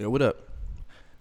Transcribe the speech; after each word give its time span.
Yo, 0.00 0.08
what 0.08 0.22
up? 0.22 0.36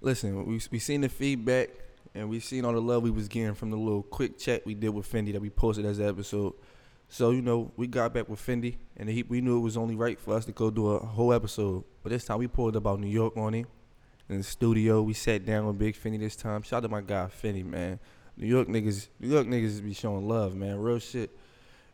Listen, 0.01 0.45
we 0.45 0.61
we 0.69 0.77
seen 0.77 1.01
the 1.01 1.09
feedback 1.09 1.69
and 2.13 2.29
we 2.29 2.39
seen 2.39 2.63
all 2.63 2.73
the 2.73 2.79
love 2.79 3.01
we 3.01 3.09
was 3.09 3.27
getting 3.27 3.55
from 3.55 3.71
the 3.71 3.75
little 3.75 4.03
quick 4.03 4.37
chat 4.37 4.63
we 4.67 4.75
did 4.75 4.89
with 4.89 5.11
Fendi 5.11 5.33
that 5.33 5.41
we 5.41 5.49
posted 5.49 5.83
as 5.83 5.97
an 5.97 6.07
episode. 6.07 6.53
So 7.09 7.31
you 7.31 7.41
know, 7.41 7.71
we 7.75 7.87
got 7.87 8.13
back 8.13 8.29
with 8.29 8.39
Fendi, 8.39 8.77
and 8.95 9.09
he, 9.09 9.23
we 9.23 9.41
knew 9.41 9.57
it 9.57 9.61
was 9.61 9.77
only 9.77 9.95
right 9.95 10.19
for 10.19 10.35
us 10.35 10.45
to 10.45 10.51
go 10.51 10.69
do 10.69 10.89
a 10.89 10.99
whole 10.99 11.33
episode. 11.33 11.85
But 12.03 12.11
this 12.11 12.25
time 12.25 12.37
we 12.37 12.45
pulled 12.45 12.75
up 12.75 12.83
about 12.83 12.99
New 12.99 13.07
York 13.07 13.35
on 13.35 13.53
him 13.53 13.65
in 14.29 14.37
the 14.37 14.43
studio. 14.43 15.01
We 15.01 15.13
sat 15.13 15.43
down 15.43 15.65
with 15.65 15.79
Big 15.79 15.95
Fendi 15.95 16.19
this 16.19 16.35
time. 16.35 16.61
Shout 16.61 16.77
out 16.77 16.81
to 16.81 16.89
my 16.89 17.01
guy 17.01 17.31
Fendi, 17.41 17.65
man. 17.65 17.97
New 18.37 18.45
York 18.45 18.67
niggas, 18.67 19.07
New 19.19 19.29
York 19.29 19.47
niggas 19.47 19.83
be 19.83 19.93
showing 19.93 20.27
love, 20.27 20.53
man, 20.53 20.77
real 20.77 20.99
shit. 20.99 21.35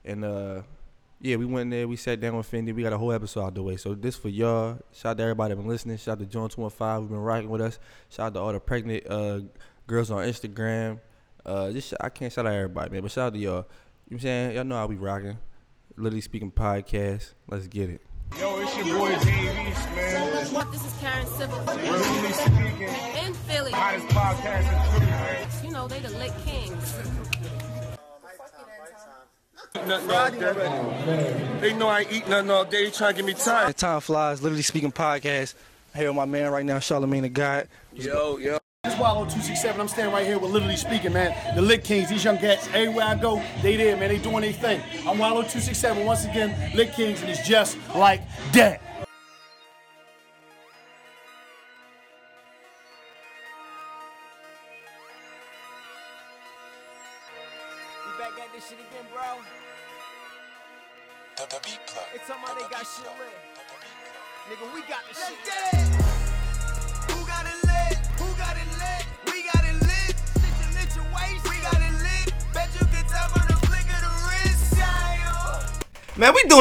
And 0.03 0.25
uh, 0.25 0.63
yeah, 1.23 1.37
we 1.37 1.45
went 1.45 1.71
there. 1.71 1.87
We 1.87 1.95
sat 1.95 2.19
down 2.19 2.35
with 2.35 2.51
Fendi. 2.51 2.75
We 2.75 2.83
got 2.83 2.91
a 2.91 2.97
whole 2.97 3.13
episode 3.13 3.45
out 3.45 3.55
the 3.55 3.63
way. 3.63 3.77
So 3.77 3.95
this 3.95 4.17
for 4.17 4.27
y'all. 4.27 4.77
Shout 4.91 5.11
out 5.11 5.17
to 5.17 5.23
everybody 5.23 5.53
that 5.53 5.61
been 5.61 5.69
listening. 5.69 5.95
Shout 5.97 6.13
out 6.13 6.19
to 6.19 6.25
John 6.25 6.49
Two 6.49 6.61
One 6.61 6.69
Five. 6.69 7.01
Who 7.01 7.07
been 7.07 7.17
rocking 7.17 7.49
with 7.49 7.61
us. 7.61 7.79
Shout 8.09 8.27
out 8.27 8.33
to 8.33 8.39
all 8.41 8.51
the 8.51 8.59
pregnant 8.59 9.07
uh, 9.09 9.39
girls 9.87 10.11
on 10.11 10.25
Instagram. 10.27 10.99
Uh, 11.45 11.71
just 11.71 11.93
I 12.01 12.09
can't 12.09 12.31
shout 12.31 12.45
out 12.45 12.53
everybody, 12.53 12.91
man, 12.91 13.01
but 13.01 13.11
shout 13.11 13.27
out 13.27 13.33
to 13.33 13.39
y'all. 13.39 13.51
You 13.51 13.55
know 13.55 13.65
what 14.09 14.11
I'm 14.15 14.19
saying? 14.19 14.55
Y'all 14.55 14.63
know 14.65 14.75
how 14.75 14.85
we 14.85 14.95
rocking. 14.95 15.37
Literally 15.95 16.21
speaking 16.21 16.51
podcast. 16.51 17.33
Let's 17.47 17.67
get 17.67 17.89
it. 17.89 18.01
Yo, 18.37 18.59
it's 18.59 18.75
your 18.77 18.97
boy 18.97 19.09
Dave 19.23 19.67
East, 19.69 19.89
man. 19.95 20.71
This 20.71 20.85
is 20.85 20.93
Karen 20.99 21.25
Civil 21.27 21.59
Really 21.65 22.33
speaking, 22.33 23.25
in 23.25 23.33
Philly. 23.33 23.71
hottest 23.71 24.07
podcast 24.07 24.73
in 24.73 24.91
Philly, 24.91 25.05
man. 25.05 25.47
You 25.63 25.71
know, 25.71 25.87
they 25.87 25.99
the 25.99 26.09
lit 26.17 26.33
kings. 26.45 26.95
Nothing 29.75 30.11
all 30.11 30.29
day. 30.29 31.57
They 31.59 31.73
know 31.73 31.87
I 31.87 32.01
ain't 32.01 32.11
eat 32.11 32.27
nothing 32.27 32.51
all 32.51 32.63
day. 32.63 32.85
They 32.85 32.91
trying 32.91 33.15
to 33.15 33.17
give 33.17 33.25
me 33.25 33.33
time. 33.33 33.73
Time 33.73 34.01
flies. 34.01 34.41
Literally 34.43 34.61
speaking 34.61 34.91
podcast. 34.91 35.55
I'm 35.93 35.99
here 35.99 36.09
with 36.09 36.15
my 36.15 36.25
man 36.25 36.51
right 36.51 36.63
now, 36.63 36.77
Charlemagne 36.77 37.23
the 37.23 37.29
God. 37.29 37.67
Yo, 37.91 38.37
yo. 38.37 38.59
This 38.83 38.97
Wallo 38.99 39.21
267. 39.21 39.81
I'm 39.81 39.87
standing 39.87 40.13
right 40.13 40.27
here 40.27 40.37
with 40.37 40.51
literally 40.51 40.75
speaking, 40.75 41.13
man. 41.13 41.55
The 41.55 41.61
Lit 41.61 41.83
Kings, 41.83 42.09
these 42.09 42.23
young 42.23 42.37
cats, 42.37 42.67
everywhere 42.67 43.05
I 43.05 43.15
go, 43.15 43.41
they 43.63 43.75
there, 43.75 43.97
man. 43.97 44.09
They 44.09 44.19
doing 44.19 44.41
their 44.41 44.53
thing. 44.53 44.79
I'm 45.07 45.17
Wallo 45.17 45.41
267. 45.41 46.05
Once 46.05 46.25
again, 46.25 46.75
Lit 46.75 46.93
Kings, 46.93 47.21
and 47.21 47.31
it's 47.31 47.47
just 47.47 47.77
like 47.95 48.21
that. 48.51 48.79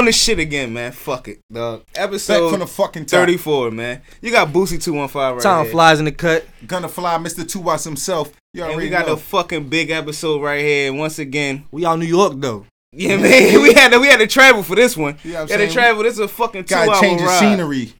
Man, 0.02 0.08
we 0.10 0.10
doing 0.10 0.12
this 0.12 0.22
shit 0.22 0.38
again, 0.38 0.72
man. 0.72 0.92
Fuck 0.92 1.28
it, 1.28 1.40
dog. 1.52 1.84
Episode 1.94 2.40
Back 2.44 2.50
from 2.50 2.60
the 2.60 2.66
fucking 2.66 3.06
top. 3.06 3.20
34, 3.20 3.70
man. 3.70 4.02
You 4.20 4.30
got 4.30 4.48
Boosie 4.48 4.82
215 4.82 5.20
right 5.34 5.40
Time 5.42 5.64
here. 5.64 5.72
flies 5.72 5.98
in 5.98 6.04
the 6.06 6.12
cut. 6.12 6.44
Gonna 6.66 6.88
fly, 6.88 7.16
Mr. 7.18 7.48
Two 7.48 7.60
Watts 7.60 7.84
himself. 7.84 8.32
You 8.54 8.64
And 8.64 8.76
we 8.76 8.88
got 8.88 9.06
know. 9.06 9.14
the 9.14 9.20
fucking 9.20 9.68
big 9.68 9.90
episode 9.90 10.42
right 10.42 10.60
here. 10.60 10.90
And 10.90 10.98
once 10.98 11.18
again, 11.18 11.64
We 11.70 11.86
out 11.86 11.98
New 11.98 12.06
York 12.06 12.34
though. 12.36 12.66
yeah, 12.92 13.16
man, 13.18 13.62
we 13.62 13.72
had 13.72 13.92
to 13.92 13.98
we 13.98 14.06
had 14.08 14.18
to 14.18 14.26
travel 14.26 14.62
for 14.62 14.76
this 14.76 14.96
one. 14.96 15.16
Yeah, 15.24 15.40
I'm 15.42 15.46
we 15.46 15.52
had 15.52 15.58
to 15.58 15.68
travel. 15.70 16.02
This 16.02 16.14
is 16.14 16.20
a 16.20 16.28
fucking 16.28 16.64
two 16.64 16.74
Gotta 16.74 16.90
hour 16.92 17.00
change 17.00 17.20
the 17.20 17.26
ride. 17.26 17.38
scenery. 17.40 17.92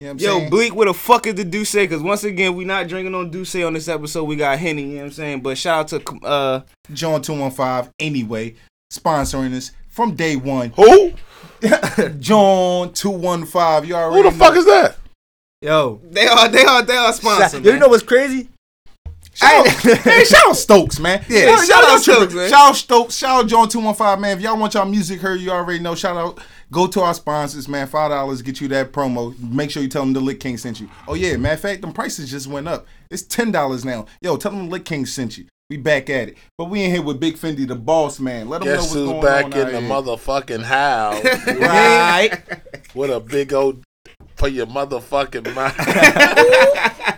You 0.00 0.06
know 0.06 0.06
what 0.06 0.10
I'm 0.10 0.18
Yo, 0.18 0.38
saying? 0.38 0.50
Bleak, 0.50 0.74
what 0.76 0.86
the 0.86 0.94
fuck 0.94 1.26
is 1.26 1.34
the 1.34 1.44
Duce? 1.44 1.72
Because 1.74 2.02
once 2.02 2.22
again, 2.22 2.54
we 2.54 2.64
not 2.64 2.86
drinking 2.88 3.14
on 3.16 3.30
Duce 3.30 3.56
on 3.56 3.72
this 3.72 3.88
episode. 3.88 4.24
We 4.24 4.36
got 4.36 4.56
Henny, 4.58 4.82
you 4.82 4.88
know 4.88 4.94
what 4.98 5.04
I'm 5.06 5.12
saying? 5.12 5.40
But 5.42 5.58
shout 5.58 5.92
out 5.92 6.02
to 6.04 6.26
uh 6.26 6.60
John 6.94 7.20
215, 7.20 7.92
anyway, 7.98 8.54
sponsoring 8.92 9.54
us 9.54 9.72
from 9.98 10.14
day 10.14 10.36
one. 10.36 10.70
Who? 10.76 11.10
John 12.20 12.92
215, 12.92 13.88
you 13.88 13.96
already 13.96 14.22
Who 14.22 14.30
the 14.30 14.38
fuck 14.38 14.54
is 14.54 14.64
that? 14.64 14.96
Yo, 15.60 16.00
they 16.04 16.24
are 16.24 16.48
they 16.48 16.64
are 16.64 16.82
they 16.82 16.96
are 16.96 17.12
sponsored. 17.12 17.64
you 17.64 17.80
know 17.80 17.88
what's 17.88 18.04
crazy? 18.04 18.48
Shout 19.34 19.66
out, 19.66 19.84
man, 19.84 20.24
shout 20.24 20.46
out 20.46 20.56
Stokes, 20.56 21.00
man. 21.00 21.24
Yeah, 21.28 21.56
Shout, 21.56 21.66
shout 21.66 21.84
out 21.84 21.90
out 21.90 22.00
Stokes, 22.00 22.34
man. 22.34 22.48
Shout 22.48 22.68
out 22.70 22.76
Stokes. 22.76 23.16
Shout 23.16 23.44
out 23.44 23.48
John 23.48 23.68
215, 23.68 24.20
man. 24.20 24.36
If 24.36 24.42
y'all 24.44 24.56
want 24.56 24.74
y'all 24.74 24.86
music 24.86 25.20
heard, 25.20 25.40
you 25.40 25.50
already 25.50 25.80
know. 25.80 25.96
Shout 25.96 26.16
out. 26.16 26.40
Go 26.70 26.86
to 26.86 27.00
our 27.00 27.14
sponsors, 27.14 27.66
man. 27.68 27.88
$5 27.88 28.44
get 28.44 28.60
you 28.60 28.68
that 28.68 28.92
promo. 28.92 29.36
Make 29.40 29.72
sure 29.72 29.82
you 29.82 29.88
tell 29.88 30.02
them 30.02 30.12
the 30.12 30.20
Lick 30.20 30.38
King 30.38 30.58
sent 30.58 30.80
you. 30.80 30.88
Oh, 31.08 31.14
yeah. 31.14 31.36
Matter 31.36 31.54
of 31.54 31.60
fact, 31.60 31.80
them 31.80 31.92
prices 31.92 32.30
just 32.30 32.46
went 32.46 32.68
up. 32.68 32.86
It's 33.10 33.22
$10 33.22 33.84
now. 33.84 34.06
Yo, 34.20 34.36
tell 34.36 34.52
them 34.52 34.66
the 34.66 34.70
Lick 34.70 34.84
King 34.84 35.06
sent 35.06 35.38
you. 35.38 35.46
We 35.70 35.76
back 35.76 36.08
at 36.08 36.28
it. 36.30 36.38
But 36.56 36.70
we 36.70 36.82
in 36.82 36.90
here 36.90 37.02
with 37.02 37.20
Big 37.20 37.36
Fendi, 37.36 37.68
the 37.68 37.74
boss 37.76 38.18
man. 38.20 38.48
Let 38.48 38.62
him 38.62 38.68
Guess 38.68 38.94
know 38.94 39.00
who's 39.00 39.10
going 39.10 39.22
back 39.22 39.44
on 39.44 39.52
in 39.52 39.66
the 39.72 39.80
here. 39.82 39.90
motherfucking 39.90 40.62
house 40.62 41.22
Right. 41.46 42.40
with 42.94 43.10
a 43.10 43.20
big 43.20 43.52
old 43.52 43.84
for 44.36 44.48
your 44.48 44.64
motherfucking 44.66 45.54
mind. 45.54 47.17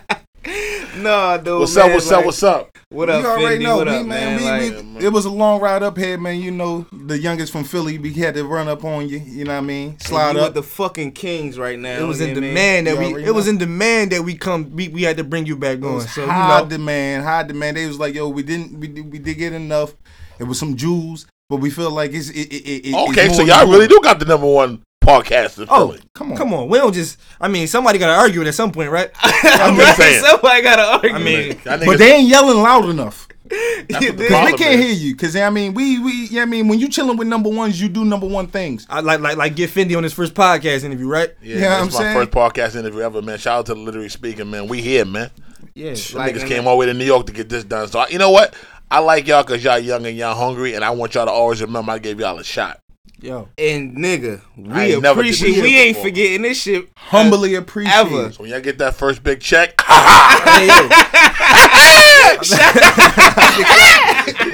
no, 1.01 1.37
dude. 1.43 1.59
what's 1.59 1.75
man, 1.75 1.85
up? 1.85 1.91
What's 1.93 2.11
like, 2.11 2.19
up? 2.19 2.25
What's 2.25 2.43
up? 2.43 2.77
What 2.89 3.09
up, 3.09 3.21
you 3.21 3.27
already 3.29 3.57
Fendi? 3.57 3.63
know, 3.63 3.77
what 3.77 3.87
up, 3.87 4.05
man. 4.05 4.41
man? 4.41 4.59
we, 4.59 4.69
Like, 4.69 4.99
we, 4.99 5.05
it 5.05 5.13
was 5.13 5.25
a 5.25 5.29
long 5.29 5.61
ride 5.61 5.81
up 5.81 5.97
here, 5.97 6.17
man. 6.17 6.41
You 6.41 6.51
know, 6.51 6.85
the 6.91 7.17
youngest 7.17 7.51
from 7.51 7.63
Philly, 7.63 7.97
we 7.97 8.13
had 8.13 8.33
to 8.35 8.43
run 8.45 8.67
up 8.67 8.83
on 8.83 9.07
you. 9.07 9.19
You 9.19 9.45
know 9.45 9.53
what 9.53 9.57
I 9.59 9.61
mean? 9.61 9.99
Slide 9.99 10.33
you 10.33 10.39
up. 10.39 10.47
with 10.47 10.53
the 10.55 10.63
fucking 10.63 11.13
Kings 11.13 11.57
right 11.57 11.79
now. 11.79 11.99
It 11.99 12.03
was 12.05 12.19
in 12.19 12.29
know 12.29 12.41
what 12.41 12.47
demand 12.47 12.87
that 12.87 12.97
we. 12.97 13.23
It 13.25 13.33
was 13.33 13.47
in 13.47 13.57
demand 13.57 14.11
that 14.11 14.23
we 14.23 14.35
come. 14.35 14.71
We, 14.75 14.89
we 14.89 15.03
had 15.03 15.17
to 15.17 15.23
bring 15.23 15.45
you 15.45 15.55
back 15.55 15.81
on. 15.83 15.95
was 15.95 16.11
So 16.11 16.21
you 16.25 16.27
high 16.29 16.61
know, 16.61 16.67
demand, 16.67 17.23
high 17.23 17.43
demand. 17.43 17.77
They 17.77 17.87
was 17.87 17.99
like, 17.99 18.13
yo, 18.13 18.27
we 18.27 18.43
didn't, 18.43 18.79
we, 18.79 18.87
did- 18.87 19.11
we 19.11 19.19
did 19.19 19.37
get 19.37 19.53
enough. 19.53 19.93
It 20.39 20.43
was 20.45 20.59
some 20.59 20.75
jewels, 20.75 21.27
but 21.49 21.57
we 21.57 21.69
feel 21.69 21.91
like 21.91 22.11
it's 22.13 22.29
it. 22.29 22.33
it, 22.51 22.87
it 22.87 22.93
Okay, 23.09 23.27
more 23.27 23.35
so 23.35 23.43
y'all 23.43 23.69
really 23.69 23.87
do 23.87 23.99
got 24.03 24.19
the 24.19 24.25
number 24.25 24.47
one 24.47 24.83
podcast 25.01 25.57
in 25.59 25.67
Oh, 25.69 25.89
Philly. 25.89 26.01
come 26.13 26.31
on, 26.31 26.37
come 26.37 26.53
on. 26.53 26.69
We 26.69 26.77
don't 26.77 26.93
just. 26.93 27.19
I 27.39 27.47
mean, 27.47 27.67
somebody 27.67 27.99
got 27.99 28.07
to 28.15 28.21
argue 28.21 28.41
it 28.41 28.47
at 28.47 28.53
some 28.55 28.71
point, 28.71 28.89
right? 28.91 29.09
I'm 29.21 29.75
just 29.75 29.97
saying. 29.97 30.23
Somebody 30.23 30.61
gotta 30.61 30.83
argue. 30.83 31.11
I 31.13 31.19
mean, 31.19 31.59
Y'all 31.65 31.79
But 31.85 31.97
they 31.97 32.13
ain't 32.13 32.29
yelling 32.29 32.57
loud 32.57 32.89
enough. 32.89 33.27
that's 33.89 34.05
the 34.05 34.27
Cause 34.29 34.45
they 34.51 34.53
can't 34.57 34.79
is. 34.79 34.85
hear 34.85 34.93
you. 34.93 35.15
Cause 35.17 35.35
I 35.35 35.49
mean, 35.49 35.73
we 35.73 35.99
we 35.99 36.27
yeah, 36.29 36.43
I 36.43 36.45
mean, 36.45 36.69
when 36.69 36.79
you 36.79 36.87
chilling 36.87 37.17
with 37.17 37.27
number 37.27 37.49
ones, 37.49 37.81
you 37.81 37.89
do 37.89 38.05
number 38.05 38.25
one 38.27 38.47
things. 38.47 38.87
I 38.89 39.01
like 39.01 39.19
like 39.19 39.35
like 39.35 39.55
get 39.57 39.69
Fendi 39.71 39.97
on 39.97 40.03
his 40.03 40.13
first 40.13 40.33
podcast 40.35 40.85
interview, 40.85 41.07
right? 41.09 41.31
Yeah, 41.41 41.57
Yeah, 41.57 41.75
I'm 41.77 41.85
that's 41.85 41.95
my 41.95 41.99
saying. 42.01 42.15
first 42.17 42.31
podcast 42.31 42.75
interview 42.79 43.01
ever, 43.01 43.21
man. 43.21 43.37
Shout 43.39 43.59
out 43.59 43.65
to 43.65 43.73
the 43.73 43.79
literally 43.81 44.07
speaking, 44.07 44.49
man. 44.49 44.67
We 44.69 44.81
here, 44.81 45.03
man. 45.03 45.31
Yeah. 45.75 45.93
Them 45.95 46.17
Like, 46.17 46.35
niggas 46.35 46.47
came 46.47 46.65
all 46.67 46.75
the 46.75 46.79
way 46.79 46.85
to 46.85 46.93
New 46.93 47.03
York 47.05 47.25
to 47.27 47.33
get 47.33 47.49
this 47.49 47.63
done. 47.65 47.87
So 47.89 47.99
I, 47.99 48.07
you 48.07 48.19
know 48.19 48.31
what? 48.31 48.53
I 48.89 48.99
like 48.99 49.27
y'all 49.27 49.43
because 49.43 49.61
y'all 49.63 49.79
young 49.79 50.05
and 50.05 50.15
y'all 50.17 50.35
hungry, 50.35 50.73
and 50.75 50.85
I 50.85 50.91
want 50.91 51.15
y'all 51.15 51.25
to 51.25 51.31
always 51.31 51.61
remember 51.61 51.91
I 51.91 51.99
gave 51.99 52.19
y'all 52.21 52.37
a 52.39 52.43
shot. 52.45 52.79
Yo. 53.21 53.47
And 53.57 53.95
nigga, 53.97 54.41
we 54.57 54.73
ain't 54.73 55.05
appreciate. 55.05 55.51
this 55.53 55.61
We 55.61 55.77
ain't 55.77 55.95
before. 55.95 56.09
forgetting 56.09 56.41
this 56.41 56.61
shit. 56.61 56.89
Humbly 56.97 57.55
appreciate. 57.55 57.95
ever. 57.95 58.25
it. 58.27 58.33
So 58.33 58.41
when 58.41 58.51
y'all 58.51 58.59
get 58.61 58.77
that 58.79 58.95
first 58.95 59.23
big 59.23 59.39
check, 59.39 59.81
I'm 59.87 60.89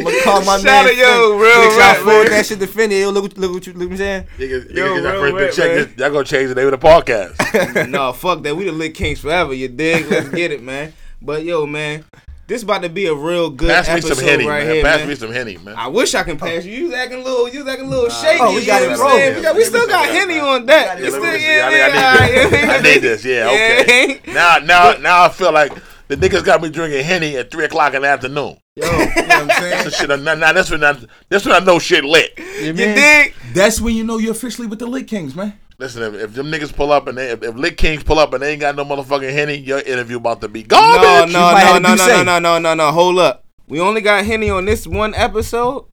gonna 0.04 0.22
call 0.24 0.42
my 0.44 0.58
Shout 0.58 0.64
man. 0.66 0.86
out, 0.88 0.96
yo, 0.98 1.08
Fendi. 1.08 1.42
real 1.42 1.62
Make 1.62 1.72
sure 1.72 1.80
rap, 1.80 1.98
forward 1.98 2.28
that 2.32 2.46
shit 2.46 2.60
to 2.60 2.68
Fendi. 2.68 3.02
Yo, 3.02 3.10
look, 3.10 3.24
what- 3.24 3.38
look 3.38 3.54
what 3.54 3.68
you 3.68 3.74
look 3.74 3.90
what 3.90 3.94
I'm 3.94 3.98
saying. 3.98 4.24
niggas, 4.38 4.76
Yo, 4.76 4.88
niggas 4.88 4.96
get 4.96 5.04
that 5.04 5.20
real 5.22 5.38
first 5.38 5.58
rap, 5.58 5.68
check, 5.68 5.76
man. 5.88 5.96
y'all 5.98 6.12
gonna 6.12 6.26
change 6.26 6.50
the 6.50 6.56
name 6.56 6.74
of 6.74 6.80
the 6.80 6.88
podcast. 6.88 7.90
no, 7.92 8.14
fuck 8.14 8.44
that. 8.44 8.56
We 8.56 8.66
the 8.66 8.72
lit 8.72 8.94
kings 8.96 9.20
forever. 9.20 9.54
You 9.54 9.68
dig? 9.70 10.10
Let's 10.10 10.30
get 10.30 10.52
it, 10.52 10.62
man. 10.62 10.94
But 11.22 11.44
yo, 11.44 11.66
man, 11.66 12.06
this 12.48 12.64
about 12.64 12.82
to 12.84 12.90
be 12.90 13.08
a 13.08 13.14
real 13.14 13.50
good 13.50 13.70
Pass 13.70 13.94
me 13.94 14.00
some 14.02 14.18
henny, 14.24 14.46
right 14.48 14.66
man. 14.66 14.74
here, 14.76 14.84
Pass 14.84 15.00
man. 15.00 15.08
me 15.10 15.16
some 15.16 15.32
henny, 15.32 15.58
man. 15.58 15.76
I 15.76 15.88
wish 15.88 16.16
I 16.16 16.24
can 16.24 16.38
pass 16.38 16.64
you. 16.66 16.72
You 16.78 16.86
was 16.86 16.94
acting 16.94 17.20
a 17.22 17.24
little, 17.24 17.50
you 17.50 17.68
acting 17.70 17.86
a 17.88 17.90
little 17.90 18.10
shaky. 18.10 18.40
oh, 18.42 18.56
we 18.56 18.66
got 18.66 18.82
you 18.82 18.88
it 18.88 18.92
I'm 18.92 18.98
saying? 18.98 19.10
rolling. 19.20 19.36
We, 19.36 19.42
got, 19.42 19.56
we 19.58 19.64
still 19.66 19.88
got 19.88 20.08
henny 20.08 20.40
on 20.40 20.66
that. 20.68 20.98
Yeah, 21.00 21.04
We 21.06 21.10
let 21.10 21.12
still, 21.12 21.24
me 21.34 21.40
see. 21.40 21.46
yeah, 21.46 21.66
I, 21.66 21.70
need, 21.72 21.82
I, 21.82 22.28
need 22.44 22.52
this. 22.52 22.70
I 22.70 22.82
need 22.82 23.00
this. 23.00 23.26
Yeah, 23.26 23.50
okay. 23.82 24.22
Now, 24.34 24.58
now, 24.60 24.94
now 25.00 25.24
I 25.26 25.30
feel 25.30 25.52
like 25.52 25.74
the 26.08 26.16
niggas 26.16 26.46
got 26.46 26.62
me 26.62 26.70
drinking 26.70 27.04
henny 27.04 27.36
at 27.36 27.52
three 27.52 27.66
o'clock 27.66 27.94
in 27.94 28.02
the 28.04 28.08
afternoon. 28.08 28.58
Yo, 28.78 28.86
you 28.86 28.92
know 28.92 28.98
what 28.98 29.16
I'm 29.32 29.50
saying? 29.50 29.84
That's 29.84 29.98
shit. 29.98 30.12
I- 30.12 30.16
Now, 30.16 30.36
now 30.36 30.54
that's 30.54 30.70
when 30.72 30.84
I, 30.84 30.98
that's 31.30 31.46
when 31.46 31.54
I 31.56 31.60
know 31.66 31.80
shit 31.80 32.06
lit. 32.06 32.32
You 32.62 32.72
dig? 32.74 33.34
That's 33.54 33.82
when 33.82 33.96
you 33.96 34.04
know 34.06 34.20
you're 34.20 34.32
officially 34.32 34.68
with 34.68 34.80
the 34.80 34.86
Lit 34.86 35.08
Kings, 35.08 35.36
man. 35.36 35.60
Listen, 35.80 36.02
if, 36.02 36.22
if 36.22 36.34
them 36.34 36.48
niggas 36.48 36.76
pull 36.76 36.92
up 36.92 37.08
and 37.08 37.18
they, 37.18 37.30
if, 37.30 37.44
if 37.44 37.56
Lit 37.56 37.78
Kings 37.78 38.04
pull 38.04 38.18
up 38.18 38.34
and 38.34 38.42
they 38.42 38.52
ain't 38.54 38.62
got 38.62 38.76
no 38.76 38.84
motherfucking 38.84 39.32
henny, 39.32 39.56
your 39.56 39.80
interview 39.80 40.18
about 40.18 40.42
to 40.42 40.48
be 40.48 40.64
gone. 40.64 40.82
No, 40.82 41.26
no, 41.26 41.54
no, 41.54 41.78
no, 41.78 41.96
no, 41.96 41.96
no, 41.96 42.24
no, 42.24 42.40
no, 42.40 42.60
no, 42.60 42.74
no. 42.74 42.92
Hold 42.92 43.20
up. 43.20 43.46
We 43.68 43.80
only 43.80 44.02
got 44.02 44.26
henny 44.26 44.50
on 44.50 44.66
this 44.66 44.88
one 44.88 45.14
episode 45.14 45.86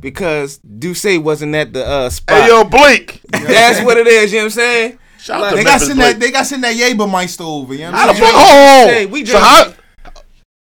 because 0.00 0.56
Duce 0.58 1.18
wasn't 1.18 1.54
at 1.54 1.74
the 1.74 1.84
uh, 1.84 2.08
spot. 2.08 2.42
Hey, 2.42 2.48
yo, 2.48 2.64
Bleak. 2.64 3.20
That's 3.30 3.84
what 3.84 3.98
it 3.98 4.06
is. 4.06 4.32
You 4.32 4.38
know 4.38 4.44
what 4.44 4.46
I'm 4.46 4.50
saying? 4.52 4.98
Shout 5.18 5.42
out 5.42 5.50
to 5.50 5.56
They 5.56 5.64
got 5.64 5.70
Memphis 5.70 5.88
send 5.88 6.00
that. 6.00 6.06
Bleak. 6.12 6.18
They 6.18 6.30
got 6.32 6.46
send 6.46 6.64
that 6.64 6.74
Jaegermeister 6.76 7.40
over. 7.44 7.74
You 7.74 7.80
know 7.80 7.92
what 7.92 8.08
I'm 8.08 8.16
saying? 8.16 8.32
Oh, 8.34 8.86
Hey, 8.88 9.06
we 9.06 9.26
so 9.26 9.38
how? 9.38 9.74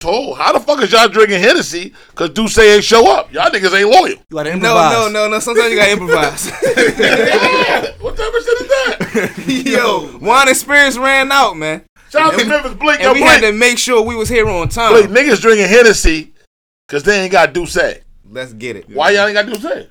Told, 0.01 0.37
how 0.39 0.51
the 0.51 0.59
fuck 0.59 0.81
is 0.81 0.91
y'all 0.91 1.07
drinking 1.07 1.39
Hennessy? 1.41 1.93
Cause 2.15 2.31
Duce 2.31 2.57
ain't 2.57 2.83
show 2.83 3.09
up. 3.11 3.31
Y'all 3.31 3.51
niggas 3.51 3.71
ain't 3.79 3.87
loyal. 3.89 4.07
You 4.09 4.17
gotta 4.31 4.49
No, 4.49 4.55
improvise. 4.55 4.91
no, 4.93 5.07
no, 5.07 5.09
no. 5.25 5.29
no. 5.29 5.39
Sometimes 5.39 5.71
you 5.71 5.77
gotta 5.77 5.91
improvise. 5.91 6.49
what 8.01 8.17
type 8.17 8.33
of 8.33 8.43
shit 8.43 8.61
is 8.61 8.67
that? 8.67 9.43
Yo, 9.65 10.17
wine 10.21 10.49
experience 10.49 10.97
ran 10.97 11.31
out, 11.31 11.55
man. 11.55 11.83
Shout 12.11 12.21
out 12.23 12.33
to 12.33 12.39
And- 12.39 12.49
Memphis 12.49 12.73
Bleek. 12.73 12.95
and 12.95 13.03
Yo, 13.03 13.13
we 13.13 13.21
had 13.21 13.41
to 13.41 13.51
make 13.51 13.77
sure 13.77 14.01
we 14.01 14.15
was 14.15 14.27
here 14.27 14.49
on 14.49 14.69
time. 14.69 14.91
Blake, 14.91 15.09
niggas 15.25 15.39
drinking 15.39 15.67
Hennessy 15.67 16.33
because 16.87 17.03
they 17.03 17.21
ain't 17.21 17.31
got 17.31 17.53
Douce. 17.53 17.77
Let's 18.29 18.53
get 18.53 18.75
it. 18.77 18.89
Why 18.89 19.11
y'all 19.11 19.27
ain't 19.27 19.35
got 19.35 19.45
Douce? 19.45 19.87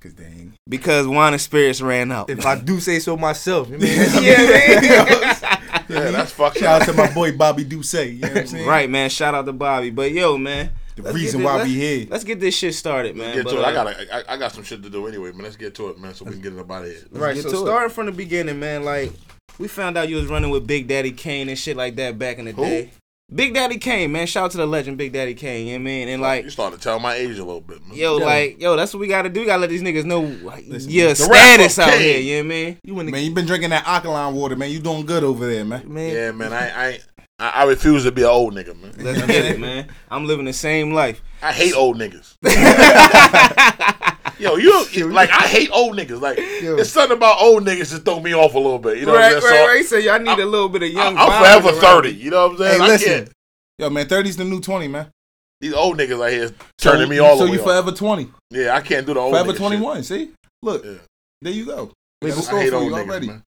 Cause 0.00 0.14
they 0.14 0.24
ain't. 0.24 0.54
Because 0.68 1.06
wine 1.06 1.32
and 1.34 1.40
spirits 1.42 1.80
ran 1.82 2.10
out. 2.10 2.30
If 2.30 2.44
I 2.46 2.58
do 2.58 2.80
say 2.80 2.98
so 3.00 3.16
myself, 3.16 3.68
you 3.68 3.78
mean? 3.78 3.96
Yeah, 4.22 5.55
that's 6.00 6.32
fucked 6.32 6.58
Shout 6.58 6.82
out 6.82 6.88
to 6.88 6.94
my 6.94 7.12
boy 7.12 7.36
Bobby 7.36 7.64
Duce. 7.64 7.94
You 7.94 8.20
know 8.20 8.28
what 8.28 8.36
I'm 8.38 8.46
saying? 8.46 8.68
right, 8.68 8.90
man. 8.90 9.10
Shout 9.10 9.34
out 9.34 9.46
to 9.46 9.52
Bobby. 9.52 9.90
But 9.90 10.12
yo, 10.12 10.36
man. 10.38 10.70
The 10.96 11.02
let's 11.02 11.14
reason 11.14 11.40
get 11.40 11.44
why 11.44 11.62
we 11.62 11.74
here. 11.74 12.06
Let's 12.08 12.24
get 12.24 12.40
this 12.40 12.54
shit 12.56 12.74
started, 12.74 13.16
man. 13.16 13.34
Get 13.34 13.44
But, 13.44 13.50
to 13.50 13.58
it. 13.60 13.64
I 13.64 13.74
uh, 13.74 13.84
got 13.84 13.86
I, 14.28 14.34
I 14.34 14.36
got 14.38 14.52
some 14.52 14.64
shit 14.64 14.82
to 14.82 14.88
do 14.88 15.06
anyway, 15.06 15.30
man. 15.32 15.42
Let's 15.42 15.56
get 15.56 15.74
to 15.74 15.88
it, 15.90 15.98
man, 15.98 16.14
so 16.14 16.24
we 16.24 16.32
can 16.32 16.40
get 16.40 16.54
it 16.54 16.58
up 16.58 16.70
out 16.70 16.84
of 16.84 16.88
here. 16.90 17.00
Right, 17.12 17.34
get 17.34 17.42
so 17.42 17.64
starting 17.64 17.90
from 17.90 18.06
the 18.06 18.12
beginning, 18.12 18.58
man, 18.58 18.82
like 18.82 19.12
we 19.58 19.68
found 19.68 19.98
out 19.98 20.08
you 20.08 20.16
was 20.16 20.26
running 20.26 20.48
with 20.50 20.66
Big 20.66 20.88
Daddy 20.88 21.12
Kane 21.12 21.50
and 21.50 21.58
shit 21.58 21.76
like 21.76 21.96
that 21.96 22.18
back 22.18 22.38
in 22.38 22.46
the 22.46 22.52
Who? 22.52 22.62
day. 22.62 22.90
Big 23.34 23.54
Daddy 23.54 23.78
Kane, 23.78 24.12
man. 24.12 24.28
Shout 24.28 24.44
out 24.44 24.50
to 24.52 24.56
the 24.56 24.66
legend 24.66 24.98
Big 24.98 25.12
Daddy 25.12 25.34
Kane, 25.34 25.66
you 25.66 25.72
know 25.72 25.78
what 25.78 25.80
I 25.80 25.84
mean? 25.84 26.08
And 26.08 26.22
like 26.22 26.44
you 26.44 26.50
started 26.50 26.76
to 26.76 26.82
tell 26.82 27.00
my 27.00 27.14
age 27.14 27.38
a 27.38 27.44
little 27.44 27.60
bit, 27.60 27.84
man. 27.84 27.96
Yo, 27.96 28.18
Yeah. 28.18 28.24
like, 28.24 28.60
yo, 28.60 28.76
that's 28.76 28.94
what 28.94 29.00
we 29.00 29.08
gotta 29.08 29.28
do. 29.28 29.40
We 29.40 29.46
gotta 29.46 29.60
let 29.62 29.70
these 29.70 29.82
niggas 29.82 30.04
know 30.04 30.20
like, 30.20 30.64
Listen, 30.68 30.92
your 30.92 31.08
the 31.08 31.16
status 31.16 31.76
rapper 31.76 31.90
out 31.90 31.98
here, 32.00 32.20
you 32.20 32.34
know 32.34 32.48
what 32.48 32.54
I 32.54 32.64
mean? 32.64 32.78
You 32.84 32.94
the 32.94 33.04
Man, 33.10 33.24
you 33.24 33.34
been 33.34 33.46
drinking 33.46 33.70
that 33.70 33.84
alkaline 33.84 34.32
water, 34.34 34.54
man. 34.54 34.70
You 34.70 34.78
doing 34.78 35.04
good 35.06 35.24
over 35.24 35.44
there, 35.44 35.64
man. 35.64 35.92
man? 35.92 36.14
Yeah, 36.14 36.30
man. 36.30 36.52
I 36.52 36.68
I 36.88 36.98
I, 37.40 37.48
I 37.48 37.64
refuse 37.64 38.04
to 38.04 38.12
be 38.12 38.22
an 38.22 38.28
old 38.28 38.54
nigga, 38.54 38.80
man. 38.80 38.94
Let's 38.96 39.26
get 39.26 39.44
it, 39.44 39.60
man. 39.60 39.88
I'm 40.08 40.24
living 40.26 40.44
the 40.44 40.52
same 40.52 40.92
life. 40.92 41.20
I 41.42 41.52
hate 41.52 41.74
old 41.74 41.98
niggas. 41.98 42.36
Yo, 44.38 44.56
you 44.56 44.86
like 45.10 45.30
I 45.30 45.46
hate 45.46 45.70
old 45.72 45.96
niggas. 45.96 46.20
Like 46.20 46.36
it's 46.38 46.90
something 46.90 47.16
about 47.16 47.40
old 47.40 47.64
niggas 47.64 47.90
that 47.92 48.04
throw 48.04 48.20
me 48.20 48.34
off 48.34 48.54
a 48.54 48.58
little 48.58 48.78
bit. 48.78 48.98
You 48.98 49.06
know 49.06 49.14
right, 49.14 49.34
what 49.34 49.44
I'm 49.44 49.50
right, 49.50 49.50
saying? 49.50 49.66
So 49.66 49.96
right. 49.96 50.04
So 50.04 50.10
y'all 50.12 50.20
need 50.20 50.42
a 50.42 50.46
little 50.46 50.68
bit 50.68 50.82
of 50.82 50.90
young. 50.90 51.16
I'm 51.16 51.28
vibe 51.28 51.38
forever 51.40 51.68
around 51.68 51.80
thirty. 51.80 52.10
you. 52.10 52.24
You 52.24 52.30
know 52.30 52.48
what 52.48 52.52
I'm 52.52 52.58
saying? 52.58 52.80
Hey, 52.80 52.86
listen. 52.88 53.12
can't- 53.24 53.32
Yo, 53.78 53.90
man, 53.90 54.06
30's 54.06 54.36
the 54.38 54.44
new 54.44 54.58
20, 54.58 54.88
man. 54.88 55.10
These 55.60 55.74
old 55.74 55.98
niggas 55.98 56.24
out 56.24 56.30
here 56.32 56.50
turning 56.78 57.06
so, 57.06 57.10
me 57.10 57.18
all 57.18 57.36
So 57.36 57.44
the 57.44 57.50
way 57.50 57.56
you 57.58 57.62
off. 57.62 57.66
forever 57.66 57.92
20. 57.92 58.28
Yeah, 58.50 58.74
I 58.74 58.80
can't 58.80 59.06
do 59.06 59.12
the 59.12 59.20
old 59.20 59.34
Forever 59.34 59.52
nigga 59.52 59.56
21. 59.58 60.02
See? 60.02 60.30
Look, 60.62 60.82
Yeah. 60.82 60.92
there 61.42 61.52
you 61.52 61.66
go. 61.66 61.92
Shit. 62.24 62.30
Got 62.30 62.36
a 62.36 62.40
I 62.40 62.42
score 62.42 62.60
hate 62.60 62.72
old 62.72 62.90
niggas, 62.92 63.00
already. 63.06 63.26
man. 63.26 63.42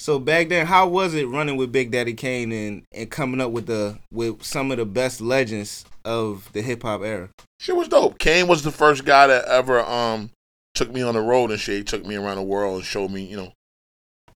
So 0.00 0.18
back 0.18 0.48
then, 0.48 0.66
how 0.66 0.86
was 0.86 1.14
it 1.14 1.28
running 1.28 1.56
with 1.56 1.72
Big 1.72 1.90
Daddy 1.90 2.14
Kane 2.14 2.52
and, 2.52 2.84
and 2.92 3.10
coming 3.10 3.40
up 3.40 3.50
with 3.50 3.66
the 3.66 3.98
with 4.12 4.42
some 4.42 4.70
of 4.70 4.78
the 4.78 4.86
best 4.86 5.20
legends 5.20 5.84
of 6.04 6.50
the 6.52 6.62
hip 6.62 6.82
hop 6.82 7.02
era? 7.02 7.30
Shit 7.58 7.76
was 7.76 7.88
dope. 7.88 8.18
Kane 8.18 8.46
was 8.46 8.62
the 8.62 8.70
first 8.70 9.04
guy 9.04 9.26
that 9.26 9.44
ever 9.46 9.80
um 9.80 10.30
took 10.74 10.92
me 10.92 11.02
on 11.02 11.14
the 11.14 11.20
road 11.20 11.50
and 11.50 11.58
shit. 11.58 11.78
He 11.78 11.84
took 11.84 12.06
me 12.06 12.14
around 12.14 12.36
the 12.36 12.42
world 12.42 12.76
and 12.76 12.84
showed 12.84 13.10
me, 13.10 13.24
you 13.24 13.36
know, 13.36 13.52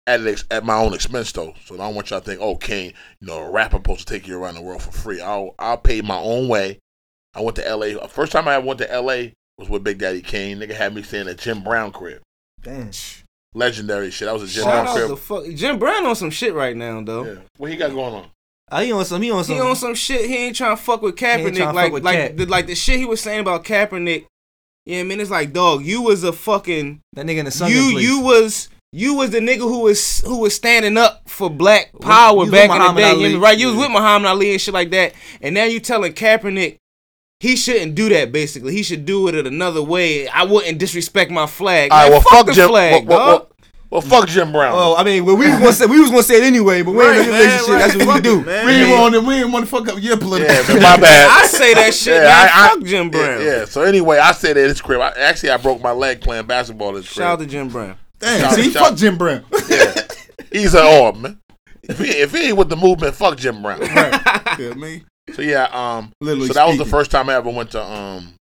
at 0.07 0.25
ex- 0.25 0.45
at 0.49 0.65
my 0.65 0.75
own 0.75 0.93
expense 0.93 1.31
though. 1.31 1.53
So 1.65 1.75
I 1.75 1.79
don't 1.79 1.95
want 1.95 2.09
y'all 2.09 2.19
to 2.21 2.25
think, 2.25 2.41
oh, 2.41 2.55
Kane, 2.55 2.93
you 3.19 3.27
know, 3.27 3.37
a 3.37 3.51
rapper 3.51 3.77
supposed 3.77 4.07
to 4.07 4.13
take 4.13 4.27
you 4.27 4.41
around 4.41 4.55
the 4.55 4.61
world 4.61 4.81
for 4.81 4.91
free. 4.91 5.21
I'll 5.21 5.53
I'll 5.59 5.77
pay 5.77 6.01
my 6.01 6.17
own 6.17 6.47
way. 6.47 6.79
I 7.35 7.41
went 7.41 7.55
to 7.57 7.67
L.A. 7.67 8.07
First 8.07 8.31
time 8.31 8.47
I 8.47 8.57
went 8.57 8.79
to 8.79 8.91
L.A. 8.91 9.33
was 9.57 9.69
with 9.69 9.83
Big 9.83 9.99
Daddy 9.99 10.21
Kane. 10.21 10.57
Nigga 10.57 10.73
had 10.73 10.93
me 10.93 11.03
staying 11.03 11.27
at 11.27 11.37
Jim 11.37 11.63
Brown 11.63 11.91
crib. 11.91 12.21
Damn. 12.61 12.91
Legendary 13.53 14.11
shit. 14.11 14.27
That 14.27 14.33
was 14.33 14.43
a 14.43 14.47
Jim 14.47 14.63
Shout 14.63 14.73
Brown 14.73 14.87
out 14.87 14.95
crib. 14.95 15.09
to 15.09 15.15
fuck 15.17 15.43
Jim 15.55 15.79
Brown 15.79 16.05
on 16.05 16.15
some 16.15 16.29
shit 16.29 16.53
right 16.53 16.75
now 16.75 17.01
though. 17.01 17.25
yeah. 17.25 17.35
What 17.57 17.69
he 17.69 17.75
got 17.77 17.91
going 17.91 18.13
on? 18.13 18.25
Oh, 18.71 18.79
he 18.81 18.91
on 18.93 19.03
some. 19.03 19.21
He 19.21 19.29
on 19.31 19.43
some. 19.43 19.55
He 19.55 19.61
on 19.61 19.75
some 19.75 19.93
shit. 19.95 20.29
He 20.29 20.37
ain't 20.37 20.55
trying 20.55 20.77
to 20.77 20.81
fuck 20.81 21.01
with 21.01 21.21
ain't 21.21 21.41
Kaepernick. 21.45 21.57
tryna 21.57 21.73
Like 21.73 21.85
fuck 21.87 21.93
with 21.93 22.03
like 22.05 22.17
Cap. 22.17 22.37
the, 22.37 22.45
like 22.45 22.67
the 22.67 22.75
shit 22.75 22.99
he 22.99 23.05
was 23.05 23.19
saying 23.19 23.41
about 23.41 23.65
Kaepernick. 23.65 24.25
Yeah, 24.85 25.01
I 25.01 25.03
mean 25.03 25.19
it's 25.19 25.29
like 25.29 25.51
dog. 25.53 25.83
You 25.83 26.01
was 26.01 26.23
a 26.23 26.31
fucking 26.31 27.01
that 27.13 27.25
nigga 27.25 27.39
in 27.39 27.45
the 27.45 27.51
sun. 27.51 27.69
you 27.69 27.99
you 27.99 28.21
was 28.21 28.69
you 28.93 29.15
was 29.15 29.29
the 29.31 29.39
nigga 29.39 29.59
who 29.59 29.81
was 29.81 30.21
who 30.21 30.39
was 30.39 30.55
standing 30.55 30.97
up 30.97 31.27
for 31.29 31.49
black 31.49 31.91
power 32.01 32.31
you 32.33 32.39
was 32.39 32.51
back 32.51 32.69
in 32.69 32.69
the 32.71 32.77
Muhammad 32.79 33.03
day. 33.03 33.11
you 33.11 33.17
know 33.29 33.35
Ali. 33.35 33.35
right? 33.37 33.57
You 33.57 33.67
was 33.67 33.75
with 33.75 33.91
Muhammad 33.91 34.27
Ali 34.29 34.51
and 34.53 34.61
shit 34.61 34.73
like 34.73 34.91
that. 34.91 35.13
And 35.41 35.53
now 35.53 35.65
you 35.65 35.79
telling 35.81 36.13
Kaepernick 36.13 36.77
he 37.41 37.55
shouldn't 37.55 37.95
do 37.95 38.07
that. 38.09 38.31
Basically, 38.31 38.71
he 38.73 38.83
should 38.83 39.03
do 39.05 39.27
it 39.27 39.33
in 39.35 39.47
another 39.47 39.81
way. 39.81 40.27
I 40.27 40.43
wouldn't 40.43 40.77
disrespect 40.77 41.31
my 41.31 41.47
flag. 41.47 41.91
All 41.91 41.97
right, 41.97 42.03
Man, 42.05 42.11
well, 42.11 42.21
fuck, 42.21 42.31
fuck 42.31 42.45
the 42.45 42.53
Jim. 42.53 42.69
flag, 42.69 43.07
well, 43.07 43.17
well, 43.17 43.27
well, 43.27 43.47
well, 43.89 44.01
fuck 44.01 44.27
Jim 44.29 44.51
Brown. 44.51 44.73
Oh, 44.77 44.95
I 44.95 45.03
mean, 45.03 45.25
well, 45.25 45.35
we 45.35 45.47
was 45.49 45.57
gonna 45.59 45.73
say 45.73 45.85
we 45.87 45.99
was 45.99 46.11
gonna 46.11 46.21
say 46.23 46.35
it 46.35 46.43
anyway, 46.43 46.83
but 46.83 46.91
we 46.91 46.99
Right, 46.99 47.17
ain't 47.17 47.27
in 47.27 47.33
a 47.33 47.37
relationship. 47.37 47.67
right. 47.69 47.77
That's 47.79 47.95
what 47.95 48.05
we 48.07 48.13
Fuck 48.13 48.23
do. 48.23 48.41
man. 48.45 48.65
We 48.67 48.71
ain't 48.73 48.99
want 48.99 49.13
to, 49.15 49.21
we 49.21 49.33
ain't 49.33 49.51
want 49.51 49.65
to 49.65 49.71
fuck 49.71 49.87
up 49.89 50.01
your 50.01 50.17
political. 50.17 50.53
yeah, 50.75 50.81
my 50.95 50.97
bad. 50.97 51.29
I 51.31 51.47
say 51.47 51.73
that 51.73 51.93
shit. 51.95 52.13
Yeah, 52.13 52.19
man. 52.21 52.29
I- 52.53 52.65
I- 52.65 52.69
fuck 52.69 52.83
Jim 52.85 53.09
Brown. 53.09 53.41
Yeah, 53.41 53.45
yeah. 53.57 53.65
So 53.65 53.81
anyway, 53.81 54.17
I 54.19 54.31
said 54.33 54.55
at 54.57 54.67
his 54.69 54.79
crib. 54.79 55.01
I, 55.01 55.09
actually, 55.17 55.49
I 55.49 55.57
broke 55.57 55.81
my 55.81 55.91
leg 55.91 56.21
playing 56.21 56.45
basketball 56.45 56.89
at 56.91 56.95
his 56.97 57.05
crib. 57.07 57.15
Shout 57.15 57.33
out 57.33 57.39
to 57.39 57.45
Jim 57.47 57.67
Brown. 57.69 57.97
Damn, 58.19 58.39
Shout- 58.41 58.53
see, 58.53 58.69
shout- 58.71 58.83
fuck 58.89 58.95
Jim 58.97 59.17
Brown. 59.17 59.43
Yeah. 59.69 59.93
He's 60.53 60.73
an 60.75 60.85
orb, 60.85 61.15
man. 61.17 61.39
If 61.83 61.97
he, 61.97 62.05
if 62.11 62.31
he 62.33 62.49
ain't 62.49 62.57
with 62.57 62.69
the 62.69 62.75
movement, 62.77 63.15
fuck 63.15 63.37
Jim 63.37 63.61
Brown. 63.61 63.79
yeah, 63.81 64.73
me. 64.75 65.03
So 65.33 65.41
yeah, 65.41 65.65
um, 65.71 66.11
Literally 66.21 66.47
so 66.47 66.53
that 66.53 66.67
was 66.67 66.77
the 66.77 66.85
first 66.85 67.11
time 67.11 67.29
I 67.29 67.35
ever 67.35 67.49
went 67.49 67.71
to 67.71 67.83
um, 67.83 68.33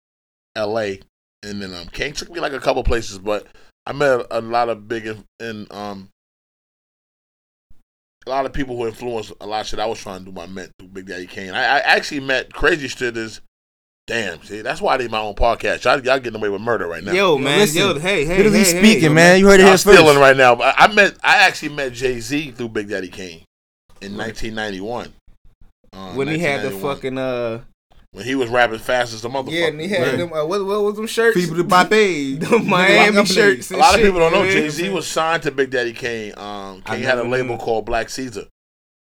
L.A. 0.56 1.00
and 1.42 1.62
then 1.62 1.74
um, 1.74 1.88
King 1.88 2.12
took 2.12 2.30
me 2.30 2.40
like 2.40 2.52
a 2.52 2.60
couple 2.60 2.82
places, 2.84 3.18
but 3.18 3.46
I 3.86 3.92
met 3.92 4.20
a, 4.20 4.38
a 4.38 4.40
lot 4.40 4.68
of 4.68 4.88
big 4.88 5.06
in, 5.06 5.24
in 5.40 5.66
um, 5.70 6.08
a 8.26 8.30
lot 8.30 8.46
of 8.46 8.52
people 8.52 8.76
who 8.76 8.86
influenced 8.86 9.32
a 9.40 9.46
lot 9.46 9.62
of 9.62 9.66
shit 9.66 9.78
I 9.78 9.86
was 9.86 9.98
trying 9.98 10.20
to 10.20 10.24
do. 10.26 10.32
My 10.32 10.46
met 10.46 10.70
through 10.78 10.88
Big 10.88 11.06
Daddy 11.06 11.26
Kane. 11.26 11.54
I, 11.54 11.62
I 11.62 11.78
actually 11.78 12.20
met 12.20 12.52
crazy 12.52 12.88
shit 12.88 13.16
is. 13.16 13.40
Damn, 14.06 14.42
see, 14.42 14.62
that's 14.62 14.80
why 14.80 14.94
I 14.94 14.96
did 14.96 15.10
my 15.10 15.20
own 15.20 15.34
podcast. 15.34 15.84
Y'all, 15.84 16.02
y'all 16.02 16.18
getting 16.18 16.36
away 16.36 16.48
with 16.48 16.62
murder 16.62 16.86
right 16.86 17.04
now. 17.04 17.12
Yo, 17.12 17.36
man. 17.36 17.58
listen, 17.58 17.82
yo, 17.82 17.98
hey, 17.98 18.24
hey, 18.24 18.38
Literally 18.38 18.60
hey, 18.60 18.64
speaking, 18.64 19.02
hey, 19.02 19.08
man. 19.10 19.38
You 19.38 19.46
heard 19.46 19.60
it 19.60 19.64
I'm 19.64 19.68
here 19.68 19.76
stealing 19.76 20.18
right 20.18 20.34
now. 20.34 20.54
I, 20.54 20.86
I 20.86 20.94
met, 20.94 21.18
I 21.22 21.36
actually 21.46 21.74
met 21.74 21.92
Jay 21.92 22.18
Z 22.18 22.52
through 22.52 22.70
Big 22.70 22.88
Daddy 22.88 23.08
Kane 23.08 23.44
in 24.00 24.16
1991. 24.16 25.12
Uh, 25.92 26.12
When 26.12 26.28
he 26.28 26.38
had 26.38 26.62
the 26.62 26.70
fucking 26.70 27.18
uh, 27.18 27.62
when 28.12 28.24
he 28.24 28.34
was 28.34 28.48
rapping 28.48 28.78
fast 28.78 29.12
as 29.12 29.24
a 29.24 29.28
motherfucker. 29.28 29.50
yeah, 29.52 29.66
and 29.66 29.80
he 29.80 29.88
had 29.88 30.00
Right. 30.08 30.16
them. 30.18 30.32
Uh, 30.32 30.44
what, 30.46 30.64
what 30.64 30.82
was 30.82 30.96
them 30.96 31.06
shirts? 31.06 31.36
People 31.38 31.56
to 31.56 31.64
buy 31.64 31.84
paid. 31.84 32.40
The 32.48 32.58
Miami 32.58 33.24
shirts. 33.26 33.70
a 33.70 33.74
and 33.74 33.80
lot 33.80 33.94
of 33.94 34.00
shit, 34.00 34.06
people 34.06 34.20
don't 34.20 34.32
know. 34.32 34.48
Jay 34.50 34.68
Z 34.70 34.88
was 34.90 35.06
signed 35.06 35.42
to 35.44 35.50
Big 35.50 35.70
Daddy 35.70 35.92
Kane. 35.92 36.32
Um, 36.36 36.82
Kane 36.82 37.02
had 37.02 37.18
a 37.18 37.24
label 37.24 37.56
knew. 37.56 37.58
called 37.58 37.84
Black 37.86 38.08
Caesar. 38.10 38.44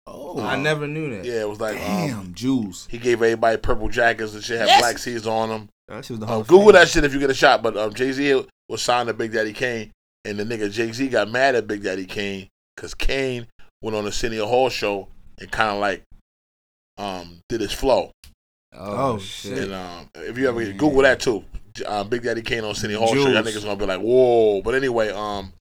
Oh, 0.09 0.41
I 0.41 0.56
never 0.56 0.87
knew 0.87 1.11
that. 1.17 1.25
Yeah, 1.25 1.41
it 1.43 1.49
was 1.49 1.61
like 1.61 1.75
um, 1.77 1.81
damn, 2.09 2.35
Jews. 2.35 2.87
he 2.91 2.99
gave 2.99 3.23
everybody 3.23 3.56
purple 3.56 3.88
jackets 3.88 4.35
and 4.35 4.43
shit. 4.43 4.59
Had 4.59 4.69
Yes. 4.69 4.81
Black 4.81 4.99
Caesar 4.99 5.31
on 5.31 5.49
them. 5.49 5.69
That 5.88 6.05
shit 6.05 6.19
was 6.19 6.27
the 6.29 6.33
Um, 6.33 6.43
Google 6.44 6.73
that 6.73 6.88
shit 6.88 7.05
if 7.05 7.12
you 7.12 7.19
get 7.21 7.31
a 7.31 7.35
shot. 7.35 7.62
But 7.62 7.77
um, 7.77 7.93
Jay 7.94 8.12
Z 8.12 8.44
was 8.69 8.83
signed 8.83 9.09
to 9.09 9.15
Big 9.15 9.33
Daddy 9.33 9.53
Kane, 9.53 9.91
and 10.25 10.38
the 10.38 10.44
nigga 10.44 10.71
Jay 10.71 10.93
Z 10.93 11.09
got 11.09 11.29
mad 11.31 11.55
at 11.56 11.67
Big 11.67 11.83
Daddy 11.83 12.06
Kane 12.06 12.49
because 12.77 12.94
Kane 12.94 13.47
went 13.83 13.97
on 13.97 14.05
the 14.05 14.09
Arsenio 14.11 14.47
Hall 14.47 14.69
show 14.69 15.09
and 15.38 15.50
kind 15.50 15.71
of 15.71 15.79
like 15.81 16.03
um 16.98 17.40
did 17.48 17.60
his 17.60 17.72
flow. 17.72 18.11
Oh, 18.75 19.14
Oh, 19.14 19.18
shit. 19.18 19.59
And 19.59 19.73
um, 19.73 20.11
if 20.16 20.37
you 20.37 20.49
ever 20.49 20.64
Google 20.73 21.02
that 21.02 21.21
too, 21.21 21.44
uh, 21.87 22.04
Big 22.04 22.23
Daddy 22.23 22.42
Kane 22.42 22.61
on 22.61 22.66
Arsenio 22.66 22.99
Hall 22.99 23.09
show, 23.09 23.14
y'all 23.14 23.42
Jules. 23.42 23.56
niggas 23.56 23.64
gonna 23.64 23.76
be 23.76 23.87
like, 23.87 24.00
whoa. 24.00 24.62
But 24.62 24.75
anyway, 24.75 25.11
um, 25.11 25.52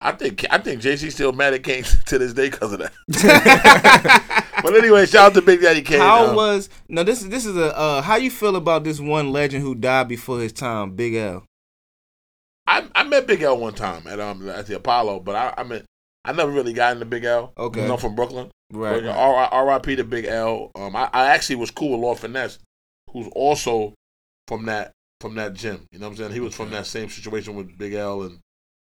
I 0.00 0.12
think 0.12 0.44
I 0.50 0.58
think 0.58 0.80
Jay 0.80 0.96
Z 0.96 1.10
still 1.10 1.32
mad 1.32 1.54
at 1.54 1.62
Kane 1.62 1.84
to 2.06 2.18
this 2.18 2.32
day 2.32 2.50
because 2.50 2.72
of 2.72 2.80
that. 2.80 2.92
but 4.62 4.74
anyway, 4.74 5.06
shout 5.06 5.26
out 5.26 5.34
to 5.34 5.42
Big 5.42 5.62
Daddy 5.62 5.82
Kane. 5.82 6.00
How 6.00 6.28
um, 6.28 6.36
was 6.36 6.68
no? 6.88 7.02
This 7.02 7.22
is 7.22 7.28
this 7.28 7.46
is 7.46 7.56
a 7.56 7.76
uh, 7.76 8.02
how 8.02 8.16
you 8.16 8.30
feel 8.30 8.56
about 8.56 8.84
this 8.84 9.00
one 9.00 9.32
legend 9.32 9.62
who 9.62 9.74
died 9.74 10.08
before 10.08 10.40
his 10.40 10.52
time, 10.52 10.94
Big 10.94 11.14
L. 11.14 11.44
I 12.66 12.86
I 12.94 13.04
met 13.04 13.26
Big 13.26 13.42
L 13.42 13.56
one 13.56 13.74
time 13.74 14.06
at 14.06 14.20
um 14.20 14.48
at 14.48 14.66
the 14.66 14.76
Apollo, 14.76 15.20
but 15.20 15.34
I 15.34 15.54
I 15.58 15.62
mean 15.62 15.82
I 16.26 16.32
never 16.32 16.50
really 16.50 16.72
got 16.72 16.92
into 16.92 17.04
Big 17.06 17.24
L. 17.24 17.52
Okay. 17.56 17.88
I'm 17.90 17.98
from 17.98 18.14
Brooklyn. 18.14 18.50
Right. 18.72 19.02
But 19.02 19.10
R.I.P. 19.10 19.96
to 19.96 20.04
Big 20.04 20.24
L. 20.26 20.72
Um, 20.74 20.96
I, 20.96 21.08
I 21.12 21.26
actually 21.28 21.56
was 21.56 21.70
cool 21.70 21.90
with 21.92 22.00
Lord 22.00 22.18
Finesse, 22.18 22.58
who's 23.12 23.28
also 23.32 23.94
from 24.48 24.66
that 24.66 24.92
from 25.20 25.34
that 25.36 25.54
gym. 25.54 25.86
You 25.92 25.98
know 25.98 26.06
what 26.06 26.10
I'm 26.12 26.16
saying? 26.18 26.32
He 26.32 26.40
was 26.40 26.54
from 26.54 26.70
that 26.70 26.86
same 26.86 27.08
situation 27.08 27.54
with 27.54 27.78
Big 27.78 27.94
L 27.94 28.22
and 28.22 28.38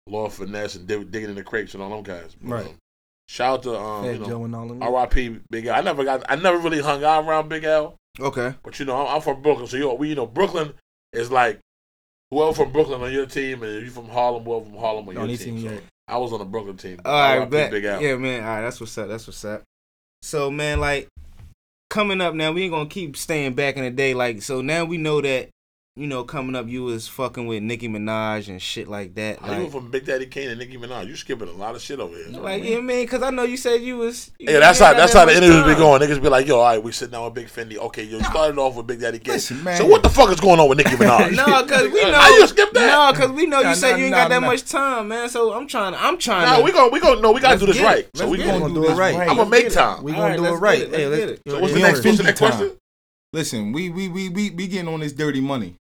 Lord 0.08 0.32
Finesse 0.34 0.76
and 0.76 0.88
dig- 0.88 1.12
digging 1.12 1.30
in 1.30 1.36
the 1.36 1.44
crates 1.44 1.74
and 1.74 1.82
all 1.84 1.90
them 1.90 2.04
guys. 2.04 2.36
But, 2.42 2.52
Right. 2.52 2.66
um, 2.66 2.78
shout 3.30 3.60
out 3.60 3.64
to 3.64 3.78
um, 3.80 4.04
Fat 4.06 4.14
you 4.14 4.20
know, 4.20 4.26
Joe 4.28 4.44
and 4.46 4.56
all 4.56 4.68
them. 4.68 4.84
R.I.P. 4.84 5.40
Big 5.50 5.68
L. 5.68 5.76
I 5.76 5.82
never 5.82 6.04
got. 6.04 6.24
I 6.28 6.36
never 6.36 6.58
really 6.58 6.82
hung 6.82 7.04
out 7.04 7.26
around 7.26 7.48
Big 7.50 7.64
L, 7.64 7.96
Okay. 8.20 8.54
but 8.64 8.80
you 8.80 8.86
know, 8.86 9.06
I'm, 9.06 9.16
I'm 9.16 9.22
from 9.22 9.42
Brooklyn, 9.42 9.68
so 9.68 9.78
you 9.78 9.84
know, 9.84 9.94
we 9.94 10.10
you 10.10 10.16
know 10.16 10.26
Brooklyn 10.28 10.74
is 11.14 11.32
like 11.32 11.60
whoever 12.32 12.54
from 12.54 12.72
Brooklyn 12.72 13.02
on 13.02 13.12
your 13.14 13.26
team, 13.28 13.62
and 13.64 13.78
if 13.78 13.84
you 13.84 13.92
from 13.92 14.10
Harlem, 14.10 14.44
whoever 14.44 14.66
from 14.66 14.78
Harlem 14.78 15.08
on 15.10 15.16
your 15.16 15.28
team. 15.28 15.38
team, 15.38 15.62
So 15.62 15.70
yeah. 15.74 15.80
I 16.08 16.18
was 16.18 16.34
on 16.34 16.40
the 16.40 16.46
Brooklyn 16.46 16.78
team. 16.78 17.00
All 17.04 17.40
right, 17.40 17.50
bet. 17.50 17.72
Big 17.72 17.84
L. 17.86 18.02
Yeah, 18.02 18.16
man. 18.16 18.44
All 18.44 18.50
right, 18.50 18.62
that's 18.62 18.80
what's 18.80 18.98
up. 18.98 19.08
That's 19.08 19.26
what's 19.28 19.44
up. 19.44 19.64
So, 20.22 20.52
man, 20.52 20.80
like 20.80 21.08
coming 21.90 22.22
up 22.22 22.34
now, 22.36 22.52
we 22.52 22.64
ain't 22.64 22.72
gonna 22.72 22.90
keep 22.90 23.18
staying 23.18 23.54
back 23.54 23.78
in 23.78 23.84
the 23.84 23.92
day. 23.92 24.14
Like, 24.14 24.42
so 24.42 24.62
now 24.62 24.86
we 24.86 24.98
know 24.98 25.22
that 25.22 25.50
you 25.98 26.08
know, 26.08 26.26
coming 26.26 26.56
up, 26.58 26.68
you 26.68 26.84
was 26.84 27.08
fucking 27.08 27.48
with 27.48 27.64
Nicki 27.64 27.88
Minaj 27.88 28.50
and 28.50 28.62
shit 28.62 28.90
like 28.90 29.16
that. 29.16 29.40
How 29.40 29.46
you 29.46 29.52
Like, 29.54 29.60
went 29.62 29.72
from 29.72 29.92
Big 29.92 30.06
Daddy 30.06 30.26
Kane 30.26 30.50
and 30.50 30.60
Nicki 30.60 30.76
Minaj? 30.78 31.08
You 31.08 31.16
skipping 31.16 31.48
a 31.48 31.54
lot 31.54 31.74
of 31.74 31.82
shit 31.82 32.02
over 32.02 32.14
here. 32.14 32.28
like 32.32 32.66
yeah, 32.66 32.82
man, 32.82 33.04
because 33.04 33.24
I 33.24 33.30
know 33.30 33.44
you 33.44 33.56
said 33.56 33.82
you 33.82 33.96
was. 34.00 34.30
you 34.38 34.52
Yeah, 34.52 34.60
that's 34.60 34.80
how 34.80 34.94
that's 34.94 35.14
how 35.14 35.22
the 35.24 35.28
much 35.28 35.36
interviews 35.42 35.64
be 35.64 35.76
going. 35.76 36.02
Niggas 36.02 36.22
be 36.22 36.28
like, 36.28 36.48
"Yo, 36.48 36.60
all 36.60 36.66
right, 36.66 36.84
we 36.84 36.92
sitting 36.92 37.14
down 37.14 37.24
with 37.24 37.34
Big 37.34 37.48
Fendi. 37.48 37.78
Okay, 37.78 38.04
yo, 38.04 38.18
you 38.18 38.24
started 38.26 38.58
off 38.60 38.76
with 38.76 38.88
Big 38.88 39.00
Daddy 39.00 39.20
Kane. 39.20 39.36
Listen, 39.36 39.64
man. 39.64 39.78
So 39.78 39.86
what 39.86 40.04
the 40.04 40.10
fuck 40.10 40.30
is 40.32 40.42
going 40.42 40.60
on 40.60 40.68
with 40.68 40.80
Nicki 40.80 40.90
Minaj? 40.98 41.34
No, 41.34 41.64
because 41.64 41.84
we 41.90 42.04
know. 42.04 42.12
How 42.14 42.28
you 42.40 42.48
skip 42.48 42.74
that? 42.74 42.88
No, 42.88 43.14
because 43.14 43.32
we 43.32 43.46
know 43.46 43.60
you 43.60 43.64
Nah, 43.68 43.74
said 43.76 43.92
nah, 43.92 43.98
you 43.98 44.04
ain't 44.06 44.12
nah, 44.12 44.24
got 44.24 44.30
that 44.32 44.42
nah. 44.42 44.48
much 44.48 44.66
time, 44.66 45.08
man. 45.08 45.30
So 45.30 45.54
I'm 45.54 45.66
trying. 45.66 45.94
I'm 45.96 46.18
trying. 46.18 46.46
Nah, 46.46 46.58
to, 46.58 46.64
we 46.64 46.74
gonna 46.74 46.92
we 46.92 47.00
gonna 47.00 47.22
no, 47.22 47.32
we 47.32 47.40
gotta 47.40 47.58
do 47.58 47.68
this 47.68 47.80
right. 47.80 48.06
So 48.16 48.28
we 48.28 48.36
get 48.40 48.60
gonna 48.60 48.74
do 48.74 48.84
it 48.90 48.96
right. 48.96 49.16
I'm 49.30 49.38
gonna 49.38 49.50
make 49.50 49.72
time. 49.72 50.04
We 50.04 50.12
All 50.12 50.24
gonna 50.24 50.36
do 50.36 50.46
it 50.48 50.58
right. 50.58 50.90
Hey, 50.90 51.08
let's 51.08 51.10
let's, 51.12 51.20
get 51.22 51.30
it. 51.30 51.42
So 51.48 51.62
what's 51.62 51.74
the 51.74 51.80
next 51.80 52.04
what's 52.04 52.18
the 52.18 52.24
Fendi 52.24 52.26
next 52.26 52.40
time. 52.42 52.50
question? 52.52 52.78
Listen, 53.32 53.72
we 53.72 53.90
we 53.90 54.10
we 54.10 54.28
we 54.30 54.50
we 54.50 54.68
getting 54.68 54.94
on 54.94 55.00
this 55.00 55.14
dirty 55.14 55.40
money. 55.40 55.76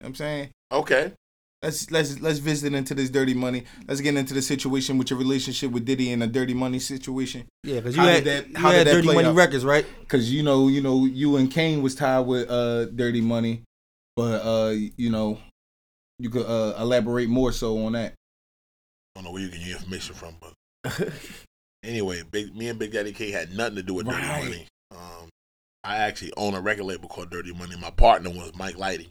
You 0.00 0.04
know 0.04 0.06
what 0.06 0.08
I'm 0.08 0.14
saying 0.14 0.50
Okay. 0.72 1.12
let's 1.62 1.90
let's 1.90 2.20
let's 2.20 2.38
visit 2.38 2.72
into 2.72 2.94
this 2.94 3.10
dirty 3.10 3.34
money. 3.34 3.64
Let's 3.86 4.00
get 4.00 4.14
into 4.16 4.32
the 4.34 4.40
situation 4.42 4.96
with 4.96 5.10
your 5.10 5.18
relationship 5.18 5.72
with 5.72 5.84
Diddy 5.84 6.10
and 6.12 6.22
a 6.22 6.26
dirty 6.26 6.54
money 6.54 6.78
situation. 6.78 7.46
Yeah, 7.64 7.76
because 7.80 7.96
you 7.96 8.02
How 8.02 8.08
had, 8.08 8.24
did 8.24 8.44
that- 8.44 8.48
you 8.50 8.56
how 8.58 8.70
had 8.70 8.78
did 8.78 8.86
that 8.86 8.92
Dirty 8.92 9.06
play 9.08 9.14
Money 9.16 9.28
out? 9.28 9.34
Records, 9.34 9.64
right? 9.64 9.84
Cause 10.08 10.30
you 10.30 10.42
know, 10.42 10.68
you 10.68 10.80
know, 10.80 11.04
you 11.04 11.36
and 11.36 11.50
Kane 11.50 11.82
was 11.82 11.94
tied 11.94 12.20
with 12.20 12.48
uh 12.48 12.86
dirty 12.86 13.20
money, 13.20 13.62
but 14.16 14.40
uh, 14.42 14.74
you 14.96 15.10
know, 15.10 15.38
you 16.18 16.30
could 16.30 16.46
uh 16.46 16.74
elaborate 16.80 17.28
more 17.28 17.52
so 17.52 17.84
on 17.84 17.92
that. 17.92 18.14
I 19.16 19.20
don't 19.20 19.24
know 19.24 19.32
where 19.32 19.42
you 19.42 19.50
get 19.50 19.60
your 19.60 19.76
information 19.76 20.14
from, 20.14 20.36
but 20.40 21.12
anyway, 21.82 22.22
big 22.30 22.56
me 22.56 22.68
and 22.68 22.78
Big 22.78 22.92
Daddy 22.92 23.12
K 23.12 23.30
had 23.32 23.54
nothing 23.54 23.76
to 23.76 23.82
do 23.82 23.94
with 23.94 24.06
Dirty 24.06 24.26
Money. 24.26 24.66
Um, 24.92 25.28
I 25.84 25.96
actually 25.98 26.32
own 26.36 26.54
a 26.54 26.60
record 26.60 26.84
label 26.84 27.08
called 27.08 27.30
Dirty 27.30 27.52
Money. 27.52 27.76
My 27.78 27.90
partner 27.90 28.30
was 28.30 28.52
Mike 28.56 28.76
Lighty. 28.76 29.08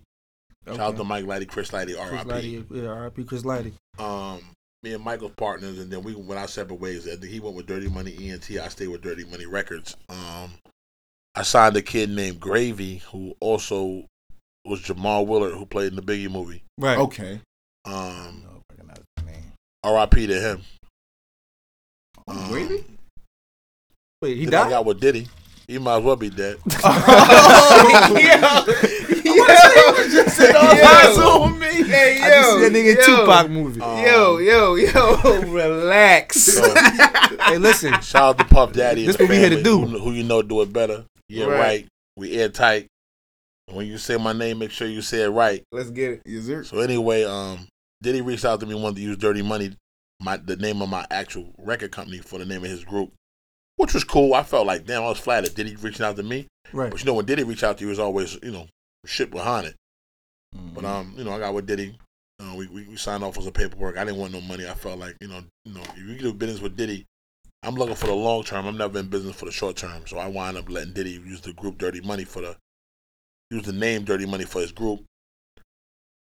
Shout 0.76 0.80
out 0.80 0.98
to 0.98 1.04
Mike 1.04 1.26
Lighty, 1.26 1.48
Chris 1.48 1.72
Lighty, 1.72 2.00
R.I.P. 2.00 2.66
Yeah, 2.72 2.88
R.I.P. 2.90 3.24
Chris 3.26 3.44
Lighty. 3.44 3.74
um, 4.00 4.42
me 4.84 4.94
and 4.94 5.04
Michael 5.04 5.30
partners, 5.30 5.80
and 5.80 5.92
then 5.92 6.04
we 6.04 6.16
went 6.16 6.40
our 6.40 6.48
separate 6.48 6.80
ways. 6.80 7.08
I 7.08 7.24
he 7.26 7.40
went 7.40 7.56
with 7.56 7.68
Dirty 7.68 7.90
Money 7.90 8.30
ENT. 8.30 8.50
I 8.52 8.68
stayed 8.70 8.88
with 8.88 9.02
Dirty 9.02 9.26
Money 9.26 9.46
Records. 9.46 9.96
Um, 10.08 10.52
I 11.36 11.44
signed 11.44 11.76
a 11.78 11.82
kid 11.82 12.10
named 12.10 12.40
Gravy, 12.40 12.98
who 13.12 13.36
also 13.42 14.06
was 14.66 14.82
Jamal 14.82 15.26
Woolard, 15.26 15.58
who 15.58 15.66
played 15.66 15.92
in 15.92 15.96
the 15.96 16.02
Biggie 16.02 16.32
movie. 16.32 16.64
Right. 16.78 16.98
Okay. 16.98 17.42
Um, 17.86 18.44
No, 18.46 18.62
recognize 18.72 19.04
name. 19.26 19.52
R.I.P. 19.84 20.28
to 20.28 20.40
him. 20.40 20.62
Oh, 22.28 22.34
Um, 22.44 22.50
Gravy? 22.50 22.84
Wait, 24.22 24.38
he 24.38 24.46
then 24.46 24.54
I 24.54 24.64
died? 24.64 24.70
got 24.72 24.86
with 24.86 25.00
Diddy. 25.00 25.28
He 25.68 25.78
might 25.78 25.98
as 25.98 26.04
well 26.04 26.16
be 26.16 26.30
dead. 26.30 26.58
Hey, 31.90 32.20
I 32.22 32.30
just 32.30 32.52
see 32.52 32.62
that 32.62 32.72
nigga 32.72 32.98
in 33.00 33.06
Tupac 33.06 33.50
movie. 33.50 33.82
Um, 33.82 34.04
Yo, 34.06 34.38
yo, 34.38 34.76
yo, 34.76 35.42
relax. 35.52 36.38
so, 36.42 36.74
hey, 37.46 37.58
listen. 37.58 37.94
shout 38.02 38.16
out 38.24 38.38
to 38.38 38.46
Puff 38.46 38.74
Daddy. 38.74 39.06
This 39.06 39.18
the 39.18 39.24
what 39.24 39.30
we 39.32 39.38
here 39.38 39.50
to 39.50 39.62
do. 39.64 39.80
Who, 39.82 40.00
who 40.00 40.12
you 40.12 40.24
know 40.24 40.42
do 40.42 40.62
it 40.62 40.72
better. 40.72 41.06
Yeah, 41.28 41.46
Right. 41.46 41.60
right. 41.60 41.88
We 42.16 42.34
airtight. 42.40 42.88
When 43.72 43.88
you 43.88 43.98
say 43.98 44.18
my 44.18 44.34
name, 44.34 44.60
make 44.60 44.72
sure 44.72 44.88
you 44.88 45.02
say 45.02 45.24
it 45.24 45.30
right. 45.30 45.64
Let's 45.72 45.90
get 45.92 46.12
it. 46.12 46.22
Yes, 46.26 46.46
sir. 46.46 46.64
So 46.64 46.80
anyway, 46.80 47.24
um, 47.24 47.68
Diddy 48.02 48.22
reached 48.22 48.46
out 48.46 48.60
to 48.62 48.66
me 48.66 48.76
wanted 48.76 48.98
to 48.98 49.02
use 49.02 49.18
Dirty 49.18 49.42
Money, 49.42 49.72
my 50.22 50.38
the 50.38 50.56
name 50.56 50.82
of 50.82 50.90
my 50.90 51.06
actual 51.12 51.54
record 51.58 51.92
company 51.92 52.20
for 52.20 52.40
the 52.40 52.46
name 52.46 52.64
of 52.64 52.70
his 52.70 52.84
group, 52.84 53.12
which 53.78 53.94
was 53.94 54.04
cool. 54.04 54.34
I 54.34 54.44
felt 54.44 54.68
like 54.68 54.86
damn, 54.86 55.04
I 55.04 55.08
was 55.10 55.20
flattered. 55.20 55.56
Diddy 55.56 55.76
reaching 55.78 56.06
out 56.06 56.16
to 56.18 56.24
me, 56.24 56.48
Right. 56.74 56.92
but 56.92 57.00
you 57.00 57.06
know 57.06 57.14
when 57.16 57.26
Diddy 57.26 57.44
reached 57.44 57.64
out 57.64 57.78
to 57.78 57.84
you, 57.84 57.88
it 57.90 57.92
was 57.92 58.00
always 58.00 58.38
you 58.44 58.52
know 58.52 58.68
shit 59.06 59.32
behind 59.32 59.68
it. 59.68 59.76
Mm-hmm. 60.56 60.74
But 60.74 60.86
um, 60.86 61.14
you 61.18 61.24
know, 61.24 61.34
I 61.34 61.40
got 61.40 61.54
with 61.54 61.68
Diddy. 61.68 61.98
Uh, 62.40 62.56
we, 62.56 62.68
we 62.68 62.88
we 62.88 62.96
signed 62.96 63.24
off 63.24 63.38
on 63.38 63.44
some 63.44 63.54
paperwork. 63.54 63.98
I 63.98 64.06
didn't 64.06 64.20
want 64.20 64.34
no 64.34 64.42
money. 64.42 64.68
I 64.68 64.74
felt 64.74 65.00
like 65.00 65.16
you 65.22 65.28
know 65.28 65.42
you 65.66 65.74
know 65.74 65.82
if 65.82 65.98
you 65.98 66.18
do 66.18 66.34
business 66.34 66.62
with 66.62 66.78
Diddy, 66.78 67.06
I'm 67.64 67.76
looking 67.76 67.96
for 67.96 68.08
the 68.08 68.14
long 68.14 68.44
term. 68.44 68.66
I'm 68.66 68.78
never 68.78 69.00
in 69.00 69.08
business 69.08 69.36
for 69.36 69.46
the 69.46 69.52
short 69.52 69.76
term. 69.76 70.08
So 70.08 70.18
I 70.18 70.28
wind 70.28 70.58
up 70.58 70.70
letting 70.70 70.94
Diddy 70.94 71.12
use 71.12 71.42
the 71.42 71.54
group 71.54 71.78
Dirty 71.78 72.02
Money 72.02 72.24
for 72.24 72.42
the 72.42 72.56
use 73.52 73.64
the 73.64 73.74
name 73.74 74.06
Dirty 74.06 74.26
Money 74.26 74.46
for 74.46 74.62
his 74.62 74.72
group. 74.72 75.04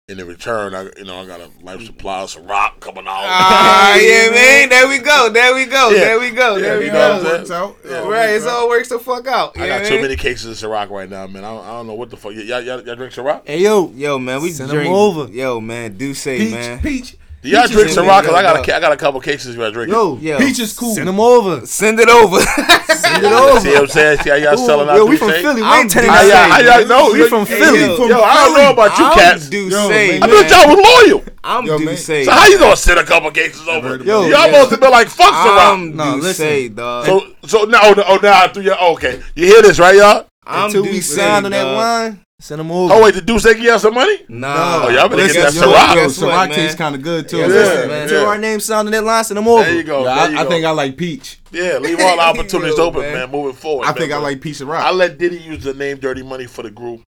And 0.06 0.20
in 0.20 0.26
return, 0.26 0.74
I 0.74 0.82
you 0.98 1.04
know 1.04 1.22
I 1.22 1.26
got 1.26 1.40
a 1.40 1.48
life 1.62 1.82
supply, 1.82 2.20
of 2.20 2.28
some 2.28 2.44
rock 2.46 2.78
coming 2.78 3.06
out. 3.08 3.24
Ah, 3.24 3.96
yeah, 3.96 4.28
man. 4.34 4.68
There 4.68 4.86
we 4.86 4.98
go. 4.98 5.30
There 5.32 5.54
we 5.54 5.64
go. 5.64 5.88
Yeah. 5.88 5.98
There 6.00 6.20
we 6.20 6.30
go. 6.30 6.56
Yeah, 6.56 6.62
There 6.62 6.78
we 6.80 6.90
go. 6.90 7.14
what 7.22 7.24
Works 7.24 7.50
out. 7.50 7.76
Yeah. 7.88 8.06
Right, 8.06 8.28
it's 8.36 8.44
all 8.44 8.68
works 8.68 8.90
the 8.90 8.98
fuck 8.98 9.26
out. 9.26 9.56
I 9.56 9.62
you 9.62 9.66
got 9.68 9.82
know 9.84 9.88
too 9.88 10.02
many 10.02 10.16
cases 10.16 10.62
of 10.62 10.70
Ciroc 10.70 10.90
right 10.90 11.08
now, 11.08 11.26
man. 11.26 11.42
I 11.42 11.54
don't, 11.54 11.64
I 11.64 11.68
don't 11.70 11.86
know 11.86 11.94
what 11.94 12.10
the 12.10 12.18
fuck. 12.18 12.34
Y'all, 12.34 12.42
y'all, 12.60 12.82
y'all 12.82 12.96
drink 12.96 13.14
Ciroc? 13.14 13.46
Hey, 13.46 13.60
yo. 13.62 13.88
Yo, 13.94 14.18
man, 14.18 14.42
we 14.42 14.50
Send 14.50 14.68
'em 14.72 14.76
drink. 14.76 14.94
over. 14.94 15.32
Yo, 15.32 15.58
man, 15.62 15.96
do 15.96 16.12
say, 16.12 16.36
Peach, 16.36 16.52
man. 16.52 16.78
peach, 16.80 17.12
Do 17.12 17.16
y'all 17.50 17.66
drink 17.68 17.88
is 17.90 17.96
Ciroc? 17.96 18.24
Cause 18.24 18.34
I 18.34 18.42
got 18.42 18.56
really 18.56 18.72
a, 18.72 18.80
got 18.80 18.92
a 18.92 18.96
couple 18.96 19.20
cases 19.20 19.56
where 19.56 19.68
I 19.68 19.70
drink 19.70 19.92
Yo, 19.92 20.16
Yo, 20.16 20.38
peach 20.38 20.58
is 20.58 20.72
cool. 20.76 20.94
send 20.94 21.08
him 21.08 21.20
over. 21.20 21.64
send 21.66 22.00
it 22.00 22.08
over. 22.08 22.40
Send 22.40 23.24
it 23.24 23.30
it. 23.30 23.32
over. 23.32 23.60
See 23.60 23.70
what 23.70 23.80
I'm 23.82 23.86
saying? 23.88 24.18
See 24.20 24.30
how 24.30 24.36
y'all 24.36 24.54
Ooh, 24.54 24.66
selling 24.66 24.88
out 24.88 24.96
yo, 24.96 25.04
we 25.06 25.16
from 25.16 25.30
Philly. 25.30 25.60
We 25.60 25.66
I'm 25.66 25.80
ain't 25.82 25.90
telling 25.90 26.08
Duce. 26.10 26.16
How 26.16 26.22
you 26.22 26.30
y'all, 26.30 26.50
how 26.50 26.78
y'all 26.78 26.86
know? 26.88 27.12
We 27.12 27.18
Yo, 27.20 27.28
from 27.28 27.38
yo, 27.40 27.44
Philly. 27.44 27.80
Yo, 27.80 28.06
yo, 28.06 28.20
I 28.22 28.34
don't 28.44 28.54
know 28.56 28.70
about 28.72 28.98
you 28.98 29.04
I'm 29.04 29.14
cats. 29.14 29.48
do 29.50 29.68
Yo, 29.68 29.88
say. 29.88 30.16
I 30.16 30.20
man. 30.20 30.30
thought 30.30 30.50
y'all 30.66 30.76
was 30.76 31.06
loyal. 31.12 31.24
I'm 31.44 31.66
Yo, 31.66 31.78
do 31.78 31.84
man. 31.84 31.96
say. 31.96 32.24
So 32.24 32.30
how 32.32 32.46
you 32.48 32.58
gonna 32.58 32.76
send 32.76 32.98
a 33.00 33.04
couple 33.04 33.30
cases 33.30 33.66
over? 33.68 33.94
about 33.96 34.06
Yo, 34.06 34.20
y'all 34.22 34.30
yeah. 34.30 34.44
supposed 34.46 34.70
to 34.70 34.78
be 34.78 34.88
like 34.88 35.08
fuck 35.08 35.32
Ciroc. 35.34 35.72
I'm 35.74 35.96
No, 35.96 36.14
do 36.16 36.20
listen. 36.22 36.34
say, 36.46 36.68
dog. 36.68 37.06
So 37.06 37.20
so 37.46 37.64
now 37.64 37.80
oh, 37.82 38.18
now 38.22 38.48
through 38.48 38.62
your 38.62 38.76
oh, 38.80 38.94
okay. 38.94 39.22
You 39.34 39.46
hear 39.46 39.62
this 39.62 39.78
right, 39.78 39.94
y'all? 39.96 40.26
I'm 40.46 40.66
Until 40.66 40.84
do 40.84 40.90
we 40.90 41.00
say, 41.00 41.16
sign 41.16 41.44
on 41.46 41.50
that 41.52 41.62
dog. 41.64 41.76
wine, 41.76 42.23
send 42.44 42.60
him 42.60 42.70
over. 42.70 42.92
Oh 42.92 43.02
wait, 43.02 43.14
the 43.14 43.22
Duce 43.22 43.44
give 43.44 43.58
y'all 43.58 43.78
some 43.78 43.94
money? 43.94 44.18
Nah. 44.28 44.82
Oh, 44.84 44.88
y'all 44.90 45.08
better 45.08 45.22
Listen, 45.22 45.42
get 45.42 45.54
that 45.54 45.60
yo, 45.60 45.72
Ciroc. 45.72 45.94
Guess 45.94 46.20
what, 46.20 46.50
Ciroc 46.50 46.54
tastes 46.54 46.76
kind 46.76 46.94
of 46.94 47.02
good 47.02 47.26
too. 47.26 47.38
Yeah, 47.38 47.46
Yeah, 47.46 47.52
listen, 47.52 47.88
man. 47.88 48.02
Until 48.02 48.20
yeah. 48.22 48.28
our 48.28 48.38
name 48.38 48.60
sound 48.60 48.88
on 48.88 48.92
that 48.92 49.02
line, 49.04 49.24
send 49.24 49.38
him 49.38 49.48
over. 49.48 49.64
There 49.64 49.74
you 49.74 49.82
go. 49.82 50.04
Yeah, 50.04 50.14
there 50.14 50.24
I, 50.24 50.28
you 50.28 50.38
I 50.38 50.44
go. 50.44 50.50
think 50.50 50.64
I 50.66 50.70
like 50.70 50.96
peach. 50.98 51.40
yeah, 51.50 51.78
leave 51.78 51.98
all 52.00 52.16
the 52.16 52.22
opportunities 52.22 52.76
Yo, 52.76 52.84
open, 52.84 53.00
man. 53.00 53.14
man. 53.14 53.30
Moving 53.30 53.54
forward. 53.54 53.84
I 53.86 53.88
man, 53.88 53.96
think 53.96 54.12
I 54.12 54.18
like 54.18 54.42
peach 54.42 54.60
and 54.60 54.68
rock. 54.68 54.84
I 54.84 54.90
let 54.90 55.16
Diddy 55.16 55.38
use 55.38 55.64
the 55.64 55.72
name 55.72 55.96
Dirty 55.98 56.22
Money 56.22 56.46
for 56.46 56.62
the 56.62 56.70
group. 56.70 57.00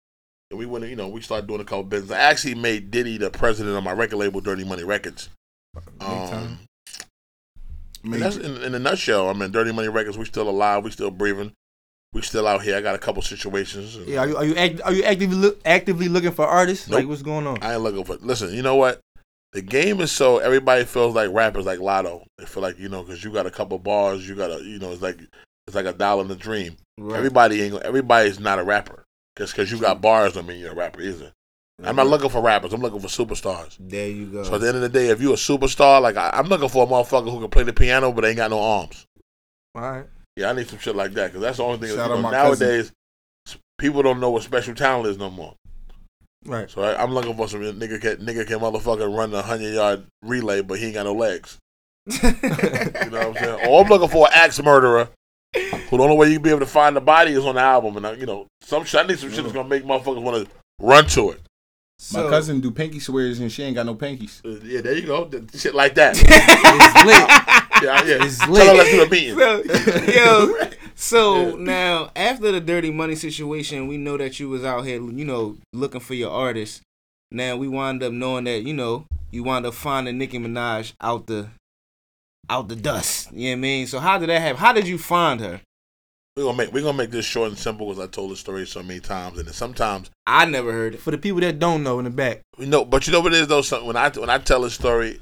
And 0.51 0.59
we 0.59 0.65
went, 0.65 0.87
you 0.87 0.97
know, 0.97 1.09
we 1.09 1.21
started 1.21 1.47
doing 1.49 1.61
a 1.61 1.65
couple 1.65 1.85
business. 1.85 2.13
I 2.13 2.21
actually 2.21 2.55
made 2.55 2.91
Diddy 2.91 3.19
the 3.19 3.31
president 3.31 3.77
of 3.77 3.85
my 3.85 3.93
record 3.93 4.17
label, 4.17 4.41
Dirty 4.41 4.65
Money 4.65 4.85
Records. 4.85 5.29
Um, 6.01 6.61
and 8.05 8.15
that's 8.15 8.37
in, 8.37 8.63
in 8.63 8.75
a 8.75 8.79
nutshell. 8.79 9.29
I 9.29 9.33
mean, 9.35 9.51
Dirty 9.51 9.73
Money 9.73 9.89
Records, 9.89 10.17
we 10.17 10.25
still 10.25 10.49
alive, 10.49 10.85
we 10.85 10.91
still 10.93 11.11
breathing, 11.11 11.53
we 12.17 12.23
still 12.23 12.49
out 12.49 12.63
here. 12.63 12.77
I 12.77 12.81
got 12.81 12.95
a 12.95 12.99
couple 12.99 13.21
situations. 13.21 13.95
Yeah, 14.07 14.21
are 14.21 14.27
you 14.27 14.37
are 14.39 14.45
you, 14.47 14.55
act, 14.57 14.81
are 14.83 14.93
you 14.93 15.05
actively 15.05 15.37
look, 15.37 15.61
actively 15.67 16.09
looking 16.09 16.33
for 16.33 16.47
artists? 16.47 16.89
Nope. 16.89 17.01
Like 17.01 17.09
what's 17.09 17.23
going 17.23 17.47
on? 17.47 17.63
I 17.63 17.75
ain't 17.75 17.83
looking 17.83 18.05
for. 18.05 18.17
Listen, 18.17 18.55
you 18.55 18.63
know 18.63 18.77
what? 18.77 19.01
The 19.53 19.61
game 19.61 20.01
is 20.01 20.11
so 20.13 20.39
everybody 20.39 20.85
feels 20.85 21.15
like 21.15 21.31
rappers 21.31 21.67
like 21.67 21.79
Lotto. 21.79 22.25
They 22.39 22.47
feel 22.47 22.63
like 22.63 22.79
you 22.79 22.89
know 22.89 23.03
because 23.03 23.23
you 23.23 23.31
got 23.31 23.45
a 23.45 23.51
couple 23.51 23.79
bars, 23.79 24.27
you 24.27 24.35
got 24.35 24.51
a 24.51 24.65
you 24.65 24.79
know 24.79 24.93
it's 24.93 25.03
like 25.03 25.21
it's 25.67 25.77
like 25.77 25.85
a 25.85 25.93
dollar 25.93 26.23
in 26.23 26.29
the 26.29 26.37
dream. 26.37 26.79
Right. 26.97 27.19
Everybody 27.19 27.63
ain't. 27.63 27.83
Everybody's 27.83 28.41
not 28.41 28.59
a 28.59 28.65
rapper. 28.65 29.05
Just 29.37 29.53
because 29.53 29.71
you 29.71 29.79
got 29.79 30.01
bars 30.01 30.33
don't 30.33 30.47
mean 30.47 30.59
you're 30.59 30.73
a 30.73 30.75
rapper 30.75 31.03
either. 31.03 31.33
I'm 31.85 31.97
not 31.97 32.07
looking 32.07 32.31
for 32.31 32.41
rappers. 32.41 32.73
I'm 32.73 32.81
looking 32.81 33.01
for 33.01 33.09
superstars. 33.09 33.77
There 33.79 34.09
you 34.09 34.25
go. 34.27 34.45
So 34.45 34.55
at 34.55 34.63
the 34.63 34.69
end 34.69 34.77
of 34.77 34.83
the 34.83 34.89
day, 34.89 35.09
if 35.09 35.21
you're 35.21 35.35
a 35.35 35.37
superstar, 35.37 36.01
like 36.01 36.17
I, 36.17 36.31
I'm 36.33 36.47
looking 36.47 36.71
for 36.71 36.85
a 36.85 36.87
motherfucker 36.87 37.31
who 37.31 37.41
can 37.41 37.51
play 37.51 37.65
the 37.65 37.75
piano 37.75 38.11
but 38.13 38.25
ain't 38.25 38.39
got 38.39 38.51
no 38.51 38.61
arms. 38.61 39.07
All 39.75 39.83
right. 39.83 40.07
Yeah, 40.37 40.51
I 40.51 40.53
need 40.53 40.69
some 40.69 40.79
shit 40.79 40.95
like 40.95 41.13
that 41.15 41.29
because 41.29 41.41
that's 41.43 41.57
the 41.57 41.65
only 41.65 41.79
thing. 41.79 41.97
Shout 41.97 42.09
you 42.09 42.13
out 42.15 42.17
know, 42.17 42.23
my 42.23 42.31
cousin. 42.31 42.67
nowadays, 42.69 42.93
s- 43.49 43.57
people 43.79 44.03
don't 44.03 44.21
know 44.21 44.31
what 44.31 44.43
special 44.43 44.75
talent 44.75 45.07
is 45.09 45.17
no 45.19 45.31
more. 45.31 45.55
Right. 46.45 46.71
So 46.71 46.83
I, 46.83 47.03
I'm 47.03 47.13
looking 47.15 47.35
for 47.37 47.49
some 47.49 47.61
nigga 47.63 48.01
can 48.01 48.17
nigga 48.19 48.47
can 48.47 48.59
motherfucker 48.61 49.15
run 49.15 49.33
a 49.35 49.43
hundred 49.43 49.73
yard 49.75 50.05
relay, 50.23 50.61
but 50.63 50.79
he 50.79 50.87
ain't 50.87 50.95
got 50.95 51.05
no 51.05 51.15
legs. 51.15 51.57
You 52.23 53.11
know 53.13 53.29
what 53.29 53.29
I'm 53.29 53.35
saying? 53.35 53.69
Or 53.69 53.83
I'm 53.83 53.89
looking 53.89 54.09
for 54.09 54.27
an 54.27 54.33
axe 54.35 54.61
murderer 54.63 55.09
who 55.55 55.97
the 55.97 56.03
only 56.03 56.17
way 56.17 56.29
you 56.29 56.35
can 56.35 56.43
be 56.43 56.51
able 56.51 56.61
to 56.61 56.67
find 56.67 56.95
the 56.97 57.01
body 57.01 57.33
is 57.33 57.45
on 57.45 57.55
the 57.55 57.61
album. 57.61 57.97
And 57.97 58.07
I, 58.07 58.13
you 58.13 58.27
know, 58.27 58.47
some 58.61 58.85
shit, 58.85 59.01
I 59.05 59.07
need 59.07 59.19
some 59.19 59.31
shit 59.31 59.43
that's 59.43 59.55
gonna 59.55 59.69
make 59.69 59.85
motherfuckers 59.85 60.21
want 60.23 60.45
to 60.47 60.53
run 60.81 61.07
to 61.07 61.31
it. 61.31 61.41
My 62.13 62.21
So- 62.23 62.29
cousin 62.31 62.61
do 62.61 62.71
pinky 62.71 62.99
swears 63.01 63.39
and 63.41 63.51
she 63.51 63.63
ain't 63.63 63.75
got 63.77 63.87
no 63.87 63.95
pinkies. 63.95 64.45
Uh, 64.45 64.61
yeah, 64.65 64.81
there 64.83 64.95
you 64.95 65.07
go. 65.07 65.25
The- 65.25 65.57
shit 65.59 65.75
like 65.75 65.95
that. 65.95 66.17
It's 67.83 67.83
lit. 67.83 68.07
yeah, 68.07 68.17
yeah. 68.17 68.25
It's 68.25 68.39
Tell 68.39 68.51
lit. 68.51 68.67
her 68.67 68.75
let's 68.75 69.11
do. 69.11 69.39
So, 69.39 70.13
yo, 70.13 70.69
so 70.95 71.49
Yeah. 71.49 71.55
now 71.59 72.11
after 72.17 72.53
the 72.53 72.61
dirty 72.61 72.91
money 72.91 73.15
situation, 73.15 73.87
we 73.89 73.97
know 73.97 74.17
that 74.17 74.39
you 74.41 74.49
was 74.49 74.65
out 74.65 74.83
here, 74.85 75.01
you 75.03 75.25
know, 75.25 75.57
looking 75.73 76.01
for 76.01 76.15
your 76.15 76.31
artist. 76.31 76.83
Now 77.31 77.57
we 77.57 77.69
wind 77.69 78.03
up 78.03 78.13
knowing 78.13 78.45
that 78.45 78.63
you 78.63 78.73
know 78.75 79.05
you 79.31 79.43
wind 79.43 79.67
up 79.67 79.75
finding 79.75 80.17
Nicki 80.19 80.39
Minaj 80.39 80.93
out 81.01 81.27
the 81.27 81.49
out 82.49 82.69
the 82.69 82.77
dust. 82.77 83.33
You 83.33 83.47
know 83.47 83.51
what 83.51 83.53
I 83.53 83.61
mean? 83.61 83.87
So 83.89 83.99
how 83.99 84.19
did 84.19 84.29
that 84.29 84.41
happen? 84.41 84.59
How 84.59 84.73
did 84.73 84.87
you 84.87 84.99
find 84.99 85.41
her? 85.41 85.61
We're 86.37 86.45
gonna 86.45 86.59
make 86.59 86.73
we're 86.73 86.83
gonna 86.83 86.99
make 86.99 87.11
this 87.11 87.25
short 87.25 87.49
and 87.49 87.59
simple 87.59 87.89
because 87.89 88.03
I 88.05 88.07
told 88.09 88.31
the 88.31 88.37
story 88.37 88.67
so 88.67 88.83
many 88.83 89.01
times, 89.01 89.39
and 89.39 89.49
sometimes 89.55 90.11
I 90.27 90.45
never 90.45 90.71
heard 90.71 90.95
it. 90.95 91.01
For 91.01 91.11
the 91.11 91.19
people 91.19 91.41
that 91.41 91.59
don't 91.59 91.83
know 91.83 91.99
in 91.99 92.05
the 92.05 92.11
back. 92.11 92.43
you 92.59 92.67
know. 92.67 92.85
But 92.85 93.07
you 93.07 93.13
know 93.15 93.21
what 93.21 93.33
it 93.35 93.41
is 93.41 93.49
though. 93.49 93.63
Some, 93.63 93.87
when 93.87 93.97
I 93.97 94.11
when 94.11 94.29
I 94.31 94.37
tell 94.39 94.65
a 94.65 94.71
story, 94.71 95.19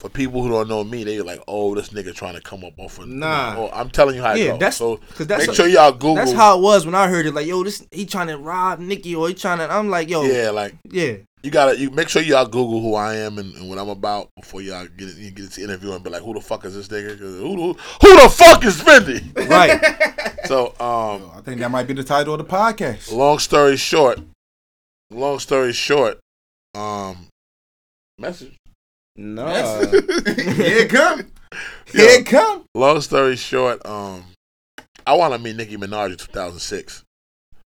for 0.00 0.08
people 0.08 0.42
who 0.42 0.48
don't 0.48 0.66
know 0.66 0.82
me, 0.82 1.04
they 1.04 1.20
like, 1.20 1.42
oh, 1.46 1.74
this 1.74 1.90
nigga 1.90 2.14
trying 2.14 2.34
to 2.34 2.40
come 2.40 2.64
up 2.64 2.72
off 2.78 2.98
of 2.98 3.06
Nah. 3.06 3.54
Oh, 3.58 3.70
I'm 3.70 3.90
telling 3.90 4.16
you 4.16 4.22
how 4.22 4.32
it 4.32 4.38
Yeah, 4.38 4.50
goes. 4.52 4.58
that's 4.58 4.76
so 4.78 4.96
because 4.96 5.26
that's 5.26 5.46
make 5.46 5.54
sure 5.54 5.68
y'all 5.68 5.92
Google. 5.92 6.14
That's 6.14 6.32
how 6.32 6.58
it 6.58 6.62
was 6.62 6.86
when 6.86 6.94
I 6.94 7.06
heard 7.06 7.26
it. 7.26 7.34
Like, 7.34 7.46
yo, 7.46 7.62
this 7.62 7.86
he 7.90 8.06
trying 8.06 8.28
to 8.28 8.38
rob 8.38 8.80
Nicki 8.80 9.14
or 9.14 9.28
he 9.28 9.34
trying 9.34 9.58
to. 9.58 9.70
I'm 9.70 9.90
like, 9.90 10.08
yo, 10.08 10.22
yeah, 10.22 10.48
like 10.50 10.74
yeah. 10.90 11.16
you 11.42 11.50
gotta 11.50 11.78
you 11.78 11.90
make 11.90 12.08
sure 12.08 12.22
y'all 12.22 12.46
Google 12.46 12.80
who 12.80 12.94
I 12.94 13.16
am 13.16 13.36
and, 13.36 13.54
and 13.56 13.68
what 13.68 13.78
I'm 13.78 13.90
about 13.90 14.30
before 14.36 14.62
y'all 14.62 14.86
get 14.86 15.10
it, 15.10 15.16
you 15.18 15.30
get 15.32 15.44
into 15.44 15.62
interview 15.62 15.92
and 15.92 16.02
be 16.02 16.08
like, 16.08 16.22
who 16.22 16.32
the 16.32 16.40
fuck 16.40 16.64
is 16.64 16.74
this 16.74 16.88
nigga? 16.88 17.18
Who, 17.18 17.56
who, 17.56 17.72
who 17.74 18.22
the 18.22 18.28
fuck 18.30 18.64
is 18.64 18.80
Fendi? 18.80 19.20
Right. 19.50 20.36
so 20.46 20.68
um, 20.80 21.30
I 21.34 21.42
think 21.44 21.60
that 21.60 21.70
might 21.70 21.86
be 21.86 21.92
the 21.92 22.04
title 22.04 22.32
of 22.34 22.38
the 22.38 22.44
podcast. 22.44 23.12
long 23.12 23.38
story 23.38 23.76
short, 23.76 24.18
long 25.10 25.38
story 25.40 25.74
short, 25.74 26.20
um, 26.74 27.26
message. 28.18 28.56
No. 29.16 29.46
Here 29.86 30.78
it 30.84 30.90
come. 30.90 31.20
Yo. 31.20 31.26
Here 31.92 32.20
it 32.20 32.26
come. 32.26 32.64
Long 32.74 33.00
story 33.00 33.36
short, 33.36 33.84
um, 33.84 34.24
I 35.06 35.14
want 35.14 35.32
to 35.34 35.38
meet 35.38 35.56
Nicki 35.56 35.76
Minaj 35.76 36.12
in 36.12 36.16
2006. 36.16 37.04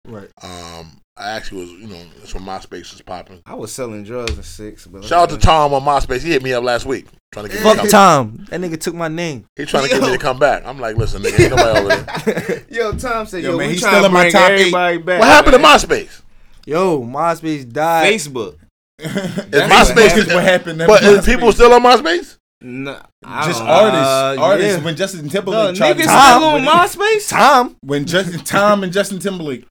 Right. 0.07 0.29
Um, 0.43 1.01
I 1.17 1.31
actually 1.31 1.63
was, 1.63 1.71
you 1.73 1.87
know, 1.89 2.03
that's 2.19 2.33
when 2.35 2.45
MySpace 2.45 2.93
was 2.93 3.03
popping. 3.03 3.43
I 3.45 3.55
was 3.55 3.73
selling 3.73 4.05
drugs 4.05 4.37
in 4.37 4.43
six, 4.43 4.87
but 4.87 5.05
Shout 5.05 5.31
out 5.31 5.31
to 5.31 5.39
Tom 5.39 5.75
on 5.75 5.83
MySpace. 5.83 6.23
He 6.23 6.31
hit 6.31 6.43
me 6.43 6.53
up 6.53 6.65
last 6.65 6.87
week 6.87 7.07
trying 7.33 7.47
to 7.47 7.53
get 7.53 7.63
me 7.63 7.71
to 7.71 7.77
Fuck 7.77 7.91
come. 7.91 7.91
Tom. 7.91 8.47
That 8.51 8.61
nigga 8.61 8.81
took 8.81 8.95
my 8.95 9.09
name. 9.09 9.45
He 9.57 9.65
trying 9.65 9.85
to 9.85 9.91
get 9.91 10.01
me 10.01 10.11
to 10.13 10.19
come 10.19 10.39
back. 10.39 10.65
I'm 10.65 10.79
like, 10.79 10.97
listen, 10.97 11.23
nigga, 11.23 11.41
ain't 11.41 11.57
nobody 11.57 11.79
over 11.81 12.33
there. 12.33 12.65
Yo, 12.71 12.93
Tom 12.93 13.27
said, 13.27 13.43
Yo, 13.43 13.51
yo, 13.53 13.59
man, 13.59 13.67
we 13.67 13.73
he's 13.75 13.83
trying 13.83 13.93
still 13.95 14.03
to 14.03 14.07
in 14.07 14.13
my 14.13 14.23
bring 14.23 14.33
top 14.33 14.51
eight. 14.51 14.61
everybody 14.61 14.99
back. 14.99 15.21
What 15.21 15.29
happened 15.29 15.53
to 15.55 15.59
man. 15.59 15.77
MySpace? 15.79 16.23
Yo, 16.67 17.03
MySpace 17.03 17.71
died. 17.73 18.13
Facebook. 18.13 18.57
Is 18.99 19.15
That's 19.51 19.91
MySpace? 19.93 20.27
what 20.27 20.35
what 20.35 20.45
happened. 20.45 20.79
But 20.79 21.03
is 21.03 21.25
people 21.25 21.53
still 21.53 21.73
on 21.73 21.83
MySpace? 21.83 22.37
No, 22.61 23.01
I 23.25 23.47
just 23.47 23.61
don't- 23.61 23.69
artists? 23.69 24.07
Uh, 24.09 24.37
artists. 24.41 24.79
yeah. 24.79 24.85
When 24.85 24.97
Justin 24.97 25.23
No, 25.27 25.31
Timberlake 25.31 25.77
tried 25.77 25.97
niggas 25.97 26.01
still 26.01 26.45
on 26.45 26.65
MySpace. 26.65 27.29
Tom. 27.29 27.77
when 27.83 28.05
Justin 28.05 28.41
Tom 28.41 28.83
and 28.83 28.93
Justin 28.93 29.21
Timberlake. 29.21 29.65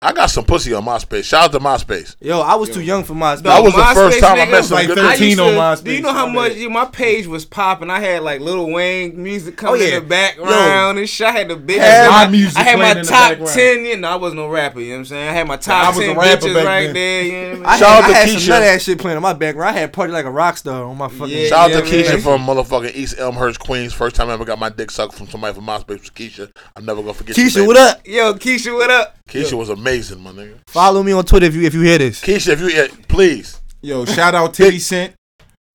I 0.00 0.12
got 0.12 0.26
some 0.30 0.44
pussy 0.44 0.72
on 0.74 0.84
MySpace. 0.84 1.24
Shout 1.24 1.46
out 1.46 1.52
to 1.52 1.58
MySpace. 1.58 2.14
Yo, 2.20 2.38
I 2.38 2.54
was 2.54 2.70
too 2.70 2.80
young 2.82 3.02
for 3.02 3.14
MySpace. 3.14 3.42
That 3.42 3.60
was 3.64 3.74
the 3.74 3.82
first 3.82 4.20
time 4.20 4.38
I 4.38 4.46
nigga, 4.46 4.50
met 4.52 4.64
some 4.64 4.74
like 4.76 4.86
good 4.86 4.96
13 4.96 5.26
used 5.30 5.40
on 5.40 5.52
MySpace. 5.54 5.82
Do 5.84 5.92
you 5.92 6.02
know 6.02 6.12
how 6.12 6.26
My 6.28 6.32
much 6.34 6.52
bad. 6.52 6.60
you, 6.60 6.70
my 6.70 6.84
page 6.84 7.26
was 7.26 7.44
popping? 7.44 7.90
I 7.90 7.98
had 7.98 8.22
like 8.22 8.40
Little 8.40 8.70
Wayne 8.72 9.20
music 9.20 9.54
oh, 9.54 9.66
coming 9.66 9.80
Oh, 9.80 9.84
yeah. 9.84 9.96
in 9.96 10.02
the 10.04 10.08
background 10.08 10.98
and 11.00 11.08
shit. 11.08 11.26
I 11.26 11.32
had 11.32 11.48
the 11.48 11.56
big. 11.56 11.80
Had 11.80 12.06
I, 12.10 12.26
my 12.26 12.30
music 12.30 12.56
I 12.56 12.62
had 12.62 12.78
my 12.78 12.90
in 13.00 13.04
top 13.06 13.30
background. 13.30 13.52
ten. 13.52 13.84
You 13.86 13.96
know, 13.96 14.08
I 14.08 14.14
was 14.14 14.34
no 14.34 14.46
rapper. 14.48 14.78
You 14.80 14.90
know 14.90 14.92
what 14.94 14.98
I'm 15.00 15.04
saying? 15.06 15.28
I 15.30 15.32
had 15.32 15.48
my 15.48 15.54
I 15.54 15.56
top 15.56 15.96
was 15.96 16.04
a 16.04 16.06
ten 16.06 16.16
rapper 16.16 16.46
bitches 16.46 16.54
back 16.54 16.64
right 16.64 16.84
then. 16.84 16.94
there. 16.94 17.22
You 17.24 17.32
know 17.54 17.58
what 17.58 17.66
I 17.66 17.72
I 17.72 17.78
Shout 17.78 17.88
had, 17.88 17.98
out 18.04 18.06
to 18.06 18.12
I 18.14 18.18
had 18.18 18.28
Keisha. 18.28 18.38
some 18.38 18.48
nut 18.50 18.62
ass 18.62 18.82
shit 18.84 18.98
playing 19.00 19.16
in 19.16 19.22
my 19.24 19.32
background. 19.32 19.76
I 19.76 19.80
had 19.80 19.92
party 19.92 20.12
like 20.12 20.26
a 20.26 20.30
rock 20.30 20.56
star 20.58 20.84
on 20.84 20.96
my 20.96 21.08
fucking. 21.08 21.36
Yeah. 21.36 21.48
Shout 21.48 21.72
out 21.72 21.84
to 21.84 21.90
man. 21.90 22.04
Keisha 22.04 22.22
from 22.22 22.42
motherfucking 22.42 22.94
East 22.94 23.18
Elmhurst, 23.18 23.58
Queens. 23.58 23.92
First 23.92 24.14
time 24.14 24.28
I 24.30 24.34
ever 24.34 24.44
got 24.44 24.60
my 24.60 24.68
dick 24.68 24.92
sucked 24.92 25.14
from 25.14 25.26
somebody 25.26 25.54
from 25.54 25.64
MySpace 25.66 25.88
was 25.98 26.10
Keisha. 26.10 26.52
I'm 26.76 26.84
never 26.84 27.00
gonna 27.00 27.14
forget. 27.14 27.36
you, 27.36 27.46
Keisha, 27.46 27.54
baby. 27.56 27.66
what 27.66 27.76
up? 27.76 28.06
Yo, 28.06 28.34
Keisha, 28.34 28.72
what 28.72 28.90
up? 28.92 29.16
Keisha 29.28 29.54
was 29.58 29.68
amazing, 29.88 30.20
my 30.20 30.30
nigga. 30.32 30.58
Follow 30.66 31.02
me 31.02 31.12
on 31.12 31.24
Twitter 31.24 31.46
if 31.46 31.54
you 31.54 31.62
if 31.62 31.74
you 31.74 31.80
hear 31.82 31.98
this. 31.98 32.20
Keisha, 32.20 32.48
if 32.48 32.60
you 32.60 32.68
yeah, 32.68 32.88
please. 33.08 33.60
Yo, 33.80 34.04
shout 34.04 34.34
out 34.34 34.54
Titty 34.54 34.78
Scent. 34.78 35.14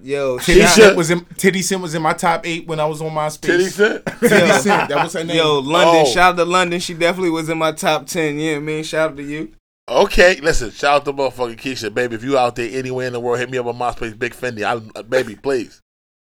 Yo, 0.01 0.37
Titty 0.39 0.61
Keisha. 0.61 0.67
Scent 0.67 0.97
was 0.97 1.11
in 1.11 1.25
Titty 1.37 1.61
Scent 1.61 1.81
was 1.81 1.95
in 1.95 2.01
my 2.01 2.13
top 2.13 2.45
eight 2.45 2.67
when 2.67 2.79
I 2.79 2.85
was 2.85 3.01
on 3.01 3.11
MySpace. 3.11 3.41
Titty 3.41 3.65
Scent. 3.65 4.05
Titty 4.19 4.51
Scent. 4.51 4.89
That 4.89 5.03
was 5.03 5.13
her 5.13 5.23
name. 5.23 5.37
Yo, 5.37 5.59
London. 5.59 6.03
Oh. 6.05 6.11
Shout 6.11 6.33
out 6.33 6.37
to 6.37 6.45
London. 6.45 6.79
She 6.79 6.93
definitely 6.93 7.31
was 7.31 7.49
in 7.49 7.57
my 7.57 7.71
top 7.71 8.07
ten. 8.07 8.37
Yeah, 8.37 8.59
man. 8.59 8.83
Shout 8.83 9.11
out 9.11 9.17
to 9.17 9.23
you. 9.23 9.53
Okay, 9.89 10.39
listen. 10.41 10.71
Shout 10.71 10.95
out 10.95 11.05
to 11.05 11.13
motherfucking 11.13 11.57
Keisha, 11.57 11.93
baby. 11.93 12.15
If 12.15 12.23
you 12.23 12.37
out 12.37 12.55
there 12.55 12.69
anywhere 12.71 13.07
in 13.07 13.13
the 13.13 13.19
world, 13.19 13.39
hit 13.39 13.49
me 13.49 13.57
up 13.57 13.65
on 13.65 13.75
MySpace, 13.75 14.17
Big 14.17 14.33
Fendi. 14.33 14.63
I, 14.63 14.81
uh, 14.97 15.03
baby, 15.03 15.35
please. 15.35 15.81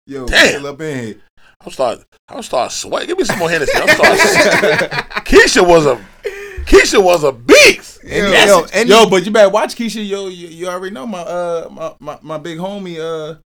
Yo, 0.06 0.26
Damn. 0.26 0.60
pull 0.60 0.70
up 0.70 0.80
in 0.80 1.04
here. 1.04 1.16
I'm 1.60 1.70
start. 1.70 2.04
I'm 2.28 2.42
start 2.42 2.72
sweating. 2.72 3.08
Give 3.08 3.18
me 3.18 3.24
some 3.24 3.38
more 3.38 3.50
Hennessy. 3.50 3.72
I'm 3.74 3.88
start. 3.88 4.18
Keisha 5.26 5.66
was 5.66 5.86
a. 5.86 6.04
Keisha 6.66 7.02
was 7.02 7.24
a 7.24 7.32
beast. 7.32 8.00
And, 8.04 8.32
That's 8.32 8.48
yo, 8.50 8.66
and 8.74 8.88
yo, 8.88 9.08
but 9.08 9.24
you 9.24 9.30
better 9.32 9.48
watch 9.50 9.74
Keisha. 9.74 10.06
Yo, 10.06 10.28
you, 10.28 10.48
you 10.48 10.68
already 10.68 10.94
know 10.94 11.06
my 11.06 11.20
uh 11.20 11.68
my 11.70 11.94
my, 12.00 12.18
my 12.22 12.38
big 12.38 12.58
homie 12.58 12.98
uh. 12.98 13.36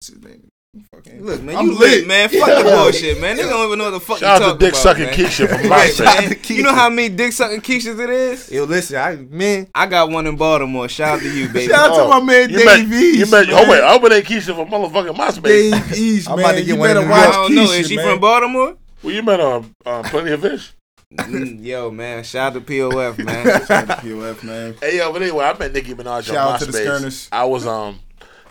what's 0.00 0.08
his 0.08 0.22
name? 0.22 0.48
Fucking- 0.94 1.22
Look, 1.22 1.42
man, 1.42 1.54
I'm 1.56 1.66
you 1.66 1.78
lit, 1.78 2.06
man. 2.06 2.30
Fuck 2.30 2.46
the 2.48 2.62
bullshit, 2.64 3.20
man. 3.20 3.36
They 3.36 3.42
don't 3.42 3.66
even 3.66 3.78
know 3.78 3.84
what 3.84 3.90
the 3.90 4.00
fuck 4.00 4.18
Shout 4.18 4.40
you 4.40 4.46
out 4.46 4.52
talking 4.52 4.58
to 4.58 4.64
Dick 4.66 4.74
sucking 4.74 5.04
man. 5.04 5.14
Keisha 5.14 5.48
from 5.48 5.68
Right, 5.70 5.90
MySpace. 5.92 6.56
You 6.56 6.62
know 6.62 6.74
how 6.74 6.88
many 6.88 7.10
dick 7.10 7.32
sucking 7.32 7.60
Keishas 7.60 7.98
it 8.02 8.08
is? 8.08 8.50
yo, 8.50 8.64
listen, 8.64 8.96
I 8.96 9.16
man, 9.16 9.68
I 9.74 9.84
got 9.86 10.08
one 10.10 10.26
in 10.26 10.36
Baltimore. 10.36 10.88
Shout 10.88 11.16
out 11.18 11.20
to 11.20 11.30
you, 11.30 11.48
baby. 11.48 11.70
Shout 11.70 11.90
out 11.90 11.96
to 11.96 12.02
Oh, 12.04 12.08
my 12.08 12.20
man 12.20 12.48
you 12.48 12.56
Dave 12.56 12.66
met, 12.88 12.98
East. 12.98 13.18
You 13.18 13.30
met. 13.30 13.48
man. 13.48 13.66
Oh 13.66 13.70
wait, 13.70 13.82
I 13.82 13.92
hope 13.92 14.04
it 14.04 14.12
ain't 14.12 14.24
Keisha 14.24 14.54
from 14.56 14.68
motherfucking 14.68 15.14
MySpace. 15.14 15.42
Dave 15.42 15.92
East, 15.98 16.30
I'm 16.30 16.36
man. 16.36 16.44
about 16.46 16.52
to 16.52 16.58
get 16.64 16.66
you 16.68 16.76
one 16.76 16.88
of 16.90 16.94
better 16.96 17.00
them 17.00 17.10
watch 17.10 17.28
I 17.28 17.32
don't 17.32 17.54
know. 17.54 17.62
Keisha, 17.64 17.80
Is 17.80 17.88
she 17.88 17.96
man. 17.96 18.06
from 18.08 18.20
Baltimore? 18.20 18.76
Well, 19.02 19.12
you 19.14 19.22
met 19.22 19.40
on 19.40 19.74
um, 19.84 20.04
Plenty 20.04 20.30
of 20.32 20.40
Fish. 20.40 20.72
Mm, 21.16 21.62
Yo, 21.64 21.90
man. 21.90 22.24
Shout 22.24 22.56
out 22.56 22.66
to 22.66 22.72
POF, 22.72 23.22
man. 23.24 23.44
shout 23.66 23.90
out 23.90 24.00
to 24.00 24.06
POF, 24.06 24.42
man. 24.44 24.74
Hey 24.80 24.98
yo, 24.98 25.12
but 25.12 25.22
anyway, 25.22 25.44
I 25.44 25.58
met 25.58 25.72
Nicki 25.72 25.94
Minaj 25.94 26.24
Shout 26.24 26.36
on 26.36 26.54
out 26.54 26.60
to 26.60 26.66
the 26.66 26.78
MySpace. 26.78 27.28
I 27.32 27.44
was 27.44 27.66
um, 27.66 28.00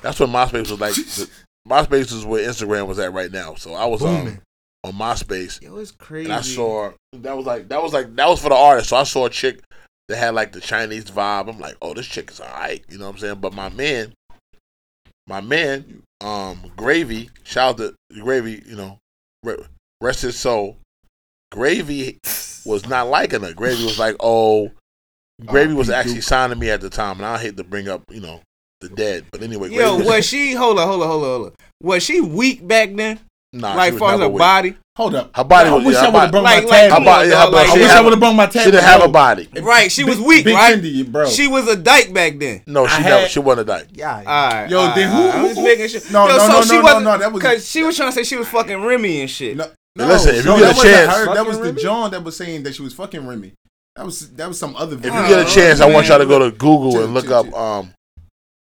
that's 0.01 0.19
when 0.19 0.29
MySpace 0.29 0.69
was 0.69 0.79
like. 0.79 0.93
The, 0.95 1.29
MySpace 1.67 2.12
is 2.12 2.25
where 2.25 2.47
Instagram 2.47 2.88
was 2.88 2.97
at 2.99 3.13
right 3.13 3.31
now. 3.31 3.53
So 3.55 3.73
I 3.75 3.86
was 3.86 4.01
um, 4.01 4.15
Booming. 4.25 4.41
on 4.83 4.93
MySpace, 4.93 5.62
It 5.62 5.69
was 5.71 5.91
crazy. 5.91 6.25
and 6.25 6.33
I 6.33 6.41
saw 6.41 6.91
that 7.13 7.38
was 7.38 7.45
like 7.45 7.67
that 7.69 7.81
was 7.83 7.93
like 7.93 8.15
that 8.15 8.27
was 8.27 8.41
for 8.41 8.49
the 8.49 8.55
artist. 8.55 8.89
So 8.89 8.97
I 8.97 9.03
saw 9.03 9.25
a 9.25 9.29
chick 9.29 9.62
that 10.07 10.17
had 10.17 10.33
like 10.33 10.51
the 10.53 10.59
Chinese 10.62 11.05
vibe. 11.12 11.49
I'm 11.49 11.59
like, 11.59 11.77
oh, 11.81 11.93
this 11.93 12.07
chick 12.07 12.31
is 12.31 12.39
alright. 12.41 12.83
You 12.89 12.97
know 12.97 13.05
what 13.05 13.13
I'm 13.13 13.17
saying? 13.19 13.36
But 13.41 13.53
my 13.53 13.69
man, 13.69 14.13
my 15.27 15.39
man, 15.41 16.01
um, 16.19 16.71
Gravy, 16.75 17.29
shout 17.43 17.79
out 17.79 17.95
to 18.12 18.19
Gravy. 18.21 18.63
You 18.65 18.75
know, 18.75 18.97
rest 20.01 20.21
his 20.23 20.38
soul. 20.38 20.77
Gravy 21.51 22.19
was 22.65 22.87
not 22.87 23.07
liking 23.09 23.41
her. 23.41 23.53
Gravy 23.53 23.83
was 23.83 23.99
like, 23.99 24.15
oh, 24.19 24.71
Gravy 25.45 25.73
was 25.73 25.89
actually 25.89 26.15
Duke. 26.15 26.23
signing 26.23 26.59
me 26.59 26.69
at 26.69 26.81
the 26.81 26.89
time, 26.89 27.17
and 27.17 27.25
I 27.25 27.37
hate 27.37 27.57
to 27.57 27.63
bring 27.63 27.87
up, 27.89 28.03
you 28.09 28.21
know, 28.21 28.41
the 28.79 28.89
dead. 28.89 29.25
But 29.31 29.41
anyway, 29.43 29.67
Gravy 29.69 29.83
Yo, 29.83 29.95
Gravy 29.97 30.09
was 30.09 30.25
she? 30.25 30.53
Hold 30.53 30.79
on, 30.79 30.87
hold 30.87 31.01
on, 31.01 31.07
hold 31.07 31.23
on, 31.23 31.29
hold 31.29 31.45
on. 31.47 31.53
Was 31.81 32.03
she 32.03 32.21
weak 32.21 32.65
back 32.67 32.93
then? 32.95 33.19
nah, 33.53 33.73
like, 33.73 33.95
far 33.97 34.13
as 34.13 34.19
her 34.21 34.29
weak. 34.29 34.37
body? 34.39 34.75
Hold 34.95 35.15
up. 35.15 35.35
Her 35.35 35.43
body 35.43 35.69
I 35.69 35.73
was- 35.73 35.85
wish 35.85 35.95
yeah, 35.95 36.01
I 36.01 36.05
would 36.09 36.13
have 36.13 36.13
body- 36.13 36.31
brought 36.31 36.43
like- 36.43 36.63
my 36.63 36.69
like, 36.69 36.79
tab. 36.81 36.89
come 36.91 37.01
Her 37.01 37.05
body- 37.05 37.23
on, 37.23 37.29
yeah, 37.31 37.35
dog, 37.43 37.49
her 37.49 37.55
like, 37.55 37.69
I 37.69 37.73
wish 37.73 37.89
I 37.91 38.01
would 38.01 38.09
have 38.13 38.19
brought 38.19 38.35
my 38.35 38.43
have- 38.43 38.53
She 38.53 38.59
didn't 38.71 38.83
have 38.83 39.03
a 39.03 39.07
body. 39.07 39.49
Right, 39.61 39.91
she 39.91 40.03
was 40.03 40.19
weak, 40.19 40.45
Big 40.45 40.55
right? 40.55 40.77
Fendi, 40.81 41.11
bro. 41.11 41.29
She 41.29 41.47
was 41.47 41.67
a 41.67 41.75
dyke 41.75 42.13
back 42.13 42.39
then. 42.39 42.61
No, 42.67 42.87
she 42.87 42.93
I 42.95 42.99
never. 43.01 43.19
had- 43.21 43.31
She 43.31 43.39
wasn't 43.39 43.69
a 43.69 43.73
dyke. 43.73 43.87
yeah. 43.93 44.15
All 44.15 44.23
right, 44.23 44.69
Yo, 44.69 44.79
all 44.79 44.85
right, 44.87 44.95
then 44.95 45.09
who- 45.11 45.17
all 45.17 45.25
right. 45.25 45.33
I'm 45.35 45.41
who- 45.41 45.47
just 45.47 45.59
who- 45.59 45.65
making 45.65 45.87
sure. 45.87 46.01
No, 46.11 46.27
Yo, 46.27 46.37
no, 46.37 46.39
so 46.39 46.47
no, 46.47 46.61
she 46.61 46.75
no, 46.75 46.81
no, 46.81 46.99
no, 46.99 47.17
that 47.17 47.33
was- 47.33 47.41
Cause 47.43 47.69
she 47.69 47.83
was 47.83 47.95
trying 47.97 48.09
to 48.09 48.15
say 48.15 48.23
she 48.23 48.35
was 48.37 48.47
fucking 48.47 48.83
Remy 48.83 49.21
and 49.21 49.29
shit. 49.29 49.57
No, 49.57 49.67
Now 49.95 50.08
listen, 50.08 50.36
if 50.36 50.45
you 50.45 50.51
get 50.58 50.58
a 50.58 50.62
that 50.62 50.75
wasn't 50.75 50.93
chance- 50.95 51.15
her. 51.17 51.34
that 51.36 51.45
was 51.45 51.58
the 51.58 51.63
Remy? 51.65 51.82
John 51.82 52.12
that 52.12 52.23
was 52.23 52.38
saying 52.38 52.63
that 52.63 52.75
she 52.75 52.82
was 52.82 52.93
fucking 52.93 53.27
Remy. 53.27 53.54
That 53.97 54.06
was 54.06 54.30
that 54.32 54.47
was 54.47 54.58
some 54.58 54.75
other. 54.77 54.95
If 54.97 55.04
you 55.04 55.12
get 55.12 55.32
a 55.39 55.41
Oh, 55.41 55.45
chance, 55.45 55.82
I 55.82 55.91
want 55.91 56.08
y'all 56.08 56.17
to 56.19 56.25
go 56.25 56.39
to 56.39 56.51
Google 56.51 56.93
Chill, 56.93 57.04
and 57.04 57.13
look 57.13 57.25
chill, 57.25 57.34
up 57.34 57.45
chill. 57.47 57.56
um, 57.56 57.93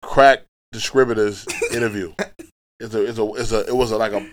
crack 0.02 0.42
distributors 0.72 1.46
interview. 1.72 2.12
It's 2.78 2.94
a, 2.94 3.02
it's 3.08 3.18
a, 3.18 3.24
it's 3.36 3.52
a, 3.52 3.60
it 3.68 3.74
was 3.74 3.90
a, 3.90 3.96
like 3.96 4.12
a, 4.12 4.28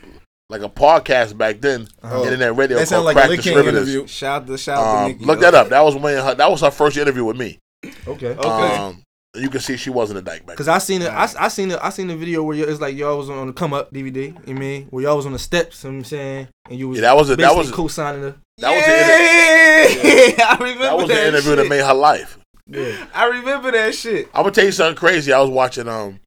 like 0.50 0.62
a 0.64 0.68
podcast 0.68 1.38
back 1.38 1.62
then, 1.62 1.88
Oh. 2.04 2.26
internet 2.26 2.54
radio 2.58 2.78
that 2.78 2.90
sounded 2.90 3.06
called 3.06 3.06
like 3.06 3.16
a 3.16 3.20
Crack 3.20 3.30
Lick 3.30 3.40
King 3.40 3.54
Distributors. 3.54 3.88
interview. 3.90 4.08
Shout 4.08 4.42
out 4.42 4.48
to 4.48 4.58
shout 4.58 4.78
out 4.80 4.84
to 4.84 4.98
Um, 5.06 5.12
Nikki. 5.14 5.24
look 5.26 5.40
that 5.40 5.56
up. 5.56 5.70
That 5.70 5.80
was 5.82 5.96
when 5.96 6.22
her, 6.22 6.36
that 6.36 6.52
was 6.52 6.60
her 6.60 6.70
first 6.70 6.98
interview 6.98 7.24
with 7.24 7.38
me. 7.38 7.60
Okay. 8.06 8.32
Okay. 8.36 8.40
Um, 8.50 9.02
you 9.36 9.50
can 9.50 9.62
see 9.62 9.78
she 9.78 9.90
wasn't 9.90 10.20
a 10.20 10.22
dyke 10.22 10.46
back. 10.46 10.58
Cause. 10.58 10.68
I 10.68 10.78
seen 10.78 11.02
it, 11.02 11.10
I, 11.10 11.28
I 11.40 11.48
seen 11.48 11.72
it, 11.72 11.80
I 11.82 11.90
seen 11.90 12.08
the 12.08 12.16
video 12.16 12.44
where 12.44 12.58
it's 12.70 12.80
like 12.82 12.96
y'all 12.96 13.18
was 13.18 13.30
on 13.30 13.48
the 13.48 13.54
come 13.54 13.74
up 13.74 13.92
DVD. 13.92 14.28
You 14.48 14.54
know 14.54 14.58
I 14.58 14.60
mean 14.60 14.88
where 14.92 15.04
y'all 15.04 15.18
was 15.18 15.26
on 15.26 15.32
the 15.34 15.40
steps? 15.40 15.84
You 15.84 15.90
know 15.90 15.96
what 15.96 16.00
I'm 16.00 16.06
saying, 16.06 16.48
and 16.70 16.80
you 16.80 16.90
was 16.90 16.98
Yeah, 17.00 17.02
that 17.02 17.16
was 17.16 17.30
a- 17.30 17.36
that 17.38 17.56
was 17.56 17.72
co-signing 17.72 18.22
the. 18.22 18.36
That 18.60 18.76
was 18.76 18.86
the 18.86 20.36
yeah, 20.38 20.46
I 20.50 20.58
remember 20.60 20.84
that 20.84 20.96
was 20.98 21.08
the 21.08 21.14
that 21.16 21.28
interview 21.30 21.52
shit. 21.52 21.58
that 21.58 21.70
made 21.70 21.84
her 21.84 21.94
life. 21.94 22.38
Yeah, 22.68 23.08
I 23.14 23.26
remember 23.26 23.72
that 23.72 23.96
shit. 23.96 24.28
I'm 24.34 24.44
gonna 24.44 24.52
tell 24.52 24.66
you 24.66 24.72
something 24.72 24.96
crazy. 24.96 25.34
I 25.34 25.40
was 25.42 25.50
watching 25.50 25.88
um, 25.88 26.20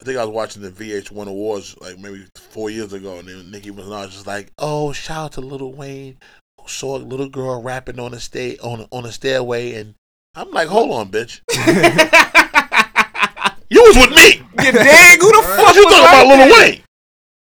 I 0.00 0.04
think 0.04 0.18
I 0.18 0.24
was 0.24 0.34
watching 0.34 0.62
the 0.62 0.70
VH1 0.70 1.28
Awards 1.28 1.76
like 1.80 1.98
maybe 1.98 2.24
four 2.36 2.70
years 2.70 2.92
ago, 2.94 3.18
and 3.18 3.28
then 3.28 3.50
Nicki 3.50 3.70
Minaj 3.70 4.06
was 4.06 4.26
like, 4.26 4.50
"Oh, 4.58 4.92
shout 4.92 5.16
out 5.26 5.32
to 5.32 5.40
Little 5.42 5.72
Wayne 5.74 6.16
who 6.60 6.66
saw 6.68 6.96
a 6.96 6.98
little 6.98 7.28
girl 7.28 7.62
rapping 7.62 8.00
on 8.00 8.14
a 8.14 8.20
sta- 8.20 8.58
on 8.60 8.86
on 8.90 9.04
a 9.04 9.12
stairway," 9.12 9.74
and 9.74 9.94
I'm 10.36 10.50
like, 10.50 10.68
"Hold 10.68 10.90
on, 10.92 11.10
bitch, 11.10 11.40
you 13.70 13.82
was 13.82 13.96
with 13.96 14.10
me. 14.10 14.42
You 14.64 14.72
dig? 14.72 15.20
Who 15.20 15.32
the 15.32 15.42
fuck 15.42 15.58
What 15.58 15.76
you 15.76 15.82
talking 15.84 15.98
about, 15.98 16.26
Little 16.26 16.46
there? 16.46 16.70
Wayne?" 16.70 16.80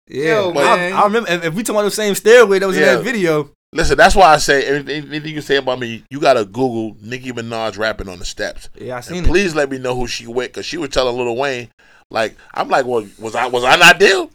Yeah, 0.08 0.24
Yo, 0.40 0.50
I, 0.50 0.54
man. 0.54 0.92
I 0.92 1.04
remember. 1.04 1.30
If, 1.30 1.44
if 1.44 1.54
we 1.54 1.62
talking 1.62 1.76
about 1.76 1.84
the 1.84 1.90
same 1.90 2.14
stairway 2.14 2.58
that 2.58 2.66
was 2.66 2.76
Yeah. 2.76 2.92
in 2.92 2.96
that 2.98 3.04
video, 3.04 3.50
Listen, 3.72 3.96
that's 3.96 4.14
why 4.14 4.32
I 4.32 4.36
say 4.36 4.64
anything, 4.68 5.08
anything 5.08 5.34
you 5.34 5.40
say 5.40 5.56
about 5.56 5.80
me, 5.80 6.04
you 6.08 6.20
gotta 6.20 6.44
Google 6.44 6.96
Nicki 7.02 7.32
Minaj 7.32 7.76
rapping 7.76 8.08
on 8.08 8.20
the 8.20 8.24
steps. 8.24 8.68
yeah, 8.78 8.98
I 8.98 9.00
seen 9.00 9.18
And 9.18 9.26
it. 9.26 9.30
please 9.30 9.52
let 9.56 9.68
me 9.68 9.78
know 9.78 9.96
who 9.96 10.06
she 10.06 10.28
with, 10.28 10.52
cause 10.52 10.64
she 10.64 10.76
was 10.76 10.90
telling 10.90 11.16
Little 11.16 11.36
Wayne, 11.36 11.70
like, 12.08 12.36
I'm 12.54 12.68
like, 12.68 12.86
well, 12.86 13.04
was 13.18 13.34
I 13.34 13.46
was 13.46 13.64
I 13.64 13.74
not 13.76 13.98
there? 13.98 14.28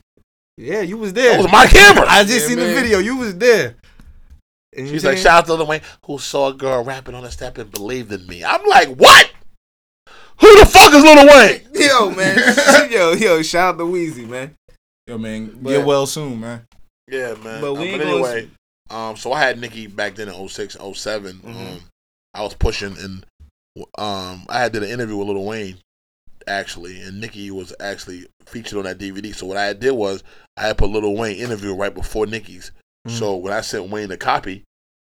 Yeah, 0.57 0.81
you 0.81 0.97
was 0.97 1.13
there. 1.13 1.38
That 1.38 1.43
was 1.43 1.51
my 1.53 1.67
camera. 1.67 2.05
I 2.09 2.23
just 2.23 2.41
Yeah, 2.41 2.47
seen 2.47 2.57
man. 2.57 2.67
the 2.67 2.73
video. 2.81 2.99
You 2.99 3.15
was 3.15 3.38
there. 3.38 3.75
And 4.75 4.88
She's 4.88 5.03
like, 5.03 5.17
shout 5.17 5.39
out 5.39 5.45
to 5.47 5.53
Lil 5.55 5.65
Wayne 5.67 5.82
who 6.05 6.19
saw 6.19 6.49
a 6.49 6.53
girl 6.53 6.84
rapping 6.84 7.15
on 7.15 7.23
the 7.23 7.32
step 7.32 7.58
and 7.58 7.71
believed 7.71 8.12
in 8.12 8.25
me. 8.27 8.43
I'm 8.43 8.63
like, 8.65 8.89
what? 8.89 9.32
Who 10.41 10.60
the 10.60 10.65
fuck 10.65 10.93
is 10.93 11.03
Lil 11.03 11.27
Wayne? 11.27 11.62
Yo, 11.73 12.12
man. 12.12 12.91
yo, 12.91 13.13
yo, 13.13 13.41
shout 13.41 13.75
out 13.75 13.77
to 13.79 13.84
Weezy, 13.86 14.27
man. 14.27 14.55
Yo, 15.08 15.17
man, 15.17 15.58
But- 15.62 15.69
get 15.71 15.86
well 15.86 16.05
soon, 16.05 16.39
man. 16.39 16.65
Yeah, 17.10 17.34
man. 17.43 17.62
But 17.62 17.73
But, 17.73 17.73
we 17.73 17.93
uh, 17.93 17.97
but 17.97 18.03
gonna- 18.03 18.13
anyway, 18.13 18.49
um, 18.91 19.17
so 19.17 19.34
I 19.34 19.39
had 19.41 19.60
Nikki 19.60 19.88
back 19.88 20.15
then 20.15 20.29
in 20.29 20.47
06, 20.49 20.77
7 20.95 21.38
Mhm. 21.38 21.45
Um, 21.45 21.79
I 22.36 22.43
was 22.43 22.53
pushing 22.53 22.95
and 22.97 23.25
um, 23.97 24.45
I 24.49 24.60
had 24.60 24.71
did 24.71 24.84
an 24.84 24.89
interview 24.89 25.17
with 25.17 25.27
Lil 25.29 25.43
Wayne 25.45 25.77
actually, 26.47 27.01
and 27.01 27.19
Nikki 27.19 27.49
was 27.51 27.73
actually 27.79 28.27
featured 28.45 28.77
on 28.77 28.84
that 28.86 28.97
DVD. 28.97 29.34
So 29.34 29.45
what 29.45 29.58
I 29.58 29.73
did 29.73 29.91
was 29.91 30.23
I 30.58 30.67
had 30.67 30.77
put 30.77 30.89
Lil 30.89 31.15
Wayne 31.15 31.38
interview 31.38 31.73
right 31.75 31.93
before 31.93 32.25
Nikki's. 32.27 32.71
Mm-hmm. 33.10 33.17
So 33.17 33.36
when 33.36 33.54
I 33.54 33.62
sent 33.62 33.89
Wayne 33.89 34.12
a 34.12 34.17
copy, 34.17 34.63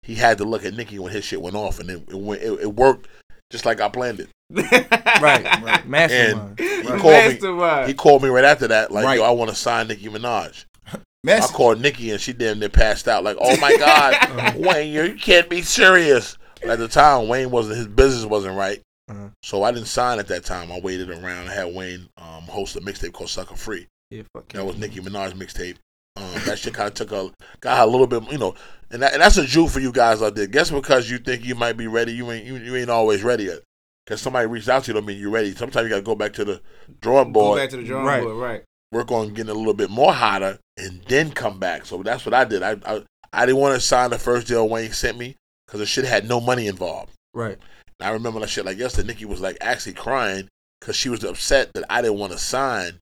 he 0.04 0.16
had 0.16 0.38
to 0.40 0.44
look 0.46 0.66
at 0.66 0.74
Nikki 0.74 0.98
when 1.00 1.12
his 1.12 1.24
shit 1.26 1.42
went 1.42 1.56
off, 1.56 1.80
and 1.80 1.90
it 1.90 2.02
it, 2.10 2.16
went, 2.18 2.42
it, 2.42 2.52
it 2.62 2.74
worked 2.76 3.08
just 3.52 3.66
like 3.66 3.82
I 3.82 3.90
planned 3.90 4.20
it. 4.22 4.30
right, 5.22 5.44
right. 5.64 5.88
Mastermind. 5.88 6.60
He 6.60 6.82
Right. 6.82 7.00
called 7.00 7.04
me. 7.04 7.30
Mastermind. 7.34 7.88
He 7.88 7.94
called 7.94 8.24
me 8.24 8.30
right 8.30 8.44
after 8.46 8.68
that, 8.70 8.92
like, 8.92 9.06
Right. 9.06 9.18
"Yo, 9.20 9.24
I 9.24 9.32
want 9.32 9.50
to 9.50 9.56
sign 9.56 9.88
Nicki 9.88 10.08
Minaj." 10.10 10.66
I 11.28 11.40
called 11.48 11.80
Nikki 11.80 12.10
and 12.12 12.20
she 12.20 12.34
damn 12.34 12.60
near 12.60 12.70
passed 12.70 13.08
out. 13.08 13.24
Like, 13.24 13.38
oh 13.40 13.56
my 13.58 13.76
God, 13.78 14.56
Wayne, 14.58 14.92
you 14.92 15.16
can't 15.16 15.50
be 15.50 15.62
serious. 15.62 16.38
But 16.62 16.72
at 16.72 16.80
the 16.80 16.88
time, 16.88 17.28
Wayne 17.28 17.52
wasn't 17.52 17.78
his 17.78 17.88
business 17.88 18.26
wasn't 18.26 18.58
right, 18.58 18.82
Uh-huh. 19.10 19.30
so 19.44 19.64
I 19.64 19.72
didn't 19.72 19.88
sign 19.88 20.20
at 20.20 20.28
that 20.30 20.44
time. 20.46 20.72
I 20.72 20.80
waited 20.80 21.10
around. 21.12 21.48
I 21.50 21.54
had 21.54 21.74
Wayne 21.76 22.08
um, 22.18 22.44
host 22.44 22.76
a 22.76 22.82
mixtape 22.82 23.14
called 23.14 23.30
Sucker 23.30 23.56
Free. 23.56 23.88
Yeah, 24.10 24.24
fuck 24.34 24.48
That 24.54 24.66
was 24.66 24.78
Nicki 24.78 25.00
Minaj 25.00 25.32
mixtape. 25.34 25.76
Um, 26.18 26.30
that 26.46 26.60
shit 26.60 26.74
kind 26.74 26.88
of 26.88 26.94
took 26.94 27.12
a 27.12 27.32
got 27.62 27.88
a 27.88 27.90
little 27.90 28.08
bit, 28.08 28.30
you 28.32 28.38
know, 28.38 28.54
and 28.90 29.02
that, 29.02 29.14
and 29.14 29.22
that's 29.22 29.38
a 29.38 29.46
Jew 29.46 29.68
for 29.68 29.80
you 29.80 29.92
guys 29.92 30.22
out 30.22 30.36
there. 30.36 30.48
Guess 30.48 30.72
because 30.72 31.10
you 31.10 31.18
think 31.18 31.46
you 31.46 31.56
might 31.56 31.78
be 31.78 31.88
ready, 31.88 32.12
you 32.14 32.30
ain't 32.32 32.46
you, 32.46 32.58
you 32.58 32.76
ain't 32.76 32.90
always 32.90 33.24
ready 33.24 33.46
yet. 33.46 33.60
Because 34.06 34.22
somebody 34.22 34.48
reached 34.48 34.68
out 34.68 34.84
to 34.84 34.88
you, 34.90 34.94
don't 34.96 35.06
mean 35.06 35.20
you're 35.20 35.30
ready. 35.30 35.56
Sometimes 35.56 35.84
you 35.86 35.90
got 35.90 35.98
to 35.98 36.02
go 36.02 36.16
back 36.16 36.34
to 36.34 36.44
the 36.44 36.62
drawing 37.02 37.32
board. 37.32 37.58
Go 37.58 37.62
back 37.64 37.70
to 37.70 37.78
the 37.78 37.84
drawing 37.84 38.06
Right. 38.06 38.24
board, 38.24 38.36
right? 38.38 38.64
work 38.92 39.10
on 39.10 39.30
getting 39.34 39.50
a 39.50 39.54
little 39.54 39.74
bit 39.74 39.90
more 39.90 40.12
hotter 40.12 40.60
and 40.76 41.02
then 41.08 41.32
come 41.32 41.58
back. 41.60 41.86
So 41.86 42.04
that's 42.04 42.26
what 42.26 42.34
I 42.34 42.44
did. 42.44 42.62
I 42.62 42.76
I, 42.86 43.04
I 43.32 43.46
didn't 43.46 43.62
want 43.62 43.76
to 43.76 43.80
sign 43.80 44.10
the 44.10 44.20
first 44.20 44.48
deal 44.48 44.68
Wayne 44.68 44.92
sent 44.92 45.18
me 45.18 45.38
because 45.66 45.80
the 45.80 45.86
shit 45.86 46.04
had 46.04 46.28
no 46.28 46.42
money 46.42 46.68
involved. 46.68 47.14
Right. 47.34 47.58
And 48.00 48.10
I 48.10 48.12
remember 48.12 48.42
that 48.42 48.50
shit 48.50 48.66
like 48.66 48.78
yesterday. 48.78 49.08
Nikki 49.08 49.24
was 49.24 49.40
like 49.40 49.58
actually 49.62 49.94
crying 49.94 50.50
because 50.82 50.98
she 50.98 51.08
was 51.08 51.24
upset 51.24 51.72
that 51.74 51.86
I 51.90 52.02
didn't 52.02 52.18
want 52.18 52.34
to 52.34 52.38
sign 52.38 53.00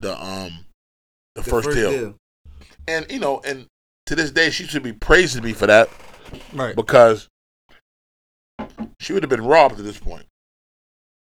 the 0.00 0.20
um 0.20 0.64
the, 1.36 1.42
The 1.42 1.50
first, 1.50 1.70
deal. 1.70 2.14
And 2.88 3.06
you 3.10 3.18
know, 3.20 3.40
and 3.44 3.66
to 4.06 4.14
this 4.14 4.30
day, 4.30 4.50
she 4.50 4.64
should 4.64 4.82
be 4.82 4.92
praising 4.92 5.42
me 5.44 5.52
for 5.52 5.66
that 5.66 5.88
Right. 6.52 6.74
because 6.76 7.28
she 9.00 9.12
would 9.12 9.22
have 9.22 9.30
been 9.30 9.44
robbed 9.44 9.78
at 9.78 9.84
this 9.84 9.98
point. 9.98 10.26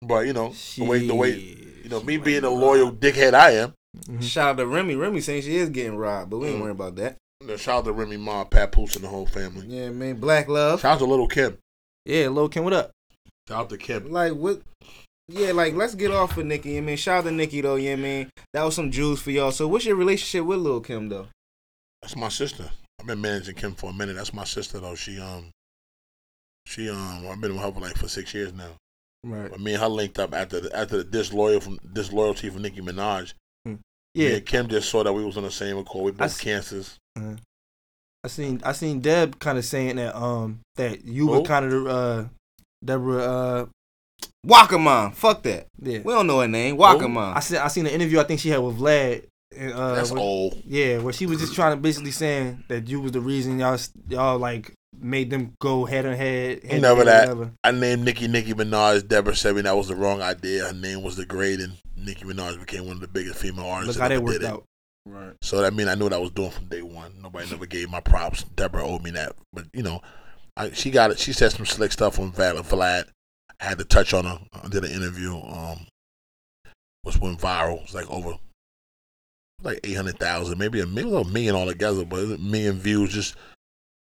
But 0.03 0.27
you 0.27 0.33
know, 0.33 0.55
the 0.77 0.85
way 0.85 1.07
the 1.07 1.15
way 1.15 1.31
you 1.83 1.89
know 1.89 2.03
me 2.03 2.17
being 2.17 2.45
a 2.45 2.51
loyal 2.51 2.93
dickhead 2.93 3.35
I 3.35 3.53
am. 3.53 3.75
Mm-hmm. 3.97 4.21
Shout 4.21 4.51
out 4.51 4.57
to 4.59 4.67
Remy. 4.67 4.95
Remy 4.95 5.21
saying 5.21 5.43
she 5.43 5.57
is 5.57 5.71
getting 5.71 5.97
robbed, 5.97 6.31
but 6.31 6.39
we 6.39 6.49
ain't 6.49 6.59
Mm. 6.59 6.63
worried 6.63 6.71
about 6.73 6.97
that. 6.97 7.17
You 7.47 7.57
shout 7.57 7.79
out 7.79 7.85
to 7.87 7.93
Remy 7.93 8.17
Ma, 8.19 8.45
Papoose, 8.45 8.95
and 8.97 9.05
the 9.05 9.09
whole 9.09 9.27
family. 9.27 9.67
Yeah, 9.67 9.91
man. 9.91 10.17
Black 10.17 10.49
love. 10.49 10.81
Shout 10.81 10.95
out 10.95 10.99
to 10.99 11.05
Little 11.07 11.27
Kim. 11.29 11.59
Yeah, 12.05 12.29
Little 12.29 12.49
Kim, 12.49 12.65
what 12.65 12.73
up? 12.73 12.91
Shout 13.49 13.59
out 13.63 13.71
to 13.71 13.79
Kim. 13.79 14.11
Like 14.13 14.33
what? 14.35 14.61
Yeah, 15.29 15.53
like 15.53 15.75
let's 15.75 15.95
get 15.95 16.11
off 16.11 16.39
of 16.39 16.47
Nikki. 16.47 16.79
I 16.79 16.81
mean, 16.81 16.97
shout 16.97 17.19
out 17.19 17.25
to 17.25 17.31
Nikki 17.33 17.61
though. 17.61 17.77
Yeah, 17.77 17.97
man. 17.97 18.31
That 18.55 18.63
was 18.65 18.75
some 18.75 18.91
Jews 18.91 19.21
for 19.21 19.31
y'all. 19.31 19.53
So, 19.53 19.69
what's 19.69 19.85
your 19.85 19.97
relationship 19.97 20.47
with 20.47 20.59
Lil 20.59 20.81
Kim 20.81 21.09
though? 21.09 21.29
That's 22.01 22.17
my 22.17 22.29
sister. 22.29 22.71
I've 23.01 23.07
been 23.07 23.21
managing 23.21 23.55
Kim 23.57 23.75
for 23.75 23.91
a 23.91 23.93
minute. 23.93 24.17
That's 24.17 24.33
my 24.33 24.45
sister 24.45 24.81
though. 24.81 24.95
She 24.95 25.21
um, 25.21 25.51
she 26.67 26.89
um, 26.89 27.27
I've 27.29 27.41
been 27.41 27.53
with 27.53 27.63
her 27.63 27.73
for 27.73 27.81
like 27.81 27.97
for 27.97 28.09
six 28.09 28.33
years 28.33 28.53
now. 28.55 28.71
Right. 29.25 29.51
But 29.51 29.61
me 29.61 29.75
and 29.75 29.83
her 29.83 29.89
linked 29.89 30.19
up 30.19 30.33
after 30.33 30.61
the, 30.61 30.77
after 30.77 30.99
the 30.99 31.05
disloyal 31.05 31.61
from 31.61 31.79
disloyalty 31.93 32.49
from 32.49 32.63
Nicki 32.63 32.81
Minaj. 32.81 33.35
Hmm. 33.67 33.75
Yeah. 34.15 34.39
Kim 34.41 34.69
just 34.69 34.89
saw 34.89 35.03
that 35.05 35.13
we 35.13 35.25
was 35.25 35.37
on 35.37 35.43
the 35.43 35.51
same 35.51 35.77
accord. 35.77 36.05
We 36.05 36.11
I 36.13 36.25
both 36.27 36.31
s- 36.31 36.41
cancers. 36.41 36.97
I 38.25 38.29
seen 38.29 38.61
I 38.65 38.73
seen 38.73 39.01
Deb 39.01 39.39
kind 39.39 39.59
of 39.59 39.65
saying 39.65 39.97
that 39.97 40.17
um 40.17 40.61
that 40.77 41.05
you 41.05 41.27
were 41.27 41.43
kind 41.43 41.65
of 41.67 41.71
the 41.71 41.91
uh 41.91 42.27
Deborah 42.85 43.23
uh 43.23 43.67
Waka 44.45 44.79
Mom. 44.79 45.13
Fuck 45.13 45.43
that. 45.45 45.67
yeah. 45.81 45.99
We 46.05 46.13
don't 46.13 46.27
know 46.27 46.41
her 46.41 46.49
name. 46.49 46.77
Waka 46.77 47.09
Who? 47.09 47.19
I 47.19 47.41
seen 47.41 47.59
I 47.59 47.69
seen 47.69 47.87
an 47.87 47.93
interview 47.93 48.21
I 48.21 48.25
think 48.25 48.41
she 48.41 48.49
had 48.51 48.59
with 48.59 48.79
Vlad. 48.79 49.25
Uh, 49.59 49.95
That's 49.95 50.11
where- 50.13 50.21
old. 50.21 50.63
Yeah, 50.65 50.99
where 50.99 51.13
she 51.13 51.27
was 51.27 51.41
just 51.41 51.55
trying 51.55 51.77
to 51.77 51.81
basically 51.81 52.11
saying 52.13 52.65
that 52.69 52.89
you 52.89 53.01
was 53.01 53.13
the 53.13 53.21
reason 53.21 53.59
y'all 53.59 53.79
y'all 54.09 54.39
like 54.39 54.73
made 55.01 55.31
them 55.31 55.53
go 55.61 55.85
head 55.85 56.07
on 56.07 56.15
head. 56.15 56.63
head 56.65 56.83
Never 56.83 56.99
head, 56.99 57.07
that. 57.07 57.29
whatever. 57.37 57.53
I 57.65 57.71
named 57.73 58.05
Nicki 58.05 58.29
Nicki 58.29 58.53
Minaj. 58.55 59.09
Deborah 59.09 59.35
said 59.35 59.57
me 59.57 59.63
that 59.63 59.77
was 59.77 59.89
the 59.89 59.97
wrong 59.97 60.21
idea. 60.23 60.67
Her 60.67 60.73
name 60.75 61.03
was 61.03 61.17
the 61.17 61.25
great, 61.27 61.61
and 61.61 61.73
Nicki 61.97 62.25
Minaj 62.25 62.59
became 62.61 62.87
one 62.87 62.97
of 62.97 63.01
the 63.01 63.09
biggest 63.09 63.41
female 63.41 63.67
artists. 63.67 63.97
Look 63.97 64.03
how 64.03 64.09
that 64.09 64.15
that 64.17 64.23
worked 64.23 64.45
out. 64.45 64.65
Right. 65.07 65.33
So 65.43 65.63
that 65.63 65.73
mean 65.75 65.89
I 65.89 65.95
knew 65.95 66.05
what 66.05 66.13
I 66.13 66.19
was 66.19 66.31
doing 66.31 66.51
from 66.51 66.67
day 66.67 66.83
one. 66.83 67.15
Nobody 67.23 67.49
never 67.51 67.67
gave 67.67 67.91
my 67.91 68.01
props. 68.01 68.43
Deborah 68.45 68.87
owed 68.87 69.03
me 69.03 69.11
that, 69.13 69.33
but 69.53 69.65
you 69.73 69.83
know, 69.83 70.03
I, 70.57 70.71
she 70.73 70.91
got 70.91 71.11
it. 71.11 71.19
She 71.19 71.33
said 71.33 71.53
some 71.53 71.65
slick 71.67 71.93
stuff 71.93 72.19
on 72.21 72.31
Val 72.33 72.57
Vlad. 72.57 73.05
I 73.61 73.65
had 73.65 73.79
to 73.79 73.85
touch 73.85 74.15
on 74.15 74.25
her. 74.25 74.39
I 74.63 74.69
did 74.69 74.85
an 74.85 74.91
interview. 74.93 75.35
Um, 75.37 75.87
was 77.05 77.19
went 77.19 77.41
viral. 77.41 77.77
It 77.79 77.83
was 77.83 77.95
like 77.95 78.11
over 78.11 78.35
like 79.63 79.81
eight 79.85 79.95
hundred 79.97 80.19
thousand, 80.19 80.59
maybe 80.59 80.81
a 80.81 80.87
million, 80.87 81.17
a 81.17 81.25
million 81.25 81.55
altogether, 81.57 82.05
but 82.05 82.21
a 82.21 82.39
million 82.39 82.79
views. 82.79 83.13
Just 83.13 83.35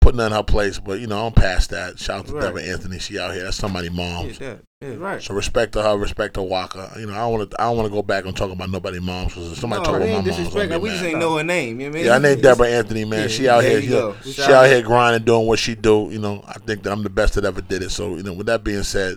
putting 0.00 0.18
her 0.18 0.26
in 0.26 0.32
her 0.32 0.42
place. 0.42 0.78
But 0.78 1.00
you 1.00 1.06
know, 1.06 1.26
I'm 1.26 1.32
past 1.32 1.70
that. 1.70 1.98
Shout 1.98 2.20
out 2.20 2.26
to 2.26 2.32
Right. 2.34 2.42
Debra 2.54 2.62
Antney. 2.62 3.00
She 3.00 3.18
out 3.18 3.34
here. 3.34 3.44
That's 3.44 3.56
somebody 3.56 3.88
Yeah, 3.88 3.92
moms. 3.92 4.38
that, 4.38 4.60
yeah. 4.80 4.94
right. 4.96 5.22
So 5.22 5.34
respect 5.34 5.72
to 5.72 5.82
her, 5.82 5.96
respect 5.96 6.34
to 6.34 6.42
Waka. 6.42 6.92
You 6.98 7.06
know, 7.06 7.14
I 7.14 7.18
don't 7.18 7.32
want 7.32 7.50
to. 7.50 7.60
I 7.60 7.64
don't 7.64 7.76
want 7.76 7.88
to 7.88 7.94
go 7.94 8.02
back 8.02 8.24
and 8.24 8.36
talk 8.36 8.50
about 8.50 8.70
nobody 8.70 9.00
moms 9.00 9.34
because 9.34 9.58
somebody 9.58 9.80
no, 9.80 9.84
talk 9.84 9.92
we 9.94 9.98
about 9.98 10.08
my 10.08 10.16
ain't 10.16 10.26
moms, 10.26 10.38
I'll 10.38 10.44
disrespect. 10.44 10.82
We 10.82 10.88
just 10.90 11.04
ain't 11.04 11.18
know 11.18 11.36
her 11.36 11.44
name. 11.44 11.80
You 11.80 11.86
know 11.86 11.90
what 11.90 11.96
I 11.96 11.98
mean? 11.98 12.06
Yeah, 12.06 12.14
I 12.14 12.18
named 12.18 12.42
Debra 12.42 12.66
Antney, 12.66 13.08
man. 13.08 13.22
Yeah, 13.22 13.28
she 13.28 13.48
out 13.48 13.64
here, 13.64 13.78
you 13.78 14.14
she, 14.22 14.32
she 14.32 14.42
out 14.42 14.50
out. 14.50 14.66
here 14.66 14.82
grinding, 14.82 15.24
doing 15.24 15.46
what 15.46 15.58
she 15.58 15.74
do. 15.74 16.08
You 16.10 16.18
know, 16.18 16.44
I 16.46 16.54
think 16.54 16.82
that 16.82 16.92
I'm 16.92 17.02
the 17.02 17.10
best 17.10 17.34
that 17.34 17.44
ever 17.44 17.60
did 17.60 17.82
it. 17.82 17.90
So, 17.90 18.16
you 18.16 18.22
know, 18.22 18.32
with 18.32 18.46
that 18.46 18.64
being 18.64 18.82
said, 18.82 19.16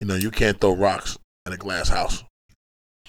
you 0.00 0.06
know, 0.06 0.14
you 0.14 0.30
can't 0.30 0.60
throw 0.60 0.74
rocks 0.74 1.18
in 1.46 1.52
a 1.52 1.56
glass 1.56 1.88
house. 1.88 2.22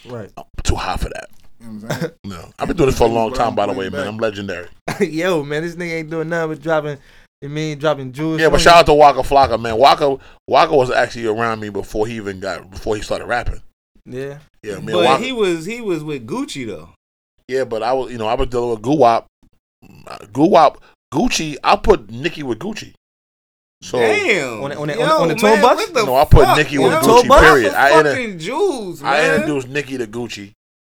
Right. 0.06 0.32
I'm 0.38 0.44
too 0.64 0.76
hot 0.76 1.00
for 1.00 1.10
that. 1.10 1.30
You 1.60 1.68
know 1.68 1.74
what 1.74 1.92
I'm 1.92 2.00
saying? 2.00 2.12
No, 2.24 2.52
I've 2.60 2.68
been 2.68 2.78
doing 2.78 2.90
this 2.90 2.98
for 2.98 3.06
a 3.06 3.12
long 3.12 3.34
time, 3.34 3.56
by 3.56 3.66
the 3.66 3.74
way, 3.74 3.90
man. 3.90 4.08
I'm 4.08 4.18
legendary. 4.18 4.68
Yo, 5.00 5.44
man, 5.44 5.64
this 5.64 5.76
nigga 5.76 5.94
ain't 5.94 6.10
doing 6.10 6.30
nothing 6.30 6.56
but 6.56 6.62
dropping. 6.62 6.98
You 7.42 7.50
mean 7.50 7.78
dropping 7.78 8.12
jewels? 8.14 8.42
Yeah, 8.42 8.50
but 8.50 8.60
shout 8.62 8.78
out 8.78 8.86
to 8.88 8.94
Waka 8.94 9.20
Flocka, 9.20 9.60
man. 9.62 9.78
Waka 9.78 10.18
Waka 10.48 10.76
was 10.76 10.90
actually 10.90 11.28
around 11.28 11.60
me 11.60 11.70
before 11.70 12.08
he 12.08 12.16
even 12.16 12.40
got 12.40 12.70
before 12.72 12.96
he 12.96 13.02
started 13.02 13.26
rapping. 13.26 13.62
Yeah. 14.06 14.40
Yeah, 14.64 14.76
man. 14.80 14.86
But 14.96 15.06
Waka, 15.06 15.24
he 15.24 15.32
was 15.32 15.66
he 15.66 15.82
was 15.82 16.04
with 16.04 16.26
Gucci 16.26 16.66
though. 16.66 16.90
yeah, 17.48 17.64
but 17.64 17.84
I 17.84 17.94
was, 17.94 18.12
you 18.12 18.18
know, 18.18 18.26
I 18.28 18.34
was 18.34 18.48
dealing 18.50 18.72
with 18.72 18.82
Guwap. 18.82 19.26
Mm, 19.86 20.32
Guwap, 20.32 20.78
Gucci. 21.14 21.58
I 21.64 21.76
put 21.76 22.10
Nicki 22.10 22.42
with 22.42 22.58
Gucci. 22.58 22.94
So 23.84 24.00
Damn. 24.00 24.64
On 24.64 24.70
the- 24.72 24.78
on 24.80 24.88
the- 24.88 24.94
Yo, 24.96 25.02
on 25.02 25.08
the- 25.08 25.16
on 25.22 25.28
the 25.28 25.36
tour 25.36 25.62
bus? 25.62 25.86
the 25.90 26.06
No, 26.06 26.16
I 26.16 26.26
put 26.26 26.46
fuck, 26.46 26.58
Nicki 26.58 26.76
yo? 26.76 26.84
with 26.86 26.94
Gucci, 26.94 27.26
Drop 27.28 27.40
period. 27.42 27.72
the 27.74 27.78
I 27.80 27.98
inter- 28.00 28.10
fucking. 28.16 29.06
I 29.06 29.36
introduced 29.36 29.68
Nicki 29.68 29.98
to 30.00 30.08
Gucci 30.08 30.52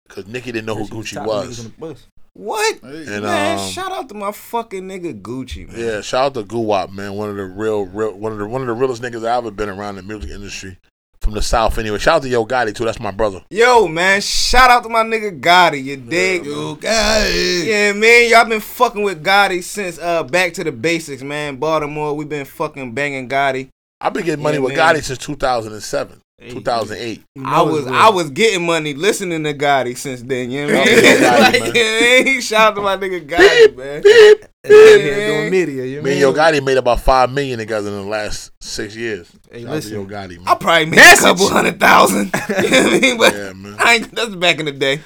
because 0.07 0.27
Nicki 0.27 0.53
didn't 0.53 0.67
know 0.67 0.75
who 0.75 0.85
Gucci 0.87 1.15
top 1.15 1.27
niggas 1.27 1.65
on 1.65 1.73
was. 1.79 2.07
What? 2.33 2.81
And 2.83 3.23
man, 3.23 3.59
um, 3.59 3.67
shout 3.69 3.91
out 3.91 4.07
to 4.09 4.15
my 4.15 4.31
fucking 4.31 4.83
nigga 4.83 5.21
Gucci, 5.21 5.67
man. 5.67 5.79
yeah, 5.79 6.01
shout 6.01 6.25
out 6.25 6.33
to 6.35 6.43
Guwap, 6.43 6.91
man. 6.91 7.13
One 7.13 7.29
of 7.29 7.35
the 7.35 7.43
real, 7.45 7.85
real, 7.85 8.13
one 8.17 8.31
of 8.31 8.37
the 8.37 8.45
one 8.47 8.61
of 8.61 8.67
the 8.67 8.73
realest 8.73 9.01
niggas 9.01 9.17
I've 9.17 9.43
ever 9.45 9.51
been 9.51 9.69
around 9.69 9.97
in 9.97 10.07
the 10.07 10.13
music 10.13 10.31
industry 10.31 10.77
from 11.21 11.33
the 11.33 11.41
south. 11.41 11.77
Anyway, 11.77 11.97
shout 11.99 12.17
out 12.17 12.21
to 12.21 12.29
Yo 12.29 12.45
Gotti 12.45 12.73
too. 12.73 12.85
That's 12.85 12.99
my 12.99 13.11
brother. 13.11 13.43
Yo, 13.49 13.87
man, 13.89 14.21
shout 14.21 14.69
out 14.69 14.83
to 14.83 14.89
my 14.89 15.03
nigga 15.03 15.39
Gotti, 15.41 15.83
you 15.83 15.97
dig? 15.97 16.45
You 16.45 16.77
got 16.79 17.21
it. 17.27 17.67
Yeah, 17.67 17.91
man, 17.93 18.29
y'all 18.29 18.45
been 18.45 18.61
fucking 18.61 19.03
with 19.03 19.23
Gotti 19.23 19.61
since 19.63 19.99
uh 19.99 20.23
Back 20.23 20.53
to 20.53 20.63
the 20.63 20.71
Basics, 20.71 21.21
man. 21.21 21.57
Baltimore, 21.57 22.13
we 22.15 22.23
been 22.25 22.45
fucking 22.45 22.93
banging 22.93 23.27
Gotti. 23.27 23.67
I've 23.99 24.13
been 24.13 24.23
getting 24.23 24.41
money 24.43 24.57
Yeah, 24.57 24.63
with 24.63 24.77
man. 24.77 24.95
Gotti 24.95 25.03
since 25.03 25.19
2007, 25.19 26.13
Hey, 26.15 26.21
2008. 26.41 27.21
You 27.35 27.43
I 27.45 27.61
was 27.61 27.85
real. 27.85 27.93
I 27.93 28.09
was 28.09 28.29
getting 28.29 28.65
money 28.65 28.93
listening 28.93 29.43
to 29.43 29.53
Gotti 29.53 29.97
since 29.97 30.21
then, 30.21 30.51
you 30.51 30.67
know 30.67 30.79
what 30.79 30.87
I 30.87 30.91
Yeah, 30.91 30.95
mean? 31.01 31.03
Gotti, 31.21 31.39
like, 31.61 31.73
man. 31.73 32.25
yeah, 32.35 32.39
shout 32.39 32.71
out 32.71 32.75
to 32.75 32.81
my 32.81 32.97
nigga 32.97 33.27
Gotti, 33.27 33.75
man. 33.75 34.01
Beep. 34.03 34.45
And 34.61 34.73
then 34.73 34.99
Yeah. 34.99 35.25
doing 35.27 35.51
media. 35.51 35.85
You 35.85 35.91
Me 35.91 35.97
and 35.97 36.03
mean? 36.05 36.17
Yo 36.19 36.33
Gotti 36.33 36.63
made 36.63 36.77
about 36.77 36.99
five 36.99 37.31
million 37.31 37.59
together 37.59 37.89
in 37.89 37.95
the 37.95 38.03
last 38.07 38.51
six 38.61 38.95
years. 38.95 39.29
Hey, 39.51 39.59
Shout 39.61 39.67
out 39.67 39.69
to 39.69 39.75
listen. 39.75 39.93
Yo 39.93 40.05
Gotti, 40.05 40.37
man. 40.37 40.47
I 40.47 40.55
probably 40.55 40.85
made 40.85 40.95
Message. 40.97 41.19
a 41.19 41.23
couple 41.23 41.49
hundred 41.49 41.79
thousand. 41.79 42.25
you 42.63 42.69
know 42.69 42.83
what 42.83 42.93
I 42.93 42.99
mean? 42.99 43.17
But 43.17 43.33
Yeah, 43.33 43.53
man. 43.53 43.75
I 43.79 43.93
ain't, 43.95 44.15
that's 44.15 44.35
back 44.35 44.59
in 44.59 44.65
the 44.65 44.71
day. 44.73 44.99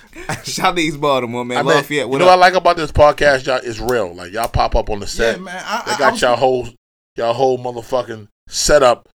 Shout 0.43 0.65
out 0.69 0.75
to 0.77 0.81
East 0.81 0.99
Baltimore, 0.99 1.45
man. 1.45 1.57
I 1.59 1.61
mean, 1.61 1.69
Lafayette, 1.75 2.05
you 2.05 2.07
what 2.07 2.17
know 2.19 2.25
what 2.25 2.33
I 2.33 2.35
like 2.35 2.53
about 2.55 2.77
this 2.77 2.91
podcast, 2.91 3.45
y'all? 3.45 3.59
It's 3.63 3.79
real. 3.79 4.13
Like 4.13 4.31
y'all 4.31 4.47
pop 4.47 4.75
up 4.75 4.89
on 4.89 4.99
the 4.99 5.07
set. 5.07 5.37
Yeah, 5.37 5.43
man. 5.43 5.63
I, 5.65 5.83
They 5.85 5.91
I, 5.91 5.95
I 5.95 5.97
got 6.11 6.21
y'all 6.21 6.35
whole 6.35 6.67
y'all 7.15 7.33
whole 7.33 7.59
motherfucking 7.59 8.27
setup. 8.47 9.07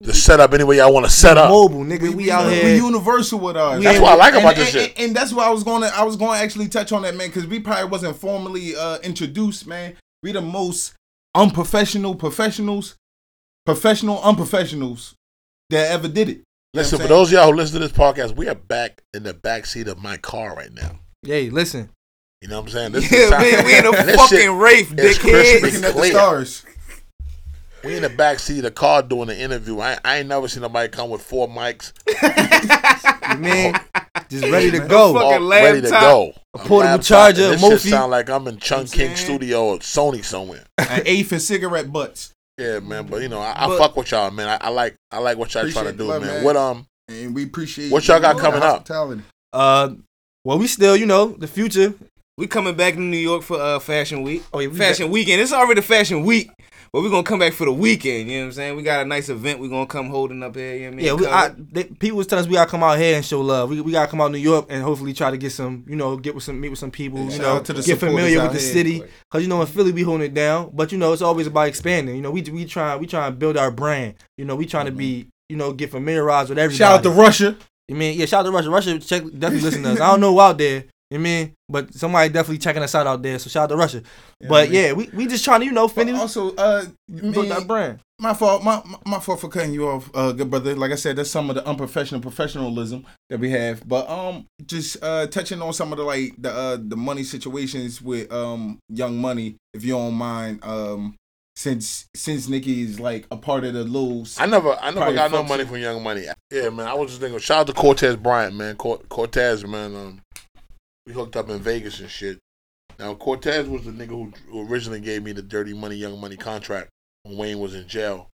The 0.00 0.12
setup 0.12 0.52
any 0.52 0.62
way 0.64 0.76
y'all 0.76 0.92
want 0.92 1.06
to 1.06 1.12
set 1.12 1.38
up. 1.38 1.48
Mobile, 1.48 1.82
nigga. 1.82 2.14
We, 2.14 2.30
out 2.30 2.46
we 2.48 2.54
here. 2.54 2.76
universal 2.76 3.38
with 3.38 3.56
ours. 3.56 3.82
That's 3.82 3.98
what 3.98 4.12
I 4.12 4.16
like 4.16 4.34
And- 4.34 4.42
about 4.42 4.54
and, 4.58 4.62
this 4.66 4.74
and, 4.74 4.84
shit. 4.84 4.98
And, 4.98 5.16
that's 5.16 5.32
why 5.32 5.46
I 5.46 5.50
was 5.50 5.64
going 5.64 5.82
to 5.82 5.88
I 5.88 6.02
was 6.04 6.16
going 6.16 6.38
to 6.38 6.44
actually 6.44 6.68
touch 6.68 6.92
on 6.92 7.02
that 7.02 7.14
man 7.14 7.28
because 7.28 7.46
we 7.46 7.60
probably 7.60 7.88
wasn't 7.88 8.16
formally 8.16 8.76
uh, 8.76 8.98
introduced, 8.98 9.66
man. 9.66 9.96
We 10.22 10.32
the 10.32 10.42
most 10.42 10.92
unprofessional 11.34 12.14
professionals, 12.14 12.96
professional 13.64 14.18
unprofessionals 14.18 15.14
that 15.70 15.90
ever 15.90 16.08
did 16.08 16.28
it. 16.28 16.36
You 16.74 16.80
Listen, 16.82 16.98
for 16.98 17.08
those 17.08 17.28
of 17.28 17.32
y'all 17.34 17.50
who 17.50 17.56
listen 17.56 17.80
to 17.80 17.86
this 17.88 17.96
podcast, 17.96 18.36
we 18.36 18.48
are 18.48 18.54
back 18.54 19.02
in 19.14 19.22
the 19.22 19.32
back 19.32 19.64
seat 19.64 19.88
of 19.88 20.02
my 20.02 20.18
car 20.18 20.54
right 20.54 20.72
now. 20.72 20.98
Hey, 21.22 21.48
listen. 21.48 21.88
You 22.42 22.48
know 22.48 22.60
what 22.60 22.66
I'm 22.66 22.68
saying? 22.70 22.92
This 22.92 23.10
Yeah, 23.10 23.18
is 23.18 23.30
man, 23.30 23.64
we 23.64 23.78
in 23.78 23.86
a 23.86 23.92
fucking 24.16 24.38
shit 24.38 24.50
rafe, 24.50 24.92
is 24.98 25.18
dickhead. 25.18 25.62
Looking 25.62 25.84
at 25.84 25.94
the 25.94 26.04
stars. 26.04 26.64
We 27.86 27.96
in 27.96 28.02
the 28.02 28.08
back 28.10 28.38
seat 28.40 28.58
of 28.58 28.64
the 28.64 28.70
car 28.70 29.02
doing 29.02 29.28
the 29.28 29.38
interview. 29.38 29.80
I, 29.80 29.98
I 30.04 30.18
ain't 30.18 30.28
never 30.28 30.48
seen 30.48 30.62
nobody 30.62 30.88
come 30.88 31.08
with 31.10 31.22
four 31.22 31.48
mics, 31.48 31.92
man, 33.38 33.80
just 34.28 34.44
ready 34.50 34.70
to 34.72 34.80
go. 34.80 35.14
Fucking 35.14 35.42
all 35.42 35.48
ready 35.50 35.80
to 35.82 35.88
laptop. 35.88 36.00
go. 36.02 36.32
A 36.54 36.58
portable 36.58 36.78
laptop, 36.78 37.04
charger, 37.06 37.42
and 37.44 37.52
a 37.52 37.56
This 37.56 37.60
shit 37.60 37.72
Mophie. 37.72 37.90
sound 37.90 38.10
like 38.10 38.28
I'm 38.30 38.48
in 38.48 38.58
Chung 38.58 38.86
King 38.86 39.14
saying? 39.14 39.16
Studio 39.16 39.64
or 39.66 39.78
Sony 39.78 40.24
somewhere. 40.24 40.64
An 40.78 41.02
eighth 41.06 41.32
and 41.32 41.42
cigarette 41.42 41.92
butts. 41.92 42.32
Yeah, 42.58 42.80
man. 42.80 43.06
But 43.06 43.22
you 43.22 43.28
know, 43.28 43.40
I, 43.40 43.64
I 43.64 43.66
But- 43.68 43.78
fuck 43.78 43.96
with 43.96 44.10
y'all, 44.10 44.30
man. 44.30 44.48
I, 44.48 44.66
I 44.66 44.68
like 44.70 44.94
I 45.10 45.18
like 45.18 45.36
what 45.38 45.52
y'all 45.54 45.68
trying 45.70 45.72
to 45.84 45.90
Appreciate 45.90 45.96
do, 45.98 46.04
love, 46.04 46.22
man. 46.22 46.34
man. 46.36 46.44
What 46.44 46.56
um 46.56 46.86
And 47.08 47.34
we 47.34 47.44
appreciate 47.44 47.92
What 47.92 48.06
y'all 48.08 48.16
you 48.16 48.22
got 48.22 48.38
coming 48.38 48.60
the 48.60 48.66
up? 48.66 48.78
hospitality. 48.78 49.22
Uh, 49.52 49.90
well, 50.44 50.58
we 50.58 50.66
still, 50.66 50.96
you 50.96 51.06
know, 51.06 51.26
the 51.28 51.46
future. 51.46 51.94
We 52.38 52.46
coming 52.46 52.74
back 52.74 52.94
to 52.94 53.00
New 53.00 53.16
York 53.16 53.42
for 53.42 53.58
uh, 53.60 53.78
Fashion 53.78 54.22
Week. 54.22 54.42
Oh, 54.52 54.58
yeah, 54.60 54.68
we 54.68 54.76
Fashion 54.76 55.10
Weekend. 55.10 55.40
It's 55.40 55.52
already 55.52 55.80
Fashion 55.80 56.22
Week, 56.24 56.50
but 56.96 57.02
we're 57.02 57.10
gonna 57.10 57.24
come 57.24 57.38
back 57.38 57.52
for 57.52 57.66
the 57.66 57.72
weekend. 57.74 58.30
You 58.30 58.38
know 58.38 58.44
what 58.44 58.46
I'm 58.46 58.52
saying? 58.52 58.76
We 58.76 58.82
got 58.82 59.02
a 59.02 59.04
nice 59.04 59.28
event. 59.28 59.60
We're 59.60 59.68
gonna 59.68 59.84
come 59.84 60.08
holding 60.08 60.42
up 60.42 60.56
here. 60.56 60.76
You 60.76 60.80
know 60.80 60.86
what 60.86 60.92
I 60.92 60.96
mean? 60.96 61.04
Yeah, 61.04 61.12
we, 61.12 61.26
I, 61.26 61.48
they, 61.54 61.84
people 61.84 62.16
was 62.16 62.26
telling 62.26 62.42
us 62.42 62.48
we 62.48 62.54
gotta 62.54 62.70
come 62.70 62.82
out 62.82 62.98
here 62.98 63.16
and 63.16 63.22
show 63.22 63.42
love. 63.42 63.68
We, 63.68 63.82
we 63.82 63.92
gotta 63.92 64.10
come 64.10 64.22
out 64.22 64.28
to 64.28 64.32
New 64.32 64.38
York 64.38 64.68
and 64.70 64.82
hopefully 64.82 65.12
try 65.12 65.30
to 65.30 65.36
get 65.36 65.52
some, 65.52 65.84
you 65.86 65.94
know, 65.94 66.16
get 66.16 66.34
with 66.34 66.44
some, 66.44 66.58
meet 66.58 66.70
with 66.70 66.78
some 66.78 66.90
people, 66.90 67.30
you 67.30 67.38
know, 67.38 67.60
to 67.60 67.74
the 67.74 67.82
get 67.82 67.98
familiar 67.98 68.42
with 68.42 68.54
the 68.54 68.58
here. 68.58 68.72
city. 68.72 69.02
Cause 69.30 69.42
you 69.42 69.48
know 69.48 69.60
in 69.60 69.66
Philly 69.66 69.92
we 69.92 70.04
holding 70.04 70.24
it 70.26 70.32
down, 70.32 70.70
but 70.72 70.90
you 70.90 70.96
know 70.96 71.12
it's 71.12 71.20
always 71.20 71.46
about 71.46 71.68
expanding. 71.68 72.16
You 72.16 72.22
know, 72.22 72.30
we 72.30 72.40
we 72.40 72.64
trying 72.64 72.98
we 72.98 73.06
trying 73.06 73.30
to 73.30 73.36
build 73.36 73.58
our 73.58 73.70
brand. 73.70 74.14
You 74.38 74.46
know, 74.46 74.56
we 74.56 74.64
trying 74.64 74.86
to 74.86 74.92
be, 74.92 75.28
you 75.50 75.56
know, 75.56 75.74
get 75.74 75.90
familiarized 75.90 76.48
with 76.48 76.58
everybody. 76.58 76.78
Shout 76.78 76.92
out 76.94 77.02
to 77.02 77.10
Russia. 77.10 77.58
You 77.88 77.96
mean, 77.96 78.18
yeah, 78.18 78.24
shout 78.24 78.46
out 78.46 78.48
to 78.48 78.56
Russia. 78.56 78.70
Russia 78.70 78.98
check, 79.00 79.22
definitely 79.22 79.60
listen 79.60 79.82
to 79.82 79.90
us. 79.90 80.00
I 80.00 80.12
don't 80.12 80.20
know 80.20 80.32
who 80.32 80.40
out 80.40 80.56
there. 80.56 80.84
You 81.10 81.20
mean, 81.20 81.52
but 81.68 81.94
somebody 81.94 82.28
definitely 82.32 82.58
checking 82.58 82.82
us 82.82 82.94
out 82.94 83.06
out 83.06 83.22
there. 83.22 83.38
So 83.38 83.48
shout 83.48 83.64
out 83.64 83.68
to 83.68 83.76
Russia. 83.76 84.02
but 84.48 84.64
I 84.68 84.70
mean- 84.70 84.72
yeah, 84.74 84.92
we, 84.92 85.08
we 85.14 85.26
just 85.26 85.44
trying 85.44 85.60
to, 85.60 85.66
you 85.66 85.72
know, 85.72 85.86
finish 85.86 86.18
also, 86.18 86.52
uh, 86.56 86.84
build 87.08 87.36
me- 87.36 87.48
that 87.48 87.66
brand. 87.68 88.00
my 88.18 88.34
fault. 88.34 88.64
My, 88.64 88.82
my 88.84 88.98
my 89.06 89.20
fault 89.20 89.40
for 89.40 89.48
cutting 89.48 89.72
you 89.72 89.86
off, 89.88 90.10
uh, 90.14 90.32
good 90.32 90.50
brother. 90.50 90.74
Like 90.74 90.90
I 90.90 90.96
said, 90.96 91.14
that's 91.14 91.30
some 91.30 91.48
of 91.48 91.54
the 91.54 91.64
unprofessional 91.64 92.20
professionalism 92.20 93.06
that 93.30 93.38
we 93.38 93.50
have. 93.50 93.86
But 93.88 94.08
um, 94.10 94.46
just 94.66 94.96
uh, 95.00 95.28
touching 95.28 95.62
on 95.62 95.72
some 95.72 95.92
of 95.92 95.98
the 95.98 96.04
like 96.04 96.32
the 96.38 96.50
uh 96.52 96.78
the 96.80 96.96
money 96.96 97.22
situations 97.22 98.02
with 98.02 98.32
um 98.32 98.78
Young 98.88 99.16
Money, 99.18 99.56
if 99.74 99.84
you 99.84 99.92
don't 99.92 100.14
mind. 100.14 100.64
Um, 100.64 101.14
since 101.54 102.06
since 102.16 102.48
Nikki 102.48 102.82
is 102.82 102.98
like 103.00 103.26
a 103.30 103.36
part 103.36 103.62
of 103.64 103.74
the 103.74 103.84
little. 103.84 104.26
I 104.38 104.46
never 104.46 104.72
I 104.74 104.86
never 104.86 104.96
Probably 104.98 105.14
got 105.14 105.30
no 105.30 105.42
money 105.44 105.64
from 105.64 105.76
Young 105.78 106.02
Money. 106.02 106.26
Yeah, 106.50 106.68
man. 106.70 106.86
I 106.88 106.94
was 106.94 107.10
just 107.10 107.20
thinking 107.20 107.38
shout 107.38 107.60
out 107.60 107.66
to 107.68 107.72
Cortez 107.74 108.16
Bryant, 108.16 108.56
man. 108.56 108.74
Cor- 108.76 108.98
Cortez, 109.08 109.64
man, 109.64 109.94
um 109.94 110.20
we 111.06 111.12
hooked 111.12 111.36
up 111.36 111.48
in 111.48 111.60
Vegas 111.60 112.00
and 112.00 112.10
shit. 112.10 112.38
Now 112.98 113.14
Cortez 113.14 113.68
was 113.68 113.84
the 113.84 113.92
nigga 113.92 114.08
who, 114.08 114.32
who 114.50 114.68
originally 114.68 115.00
gave 115.00 115.22
me 115.22 115.32
the 115.32 115.42
dirty 115.42 115.74
money, 115.74 115.96
young 115.96 116.20
money 116.20 116.36
contract 116.36 116.88
when 117.22 117.36
Wayne 117.36 117.58
was 117.58 117.74
in 117.74 117.86
jail. 117.86 118.30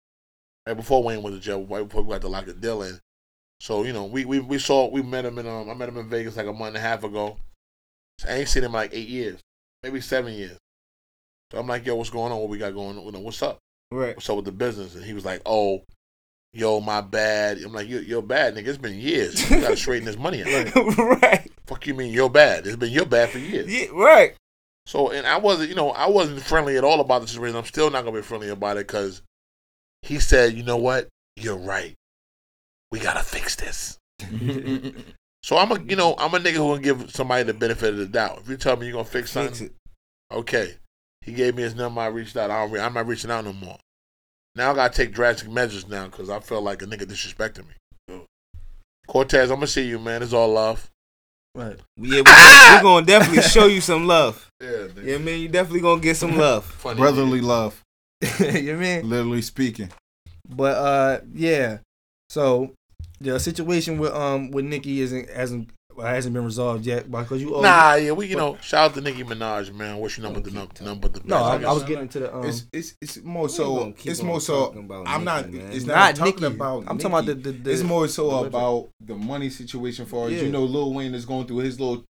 Right 0.67 0.77
before 0.77 1.03
Wayne 1.03 1.23
was 1.23 1.35
in 1.35 1.41
jail, 1.41 1.65
right 1.65 1.87
before 1.87 2.03
we 2.03 2.11
got 2.11 2.23
to 2.23 2.29
lock 2.29 2.47
the 2.47 2.55
deal 2.55 2.83
in. 2.83 2.99
So, 3.61 3.85
you 3.85 3.93
know, 3.93 4.05
we, 4.05 4.25
we 4.25 4.41
we 4.41 4.59
saw 4.59 4.89
we 4.89 5.03
met 5.03 5.25
him 5.25 5.39
in 5.39 5.47
um 5.47 5.71
I 5.71 5.75
met 5.75 5.89
him 5.89 5.97
in 5.99 6.09
Vegas 6.09 6.37
like 6.37 6.47
a 6.47 6.53
month 6.53 6.69
and 6.69 6.77
a 6.79 6.81
half 6.81 7.05
ago. 7.05 7.37
I 8.27 8.35
ain't 8.35 8.49
seen 8.49 8.65
him 8.65 8.73
like 8.73 8.91
eight 8.93 9.09
years. 9.09 9.41
Maybe 9.83 10.01
seven 10.01 10.35
years. 10.35 10.59
So 11.53 11.59
I'm 11.59 11.67
like, 11.67 11.87
yo, 11.87 11.95
what's 11.95 12.11
going 12.11 12.33
on? 12.33 12.39
What 12.41 12.49
we 12.49 12.59
got 12.59 12.75
going 12.75 12.99
on? 12.99 13.05
You 13.05 13.13
know, 13.13 13.21
What's 13.21 13.43
up? 13.43 13.59
right. 13.93 14.17
What's 14.17 14.29
up 14.29 14.37
with 14.37 14.47
the 14.47 14.53
business? 14.53 14.97
And 14.97 15.05
he 15.05 15.13
was 15.13 15.25
like, 15.25 15.43
oh, 15.47 15.85
yo, 16.57 16.81
my 16.81 17.01
bad. 17.01 17.59
I'm 17.59 17.73
like, 17.73 17.89
you, 17.89 17.99
you're 18.01 18.23
bad, 18.23 18.55
nigga. 18.55 18.69
It's 18.69 18.79
been 18.79 18.99
years. 18.99 19.49
You 19.51 19.61
gotta 19.61 19.77
straighten 19.77 20.07
this 20.07 20.19
money 20.19 20.43
out. 20.43 20.75
right. 21.23 21.51
Fuck 21.67 21.87
you 21.87 21.95
mean 21.95 22.13
you're 22.13 22.31
bad? 22.31 22.67
It's 22.67 22.77
been 22.77 22.93
your 22.93 23.07
bad 23.07 23.31
for 23.31 23.39
years. 23.39 23.73
Yeah, 23.73 23.89
right. 23.93 24.35
So, 24.87 25.11
and 25.11 25.27
I 25.27 25.37
wasn't, 25.39 25.69
you 25.69 25.75
know, 25.75 25.91
I 25.91 26.09
wasn't 26.09 26.41
friendly 26.41 26.77
at 26.77 26.85
all 26.85 27.01
about 27.01 27.23
the 27.23 27.29
situation. 27.29 27.57
I'm 27.57 27.65
still 27.65 27.91
not 27.91 28.05
gonna 28.05 28.17
be 28.17 28.23
friendly 28.23 28.49
about 28.49 28.77
it 28.77 28.87
because 28.87 29.23
he 30.03 30.19
said, 30.21 30.55
you 30.55 30.63
know 30.63 30.77
what? 30.77 31.09
You're 31.37 31.57
right. 31.57 31.95
We 32.91 33.01
gotta 33.01 33.23
fix 33.23 33.57
this. 33.57 33.99
So 35.43 35.57
I'm 35.57 35.71
a, 35.71 35.81
you 35.81 35.95
know, 35.95 36.17
I'm 36.19 36.35
a 36.35 36.41
nigga 36.41 36.55
who 36.55 36.71
gonna 36.71 36.81
give 36.83 37.13
somebody 37.13 37.45
the 37.45 37.55
benefit 37.55 37.91
of 37.91 37.99
the 37.99 38.07
doubt. 38.07 38.41
If 38.43 38.49
you 38.49 38.57
tell 38.57 38.77
me 38.77 38.87
you're 38.87 38.95
gonna 38.95 39.05
fix 39.05 39.31
something, 39.31 39.55
Fix 39.55 39.61
it. 39.61 39.73
okay. 40.33 40.75
He 41.23 41.33
gave 41.33 41.55
me 41.55 41.63
his 41.63 41.77
number. 41.77 42.01
I 42.01 42.07
reached 42.07 42.37
out. 42.37 42.51
I 42.51 42.63
don't 42.63 42.73
re- 42.73 42.81
I'm 42.81 42.95
not 42.95 43.07
reaching 43.07 43.31
out 43.31 43.45
no 43.45 43.53
more. 43.53 43.79
Now 44.57 44.73
I 44.73 44.75
gotta 44.75 44.95
take 44.95 45.13
drastic 45.13 45.51
measures 45.51 45.87
now 45.87 46.07
because 46.07 46.31
I 46.31 46.41
felt 46.41 46.65
like 46.65 46.81
a 46.81 46.87
nigga 46.87 47.03
disrespecting 47.03 47.69
me. 47.69 47.75
So, 48.09 48.25
Cortez, 49.07 49.51
I'm 49.51 49.57
gonna 49.57 49.67
see 49.67 49.87
you, 49.87 49.99
man. 49.99 50.23
It's 50.23 50.33
all 50.33 50.49
love. 50.49 50.91
Right. 51.55 51.79
Yeah, 51.99 52.17
we, 52.17 52.77
we 52.77 52.83
gonna 52.83 53.05
definitely 53.05 53.43
show 53.51 53.67
you 53.67 53.83
some 53.83 54.07
love. 54.07 54.51
Yeah, 54.63 54.69
nigga. 54.69 55.05
Yeah, 55.05 55.19
man, 55.19 55.41
you 55.41 55.49
definitely 55.49 55.83
gonna 55.83 56.01
get 56.01 56.17
some 56.17 56.37
love. 56.39 56.65
Funny 56.79 56.99
Brotherly 56.99 57.43
love, 57.43 57.83
you 58.41 58.77
mean? 58.77 59.09
literally 59.09 59.43
speaking. 59.43 59.91
But 60.49 60.77
uh, 60.77 61.21
yeah. 61.35 61.79
So 62.31 62.73
the 63.21 63.39
situation 63.39 63.99
with 63.99 64.13
um 64.13 64.51
with 64.51 64.65
Nikki 64.65 65.03
isn't 65.03 65.29
hasn't 65.31 65.69
well, 65.97 66.07
hasn't 66.07 66.35
been 66.35 66.45
resolved 66.45 66.85
yet 66.87 67.11
because 67.11 67.41
you. 67.41 67.55
owe- 67.55 67.63
Nah, 67.63 67.95
yeah, 67.95 68.13
we 68.13 68.27
you 68.27 68.37
know 68.37 68.57
shout 68.61 68.91
out 68.91 68.95
to 68.95 69.01
Nicki 69.01 69.25
Minaj, 69.25 69.73
man. 69.75 69.97
What's 69.99 70.17
your 70.17 70.25
number 70.25 70.41
the 70.41 70.51
number, 70.51 70.83
number 70.83 71.09
the 71.09 71.21
best. 71.21 71.29
No, 71.29 71.37
I, 71.37 71.57
I 71.57 71.63
I 71.63 71.73
was 71.73 71.83
getting 71.85 72.09
to 72.09 72.19
the 72.21 72.35
um. 72.37 72.45
it's 72.47 72.67
it's 72.73 72.95
it's 73.01 73.23
more 73.23 73.49
so 73.49 73.95
it's 74.05 74.23
more 74.23 74.41
so 74.41 74.73
I'm 75.07 75.25
not 75.25 75.51
man. 75.51 75.73
it's 75.73 75.85
not 75.87 75.95
not, 75.97 76.17
talking 76.17 76.43
Nikki. 76.43 76.55
about 76.55 76.85
I'm 76.87 76.99
talking 76.99 77.07
about 77.19 77.27
the, 77.27 77.35
the, 77.35 77.53
the 77.53 77.71
it's 77.71 77.83
more 77.83 78.09
so 78.09 78.29
the- 78.43 78.47
about 78.49 78.89
the 79.01 79.15
money 79.15 79.51
situation 79.51 80.07
for 80.07 80.27
us. 80.27 80.33
Yeah. 80.33 80.43
You 80.43 80.51
know, 80.51 80.65
Lil 80.65 80.93
Wayne 80.95 81.15
is 81.15 81.25
going 81.25 81.47
through 81.47 81.59
his 81.59 81.81
little 81.81 82.05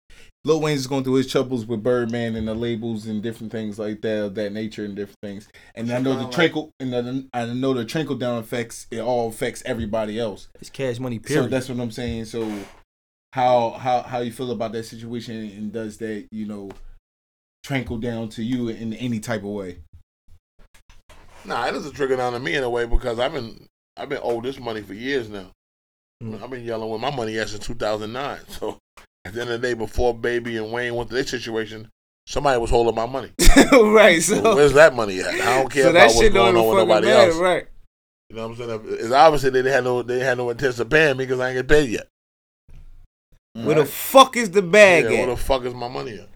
Lil 0.46 0.60
Wayne 0.60 0.76
is 0.76 0.88
going 0.88 1.06
through 1.06 1.14
his 1.16 1.32
troubles 1.32 1.66
with 1.66 1.82
Birdman 1.84 2.36
and 2.36 2.46
the 2.48 2.54
labels 2.54 3.06
and 3.06 3.24
different 3.24 3.52
things 3.52 3.80
like 3.80 4.02
that 4.02 4.26
of 4.26 4.36
that 4.36 4.52
nature 4.52 4.84
and 4.84 4.94
different 4.94 5.18
things. 5.22 5.48
And 5.74 5.90
I 5.92 6.00
know 6.00 6.18
the 6.18 6.30
trickle 6.30 6.72
and 6.82 6.92
the, 6.92 7.28
I 7.34 7.46
know 7.46 7.74
the 7.74 7.86
trickle 7.86 8.16
down 8.16 8.40
effects 8.40 8.86
it 8.92 9.00
all 9.00 9.30
affects 9.30 9.64
everybody 9.66 10.20
else. 10.20 10.50
It's 10.60 10.70
cash 10.70 11.00
money. 11.00 11.22
So 11.26 11.48
that's 11.48 11.70
what 11.70 11.80
I'm 11.80 11.92
saying. 11.92 12.26
So 12.26 12.52
how 13.34 13.72
how 13.72 14.04
how 14.04 14.20
you 14.20 14.32
feel 14.32 14.52
about 14.52 14.74
that 14.74 14.84
situation 14.84 15.36
and 15.36 15.72
does 15.74 15.98
that, 15.98 16.28
you 16.32 16.46
know, 16.46 16.70
trickle 17.64 17.98
down 17.98 18.30
to 18.30 18.44
you 18.44 18.70
in 18.70 18.94
any 18.94 19.20
type 19.20 19.42
of 19.42 19.50
way? 19.50 19.80
Nah, 21.44 21.66
it 21.66 21.72
doesn't 21.72 21.94
trigger 21.96 22.16
down 22.16 22.34
to 22.34 22.40
me 22.40 22.54
in 22.54 22.64
a 22.64 22.70
way 22.70 22.86
because 22.86 23.18
I've 23.18 23.34
been 23.34 23.66
I've 23.98 24.10
been 24.10 24.20
owed 24.22 24.44
this 24.44 24.60
money 24.60 24.82
for 24.82 24.94
years 24.94 25.30
now. 25.30 25.48
Mm. 26.24 26.44
I've 26.44 26.52
been 26.52 26.64
yelling 26.64 26.92
with 26.92 27.02
my 27.02 27.10
money 27.10 27.40
ass 27.40 27.52
since 27.52 27.66
2009. 27.66 28.40
So 28.50 28.78
at 29.26 29.34
the 29.34 29.42
end 29.42 29.50
of 29.50 29.62
the 29.62 29.68
day, 29.68 29.74
before 29.74 30.14
Baby 30.14 30.58
and 30.58 30.72
Wayne 30.72 30.94
went 30.94 31.10
to 31.10 31.16
this 31.16 31.32
situation, 31.32 31.90
somebody 32.28 32.60
was 32.60 32.70
holding 32.70 32.94
my 32.94 33.08
money. 33.08 33.32
right. 33.72 34.22
So 34.22 34.36
So, 34.44 34.56
where's 34.56 34.74
that 34.74 34.94
money 34.94 35.22
at? 35.22 35.34
I 35.34 35.60
don't 35.60 35.70
care 35.72 35.86
so 35.86 35.90
about 35.90 36.14
what's 36.14 36.30
going 36.30 36.56
on 36.56 36.68
with 36.68 36.78
nobody 36.78 37.08
matter, 37.08 37.32
else. 37.32 37.38
right? 37.38 37.66
You 38.30 38.36
know 38.36 38.48
what 38.50 38.60
I'm 38.60 38.68
saying? 38.68 38.82
It's 39.00 39.12
obviously 39.12 39.50
they 39.50 39.72
had 39.72 39.84
no 39.86 40.04
they 40.04 40.20
had 40.20 40.38
no 40.38 40.52
intention 40.52 40.84
of 40.84 40.90
paying 40.92 41.18
me 41.18 41.26
because 41.26 41.40
I 41.40 41.50
ain't 41.50 41.58
get 41.58 41.68
paid 41.68 41.90
yet. 41.90 42.08
Mm. 43.58 43.66
Where 43.66 43.76
the 43.76 43.86
fuck 43.86 44.36
is 44.36 44.50
the 44.52 44.62
bag 44.64 45.04
yeah, 45.06 45.12
at? 45.12 45.28
where 45.28 45.36
the 45.36 45.42
fuck 45.42 45.64
is 45.64 45.74
my 45.76 45.88
money 45.88 46.14
at? 46.20 46.28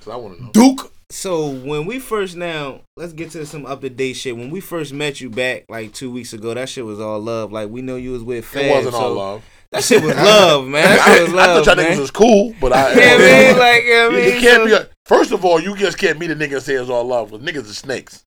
So 0.00 0.12
I 0.12 0.16
want 0.16 0.36
to 0.38 0.44
know. 0.44 0.50
Duke. 0.52 0.92
So 1.10 1.48
when 1.50 1.84
we 1.86 1.98
first 1.98 2.36
now, 2.36 2.80
let's 2.96 3.12
get 3.12 3.30
to 3.32 3.44
some 3.46 3.66
up 3.66 3.80
to 3.82 3.90
date 3.90 4.14
shit. 4.14 4.36
When 4.36 4.50
we 4.50 4.60
first 4.60 4.92
met 4.92 5.20
you 5.20 5.30
back 5.30 5.64
like 5.68 5.92
two 5.92 6.10
weeks 6.10 6.32
ago, 6.32 6.54
that 6.54 6.68
shit 6.68 6.84
was 6.84 7.00
all 7.00 7.20
love. 7.20 7.52
Like 7.52 7.70
we 7.70 7.82
know 7.82 7.96
you 7.96 8.12
was 8.12 8.22
with 8.22 8.44
Fab. 8.44 8.62
It 8.64 8.70
wasn't 8.70 8.94
so 8.94 9.00
all 9.00 9.14
love. 9.14 9.44
That 9.70 9.82
shit 9.84 10.02
was 10.02 10.14
love, 10.16 10.66
man. 10.66 10.82
That 10.84 11.14
shit 11.16 11.22
was 11.24 11.32
love. 11.32 11.48
I 11.48 11.54
love, 11.54 11.64
thought 11.64 11.76
y'all 11.76 11.84
niggas 11.84 11.98
was 12.00 12.10
cool, 12.10 12.54
but 12.60 12.72
I. 12.72 12.90
yeah, 12.94 13.18
man. 13.18 13.58
Like, 13.58 13.82
yeah, 13.84 14.04
You- 14.06 14.12
man. 14.12 14.24
you 14.24 14.40
can't 14.40 14.56
so- 14.62 14.66
be. 14.66 14.72
A, 14.72 14.88
first 15.04 15.32
of 15.32 15.44
all, 15.44 15.60
you 15.60 15.76
just 15.76 15.98
can't 15.98 16.18
meet 16.18 16.30
a 16.30 16.36
nigga 16.36 16.54
and 16.54 16.62
say 16.62 16.74
it's 16.74 16.88
all 16.90 17.04
love 17.04 17.30
because 17.30 17.44
niggas 17.46 17.70
are 17.70 17.74
snakes. 17.74 18.24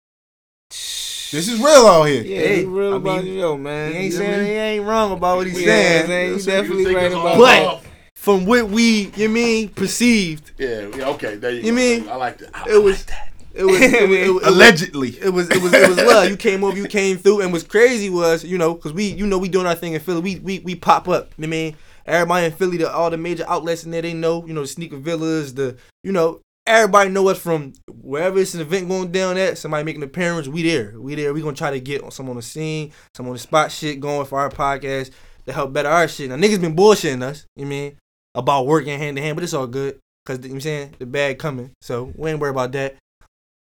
This 0.69 1.47
is 1.49 1.59
real 1.59 1.87
out 1.87 2.03
here. 2.05 2.23
Yeah, 2.23 2.39
Hey, 2.39 2.55
he 2.59 2.65
real 2.65 2.93
I 2.93 2.97
about 2.97 3.23
mean, 3.23 3.33
you, 3.33 3.39
yo, 3.41 3.57
man. 3.57 3.91
he 3.91 3.97
ain't 3.97 4.05
You 4.05 4.11
saying 4.11 4.31
what 4.31 4.39
I 4.39 4.43
he 4.45 4.51
ain't 4.51 4.85
wrong 4.85 5.11
about 5.11 5.37
what 5.37 5.47
he's 5.47 5.59
Yeah, 5.59 5.65
saying. 5.67 6.09
man, 6.09 6.29
you 6.31 6.39
So 6.39 6.51
you 6.51 6.57
definitely 6.61 6.83
think 6.85 6.95
right 6.97 7.05
it's 7.07 7.15
all 7.15 7.27
about 7.27 7.37
But- 7.37 7.63
love? 7.65 7.86
From 8.27 8.45
what 8.45 8.67
we, 8.69 9.09
you 9.15 9.29
mean, 9.29 9.69
perceived, 9.69 10.51
Yeah, 10.57 10.87
yeah, 10.97 11.07
okay, 11.11 11.35
there 11.37 11.51
you, 11.51 11.61
You 11.61 11.71
go. 11.71 11.75
mean, 11.77 12.09
I 12.09 12.15
like 12.17 12.37
that. 12.39 12.49
I 12.53 12.65
it 12.69 12.83
was- 12.83 12.97
like 12.97 13.05
that. 13.07 13.29
it 13.53 13.63
was, 13.71 13.79
it 13.81 14.09
was, 14.09 14.19
it 14.19 14.33
was 14.33 14.43
Allegedly. 14.43 15.09
It 15.11 15.29
was 15.29 15.49
it 15.49 15.61
was 15.61 15.71
it 15.73 15.87
was 15.87 15.97
love. 16.13 16.29
You 16.29 16.35
came 16.35 16.61
over, 16.65 16.75
you 16.75 16.87
came 16.89 17.15
through, 17.17 17.39
and 17.39 17.53
what's 17.53 17.63
crazy 17.63 18.09
was 18.09 18.43
you 18.43 18.57
know 18.57 18.73
because 18.73 18.91
we 18.91 19.05
you 19.13 19.25
know 19.25 19.37
we 19.37 19.47
doing 19.47 19.65
our 19.65 19.75
thing 19.75 19.93
in 19.93 20.01
Philly. 20.01 20.19
We 20.19 20.39
we 20.39 20.59
we 20.59 20.75
pop 20.75 21.07
up. 21.07 21.31
You 21.37 21.43
know 21.43 21.47
I 21.47 21.51
mean, 21.51 21.75
everybody 22.05 22.45
in 22.47 22.51
Philly, 22.51 22.75
the, 22.75 22.91
all 22.91 23.09
the 23.09 23.15
major 23.17 23.45
outlets 23.47 23.85
in 23.85 23.91
there, 23.91 24.01
they 24.01 24.13
know 24.13 24.45
you 24.45 24.53
know 24.53 24.61
the 24.61 24.67
sneaker 24.67 24.97
villas, 24.97 25.53
the 25.53 25.77
you 26.03 26.11
know 26.11 26.41
everybody 26.65 27.09
know 27.09 27.29
us 27.29 27.39
from 27.39 27.71
wherever 28.01 28.37
it's 28.39 28.53
an 28.55 28.59
event 28.59 28.89
going 28.89 29.09
down 29.13 29.37
at. 29.37 29.57
Somebody 29.57 29.85
making 29.85 30.03
an 30.03 30.09
appearance, 30.09 30.49
we 30.49 30.63
there, 30.63 30.99
we 30.99 31.15
there. 31.15 31.33
We 31.33 31.41
gonna 31.41 31.55
try 31.55 31.71
to 31.71 31.79
get 31.79 32.11
some 32.11 32.29
on 32.29 32.35
the 32.35 32.41
scene, 32.41 32.91
some 33.15 33.25
on 33.27 33.33
the 33.33 33.39
spot 33.39 33.71
shit 33.71 34.01
going 34.01 34.25
for 34.27 34.37
our 34.37 34.49
podcast 34.49 35.11
to 35.45 35.53
help 35.53 35.71
better 35.71 35.87
our 35.87 36.09
shit. 36.09 36.29
Now 36.29 36.35
niggas 36.35 36.59
been 36.59 36.75
bullshitting 36.75 37.23
us. 37.23 37.45
You 37.55 37.63
know 37.63 37.67
I 37.67 37.69
mean 37.69 37.97
about 38.37 38.65
working 38.67 38.97
hand 38.97 39.17
in 39.17 39.23
hand, 39.23 39.35
but 39.35 39.43
it's 39.43 39.53
all 39.53 39.67
good 39.67 39.99
because 40.25 40.37
you 40.39 40.49
know 40.49 40.53
what 40.53 40.55
I'm 40.55 40.61
saying 40.61 40.93
the 40.99 41.05
bag 41.05 41.39
coming, 41.39 41.71
so 41.81 42.13
we 42.15 42.29
ain't 42.31 42.39
worry 42.39 42.51
about 42.51 42.71
that. 42.73 42.95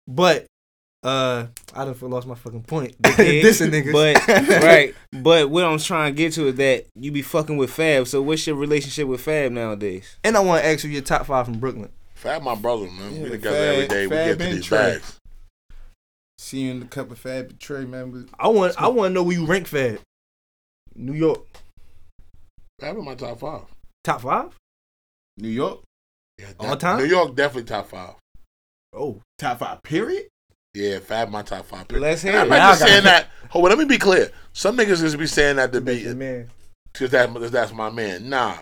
But 0.08 0.46
Uh, 1.04 1.48
I 1.74 1.86
done 1.86 1.96
lost 2.12 2.28
my 2.28 2.36
fucking 2.36 2.62
point. 2.64 2.96
Dickhead. 3.02 3.42
Dissing 3.42 3.72
niggas. 3.72 3.92
But 3.92 4.28
right, 4.64 4.94
but 5.12 5.50
what 5.50 5.64
I'm 5.64 5.80
trying 5.80 6.14
to 6.14 6.18
get 6.18 6.34
to 6.34 6.48
is 6.48 6.56
that 6.56 6.86
you 6.96 7.12
be 7.12 7.24
fucking 7.24 7.58
with 7.58 7.72
Fab. 7.72 8.08
So 8.08 8.22
what's 8.22 8.46
your 8.46 8.56
relationship 8.56 9.08
with 9.08 9.22
Fab 9.22 9.52
nowadays? 9.52 10.18
And 10.24 10.38
I 10.38 10.42
want 10.42 10.62
to 10.64 10.68
ask 10.70 10.84
you 10.84 10.92
your 10.92 11.02
top 11.02 11.26
five 11.26 11.46
from 11.46 11.60
Brooklyn. 11.60 11.90
Fab, 12.14 12.44
my 12.44 12.54
brother, 12.54 12.86
man. 12.86 13.16
Yeah, 13.16 13.24
we 13.24 13.30
together 13.32 13.58
Fab- 13.58 13.74
every 13.74 13.88
day. 13.88 14.08
We 14.08 14.10
get 14.16 14.40
to 14.40 14.56
these 14.56 14.66
Trey. 14.66 14.78
bags. 14.78 15.18
See 16.38 16.60
you 16.62 16.72
in 16.72 16.80
the 16.82 16.86
cup 16.86 17.10
of 17.10 17.18
Fab 17.18 17.50
and 17.50 17.60
Trey, 17.60 17.86
man. 17.86 18.30
I 18.40 18.48
want 18.50 18.80
I 18.80 18.88
want 18.88 19.10
to 19.10 19.14
know 19.16 19.24
where 19.24 19.36
you 19.36 19.46
rank 19.48 19.68
Fab. 19.68 20.00
New 20.96 21.14
York 21.14 21.40
Fab 22.80 22.96
in 22.98 23.06
my 23.06 23.16
top 23.16 23.40
five. 23.40 23.62
top 24.04 24.22
five 24.22 24.50
New 25.38 25.50
York, 25.50 25.80
Yeah, 26.38 26.48
All 26.60 26.76
time? 26.78 26.98
New 27.00 27.06
York 27.06 27.36
definitely 27.36 27.63
top 27.67 27.88
five. 27.88 28.15
Oh, 28.94 29.22
top 29.38 29.60
five, 29.60 29.82
period. 29.84 30.28
Yeah, 30.74 31.00
Fab 31.00 31.30
my 31.30 31.41
top 31.41 31.65
five. 31.65 31.88
pick. 31.88 32.00
Let's 32.00 32.22
hear 32.22 32.32
And 32.34 32.41
I'm 32.41 32.48
it. 32.48 32.50
not 32.52 32.58
Now 32.58 32.70
just 32.72 32.82
saying 32.84 33.04
that. 33.04 33.28
Hold 33.50 33.65
on, 33.65 33.70
let 33.70 33.78
me 33.80 33.86
be 33.86 33.98
clear. 33.98 34.30
Some 34.54 34.78
niggas 34.78 35.00
just 35.02 35.17
be 35.17 35.28
saying 35.28 35.58
that 35.58 35.72
to 35.74 35.82
be 35.82 36.04
man. 36.13 36.50
because 36.94 37.12
that, 37.12 37.34
that's 37.52 37.74
my 37.74 37.89
man. 37.89 38.30
Nah, 38.30 38.58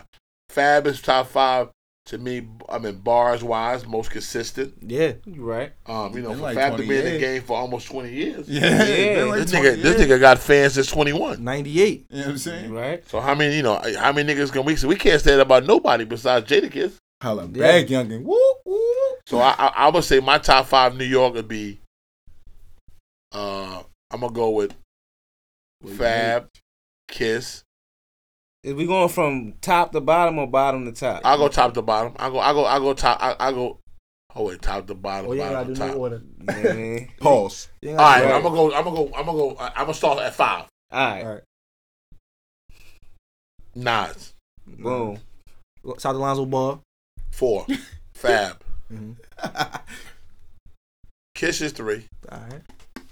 Fab 0.48 0.86
is 0.86 1.00
top 1.00 1.28
five 1.28 1.68
to 2.06 2.18
me. 2.18 2.46
I 2.68 2.78
mean, 2.78 2.96
bars 2.96 3.42
wise, 3.42 3.86
most 3.86 4.10
consistent. 4.10 4.74
Yeah, 4.82 5.14
You 5.24 5.42
right. 5.44 5.72
Um, 5.86 6.14
you 6.14 6.22
know, 6.22 6.34
for 6.34 6.40
like 6.40 6.56
Fab 6.56 6.72
to 6.72 6.76
20 6.84 6.88
be 6.88 6.98
in 6.98 7.04
the 7.14 7.18
game 7.18 7.42
for 7.42 7.56
almost 7.56 7.86
twenty 7.88 8.12
years. 8.12 8.48
Yeah, 8.48 8.84
Yeah. 8.84 9.14
been 9.14 9.28
like 9.28 9.38
This 9.40 9.50
20 9.52 9.68
nigga, 9.68 9.82
this 9.82 10.00
nigga 10.00 10.20
got 10.20 10.38
fans 10.38 10.74
since 10.74 10.88
twenty 10.88 11.12
one. 11.12 11.42
ninety 11.44 11.80
eight. 11.82 12.06
You 12.10 12.16
know 12.20 12.22
what 12.26 12.30
I'm 12.32 12.38
saying? 12.38 12.72
Right. 12.72 13.08
So 13.08 13.20
how 13.20 13.34
many, 13.34 13.56
you 13.56 13.62
know, 13.62 13.80
how 13.98 14.12
many 14.12 14.32
niggas 14.34 14.52
can 14.52 14.64
we? 14.64 14.76
So 14.76 14.88
we 14.88 14.96
can't 14.96 15.20
say 15.20 15.36
that 15.36 15.42
about 15.42 15.64
nobody 15.66 16.04
besides 16.04 16.48
Jadakiss. 16.50 16.96
Holla 17.22 17.42
Yeah. 17.42 17.48
back, 17.80 17.86
youngin. 17.86 18.22
Woo, 18.22 18.38
woo. 18.64 18.80
So 19.26 19.38
I, 19.38 19.54
I, 19.58 19.66
I 19.76 19.88
would 19.88 20.02
say 20.04 20.20
my 20.20 20.38
top 20.38 20.66
five 20.66 20.96
New 20.96 21.04
York 21.04 21.34
would 21.34 21.48
be. 21.48 21.80
Uh, 23.32 23.82
I'm 24.10 24.20
gonna 24.20 24.32
go 24.32 24.50
with 24.50 24.74
Fab, 25.96 26.48
Kiss. 27.08 27.62
Is 28.62 28.74
we 28.74 28.86
going 28.86 29.08
from 29.08 29.54
top 29.62 29.92
to 29.92 30.00
bottom 30.00 30.38
or 30.38 30.46
bottom 30.46 30.84
to 30.84 30.92
top? 30.92 31.22
I'll 31.24 31.38
go 31.38 31.48
top 31.48 31.72
to 31.74 31.82
bottom. 31.82 32.14
I 32.18 32.28
go. 32.28 32.38
I 32.38 32.52
go. 32.52 32.64
I 32.66 32.78
go 32.78 32.92
top. 32.92 33.18
I, 33.22 33.34
I 33.40 33.52
go. 33.52 33.78
Oh 34.36 34.44
wait, 34.44 34.60
top 34.60 34.86
to 34.86 34.94
bottom. 34.94 35.30
Oh, 35.30 35.32
you 35.32 35.40
ain't 35.42 35.52
bottom 35.52 35.74
gotta 35.74 35.74
do 35.74 35.80
no 35.80 35.86
top. 35.86 35.96
All 35.96 36.00
order. 36.00 36.22
You 36.40 36.46
I 36.50 36.72
mean? 36.74 37.12
Pause. 37.20 37.68
You 37.80 37.90
ain't 37.90 37.98
right, 37.98 38.20
gotta 38.20 38.28
do 38.28 38.34
I'm 38.34 38.42
gonna 38.42 38.54
go. 38.56 38.74
I'm 38.74 38.84
gonna 38.84 38.96
go. 38.96 39.16
I'm 39.16 39.26
gonna 39.26 39.38
go. 39.38 39.56
I'm 39.58 39.72
gonna 39.74 39.94
start 39.94 40.18
at 40.18 40.34
five. 40.34 40.66
All 40.90 41.10
right. 41.10 41.24
All 41.24 41.32
right. 41.32 41.42
Nas. 43.74 44.34
Boom. 44.66 45.18
South 45.98 46.16
Alonzo 46.16 46.44
Ball. 46.44 46.82
Four. 47.30 47.66
Fab. 48.14 48.62
Mhm. 48.92 49.16
Kiss 51.34 51.62
is 51.62 51.72
three. 51.72 52.04
All 52.30 52.38
right, 52.38 52.60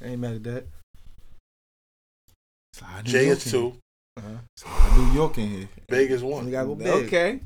I 0.03 0.07
ain't 0.07 0.21
mad 0.21 0.35
at 0.35 0.45
that. 0.45 0.67
Slide 2.75 3.05
Jay 3.07 3.27
York 3.27 3.39
is 3.39 3.51
two. 3.51 3.77
Here. 4.23 4.41
Slide 4.57 4.97
New 4.97 5.13
York 5.13 5.39
in 5.39 5.49
here. 5.49 5.69
Big 5.89 6.21
one. 6.23 6.47
We 6.47 6.51
gotta 6.53 6.67
go 6.67 6.75
big. 6.75 6.89
Okay. 6.89 7.41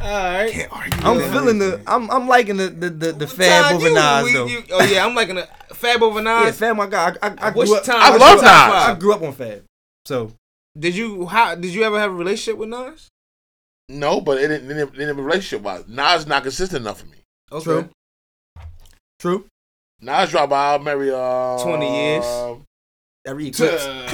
All 0.00 0.08
right. 0.08 0.50
Can't 0.52 0.72
argue. 0.72 1.00
I'm 1.02 1.18
that. 1.18 1.32
feeling 1.32 1.58
the. 1.58 1.80
I'm 1.86 2.10
I'm 2.10 2.28
liking 2.28 2.56
the 2.56 2.68
the 2.68 2.90
the, 2.90 3.12
the 3.12 3.26
Fab 3.26 3.74
over 3.74 3.90
Nas 3.90 4.32
though. 4.32 4.46
you- 4.46 4.62
oh 4.72 4.84
yeah, 4.84 5.04
I'm 5.04 5.14
liking 5.14 5.36
the 5.36 5.48
Fab 5.74 6.02
over 6.02 6.20
Nas. 6.22 6.26
yeah, 6.40 6.44
Nas. 6.46 6.58
Fab, 6.58 6.76
my 6.76 6.86
guy. 6.86 7.16
I, 7.22 7.28
I, 7.28 7.34
I 7.38 7.50
What's 7.50 7.70
grew 7.70 7.78
up. 7.78 7.84
time? 7.84 7.96
I 8.00 8.10
what's 8.10 8.20
love 8.22 8.36
Nas. 8.36 8.42
I 8.44 8.96
grew 8.98 9.12
up 9.14 9.22
on 9.22 9.32
Fab, 9.32 9.64
so 10.04 10.32
Did 10.78 10.94
you 10.94 11.26
how 11.26 11.54
did 11.54 11.74
you 11.74 11.82
ever 11.82 11.98
have 11.98 12.10
a 12.10 12.14
relationship 12.14 12.58
with 12.58 12.68
Nas? 12.68 13.08
No, 13.88 14.20
but 14.20 14.38
it 14.38 14.48
didn't. 14.48 14.70
It 14.70 14.74
didn't, 14.74 14.94
it 14.94 14.98
didn't 14.98 15.16
relationship 15.16 15.62
wise. 15.62 15.84
Nas 15.88 16.26
not 16.26 16.42
consistent 16.42 16.82
enough 16.82 17.00
for 17.00 17.06
me. 17.06 17.18
Okay. 17.50 17.64
True. 17.64 17.88
true. 19.18 19.44
Nas 20.00 20.30
dropped 20.30 20.50
by 20.50 20.74
I'll 20.74 21.56
uh 21.58 21.62
20 21.64 21.96
years. 21.96 22.24
Every 23.28 23.48
eclipse. 23.48 23.84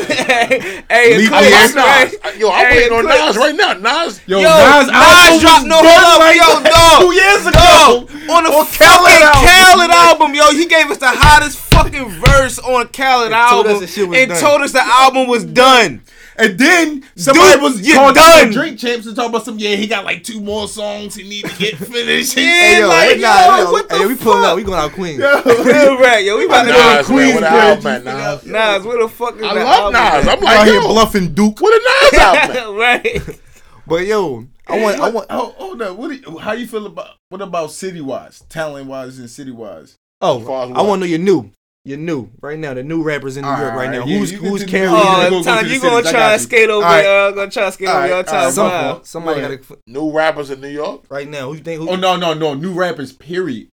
hey, 0.90 1.18
Leap 1.18 1.30
Eclipse, 1.30 1.50
years. 1.50 1.74
right? 1.76 2.10
Nas. 2.24 2.36
Yo, 2.36 2.50
I'm 2.50 2.66
Hey, 2.66 2.76
waiting 2.90 2.98
on 2.98 3.04
Eclipse. 3.06 3.26
Nas 3.26 3.36
right 3.36 3.54
now. 3.54 3.72
Nas. 3.74 4.20
Yo, 4.26 4.38
Yo, 4.40 4.48
Nas, 4.48 4.86
Nas, 4.88 4.90
album 4.90 5.40
dropped 5.40 5.62
was 5.62 5.70
no 5.70 5.82
done 5.82 6.02
hold 6.02 6.14
up, 6.14 6.18
like 6.18 6.36
yo, 6.36 6.50
dog. 6.74 7.00
two 7.02 7.12
years 7.14 7.46
ago. 7.46 7.54
Dog, 7.54 8.10
on 8.34 8.42
the 8.44 8.50
On 8.50 8.66
fucking 8.66 8.86
Khaled 8.88 9.22
Khaled 9.46 9.90
album. 9.94 10.30
album, 10.30 10.34
yo, 10.34 10.50
he 10.50 10.66
gave 10.66 10.90
us 10.90 10.98
the 10.98 11.06
hottest 11.08 11.58
fucking 11.58 12.08
verse 12.26 12.58
on 12.58 12.88
Khaled 12.88 13.26
And 13.26 13.34
album 13.34 13.80
the 13.80 14.18
and 14.18 14.30
done. 14.30 14.40
told 14.40 14.62
us 14.62 14.72
the 14.72 14.82
album 14.84 15.28
was 15.28 15.44
done. 15.44 16.02
And 16.36 16.58
then 16.58 17.04
somebody 17.16 17.52
Dude, 17.54 17.62
was 17.62 17.86
you're 17.86 18.12
done. 18.12 18.48
the 18.48 18.52
Drink 18.54 18.78
Champs 18.78 19.06
and 19.06 19.14
talking 19.14 19.30
about 19.30 19.44
some. 19.44 19.58
Yeah, 19.58 19.76
he 19.76 19.86
got 19.86 20.04
like 20.04 20.24
two 20.24 20.40
more 20.40 20.66
songs 20.66 21.14
he 21.14 21.28
need 21.28 21.44
to 21.44 21.56
get 21.58 21.76
finished. 21.78 22.36
Yeah, 22.36 22.42
Hey 22.42 22.80
yo, 22.80 22.88
like, 22.88 23.08
hey, 23.10 23.20
nah, 23.20 23.56
yo, 23.58 23.64
yo, 23.64 23.72
what 23.72 23.92
hey, 23.92 23.98
the 24.02 24.08
we 24.08 24.14
pulling 24.16 24.38
fuck? 24.42 24.46
out. 24.50 24.56
We 24.56 24.62
going 24.64 24.78
out 24.78 24.92
Queens. 24.92 25.18
Real 25.20 25.98
rap, 26.00 26.22
yo, 26.24 26.36
we 26.38 26.46
about 26.46 26.62
to 26.64 26.68
go 26.70 26.74
to 26.74 26.94
man. 26.94 27.04
Queens. 27.04 27.34
What 27.34 27.40
the 27.40 27.48
album 27.48 27.86
at, 27.86 28.04
Nas? 28.04 28.46
Nas, 28.46 28.84
where 28.84 28.98
the 29.02 29.08
fuck 29.08 29.36
is 29.36 29.42
I 29.44 29.54
the 29.54 29.60
love 29.64 29.94
album? 29.94 30.24
Nas. 30.24 30.28
I'm 30.28 30.40
You 30.42 30.48
out 30.48 30.54
like, 30.58 30.68
here 30.68 30.80
bluffing 30.80 31.34
Duke. 31.34 31.60
what 31.60 31.72
a 31.72 32.10
Nas 32.10 32.20
album 32.20 32.56
at? 32.56 32.78
right. 32.80 33.40
But 33.86 34.06
yo, 34.06 34.46
I 34.66 34.80
want. 34.80 35.00
I 35.00 35.10
want. 35.10 35.30
Hold, 35.30 35.54
hold 35.54 35.82
up. 35.82 35.96
What 35.96 36.10
oh, 36.10 36.14
oh, 36.26 36.30
you, 36.32 36.38
how 36.38 36.52
you 36.52 36.66
feel 36.66 36.86
about 36.86 37.10
what 37.28 37.42
about 37.42 37.70
city 37.70 38.00
wise, 38.00 38.42
talent 38.48 38.86
wise, 38.88 39.18
and 39.18 39.30
city 39.30 39.50
wise? 39.50 39.98
Oh, 40.20 40.40
As 40.40 40.46
far 40.46 40.64
as 40.64 40.70
I 40.72 40.80
want 40.82 41.00
to 41.02 41.06
know 41.06 41.10
you're 41.10 41.18
new. 41.18 41.50
You're 41.86 41.98
new 41.98 42.30
right 42.40 42.58
now. 42.58 42.72
The 42.72 42.82
new 42.82 43.02
rappers 43.02 43.36
in 43.36 43.42
New 43.44 43.48
York 43.48 43.60
right 43.60 43.90
now. 43.90 43.98
Alright, 44.00 44.08
yeah, 44.08 44.18
who's 44.18 44.32
you 44.32 44.38
who's 44.38 44.60
do 44.60 44.66
the 44.66 44.70
carrying? 44.70 44.92
new- 44.92 44.98
Oh, 44.98 45.02
gonna 45.04 45.30
go 45.30 45.42
Tom, 45.42 45.58
to 45.58 45.64
the 45.64 45.68
you 45.74 45.80
cities, 45.80 45.82
gonna 45.82 45.96
I 45.96 46.00
try 46.02 46.12
got 46.12 46.32
and 46.32 46.40
you. 46.40 46.46
skate 46.46 46.70
over? 46.70 46.86
Alright. 46.86 47.04
Uh, 47.06 47.30
gonna 47.32 47.50
try 47.50 47.64
and 47.64 47.74
skate 47.74 47.88
over 47.88 47.96
Alright, 47.96 48.08
your 48.08 48.16
alright, 48.18 48.32
top 48.44 48.52
some- 48.52 48.70
five. 48.70 49.06
Somebody 49.06 49.40
Go 49.40 49.48
got 49.48 49.52
ahead. 49.54 49.68
to 49.68 49.78
New 49.86 50.10
rappers 50.12 50.50
in 50.50 50.60
New 50.62 50.68
York. 50.68 51.02
right 51.10 51.28
now. 51.28 51.48
Who 51.48 51.54
you 51.56 51.62
think? 51.62 51.80
Who, 51.82 51.90
Oh 51.90 51.96
no, 51.96 52.16
no, 52.16 52.32
no, 52.32 52.54
new 52.54 52.72
rappers. 52.72 53.12
Period. 53.12 53.68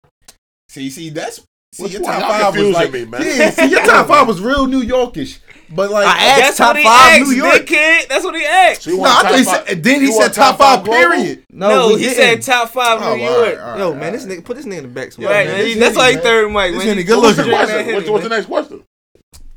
See, 0.69 0.91
see, 0.91 1.11
that's 1.11 1.41
see 1.73 1.85
Which 1.85 1.93
your 1.93 2.03
top 2.03 2.21
five 2.23 2.47
was 2.47 2.55
confusing 2.57 2.73
like 2.75 2.93
me, 2.93 3.05
man. 3.05 3.23
yeah. 3.25 3.51
See, 3.51 3.67
your 3.71 3.85
top 3.85 4.09
five 4.09 4.27
was 4.27 4.41
real 4.41 4.67
New 4.67 4.83
Yorkish, 4.83 5.39
but 5.71 5.91
like 5.91 6.07
I 6.07 6.25
asked 6.27 6.41
That's 6.41 6.57
top 6.59 6.69
what 6.69 6.77
he 6.79 6.83
five 6.85 7.21
asked, 7.23 7.31
New 7.31 7.37
York. 7.37 7.67
kid. 7.67 8.09
That's 8.09 8.25
what 8.25 8.35
he 8.37 8.45
asked. 8.45 8.83
So 8.83 8.91
no, 8.91 9.03
I 9.05 9.23
thought 9.23 9.39
he 9.39 9.45
five- 9.45 9.69
said. 9.69 9.83
Then 9.83 10.01
he 10.01 10.07
you 10.07 10.13
said 10.13 10.21
want 10.23 10.35
top 10.35 10.59
five. 10.59 10.85
global? 10.85 10.99
Period. 11.01 11.45
No, 11.53 11.89
we 11.89 11.95
he 11.95 12.01
didn't. 12.09 12.43
said 12.43 12.53
top 12.53 12.69
five 12.71 13.01
Oh, 13.03 13.15
New 13.17 13.23
all 13.25 13.31
York. 13.31 13.45
right, 13.47 13.59
all 13.59 13.71
right, 13.71 13.79
Yo, 13.79 13.91
man, 13.93 14.01
right. 14.01 14.13
this 14.13 14.27
nigga 14.27 14.45
put 14.45 14.57
this 14.57 14.67
nigga 14.67 14.79
in 14.79 14.83
the 14.85 14.89
back. 14.89 15.17
Yo, 15.19 15.29
Right, 15.29 15.47
man, 15.47 15.57
man, 15.67 15.79
that's 15.79 15.97
Henny, 15.97 16.07
like 16.07 16.15
man. 16.17 16.23
third 16.25 16.53
mic. 16.53 16.71
This 16.73 16.79
man. 16.79 16.87
Henny 16.89 17.01
You- 17.01 17.07
good 17.07 17.23
What's 17.23 17.37
the 17.37 17.43
looking. 17.45 17.59
Question? 17.59 17.95
What's, 17.95 18.09
what's 18.11 18.23
the 18.25 18.29
next 18.31 18.47
question? 18.47 18.83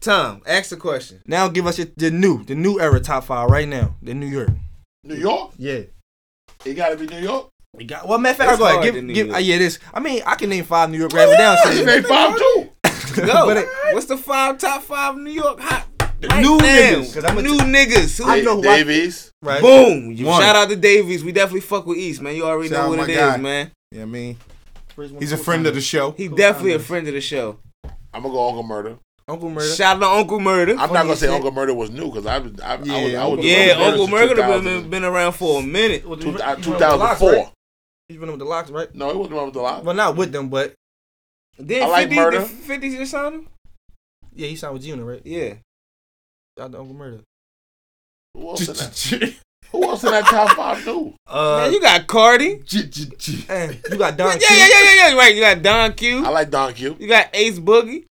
Tom, 0.02 0.42
ask 0.46 0.70
the 0.70 0.78
question. 0.78 1.22
Now 1.26 1.48
give 1.48 1.66
us 1.66 1.78
your, 1.78 1.88
the 1.96 2.12
new, 2.12 2.44
the 2.44 2.56
new 2.56 2.80
era 2.80 3.00
top 3.00 3.24
five 3.26 3.50
right 3.50 3.68
now. 3.68 3.96
The 4.02 4.14
New 4.14 4.26
York. 4.28 4.50
New 5.06 5.16
York? 5.16 5.52
Yeah. 5.58 5.82
It 6.66 6.74
got 6.76 6.90
to 6.90 6.98
be 6.98 7.08
New 7.08 7.20
York. 7.22 7.50
We 7.76 7.86
got. 7.86 8.08
Well, 8.08 8.20
matter 8.20 8.34
of 8.34 8.38
fact, 8.38 8.52
I'll 8.52 8.58
go 8.58 8.80
ahead. 8.80 8.94
Give, 8.94 9.08
give. 9.14 9.34
Uh, 9.34 9.38
yeah, 9.38 9.58
this. 9.58 9.80
I 9.94 10.00
mean, 10.00 10.22
I 10.26 10.36
can 10.36 10.50
name 10.50 10.64
five 10.66 10.90
New 10.92 10.98
York 11.00 11.12
rappers 11.14 11.38
down. 11.38 11.58
You 11.68 11.78
So 11.80 11.86
name 11.86 12.04
five 12.04 12.38
too. 12.38 12.70
Go. 13.26 13.46
But 13.48 13.58
it- 13.58 13.70
What's 13.94 14.06
the 14.08 14.18
five 14.18 14.58
top 14.60 14.84
five 14.84 15.18
New 15.18 15.32
York 15.32 15.60
hot? 15.60 15.88
The 16.24 16.28
right 16.30 16.42
new 16.42 16.58
now? 16.58 16.64
niggas, 16.66 17.14
'cause 17.14 17.24
I'm 17.26 17.36
new 17.44 17.58
t- 17.60 17.66
niggas. 17.66 18.18
Who 18.24 18.30
I 18.30 18.42
know 18.42 18.62
who 18.62 18.68
I- 18.70 18.78
Dave 18.84 18.90
East. 18.90 19.32
right. 19.42 19.62
Boom. 19.62 20.12
You 20.14 20.26
One. 20.26 20.42
shout 20.42 20.56
out 20.56 20.70
to 20.70 20.76
Dave 20.76 21.10
East. 21.10 21.24
We 21.26 21.32
definitely 21.32 21.62
fuck 21.62 21.86
with 21.86 21.98
East, 21.98 22.22
man. 22.22 22.36
You 22.36 22.46
already 22.46 22.70
Shout 22.70 22.78
know 22.78 22.84
out 22.86 22.90
what 22.90 22.98
my 23.00 23.04
it 23.06 23.10
is, 23.12 23.18
guy. 23.18 23.38
man. 23.38 23.72
Yeah, 23.92 24.02
I 24.04 24.06
mean, 24.06 24.38
he's 25.20 25.32
a 25.34 25.38
friend 25.38 25.68
of 25.68 25.76
the 25.76 25.82
show. 25.82 26.12
He 26.12 26.28
definitely 26.30 26.74
a 26.74 26.80
friend 26.80 27.08
of 27.08 27.14
the 27.14 27.22
show. 27.22 27.58
I'm 28.14 28.22
gonna 28.24 28.30
go 28.34 28.48
Uncle 28.48 28.64
Murder. 28.64 28.98
Uncle 29.28 29.50
Murder. 29.50 29.74
Shout 29.76 29.98
out 29.98 30.00
to 30.02 30.08
Uncle 30.08 30.40
Murder. 30.40 30.72
I'm 30.74 30.92
not 30.94 31.04
gonna 31.04 31.16
say 31.16 31.28
shit. 31.28 31.36
Uncle 31.36 31.52
Murder 31.52 31.74
was 31.74 31.90
new 31.90 32.06
because 32.12 32.26
I 32.26 32.40
was 32.40 32.60
I, 32.62 32.74
I 32.74 32.76
was, 32.78 32.88
Yeah, 32.88 32.96
I 32.96 33.00
was 33.26 33.32
Uncle 33.34 33.46
yeah, 33.46 33.58
Uncle 33.72 33.84
Uncle 33.86 34.08
Murder 34.08 34.36
Murder 34.36 34.62
been, 34.64 34.90
been 34.90 35.04
around 35.04 35.32
for 35.34 35.60
a 35.60 35.64
minute. 35.64 36.06
Well, 36.08 36.18
two- 36.18 36.30
uh, 36.30 36.40
running 36.40 36.56
with 36.58 36.80
the 36.80 36.88
LOX, 36.98 37.20
2004. 37.20 37.32
right? 37.34 37.50
He's 38.10 38.18
running 38.18 38.34
with 38.34 38.40
the 38.40 38.46
LOX, 38.46 38.70
right? 38.72 38.94
No, 38.96 39.12
he 39.12 39.18
wasn't 39.18 39.36
around 39.38 39.46
with 39.46 39.54
the 39.56 39.62
LOX. 39.62 39.86
Well, 39.86 39.96
not 39.96 40.16
with 40.18 40.32
them, 40.32 40.50
but 40.50 40.74
Then 41.58 41.84
I 41.84 41.88
like 41.88 42.10
50, 42.10 42.16
Murder. 42.16 42.40
did 42.40 42.48
50 42.48 42.98
just 42.98 43.12
signed 43.12 43.36
him? 43.36 43.48
yeah, 44.36 44.48
he 44.48 44.56
signed 44.56 44.74
with 44.74 44.84
Gina, 44.84 45.04
right? 45.04 45.22
Yeah. 45.24 45.54
Shout 46.58 46.66
out 46.66 46.72
to 46.74 46.80
Uncle 46.80 46.96
Murder. 46.96 47.20
Who 48.36 48.50
else 48.50 48.68
in 48.68 48.76
that? 48.76 49.34
Who 49.72 49.84
else 49.84 50.04
in 50.04 50.12
that 50.12 50.26
top 50.26 50.56
five 50.56 50.86
new? 50.86 51.14
Uh, 51.28 51.62
man, 51.62 51.74
you 51.74 51.82
got 51.82 52.06
Cardi. 52.06 52.62
eh, 53.50 53.74
you 53.90 53.98
got 53.98 54.18
Don. 54.18 54.38
Yeah, 54.40 54.48
yeah, 54.52 54.68
yeah, 54.68 54.84
yeah, 54.84 55.10
yeah. 55.10 55.16
Right. 55.16 55.34
You 55.36 55.42
got 55.42 55.62
Don 55.64 55.94
Q. 55.94 56.24
I 56.26 56.30
like 56.30 56.50
Don 56.52 56.74
Q. 56.74 56.96
You 57.00 57.08
got 57.08 57.30
Ace 57.34 57.58
Boogie. 57.60 58.06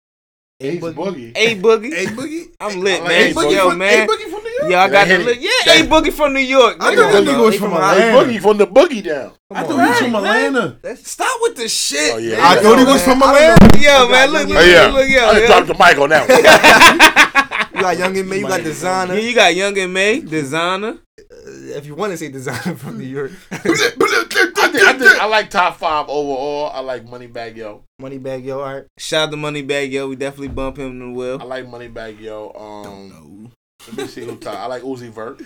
Ace 0.62 0.82
Boogie. 0.82 1.32
A 1.36 1.56
Boogie. 1.56 1.94
A 1.94 2.06
Boogie. 2.08 2.52
I'm 2.62 2.80
lit, 2.82 3.00
like 3.02 3.10
man. 3.10 3.32
A 3.32 3.34
Boogie 3.34 3.52
Yo, 3.56 3.70
from, 3.70 3.78
man. 3.78 4.04
A 4.04 4.12
Boogie 4.12 4.30
from 4.30 4.44
New 4.44 4.50
York. 4.60 4.72
Y'all 4.72 4.90
got 4.90 5.08
the 5.08 5.18
lit. 5.20 5.40
Yeah, 5.42 5.50
That- 5.66 5.82
A 5.82 5.88
Boogie 5.88 6.14
from 6.14 6.34
New 6.34 6.40
York. 6.40 6.78
I 6.80 6.96
thought 6.96 7.12
that 7.14 7.24
nigga 7.24 7.44
was 7.46 7.56
from 7.58 7.72
from 7.72 7.78
Ace 7.84 7.92
Atlanta. 7.92 8.18
Boogie 8.32 8.42
from 8.42 8.58
the 8.58 8.68
boogie 8.68 9.04
down. 9.04 9.32
I 9.52 9.64
thought 9.64 9.84
he 9.84 9.90
was 9.90 10.00
from 10.00 10.16
Atlanta. 10.16 10.96
Stop 10.98 11.38
with 11.42 11.56
the 11.58 11.68
shit. 11.70 12.14
Oh, 12.14 12.18
yeah. 12.18 12.38
I 12.42 12.56
thought 12.62 12.78
he 12.80 12.86
was 12.86 13.04
from 13.04 13.22
Atlanta. 13.24 13.80
Yo, 13.80 14.08
man, 14.10 14.32
look, 14.32 14.48
look, 14.48 14.58
Oh 14.58 14.92
look, 14.92 14.94
look, 14.96 15.10
yo, 15.10 15.28
I 15.28 15.34
just 15.34 15.42
yo. 15.42 15.48
dropped 15.48 15.68
the 15.68 15.74
mic 15.76 15.98
on 15.98 16.10
that 16.10 16.28
one. 16.28 17.36
You 17.80 17.84
got 17.86 17.98
Young 17.98 18.18
and 18.18 18.30
May. 18.30 18.40
You 18.40 18.48
got 18.48 18.62
Yeah, 18.62 18.70
Desiigner. 18.70 19.24
you 19.24 19.34
got 19.36 19.56
Young 19.56 19.78
and 19.78 19.94
May, 19.94 20.22
Desiigner. 20.22 20.98
Uh, 20.98 21.78
if 21.78 21.86
you 21.86 21.96
want 21.96 22.12
to 22.12 22.18
say 22.18 22.30
Desiigner 22.30 22.78
from 22.78 22.98
New 22.98 23.06
York, 23.06 23.32
I 23.52 23.58
think, 23.58 24.84
I 24.84 24.94
think 24.98 25.22
I 25.22 25.26
like 25.26 25.50
top 25.50 25.78
five 25.78 26.08
overall. 26.10 26.72
I 26.74 26.80
like 26.82 27.06
Moneybagg 27.06 27.56
Yo. 27.56 27.84
Moneybagg 28.02 28.44
Yo, 28.44 28.60
all 28.60 28.74
right. 28.74 28.86
Shout 28.98 29.30
out 29.30 29.32
to 29.32 29.38
Moneybagg 29.38 29.92
Yo. 29.92 30.10
We 30.10 30.16
definitely 30.18 30.50
bump 30.50 30.78
him 30.78 30.88
in 30.92 31.00
the 31.00 31.18
wheel. 31.18 31.36
I 31.36 31.38
wheel. 31.38 31.48
like 31.48 31.66
Moneybagg 31.68 32.20
Yo. 32.20 32.52
Um, 32.54 32.84
Don't 32.84 33.10
know. 33.10 33.52
let 33.88 33.98
me 33.98 34.08
see 34.08 34.26
who 34.26 34.36
top. 34.38 34.56
I 34.60 34.66
like 34.66 34.84
Uzi 34.84 35.10
Vert. 35.10 35.42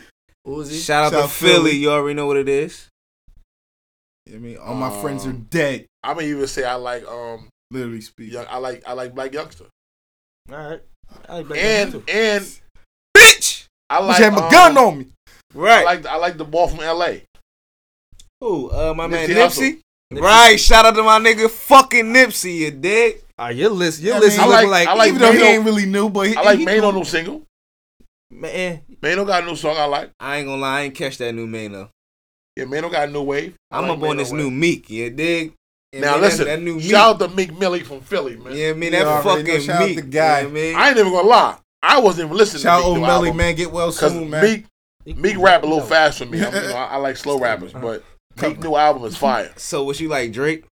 Uzi. 0.48 0.84
Shout 0.84 1.14
out 1.14 1.22
to 1.22 1.28
Philly. 1.28 1.54
Philly. 1.54 1.72
You 1.78 1.92
already 1.92 2.16
know 2.16 2.26
what 2.26 2.38
it 2.38 2.50
is. 2.50 2.88
I 4.34 4.38
mean, 4.38 4.58
all 4.58 4.74
my 4.76 4.90
friends 5.02 5.26
are 5.26 5.30
Um, 5.30 5.48
dead. 5.50 5.86
I'm 6.04 6.16
gonna 6.16 6.28
even 6.28 6.48
say 6.48 6.64
I 6.64 6.76
like 6.76 7.06
um 7.08 7.50
Literally 7.72 8.02
speak. 8.02 8.32
Young, 8.34 8.46
I 8.50 8.58
like 8.58 8.82
I 8.88 8.94
like 8.94 9.14
Black 9.14 9.32
Youngsta. 9.32 9.68
All 10.52 10.58
right. 10.58 10.82
I 11.30 11.36
like 11.38 11.48
Black 11.48 11.60
And 11.60 11.96
and 12.10 12.60
Bitch. 13.16 13.66
I 13.90 14.00
Wish 14.00 14.08
like 14.10 14.18
had 14.22 14.34
my 14.34 14.46
um, 14.46 14.52
gun 14.52 14.78
on 14.78 14.98
me. 15.00 15.08
Right, 15.54 15.82
I 15.82 15.84
Right. 15.86 15.86
like 15.86 16.06
I 16.06 16.16
like 16.18 16.38
the 16.38 16.46
ball 16.46 16.68
from 16.68 16.80
L.A. 16.82 17.24
Who? 18.42 18.70
Uh, 18.72 18.94
my 18.96 19.08
man 19.08 19.30
Nipsey 19.30 19.36
Nipsey. 19.36 19.82
Nipsey. 20.12 20.22
Right. 20.22 20.60
Shout 20.60 20.86
out 20.86 20.96
to 20.96 21.04
my 21.04 21.20
nigga 21.20 21.50
fucking 21.50 22.06
Nipsey. 22.14 22.58
You 22.58 22.72
dig? 22.72 23.22
Ah, 23.38 23.50
your 23.50 23.70
list, 23.70 24.02
your 24.02 24.16
I 24.16 24.20
list 24.20 24.38
mean, 24.38 24.48
is 24.48 24.54
I 24.54 24.56
looking 24.56 24.70
like- 24.70 24.88
like, 24.88 24.96
I 24.96 24.98
like 24.98 25.08
Even 25.10 25.22
though 25.22 25.32
he 25.32 25.42
ain't 25.44 25.66
really 25.66 25.86
new, 25.86 26.10
but 26.10 26.28
he, 26.28 26.36
I 26.36 26.42
like 26.42 26.60
he 26.60 26.66
Mano 26.66 26.82
cool. 26.82 26.92
new 26.94 27.04
single. 27.06 27.42
man. 28.30 28.82
Mano 29.02 29.26
got 29.26 29.44
a 29.44 29.46
new 29.46 29.56
song 29.56 29.76
I 29.78 29.86
like. 29.86 30.12
I 30.20 30.38
ain't 30.38 30.48
gonna 30.48 30.62
lie. 30.62 30.80
I 30.80 30.82
ain't 30.84 30.96
catch 30.96 31.18
that 31.20 31.34
new 31.34 31.48
Mano. 31.48 31.90
Yeah, 32.56 32.66
Mano 32.66 32.90
got 32.90 33.10
a 33.10 33.12
new 33.12 33.24
wave. 33.24 33.56
I 33.72 33.78
I'm 33.80 33.88
like 33.88 33.98
up 33.98 34.04
on 34.04 34.18
this 34.18 34.32
wave. 34.32 34.42
new 34.42 34.52
Meek. 34.52 34.90
You 34.90 35.10
dig? 35.10 35.54
And 35.94 36.02
Now 36.02 36.14
man, 36.14 36.22
that- 36.22 36.28
listen, 36.28 36.46
that 36.48 36.62
new 36.62 36.76
Meek. 36.78 36.90
shout 36.92 37.22
out 37.22 37.30
to 37.30 37.36
Meek 37.36 37.58
Millie 37.58 37.84
from 37.84 38.02
Philly, 38.02 38.36
man. 38.36 38.56
Yeah, 38.58 38.70
I 38.70 38.74
mean 38.74 38.92
You 38.94 39.00
that 39.00 39.06
already 39.08 39.28
know. 39.28 39.36
fucking 39.54 39.62
Shout 39.62 39.82
out 39.82 39.88
Meek. 39.88 39.96
the 39.98 40.02
guy. 40.02 40.40
You 40.42 40.44
know 40.46 40.50
I 40.50 40.54
mean? 40.54 40.76
I 40.76 40.90
ain't 40.90 40.98
even 40.98 41.12
gonna 41.14 41.28
lie. 41.28 41.58
I 41.84 42.00
wasn't 42.00 42.26
even 42.28 42.38
listening 42.38 42.64
Shout 42.64 42.82
to 42.82 42.86
out 42.88 42.90
Meek 42.94 43.02
new 43.02 43.08
Melly, 43.08 43.28
album. 43.30 43.38
man. 43.38 43.56
Get 43.56 43.72
well 43.72 43.88
Cause 43.94 44.12
soon, 44.12 44.30
man. 44.30 44.44
Meek, 45.06 45.18
Meek 45.18 45.38
rap 45.38 45.64
a 45.64 45.66
little 45.68 45.82
fast 45.86 46.18
for 46.18 46.26
me. 46.26 46.44
I'm, 46.44 46.54
you 46.54 46.62
know, 46.70 46.76
I, 46.76 46.86
I 46.86 46.96
like 46.98 47.16
slow 47.18 47.38
rappers, 47.40 47.74
but 47.74 48.04
Meek 48.42 48.60
new 48.60 48.76
album 48.76 49.04
is 49.06 49.16
fire. 49.28 49.52
So 49.58 49.84
what 49.84 50.00
you 50.00 50.10
like, 50.10 50.32
Drake? 50.32 50.66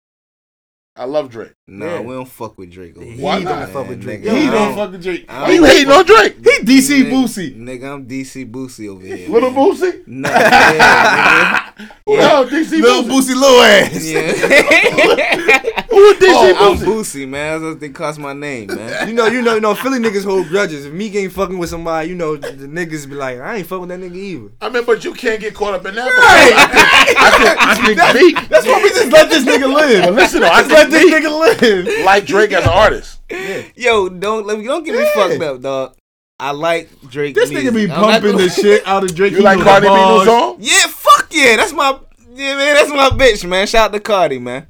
I 0.96 1.06
love 1.06 1.30
Drake. 1.30 1.54
Nah, 1.68 1.86
Yeah. 1.86 2.00
we 2.02 2.14
don't 2.14 2.28
fuck 2.28 2.58
with 2.58 2.70
Drake. 2.70 2.98
over 2.98 3.06
He 3.06 3.12
here. 3.14 3.24
Why 3.24 3.42
don't 3.42 3.70
fuck 3.70 3.88
with 3.88 4.02
Drake. 4.02 4.24
Nigga, 4.24 4.36
he 4.42 4.48
I 4.48 4.52
don't 4.52 4.76
fuck 4.76 4.92
with 4.92 5.02
Drake. 5.02 5.26
I 5.30 5.44
Why 5.44 5.52
you 5.52 5.64
hating 5.64 5.90
on 5.92 6.06
Drake? 6.06 6.36
He 6.38 6.66
DC 6.66 7.04
Nigga- 7.04 7.12
Boosie. 7.12 7.56
Nigga, 7.58 7.94
I'm 7.94 8.06
DC 8.06 8.46
Boosie 8.52 8.90
over 8.90 9.06
here. 9.06 9.30
Little 9.30 9.52
man. 9.52 9.60
Boosie? 9.72 10.08
Nah, 10.08 10.30
yeah, 10.30 11.72
Who 12.06 12.18
the 12.18 12.28
hell 12.28 12.46
DC 12.46 12.72
Little 12.82 13.04
Boosie? 13.04 13.34
Boosie, 13.34 13.36
little 13.36 13.62
ass. 13.62 14.04
Yeah. 15.72 15.78
Who 15.92 15.98
is 15.98 16.18
DC 16.20 16.28
oh, 16.30 16.56
I'm 16.72 16.78
Boosie? 16.78 16.86
Boosie, 16.86 17.28
man. 17.28 17.52
That's 17.62 17.70
what 17.74 17.80
they 17.82 17.90
cost 17.90 18.18
my 18.18 18.34
name, 18.34 18.68
man. 18.68 19.08
You 19.10 19.14
know, 19.14 19.28
you 19.28 19.42
know, 19.42 19.56
you 19.56 19.62
know, 19.62 19.76
Philly 19.76 20.00
niggas 20.00 20.24
hold 20.24 20.48
grudges. 20.48 20.86
If 20.86 20.94
me 20.94 21.16
ain't 21.18 21.34
fucking 21.34 21.58
with 21.58 21.70
somebody, 21.70 22.08
you 22.10 22.16
know, 22.16 22.38
the, 22.38 22.52
the 22.52 22.66
niggas 22.68 23.10
be 23.10 23.16
like, 23.16 23.40
I 23.40 23.58
ain't 23.58 23.68
fucking 23.68 23.88
with 23.88 23.90
that 23.90 24.00
nigga 24.00 24.16
either. 24.16 24.50
I 24.62 24.70
mean, 24.70 24.86
but 24.86 25.04
you 25.04 25.14
can't 25.14 25.40
get 25.42 25.54
caught 25.54 25.74
up 25.74 25.86
in 25.86 25.96
that. 25.96 26.08
I 26.08 27.04
think, 27.06 27.20
I 27.20 27.76
think, 27.76 28.00
I 28.00 28.12
think 28.14 28.36
Meek. 28.38 28.50
That's 28.50 28.66
why 28.66 28.82
we 28.82 28.90
just 28.90 29.12
let 29.12 29.30
this 29.30 29.44
nigga 29.44 29.74
live. 29.74 30.06
But 30.06 30.14
listen, 30.14 30.42
though, 30.42 30.48
I 30.48 30.62
Just 30.62 30.72
let 30.72 30.90
this 30.92 31.04
Meek 31.04 31.14
nigga 31.14 31.62
live. 31.62 32.06
like 32.06 32.26
Drake 32.26 32.52
as 32.54 32.64
an 32.64 32.70
artist. 32.70 33.20
Yeah. 33.30 33.64
Yo, 33.76 34.08
don't 34.10 34.46
let 34.46 34.58
me 34.60 34.66
don't 34.66 34.84
get 34.84 34.94
me 34.96 35.02
Yeah. 35.04 35.14
fucked 35.14 35.42
up, 35.44 35.62
dog. 35.62 35.96
I 36.40 36.52
like 36.52 36.90
Drake. 37.10 37.36
This 37.36 37.50
music. 37.52 37.70
nigga 37.70 37.76
be 37.76 37.92
I'm 37.92 38.00
pumping 38.02 38.32
gonna- 38.32 38.44
the 38.46 38.50
shit 38.50 38.82
out 38.88 39.04
of 39.04 39.14
Drake. 39.14 39.32
You 39.32 39.38
He 39.40 39.44
like 39.44 39.60
know 39.60 39.66
Cardi 39.66 39.88
the 39.88 39.94
B 39.94 40.18
new 40.20 40.26
song? 40.26 40.58
Yeah, 40.60 40.88
fuck 40.88 41.28
yeah. 41.32 41.56
That's 41.58 41.74
my 41.74 42.00
yeah, 42.34 42.56
man. 42.56 42.76
That's 42.76 42.90
my 42.90 43.10
bitch, 43.10 43.48
man. 43.48 43.68
Shout 43.68 43.88
out 43.90 43.94
to 43.94 44.00
Cardi, 44.00 44.40
man. 44.40 44.68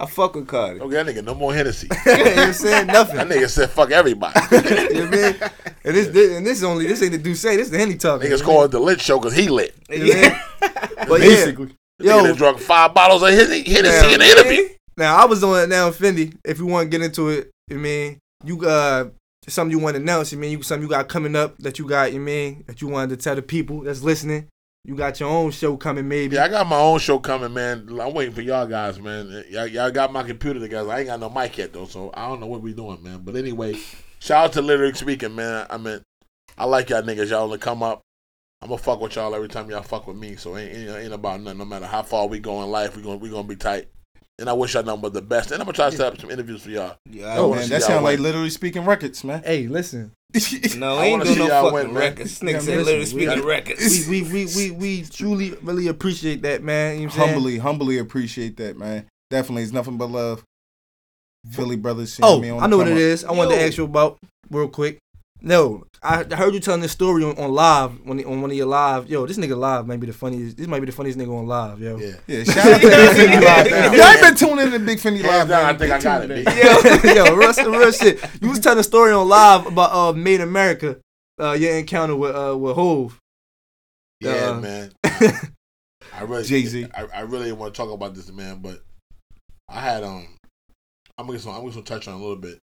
I 0.00 0.06
fuck 0.06 0.34
with 0.34 0.48
Cardi. 0.48 0.80
Okay, 0.80 0.94
that 1.02 1.06
nigga 1.06 1.22
no 1.22 1.34
more 1.34 1.52
Hennessy. 1.52 1.86
you 2.06 2.12
know 2.12 2.22
what 2.22 2.38
I'm 2.38 2.52
saying? 2.54 2.86
Nothing. 2.86 3.16
That 3.16 3.28
nigga 3.28 3.50
said 3.50 3.68
fuck 3.70 3.90
everybody. 3.90 4.40
you 4.50 4.56
know 4.58 4.70
what 4.70 4.90
I 4.96 5.10
mean? 5.10 5.50
And 5.84 5.94
this, 5.96 6.08
this, 6.08 6.36
and 6.38 6.46
this 6.46 6.58
is 6.58 6.64
only, 6.64 6.86
this 6.86 7.02
ain't 7.02 7.22
the 7.22 7.34
say, 7.34 7.56
this 7.56 7.66
is 7.66 7.70
the 7.70 7.78
Henny 7.78 7.96
talk. 7.96 8.22
Niggas 8.22 8.42
call 8.42 8.64
it 8.64 8.70
the 8.70 8.80
lit 8.80 8.98
show 8.98 9.18
because 9.18 9.36
he 9.36 9.48
lit. 9.48 9.74
You 9.90 9.98
know 9.98 10.06
what 10.06 10.16
I 10.16 10.20
mean? 10.22 11.08
But 11.08 11.20
yeah, 11.20 11.26
Basically. 11.26 11.66
Nigga 12.00 12.28
yo, 12.28 12.34
drunk 12.34 12.60
five 12.60 12.94
bottles 12.94 13.22
of 13.22 13.28
Hennessy, 13.28 13.70
Hennessy 13.70 14.06
Yeah. 14.06 14.12
in 14.14 14.20
the 14.20 14.26
interview. 14.26 14.68
now 14.96 15.16
I 15.16 15.26
was 15.26 15.44
on 15.44 15.64
it 15.64 15.68
now, 15.68 15.90
Fendi. 15.90 16.34
If 16.46 16.58
you 16.58 16.64
want 16.66 16.90
to 16.90 16.98
get 16.98 17.04
into 17.04 17.28
it, 17.28 17.50
you 17.68 17.78
mean 17.78 18.18
you 18.42 18.66
uh 18.66 19.10
something 19.48 19.70
you 19.76 19.82
want 19.82 19.96
to 19.96 20.02
announce? 20.02 20.32
You 20.32 20.38
mean 20.38 20.52
you 20.52 20.62
something 20.62 20.82
you 20.82 20.88
got 20.88 21.08
coming 21.08 21.36
up 21.36 21.58
that 21.58 21.78
you 21.78 21.86
got? 21.86 22.14
You 22.14 22.20
mean 22.20 22.64
that 22.66 22.80
you 22.80 22.88
wanted 22.88 23.10
to 23.10 23.16
tell 23.22 23.34
the 23.34 23.42
people 23.42 23.82
that's 23.82 24.02
listening? 24.02 24.48
You 24.84 24.94
got 24.94 25.20
your 25.20 25.28
own 25.28 25.50
show 25.50 25.76
coming, 25.76 26.08
maybe. 26.08 26.36
Yeah, 26.36 26.44
I 26.44 26.48
got 26.48 26.66
my 26.66 26.78
own 26.78 26.98
show 27.00 27.18
coming, 27.18 27.52
man. 27.52 27.86
I'm 28.00 28.14
waiting 28.14 28.34
for 28.34 28.40
y'all 28.40 28.66
guys, 28.66 28.98
man. 28.98 29.44
Y'all, 29.50 29.66
y'all 29.66 29.90
got 29.90 30.12
my 30.12 30.22
computer 30.22 30.58
together. 30.58 30.90
I 30.90 31.00
ain't 31.00 31.08
got 31.08 31.20
no 31.20 31.28
mic 31.28 31.58
yet 31.58 31.74
though, 31.74 31.84
so 31.84 32.10
I 32.14 32.26
don't 32.28 32.40
know 32.40 32.46
what 32.46 32.62
we 32.62 32.72
doing, 32.72 33.02
man. 33.02 33.20
But 33.22 33.36
anyway, 33.36 33.76
shout 34.20 34.46
out 34.46 34.52
to 34.54 34.62
Lyric 34.62 34.96
Speaking, 34.96 35.34
man. 35.34 35.66
I 35.68 35.76
mean, 35.76 36.00
I 36.56 36.64
like 36.64 36.88
y'all 36.88 37.02
niggas. 37.02 37.28
Y'all 37.28 37.50
to 37.50 37.58
come 37.58 37.82
up. 37.82 38.00
I'm 38.62 38.68
gonna 38.68 38.80
fuck 38.80 39.00
with 39.00 39.16
y'all 39.16 39.34
every 39.34 39.48
time 39.48 39.68
y'all 39.70 39.82
fuck 39.82 40.06
with 40.06 40.16
me. 40.16 40.36
So 40.36 40.56
ain't 40.56 40.74
ain't, 40.74 40.90
ain't 40.90 41.12
about 41.12 41.42
nothing. 41.42 41.58
No 41.58 41.66
matter 41.66 41.86
how 41.86 42.02
far 42.02 42.26
we 42.26 42.38
go 42.38 42.62
in 42.62 42.70
life, 42.70 42.96
we 42.96 43.02
gonna 43.02 43.16
we 43.16 43.28
gonna 43.28 43.46
be 43.46 43.56
tight. 43.56 43.88
And 44.40 44.48
I 44.48 44.54
wish 44.54 44.72
y'all 44.74 44.82
nothing 44.82 45.02
but 45.02 45.12
the 45.12 45.20
best. 45.20 45.50
And 45.50 45.60
I'm 45.60 45.66
gonna 45.66 45.74
try 45.74 45.90
to 45.90 45.96
set 45.96 46.12
up 46.14 46.20
some 46.20 46.30
interviews 46.30 46.62
for 46.62 46.70
y'all. 46.70 46.96
Yeah, 47.10 47.34
Oh 47.36 47.50
man, 47.54 47.68
that 47.68 47.80
y'all 47.80 47.80
sound 47.80 48.04
like 48.04 48.18
literally 48.18 48.48
speaking 48.50 48.84
records, 48.86 49.22
man. 49.22 49.42
Hey, 49.44 49.66
listen. 49.66 50.12
no, 50.78 50.96
I 50.96 51.06
ain't 51.06 51.12
wanna 51.18 51.24
doing 51.24 51.38
no 51.38 51.46
y'all 51.48 51.70
fucking 51.70 51.88
win, 51.88 51.96
records. 51.96 52.38
This 52.38 52.48
nigga 52.62 52.66
Yeah, 52.66 52.82
literally 52.82 53.06
speaking 53.06 53.26
got- 53.40 53.44
records. 53.44 54.06
we, 54.08 54.22
we, 54.22 54.46
we, 54.46 54.46
we, 54.56 54.70
we 54.70 55.02
truly 55.04 55.50
really 55.62 55.88
appreciate 55.88 56.40
that, 56.42 56.62
man. 56.62 56.94
You 56.94 57.00
know 57.00 57.04
what 57.06 57.12
I'm 57.14 57.18
saying? 57.20 57.34
humbly, 57.34 57.58
humbly 57.58 57.98
appreciate 57.98 58.56
that, 58.56 58.78
man. 58.78 59.06
Definitely, 59.28 59.64
it's 59.64 59.72
nothing 59.72 59.98
but 59.98 60.10
love. 60.10 60.42
Philly 61.52 61.76
brothers. 61.76 62.18
Oh, 62.22 62.40
me 62.40 62.50
on 62.50 62.62
I 62.62 62.66
know 62.66 62.78
what 62.78 62.86
come 62.88 62.96
it 62.96 63.24
up. 63.24 63.30
I 63.30 63.32
wanted 63.32 63.56
to 63.56 63.62
ask 63.62 63.76
you 63.76 63.84
about 63.84 64.18
real 64.50 64.68
quick. 64.68 64.98
No, 65.42 65.84
I 66.02 66.24
I 66.30 66.36
heard 66.36 66.52
you 66.54 66.60
telling 66.60 66.80
this 66.82 66.92
story 66.92 67.24
on, 67.24 67.36
on 67.38 67.52
live 67.52 67.92
when 68.04 68.22
on 68.24 68.42
one 68.42 68.50
of 68.50 68.56
your 68.56 68.66
live. 68.66 69.08
Yo, 69.08 69.24
this 69.26 69.38
nigga 69.38 69.56
live 69.56 69.86
might 69.86 69.98
be 70.00 70.06
the 70.06 70.12
funniest. 70.12 70.56
This 70.56 70.66
might 70.66 70.80
be 70.80 70.86
the 70.86 70.92
funniest 70.92 71.18
nigga 71.18 71.36
on 71.36 71.46
live, 71.46 71.80
yo. 71.80 71.96
Yeah. 71.98 72.12
Yeah, 72.26 72.44
shout 72.52 72.58
out 72.66 72.80
to 72.80 72.88
Big 72.88 73.10
Fendi 73.16 73.42
Live. 73.44 73.66
If 73.66 73.92
you 73.94 74.02
ain't 74.02 74.20
been 74.20 74.34
tuning 74.36 74.66
in 74.66 74.72
to 74.72 74.78
Big 74.80 74.98
Fendi 74.98 75.22
Live, 75.22 75.48
down, 75.48 75.62
man, 75.64 75.74
I 75.74 75.78
think 75.78 75.92
I 75.92 75.98
be 75.98 76.04
got 76.04 76.22
it, 76.24 76.30
in. 76.30 76.44
B. 76.44 77.12
yo, 77.12 77.14
yo, 77.24 77.34
real, 77.36 77.52
some 77.54 77.72
real 77.72 77.92
shit. 77.92 78.22
You 78.42 78.50
was 78.50 78.58
telling 78.60 78.78
a 78.78 78.82
story 78.84 79.12
on 79.12 79.28
live 79.28 79.66
about 79.66 79.92
uh 79.92 80.12
Made 80.12 80.36
in 80.36 80.42
America, 80.42 80.98
uh 81.40 81.52
your 81.52 81.74
encounter 81.74 82.16
with 82.16 82.34
uh 82.36 82.56
with 82.58 82.74
Hove. 82.74 83.18
Yeah, 84.20 84.50
Uh, 84.50 84.60
man. 84.60 84.92
I, 85.04 85.32
I 86.12 86.22
really 86.24 86.44
Jay-Z. 86.44 86.86
I, 86.94 87.06
I 87.14 87.20
really 87.22 87.46
didn't 87.46 87.58
want 87.60 87.72
to 87.74 87.78
talk 87.78 87.90
about 87.90 88.14
this, 88.14 88.30
man, 88.30 88.58
but 88.60 88.82
I 89.68 89.80
had 89.80 90.04
um 90.04 90.26
I'm 91.16 91.26
gonna 91.26 91.38
I'm 91.50 91.66
gonna 91.68 91.82
touch 91.82 92.08
on 92.08 92.14
a 92.14 92.18
little 92.18 92.36
bit. 92.36 92.58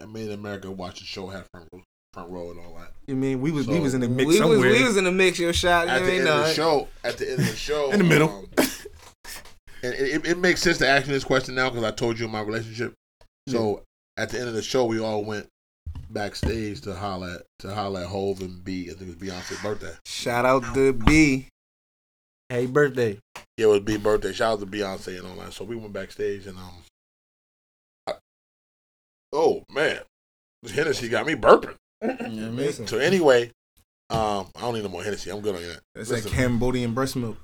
I 0.00 0.06
made 0.06 0.30
America 0.30 0.70
watch 0.70 1.00
the 1.00 1.06
show, 1.06 1.26
had 1.28 1.44
front 1.52 1.68
row, 1.72 1.82
front 2.12 2.30
row 2.30 2.50
and 2.50 2.60
all 2.60 2.74
that. 2.78 2.92
You 3.06 3.16
mean 3.16 3.40
we 3.40 3.50
was 3.50 3.66
we 3.66 3.80
was 3.80 3.94
in 3.94 4.00
the 4.00 4.08
We 4.08 4.14
mix 4.14 4.26
was, 4.28 4.38
somewhere. 4.38 4.58
we 4.70 4.84
was 4.84 4.96
in 4.96 5.04
the 5.04 5.12
mix, 5.12 5.38
your 5.38 5.52
shot. 5.52 5.88
At 5.88 6.00
You 6.00 6.06
the 6.06 6.12
ain't 6.12 6.20
end 6.20 6.28
of 6.28 6.46
the 6.46 6.54
show, 6.54 6.88
at 7.04 7.18
the 7.18 7.30
end 7.30 7.40
of 7.40 7.46
the 7.46 7.56
show, 7.56 7.90
In 7.92 7.98
the 7.98 8.04
middle. 8.04 8.28
um, 8.28 8.48
and 9.82 9.94
it, 9.94 10.00
it, 10.24 10.26
it 10.26 10.38
makes 10.38 10.60
sense 10.62 10.78
to 10.78 10.88
ask 10.88 11.06
me 11.06 11.12
this 11.12 11.24
question 11.24 11.54
now 11.54 11.70
because 11.70 11.84
I 11.84 11.90
told 11.92 12.18
you 12.18 12.26
my 12.28 12.40
relationship. 12.40 12.94
So 13.48 13.82
at 14.16 14.30
the 14.30 14.38
end 14.40 14.48
of 14.48 14.54
the 14.54 14.62
show, 14.62 14.84
we 14.84 14.98
all 15.00 15.24
went 15.24 15.46
backstage 16.10 16.80
to 16.82 16.94
holler 16.94 17.36
at, 17.36 17.42
to 17.60 17.74
holler 17.74 18.00
at 18.00 18.06
Hove 18.06 18.40
and 18.40 18.62
B. 18.64 18.88
I 18.90 18.94
think 18.94 19.10
it 19.10 19.18
was 19.20 19.28
Beyonce's 19.30 19.62
birthday. 19.62 19.92
Shout 20.06 20.44
out 20.44 20.74
to 20.74 20.92
B. 20.92 21.48
hey, 22.48 22.66
birthday. 22.66 23.18
Yeah, 23.56 23.66
it 23.66 23.68
was 23.68 23.80
B 23.80 23.96
birthday. 23.96 24.32
Shout 24.32 24.54
out 24.54 24.60
to 24.60 24.66
Beyonce 24.66 25.18
and 25.18 25.26
all 25.26 25.36
that. 25.36 25.52
So 25.52 25.64
we 25.64 25.76
went 25.76 25.92
backstage 25.92 26.46
and 26.46 26.56
um, 26.58 26.64
I, 26.64 26.87
oh 29.32 29.62
man, 29.72 30.00
this 30.62 30.72
Hennessy 30.72 31.08
got 31.08 31.26
me 31.26 31.34
burping. 31.34 31.74
Listen. 32.56 32.86
So 32.86 32.98
anyway, 32.98 33.50
um, 34.10 34.46
I 34.56 34.60
don't 34.60 34.74
need 34.74 34.82
no 34.84 34.88
more 34.88 35.02
Hennessy. 35.02 35.30
I'm 35.30 35.40
good 35.40 35.56
on 35.56 35.62
that. 35.62 35.80
That's 35.94 36.10
like 36.10 36.24
Listen, 36.24 36.36
Cambodian 36.38 36.94
breast 36.94 37.16
milk. 37.16 37.36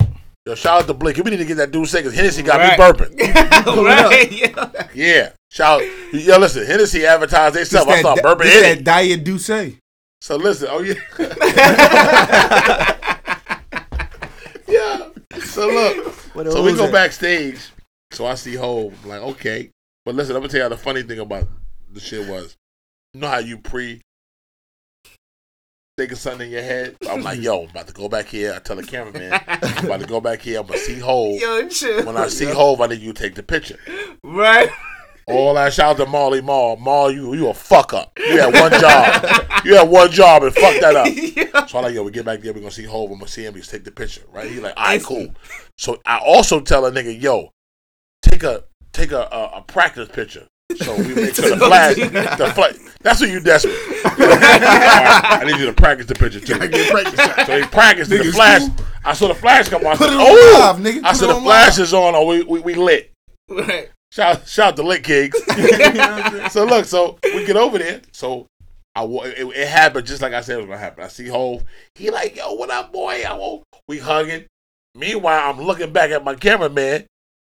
yo, 0.47 0.55
shout 0.55 0.82
out 0.82 0.87
to 0.87 0.95
Blake. 0.95 1.16
We 1.16 1.30
need 1.30 1.39
to 1.39 1.45
get 1.45 1.57
that 1.57 1.72
dude 1.72 1.89
second. 1.89 2.12
Hennessy 2.14 2.43
got 2.43 2.59
Right. 2.61 2.78
me 2.78 2.85
burping. 2.85 3.18
right. 3.85 4.32
Yeah. 4.32 4.87
Yeah, 4.95 5.30
shout. 5.51 5.82
Yo, 6.12 6.39
listen, 6.39 6.64
Hennessy 6.66 7.05
advertised 7.05 7.57
This 7.57 7.68
themselves. 7.70 7.97
I 7.97 8.01
start 8.01 8.22
that, 8.22 8.39
burping 8.39 8.43
this 8.45 8.76
that 8.76 8.85
diet 8.85 9.24
Douce. 9.24 9.74
So 10.20 10.37
listen, 10.37 10.68
oh 10.70 10.80
yeah, 10.80 10.95
yeah. 14.68 15.09
So 15.41 15.68
look, 15.68 16.07
What 16.35 16.51
so 16.51 16.62
we 16.62 16.72
go 16.72 16.85
that? 16.87 16.93
backstage. 16.93 17.59
So 18.12 18.26
I 18.26 18.35
see 18.35 18.55
Hove. 18.55 18.95
I'm 19.03 19.09
like, 19.11 19.20
okay, 19.20 19.70
but 20.05 20.14
listen, 20.14 20.37
I'm 20.37 20.43
gonna 20.43 20.51
tell 20.51 20.59
you 20.59 20.62
how 20.64 20.68
the 20.70 20.76
funny 20.76 21.03
thing 21.03 21.18
about 21.18 21.49
the 21.95 22.01
shit 22.01 22.28
was. 22.28 22.57
You 23.12 23.20
know 23.20 23.28
how 23.28 23.38
you 23.38 23.59
pre 23.59 24.01
thinking 25.97 26.16
something 26.16 26.49
in 26.49 26.53
your 26.53 26.62
head? 26.62 26.97
I'm 27.09 27.22
like, 27.22 27.40
yo, 27.40 27.62
I'm 27.62 27.70
about 27.70 27.86
to 27.86 27.92
go 27.92 28.09
back 28.09 28.26
here. 28.26 28.53
I 28.55 28.59
tell 28.59 28.76
the 28.76 28.82
cameraman, 28.82 29.40
I'm 29.47 29.86
about 29.86 30.01
to 30.01 30.07
go 30.07 30.20
back 30.20 30.40
here. 30.40 30.61
I'm 30.61 30.66
gonna 30.66 30.78
see 30.78 30.99
Hove. 30.99 31.40
Yo, 31.40 31.68
chill. 31.68 32.05
When 32.05 32.16
I 32.16 32.28
see 32.28 32.47
Hove, 32.47 32.80
I 32.80 32.88
need 32.88 33.01
you 33.01 33.12
to 33.12 33.22
take 33.22 33.34
the 33.34 33.42
picture. 33.42 33.78
Right. 34.22 34.70
All 35.26 35.55
that 35.55 35.72
shout 35.72 35.99
out 35.99 36.05
to 36.05 36.11
Molly 36.11 36.42
Marl. 36.42 36.76
Marl, 36.76 37.11
you 37.11 37.32
you 37.34 37.49
a 37.49 37.55
fuck 37.55 37.95
up. 37.95 38.12
You 38.18 38.40
had 38.40 38.53
one 38.53 38.72
job. 38.80 39.64
You 39.64 39.76
had 39.76 39.88
one 39.88 40.11
job 40.11 40.42
and 40.42 40.55
fuck 40.55 40.80
that 40.80 40.97
up. 40.97 41.09
yeah. 41.14 41.66
So 41.66 41.78
I'm 41.78 41.84
like, 41.84 41.95
yo, 41.95 42.03
we 42.03 42.11
get 42.11 42.26
back 42.26 42.40
there, 42.40 42.53
we're 42.53 42.61
gonna 42.61 42.70
see 42.70 42.84
Hove, 42.84 43.11
I'm 43.11 43.18
gonna 43.18 43.28
see 43.28 43.45
him, 43.45 43.55
he's 43.55 43.68
take 43.68 43.84
the 43.84 43.90
picture, 43.90 44.22
right? 44.32 44.51
He 44.51 44.61
like, 44.61 44.74
all 44.76 44.84
right, 44.84 45.03
cool. 45.03 45.28
So 45.78 46.01
I 46.05 46.18
also 46.18 46.61
tell 46.61 46.84
a 46.84 46.92
nigga, 46.92 47.18
yo, 47.18 47.51
take 48.20 48.42
a 48.42 48.64
take 48.92 49.12
a 49.12 49.28
a, 49.32 49.59
a 49.59 49.62
practice 49.62 50.09
picture. 50.09 50.47
So 50.77 50.97
we 50.97 51.15
make 51.15 51.35
sure 51.35 51.51
the 51.51 51.57
flash, 51.57 51.97
the 51.97 52.53
flash. 52.55 52.75
That's 53.03 53.21
what 53.21 53.31
you 53.31 53.41
desperate. 53.41 53.75
Right, 54.15 55.41
I 55.41 55.45
need 55.45 55.59
you 55.59 55.67
to 55.67 55.73
practice 55.73 56.07
the 56.07 56.15
picture 56.15 56.41
too. 56.41 56.55
So 56.55 56.61
he 56.61 57.65
practiced 57.67 58.11
the 58.11 58.33
flash. 58.33 58.61
cool. 58.61 58.87
I 59.05 59.12
saw 59.12 59.29
the 59.29 59.35
flash 59.35 59.69
come 59.69 59.85
on. 59.87 59.93
I 59.93 59.97
said, 59.97 60.09
it 60.09 60.15
on 60.15 60.21
oh, 60.21 60.75
live, 60.77 60.77
nigga. 60.77 61.05
I 61.05 61.12
said 61.12 61.29
the 61.29 61.41
flash 61.41 61.79
live. 61.79 61.85
is 61.85 61.95
on, 61.95 62.15
or 62.15 62.27
we 62.27 62.43
we, 62.43 62.61
we 62.61 62.75
lit. 62.75 63.12
Right. 63.49 63.91
Shout, 64.12 64.47
shout 64.47 64.69
out 64.69 64.77
to 64.77 64.83
Lit 64.85 65.03
Kings. 65.03 65.35
so 66.53 66.65
look, 66.65 66.85
so 66.85 67.19
we 67.25 67.45
get 67.45 67.57
over 67.57 67.79
there. 67.79 68.01
So 68.12 68.47
I 68.95 69.05
it, 69.05 69.47
it 69.57 69.69
happened 69.69 70.07
just 70.07 70.23
like 70.23 70.33
I 70.33 70.41
said 70.41 70.55
it 70.55 70.59
was 70.59 70.67
gonna 70.67 70.79
happen. 70.79 71.05
I 71.05 71.09
see 71.09 71.27
Hove. 71.27 71.65
He 71.97 72.11
like, 72.11 72.37
yo, 72.37 72.53
what 72.55 72.71
up, 72.71 72.93
boy? 72.93 73.25
I 73.27 73.35
won't. 73.35 73.65
We 73.89 73.99
hugging. 73.99 74.45
Meanwhile, 74.95 75.51
I'm 75.51 75.61
looking 75.61 75.93
back 75.93 76.11
at 76.11 76.23
my 76.25 76.37
cameraman. 76.37 77.07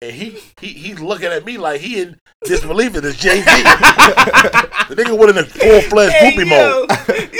And 0.01 0.13
he 0.13 0.39
he 0.61 0.69
he's 0.69 1.01
looking 1.01 1.29
at 1.29 1.45
me 1.45 1.59
like 1.59 1.81
he 1.81 2.01
in 2.03 2.19
disbelief 2.45 2.95
in 2.97 3.03
this 3.03 3.17
Jay 3.17 3.41
Z. 3.41 3.45
the 3.45 4.95
nigga 4.97 5.17
went 5.19 5.31
in 5.37 5.39
a 5.39 5.45
full 5.45 5.81
fledged 5.83 6.15
Hey, 6.15 6.31
groupie 6.37 6.49
yo. 6.49 6.87
mode. 6.87 6.91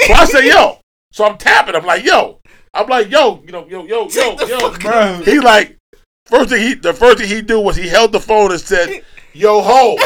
So 0.07 0.13
I 0.13 0.25
said, 0.25 0.43
yo. 0.45 0.79
So 1.11 1.25
I'm 1.25 1.37
tapping. 1.37 1.75
I'm 1.75 1.85
like, 1.85 2.03
yo. 2.03 2.39
I'm 2.73 2.87
like, 2.87 3.09
yo, 3.09 3.41
you 3.45 3.51
know, 3.51 3.65
yo, 3.67 3.83
yo, 3.85 4.07
yo, 4.07 4.07
Take 4.09 4.37
the 4.39 4.47
yo. 4.47 4.71
fuck. 4.71 5.23
He 5.23 5.39
like, 5.39 5.77
first 6.25 6.49
thing 6.49 6.61
he, 6.61 6.73
the 6.75 6.93
first 6.93 7.17
thing 7.17 7.27
he 7.27 7.41
do 7.41 7.59
was 7.59 7.75
he 7.75 7.87
held 7.87 8.11
the 8.11 8.19
phone 8.19 8.51
and 8.51 8.61
said, 8.61 9.03
yo, 9.33 9.61
ho. 9.61 9.95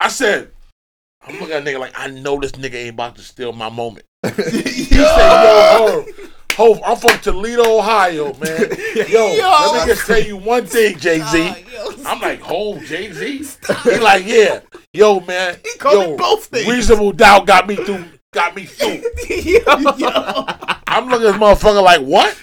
I 0.00 0.08
said, 0.08 0.50
I'm 1.26 1.34
looking 1.40 1.52
at 1.54 1.64
that 1.64 1.70
nigga 1.74 1.80
like, 1.80 1.94
I 1.98 2.08
know 2.08 2.38
this 2.38 2.52
nigga 2.52 2.74
ain't 2.74 2.90
about 2.90 3.16
to 3.16 3.22
steal 3.22 3.52
my 3.52 3.70
moment. 3.70 4.04
he 4.26 4.32
said, 4.32 5.42
yo, 5.42 6.04
ho. 6.04 6.04
Ho, 6.56 6.80
I'm 6.82 6.96
from 6.96 7.18
Toledo, 7.20 7.78
Ohio, 7.78 8.32
man. 8.34 8.70
Yo, 9.08 9.26
let 9.36 9.86
me 9.86 9.92
just 9.92 10.06
tell 10.06 10.22
you 10.22 10.38
one 10.38 10.64
thing, 10.64 10.98
Jay 10.98 11.20
Z. 11.20 11.52
I'm 12.06 12.18
like, 12.20 12.40
ho, 12.40 12.78
Jay 12.80 13.12
Z. 13.12 13.44
He 13.84 13.98
like, 13.98 14.24
yeah, 14.26 14.60
yo, 14.94 15.20
man. 15.20 15.58
He 15.62 15.78
called 15.78 16.02
yo, 16.02 16.10
me 16.12 16.16
both 16.16 16.46
things. 16.46 16.66
Reasonable 16.66 17.12
doubt 17.12 17.46
got 17.46 17.68
me 17.68 17.76
through. 17.76 18.04
Got 18.32 18.56
me 18.56 18.64
through. 18.64 18.88
I'm 20.86 21.08
looking 21.08 21.26
at 21.26 21.32
this 21.32 21.36
motherfucker 21.36 21.82
like, 21.82 22.00
what? 22.00 22.38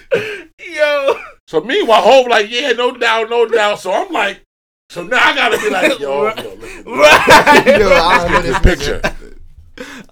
Yo. 0.60 1.20
So 1.48 1.62
meanwhile, 1.62 2.02
Hove 2.04 2.28
like, 2.28 2.52
yeah, 2.52 2.74
no 2.74 2.92
doubt, 2.92 3.32
no 3.32 3.48
doubt. 3.48 3.80
So 3.80 3.92
I'm 3.92 4.12
like, 4.12 4.42
so 4.90 5.02
now 5.02 5.18
I 5.24 5.36
gotta 5.36 5.58
be 5.58 5.70
like, 5.72 6.00
yo, 6.00 6.26
yo 6.26 6.34
let's, 6.34 6.42
Right. 6.86 7.80
Yo, 7.80 7.90
I 7.90 8.18
don't 8.18 8.32
know 8.32 8.42
get 8.42 8.44
this 8.44 8.60
this 8.60 8.60
picture. 8.60 9.02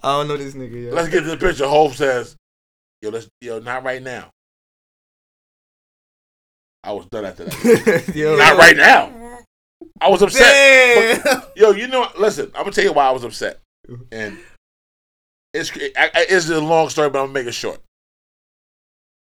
I 0.02 0.18
don't 0.18 0.28
know 0.28 0.36
this 0.36 0.54
nigga. 0.54 0.86
Yo. 0.86 0.92
Let's 0.92 1.08
get 1.08 1.20
to 1.20 1.30
the 1.30 1.36
picture. 1.36 1.68
Hove 1.68 1.94
says, 1.94 2.36
yo, 3.02 3.10
let's, 3.10 3.28
yo, 3.40 3.58
not 3.58 3.84
right 3.84 4.02
now. 4.02 4.30
I 6.84 6.92
was 6.92 7.06
done 7.06 7.24
after 7.24 7.44
that. 7.44 8.12
Yo. 8.14 8.36
not 8.36 8.56
right 8.56 8.76
now. 8.76 9.12
I 10.00 10.08
was 10.08 10.20
upset. 10.20 11.22
But, 11.22 11.52
yo, 11.56 11.70
you 11.70 11.86
know, 11.86 12.08
listen, 12.18 12.46
I'm 12.54 12.62
gonna 12.62 12.72
tell 12.72 12.82
you 12.82 12.92
why 12.92 13.06
I 13.06 13.12
was 13.12 13.22
upset, 13.22 13.60
and 14.10 14.36
it's 15.54 15.70
it's 15.76 16.48
a 16.48 16.60
long 16.60 16.88
story, 16.88 17.08
but 17.08 17.20
I'm 17.20 17.26
gonna 17.26 17.34
make 17.34 17.46
it 17.46 17.52
short. 17.52 17.78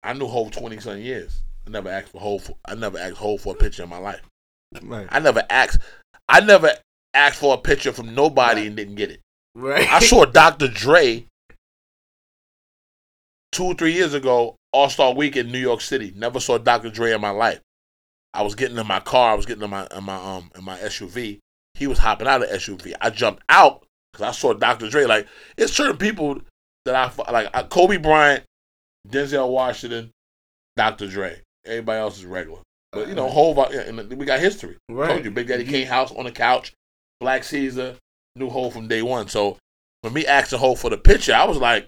I 0.03 0.15
knew 0.15 0.27
Hove 0.27 0.51
twenty 0.51 0.81
some 0.81 0.99
years. 0.99 1.43
I 1.67 1.71
never 1.71 1.89
asked 1.89 2.09
for 2.09 2.21
Hove. 2.21 2.43
For, 2.43 2.57
I 2.67 2.75
never 2.75 2.99
asked 2.99 3.17
Hove 3.17 3.41
for 3.41 3.55
a 3.55 3.57
picture 3.57 3.85
in 3.85 3.89
my 3.89 3.99
life. 3.99 4.23
Right. 4.83 5.07
I 5.11 5.21
never 5.21 5.45
asked. 5.49 5.79
I 6.29 6.41
never 6.41 6.73
asked 7.15 7.39
for 7.39 7.55
a 7.55 7.59
picture 7.59 7.93
from 7.93 8.15
nobody 8.17 8.67
and 8.67 8.75
didn't 8.75 8.97
get 8.97 9.11
it. 9.11 9.21
Right. 9.55 9.89
I 9.89 10.01
saw 10.01 10.25
Dr. 10.25 10.67
Dre 10.67 11.25
two 13.55 13.65
or 13.65 13.75
three 13.75 13.93
years 13.93 14.13
ago, 14.13 14.57
All 14.73 14.91
Star 14.91 15.15
Week 15.15 15.37
in 15.37 15.51
New 15.51 15.59
York 15.59 15.81
City. 15.81 16.13
Never 16.15 16.41
saw 16.41 16.59
Dr. 16.59 16.91
Dre 16.91 17.13
in 17.13 17.21
my 17.21 17.31
life. 17.31 17.61
I 18.35 18.43
was 18.43 18.55
getting 18.57 18.77
in 18.77 18.87
my 18.87 19.01
car. 19.01 19.33
I 19.33 19.35
was 19.35 19.47
getting 19.47 19.63
in 19.63 19.71
my 19.71 19.87
in 19.97 20.05
my 20.05 20.17
um 20.17 20.51
in 20.57 20.65
my 20.65 20.77
SUV. 20.79 21.39
He 21.75 21.87
was 21.87 21.99
hopping 21.99 22.27
out 22.27 22.43
of 22.43 22.51
the 22.51 22.57
SUV. 22.57 22.93
I 23.01 23.11
jumped 23.11 23.43
out 23.49 23.87
because 24.13 24.29
I 24.29 24.33
saw 24.33 24.53
Dr. 24.53 24.91
Dre. 24.91 25.05
Like 25.05 25.27
it's 25.57 25.73
certain 25.73 25.97
people 25.97 26.41
that 26.85 26.95
I 26.95 27.33
like. 27.33 27.71
Kobe 27.71 27.97
Bryant, 27.97 28.45
Denzel 29.09 29.49
Washington, 29.49 30.11
Dr. 30.77 31.07
Dre. 31.07 31.41
Everybody 31.65 32.01
else 32.01 32.19
is 32.19 32.27
regular. 32.27 32.59
But 32.93 33.09
you 33.09 33.15
know, 33.15 33.29
uh, 33.29 33.69
yeah, 33.73 33.91
we 33.91 34.27
got 34.27 34.41
history. 34.41 34.77
Right. 34.89 35.09
Told 35.09 35.25
you, 35.25 35.31
Big 35.31 35.49
Daddy 35.49 35.65
Kane 35.65 35.87
house 35.87 36.13
on 36.13 36.25
the 36.25 36.33
couch, 36.33 36.73
Black 37.21 37.45
Caesar, 37.45 37.97
new 38.37 38.51
Hove 38.51 38.73
from 38.73 38.89
day 38.89 39.03
one. 39.03 39.29
So 39.29 39.59
when 40.03 40.13
me 40.13 40.27
asking 40.27 40.59
Hove 40.59 40.79
for 40.79 40.91
the 40.91 40.99
picture, 40.99 41.35
I 41.35 41.45
was 41.45 41.59
like, 41.59 41.87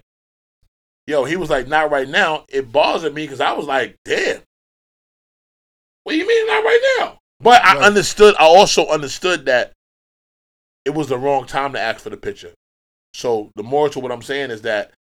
yo, 1.07 1.23
he 1.23 1.35
was 1.35 1.49
like, 1.49 1.67
not 1.67 1.89
right 1.89 2.07
now. 2.07 2.45
It 2.49 2.71
bothered 2.71 3.13
me 3.13 3.23
because 3.23 3.41
I 3.41 3.53
was 3.53 3.65
like, 3.65 3.97
damn. 4.05 4.41
What 6.03 6.13
do 6.13 6.17
you 6.17 6.27
mean 6.27 6.47
not 6.47 6.63
right 6.63 6.95
now? 6.99 7.19
But 7.39 7.63
I 7.63 7.77
understood. 7.79 8.35
I 8.39 8.45
also 8.45 8.87
understood 8.87 9.45
that 9.45 9.73
it 10.85 10.93
was 10.93 11.07
the 11.07 11.17
wrong 11.17 11.45
time 11.45 11.73
to 11.73 11.79
ask 11.79 12.01
for 12.01 12.09
the 12.09 12.17
picture. 12.17 12.53
So 13.13 13.51
the 13.55 13.63
moral 13.63 13.89
to 13.91 13.99
what 13.99 14.11
I'm 14.11 14.21
saying 14.21 14.51
is 14.51 14.61
that, 14.61 14.91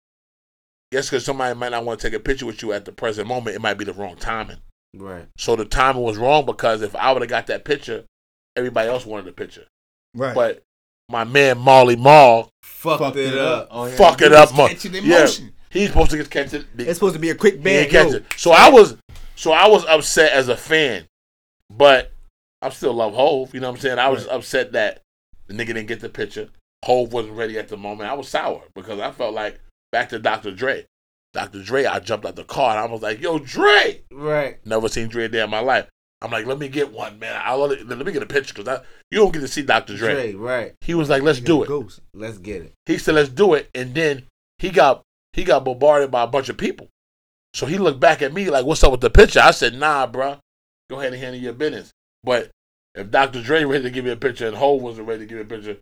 yes, 0.90 1.08
because 1.08 1.24
somebody 1.24 1.54
might 1.58 1.70
not 1.70 1.84
want 1.84 2.00
to 2.00 2.06
take 2.08 2.18
a 2.18 2.22
picture 2.22 2.46
with 2.46 2.62
you 2.62 2.72
at 2.72 2.84
the 2.84 2.92
present 2.92 3.28
moment, 3.28 3.56
it 3.56 3.62
might 3.62 3.78
be 3.78 3.84
the 3.84 3.92
wrong 3.92 4.16
timing. 4.16 4.58
Right. 4.96 5.26
So 5.36 5.54
the 5.54 5.64
timing 5.64 6.02
was 6.02 6.16
wrong 6.16 6.46
because 6.46 6.82
if 6.82 6.96
I 6.96 7.12
would 7.12 7.22
have 7.22 7.28
got 7.28 7.46
that 7.48 7.64
picture, 7.64 8.04
everybody 8.56 8.88
else 8.88 9.06
wanted 9.06 9.26
the 9.26 9.32
picture. 9.32 9.66
Right. 10.14 10.34
But 10.34 10.62
my 11.08 11.24
man 11.24 11.58
Molly 11.58 11.96
Mall 11.96 12.50
Fucked, 12.62 13.16
it 13.16 13.38
up. 13.38 13.68
Oh, 13.70 13.86
yeah. 13.86 13.96
fuck 13.96 14.20
it 14.22 14.32
up, 14.32 14.50
was 14.50 14.58
mo- 14.58 14.68
catching 14.68 14.94
in 14.94 15.04
yeah, 15.04 15.20
motion. 15.20 15.52
He's 15.76 15.88
supposed 15.88 16.10
to 16.10 16.16
get 16.16 16.30
catch 16.30 16.54
it. 16.54 16.66
It's 16.78 16.94
supposed 16.94 17.14
to 17.14 17.20
be 17.20 17.30
a 17.30 17.34
quick 17.34 17.54
He 17.54 17.60
band. 17.60 17.76
ain't 17.84 17.90
catch 17.90 18.12
it. 18.12 18.24
So 18.36 18.52
I 18.52 18.68
was, 18.70 18.96
so 19.34 19.52
I 19.52 19.68
was 19.68 19.84
upset 19.86 20.32
as 20.32 20.48
a 20.48 20.56
fan, 20.56 21.06
but 21.70 22.12
I 22.62 22.70
still 22.70 22.94
love 22.94 23.14
Hove. 23.14 23.54
You 23.54 23.60
know 23.60 23.68
what 23.70 23.76
I'm 23.76 23.80
saying? 23.80 23.98
I 23.98 24.08
was 24.08 24.26
upset 24.26 24.72
that 24.72 25.02
the 25.46 25.54
nigga 25.54 25.68
didn't 25.68 25.86
get 25.86 26.00
the 26.00 26.08
picture. 26.08 26.48
Hove 26.84 27.12
wasn't 27.12 27.34
ready 27.34 27.58
at 27.58 27.68
the 27.68 27.76
moment. 27.76 28.10
I 28.10 28.14
was 28.14 28.28
sour 28.28 28.62
because 28.74 29.00
I 29.00 29.10
felt 29.12 29.34
like 29.34 29.60
back 29.92 30.08
to 30.10 30.18
Dr. 30.18 30.52
Dre. 30.52 30.86
Dr. 31.32 31.62
Dre, 31.62 31.84
I 31.84 31.98
jumped 32.00 32.24
out 32.24 32.36
the 32.36 32.44
car 32.44 32.70
and 32.70 32.78
I 32.78 32.90
was 32.90 33.02
like, 33.02 33.20
"Yo, 33.20 33.38
Dre!" 33.38 34.00
Right. 34.10 34.58
Never 34.64 34.88
seen 34.88 35.08
Dre 35.08 35.24
a 35.24 35.28
day 35.28 35.42
in 35.42 35.50
my 35.50 35.60
life. 35.60 35.86
I'm 36.22 36.30
like, 36.30 36.46
"Let 36.46 36.58
me 36.58 36.68
get 36.68 36.92
one, 36.92 37.18
man. 37.18 37.38
I 37.44 37.54
let, 37.54 37.86
let 37.86 37.98
me 38.06 38.12
get 38.12 38.22
a 38.22 38.26
picture 38.26 38.54
because 38.54 38.80
you 39.10 39.18
don't 39.18 39.32
get 39.32 39.40
to 39.40 39.48
see 39.48 39.60
Dr. 39.62 39.96
Dre." 39.96 40.14
Dre. 40.14 40.34
Right. 40.34 40.74
He 40.80 40.94
was 40.94 41.10
like, 41.10 41.22
"Let's 41.22 41.40
do 41.40 41.62
it." 41.62 41.66
Ghost. 41.68 42.00
Let's 42.14 42.38
get 42.38 42.62
it. 42.62 42.72
He 42.86 42.96
said, 42.96 43.16
"Let's 43.16 43.28
do 43.28 43.52
it," 43.52 43.68
and 43.74 43.94
then 43.94 44.24
he 44.58 44.70
got 44.70 45.02
he 45.36 45.44
got 45.44 45.64
bombarded 45.64 46.10
by 46.10 46.22
a 46.22 46.26
bunch 46.26 46.48
of 46.48 46.56
people. 46.56 46.88
So 47.54 47.66
he 47.66 47.78
looked 47.78 48.00
back 48.00 48.22
at 48.22 48.32
me 48.32 48.50
like, 48.50 48.64
"What's 48.66 48.82
up 48.82 48.90
with 48.90 49.00
the 49.02 49.10
picture?" 49.10 49.40
I 49.40 49.52
said, 49.52 49.74
"Nah, 49.74 50.06
bruh. 50.06 50.38
Go 50.90 50.98
ahead 50.98 51.12
and 51.12 51.22
handle 51.22 51.40
your 51.40 51.52
business." 51.52 51.92
But 52.24 52.50
if 52.94 53.10
Dr. 53.10 53.42
Dre 53.42 53.64
ready 53.64 53.84
to 53.84 53.90
give 53.90 54.04
me 54.04 54.10
a 54.10 54.16
picture 54.16 54.48
and 54.48 54.56
Hove 54.56 54.82
wasn't 54.82 55.06
ready 55.06 55.20
to 55.20 55.26
give 55.26 55.36
me 55.36 55.42
a 55.42 55.46
picture, 55.46 55.76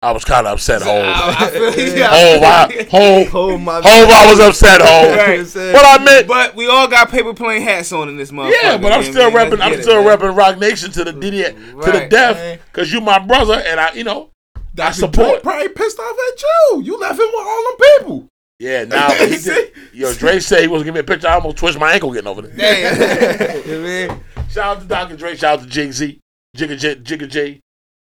I 0.00 0.12
was 0.12 0.24
kind 0.24 0.46
of 0.46 0.54
upset. 0.54 0.82
Hove, 0.82 1.04
I, 1.04 1.46
I 1.46 1.50
feel 1.50 2.04
I, 2.04 2.86
Hove, 2.90 3.30
Oh 3.34 3.58
my. 3.58 3.74
Hove, 3.82 4.10
I 4.10 4.30
was 4.30 4.40
upset. 4.40 4.80
Hove. 4.82 5.16
Right. 5.16 5.72
But 5.72 5.84
I 5.84 6.04
meant, 6.04 6.28
But 6.28 6.54
we 6.54 6.68
all 6.68 6.86
got 6.88 7.10
paper 7.10 7.34
plane 7.34 7.62
hats 7.62 7.90
on 7.92 8.08
in 8.08 8.16
this 8.16 8.30
motherfucker. 8.30 8.52
yeah, 8.62 8.76
but 8.76 8.92
I'm 8.92 9.02
man, 9.02 9.12
still 9.12 9.30
man. 9.30 9.50
Repping. 9.50 9.60
I'm 9.60 9.70
get 9.70 9.80
it, 9.80 9.82
still 9.82 10.04
man. 10.04 10.18
repping 10.18 10.36
Roc 10.36 10.58
Nation 10.58 10.90
to 10.92 11.04
the 11.04 11.12
DD, 11.12 11.82
to 11.84 11.90
the 11.92 12.06
death, 12.08 12.60
because 12.72 12.92
you 12.92 13.00
my 13.00 13.18
brother, 13.18 13.54
and 13.66 13.80
I, 13.80 13.92
you 13.94 14.04
know, 14.04 14.30
I 14.56 14.60
Dr. 14.74 15.06
Dre 15.08 15.40
probably 15.42 15.68
pissed 15.68 15.98
off 15.98 16.16
at 16.32 16.42
you. 16.42 16.82
You 16.82 16.98
left 16.98 17.18
him 17.18 17.26
with 17.26 17.46
all 17.46 17.64
them 17.64 17.76
people. 17.98 18.28
Yeah, 18.58 18.84
now 18.88 19.10
he 19.12 19.36
did, 19.36 19.72
yo, 19.92 20.12
Dre 20.14 20.38
said 20.40 20.62
he 20.62 20.68
wasn't 20.68 20.86
giving 20.86 20.94
me 20.94 21.00
a 21.00 21.04
picture. 21.04 21.28
I 21.28 21.34
almost 21.34 21.56
twisted 21.56 21.80
my 21.80 21.92
ankle 21.92 22.12
getting 22.12 22.28
over 22.28 22.42
there. 22.42 22.56
Damn. 22.56 23.64
You 23.66 23.78
know 23.78 23.82
what 23.82 23.90
I 23.90 24.08
mean? 24.08 24.48
Shout 24.50 24.76
out 24.76 24.82
to 24.82 24.88
Dr. 24.88 25.16
Dre. 25.16 25.34
Shout 25.36 25.58
out 25.58 25.64
to 25.64 25.68
Jay 25.68 25.90
Z, 25.90 26.20
Jigga 26.56 26.78
J, 26.78 26.96
Jigga 26.96 27.28
J, 27.28 27.60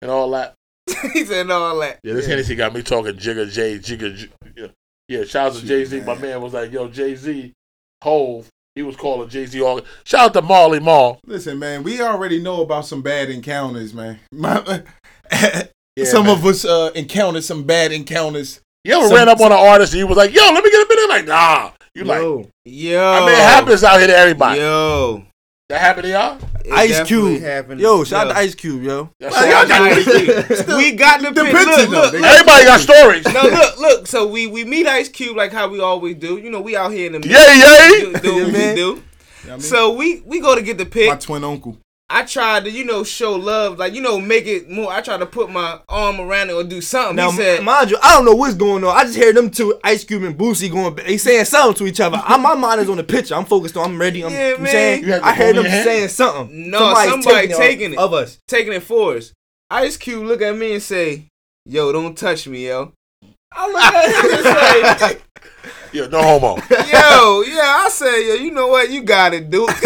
and 0.02 0.12
all 0.12 0.30
that. 0.32 0.54
he 1.14 1.26
said 1.26 1.50
all 1.50 1.80
that. 1.80 2.00
Yeah, 2.04 2.14
this 2.14 2.28
Hennessy 2.28 2.56
got 2.56 2.74
me 2.74 2.84
talking 2.84 3.14
Jigga 3.14 3.50
J, 3.52 3.80
Jigga 3.80 4.16
J. 4.16 4.28
Yeah, 4.56 4.68
yeah 5.08 5.24
shout 5.24 5.52
out 5.52 5.58
to 5.60 5.66
Jay 5.66 5.84
Z. 5.86 6.02
My 6.02 6.16
man 6.16 6.42
was 6.42 6.54
like, 6.54 6.72
yo, 6.72 6.88
Jay 6.90 7.16
Z, 7.16 7.54
Hove. 8.04 8.48
He 8.76 8.84
was 8.84 8.96
calling 8.96 9.28
Jay 9.30 9.46
Z 9.48 9.60
all. 9.62 9.82
Shout 10.04 10.26
out 10.26 10.34
to 10.34 10.42
Marley 10.44 10.80
Marl. 10.80 11.20
Listen, 11.26 11.58
man, 11.58 11.82
we 11.82 12.00
already 12.02 12.40
know 12.40 12.62
about 12.62 12.86
some 12.86 13.02
bad 13.02 13.30
encounters, 13.32 13.94
man. 13.94 14.20
My- 14.32 14.84
Yeah, 15.96 16.04
some 16.06 16.26
man. 16.28 16.38
of 16.38 16.46
us 16.46 16.64
uh, 16.64 16.92
encountered 16.94 17.44
some 17.44 17.64
bad 17.64 17.92
encounters. 17.92 18.62
You 18.88 18.94
ever 19.00 19.08
some- 19.08 19.16
ran 19.18 19.30
up 19.30 19.40
on 19.42 19.52
an 19.52 19.58
artist 19.58 19.94
and 19.94 20.00
you 20.00 20.08
was 20.08 20.18
like, 20.18 20.34
yo, 20.34 20.42
let 20.52 20.64
me 20.64 20.72
get 20.72 20.86
a 20.86 20.90
minute? 20.90 21.10
Like, 21.10 21.26
nah. 21.28 21.72
You 21.94 22.04
like, 22.04 22.22
Yo, 22.22 22.50
Yo. 22.66 23.12
I 23.12 23.20
mean, 23.22 23.30
it 23.30 23.36
happens 23.38 23.84
out 23.84 23.98
here 24.00 24.08
to 24.08 24.16
everybody. 24.18 24.60
Yo. 24.60 25.24
That 25.70 25.82
happened 25.82 26.04
to 26.06 26.10
y'all? 26.12 26.38
It 26.64 26.72
Ice 26.72 27.04
Cube. 27.06 27.42
happened. 27.42 27.82
Yo, 27.82 28.04
shout 28.06 28.28
out 28.28 28.30
Yo. 28.30 28.34
to 28.36 28.40
Ice 28.40 28.56
Cube, 28.56 28.84
yo. 28.84 29.10
That's 29.20 29.36
Shout 29.36 29.54
all 29.54 29.66
to 29.68 29.74
I 29.74 29.78
got. 29.78 29.98
Ice 29.98 30.64
Cube. 30.66 30.68
we 30.78 30.92
got 30.94 31.22
the, 31.22 31.32
The 31.32 31.44
picture, 31.44 31.66
Look, 31.66 31.90
look, 31.90 32.14
look. 32.14 32.24
Everybody 32.24 32.64
got 32.66 32.80
stories. 32.80 33.26
No, 33.26 33.42
look, 33.42 33.78
look. 33.80 34.08
So 34.08 34.28
we 34.28 34.48
we 34.48 34.64
meet 34.64 34.88
Ice 34.88 35.10
Cube 35.10 35.36
like 35.36 35.52
how 35.52 35.68
we 35.68 35.82
always 35.82 36.16
do. 36.16 36.38
You 36.38 36.50
know, 36.52 36.62
we 36.62 36.78
out 36.78 36.94
here 36.94 37.14
in 37.14 37.20
the 37.22 37.28
Yay, 37.28 37.34
yay. 37.34 38.14
do, 38.14 38.20
do 38.22 38.34
what 38.36 38.40
Yeah, 38.40 38.46
we 38.46 38.52
man. 38.54 38.76
do. 38.76 38.82
You 38.82 38.86
know 38.86 38.94
what 38.96 39.48
I 39.48 39.52
mean? 39.52 39.60
So 39.62 39.92
we 39.94 40.22
we 40.26 40.40
go 40.40 40.56
to 40.56 40.62
get 40.62 40.78
the 40.78 40.86
pick. 40.86 41.10
my 41.10 41.16
twin 41.18 41.44
uncle. 41.44 41.78
I 42.10 42.24
tried 42.24 42.64
to 42.64 42.72
you 42.72 42.86
know 42.86 43.04
show 43.04 43.34
love, 43.34 43.80
like 43.80 43.94
you 43.94 44.02
know 44.02 44.20
make 44.20 44.48
it 44.48 44.70
more. 44.70 44.92
I 44.92 45.02
tried 45.02 45.18
to 45.18 45.26
put 45.26 45.50
my 45.52 45.80
arm 45.90 46.22
around 46.22 46.50
it 46.50 46.54
or 46.54 46.64
do 46.64 46.80
something. 46.80 47.18
Now, 47.18 47.32
he 47.32 47.38
said, 47.38 47.64
mind 47.66 47.92
you, 47.92 47.98
I 48.02 48.14
don't 48.16 48.24
know 48.26 48.34
what's 48.36 48.56
going 48.56 48.84
on. 48.86 48.96
I 48.96 49.04
just 49.04 49.18
hear 49.18 49.34
them 49.34 49.50
two, 49.52 49.78
Ice 49.84 50.06
Cube 50.06 50.24
and 50.24 50.38
Boosie, 50.38 50.72
going. 50.72 50.96
They 50.96 51.18
saying 51.18 51.44
something 51.46 51.76
to 51.80 51.86
each 51.92 52.00
other. 52.00 52.22
I, 52.24 52.38
my 52.38 52.56
mind 52.56 52.80
is 52.80 52.90
on 52.90 52.96
the 52.98 53.04
picture. 53.04 53.36
I'm 53.36 53.44
focused 53.46 53.76
on. 53.76 53.92
I'm 53.92 54.00
ready. 54.00 54.24
I'm, 54.24 54.32
Yeah, 54.32 54.54
I'm 54.56 54.64
man. 54.64 54.72
saying. 54.72 55.04
You 55.04 55.14
I 55.16 55.34
heard 55.34 55.56
them 55.58 55.66
your 55.66 55.84
saying 55.84 56.08
something. 56.08 56.70
No, 56.70 56.80
Somebody's 56.80 57.12
somebody 57.12 57.36
taking, 57.48 57.58
taking 57.58 57.92
it 57.92 57.96
it. 57.96 58.00
of 58.00 58.14
us. 58.14 58.40
taking 58.48 58.72
it 58.74 58.84
for 58.84 59.16
us. 59.18 59.34
Ice 59.70 59.98
Cube 59.98 60.26
look 60.26 60.42
at 60.42 60.56
me 60.56 60.74
and 60.76 60.82
say, 60.82 61.26
"Yo, 61.66 61.92
don't 61.92 62.18
touch 62.18 62.48
me, 62.48 62.68
yo." 62.68 62.94
I 63.52 63.68
look 63.68 63.82
at 63.84 64.06
him 64.06 64.88
and 64.88 65.00
say, 65.00 65.18
Yeah, 65.94 66.08
no 66.08 66.22
homo. 66.22 66.56
"Yo, 66.70 67.42
yeah." 67.42 67.84
I 67.86 67.90
say, 67.92 68.28
"Yo, 68.30 68.34
you 68.36 68.52
know 68.52 68.68
what? 68.68 68.90
You 68.90 69.04
got 69.04 69.34
it, 69.34 69.50
dude." 69.50 69.70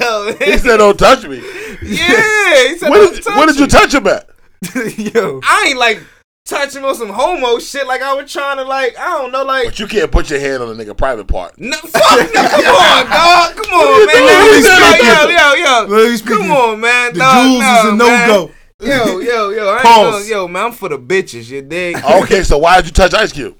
Yo, 0.00 0.34
He 0.40 0.58
said, 0.58 0.78
don't 0.78 0.98
touch 0.98 1.26
me. 1.26 1.36
"Yeah." 1.82 2.68
He 2.68 2.78
said, 2.78 2.90
Where 2.90 3.00
"Don't 3.04 3.14
did, 3.14 3.22
touch 3.24 3.36
where 3.36 3.46
did 3.46 3.58
you 3.60 3.66
touch 3.66 3.94
him 3.94 4.06
at? 4.06 4.28
yo, 5.14 5.40
I 5.44 5.66
ain't 5.68 5.78
like 5.78 6.02
touch 6.44 6.74
him 6.74 6.84
on 6.84 6.94
some 6.94 7.10
homo 7.10 7.58
shit. 7.60 7.86
Like 7.86 8.02
I 8.02 8.12
was 8.14 8.30
trying 8.32 8.56
to 8.56 8.64
like 8.64 8.98
I 8.98 9.18
don't 9.18 9.30
know 9.30 9.44
like. 9.44 9.66
But 9.66 9.78
you 9.78 9.86
can't 9.86 10.10
put 10.10 10.30
your 10.30 10.40
hand 10.40 10.62
on 10.62 10.68
a 10.68 10.84
nigga 10.84 10.96
private 10.96 11.28
part. 11.28 11.58
No, 11.60 11.76
fuck 11.76 11.92
no, 12.34 12.48
come 12.48 12.64
on, 12.66 13.06
dog. 13.06 13.56
Come 13.56 13.72
on, 13.74 14.06
man. 14.06 14.24
Literally 14.24 14.62
Yo, 14.62 14.90
speaking. 14.90 15.36
yo, 15.36 15.54
yo, 15.54 15.80
Literally 15.86 16.10
yo. 16.10 16.16
speaking, 16.16 16.36
Come 16.38 16.50
on, 16.50 16.80
man. 16.80 17.12
The 17.12 17.18
dog, 17.20 17.44
jewels 17.46 17.60
no, 17.60 17.78
is 17.78 17.84
a 17.84 17.96
man. 17.96 18.28
no-go. 18.28 18.52
Yo, 18.80 19.18
yo, 19.20 19.50
yo. 19.50 19.68
I 19.70 19.74
ain't 19.76 19.82
gonna, 19.84 20.24
yo, 20.24 20.48
man, 20.48 20.64
I'm 20.66 20.72
for 20.72 20.88
the 20.88 20.98
bitches. 20.98 21.48
You 21.50 21.62
dig? 21.62 21.96
Okay, 22.04 22.42
so 22.42 22.58
why 22.58 22.76
did 22.76 22.86
you 22.86 22.92
touch 22.92 23.12
Ice 23.14 23.32
Cube? 23.32 23.56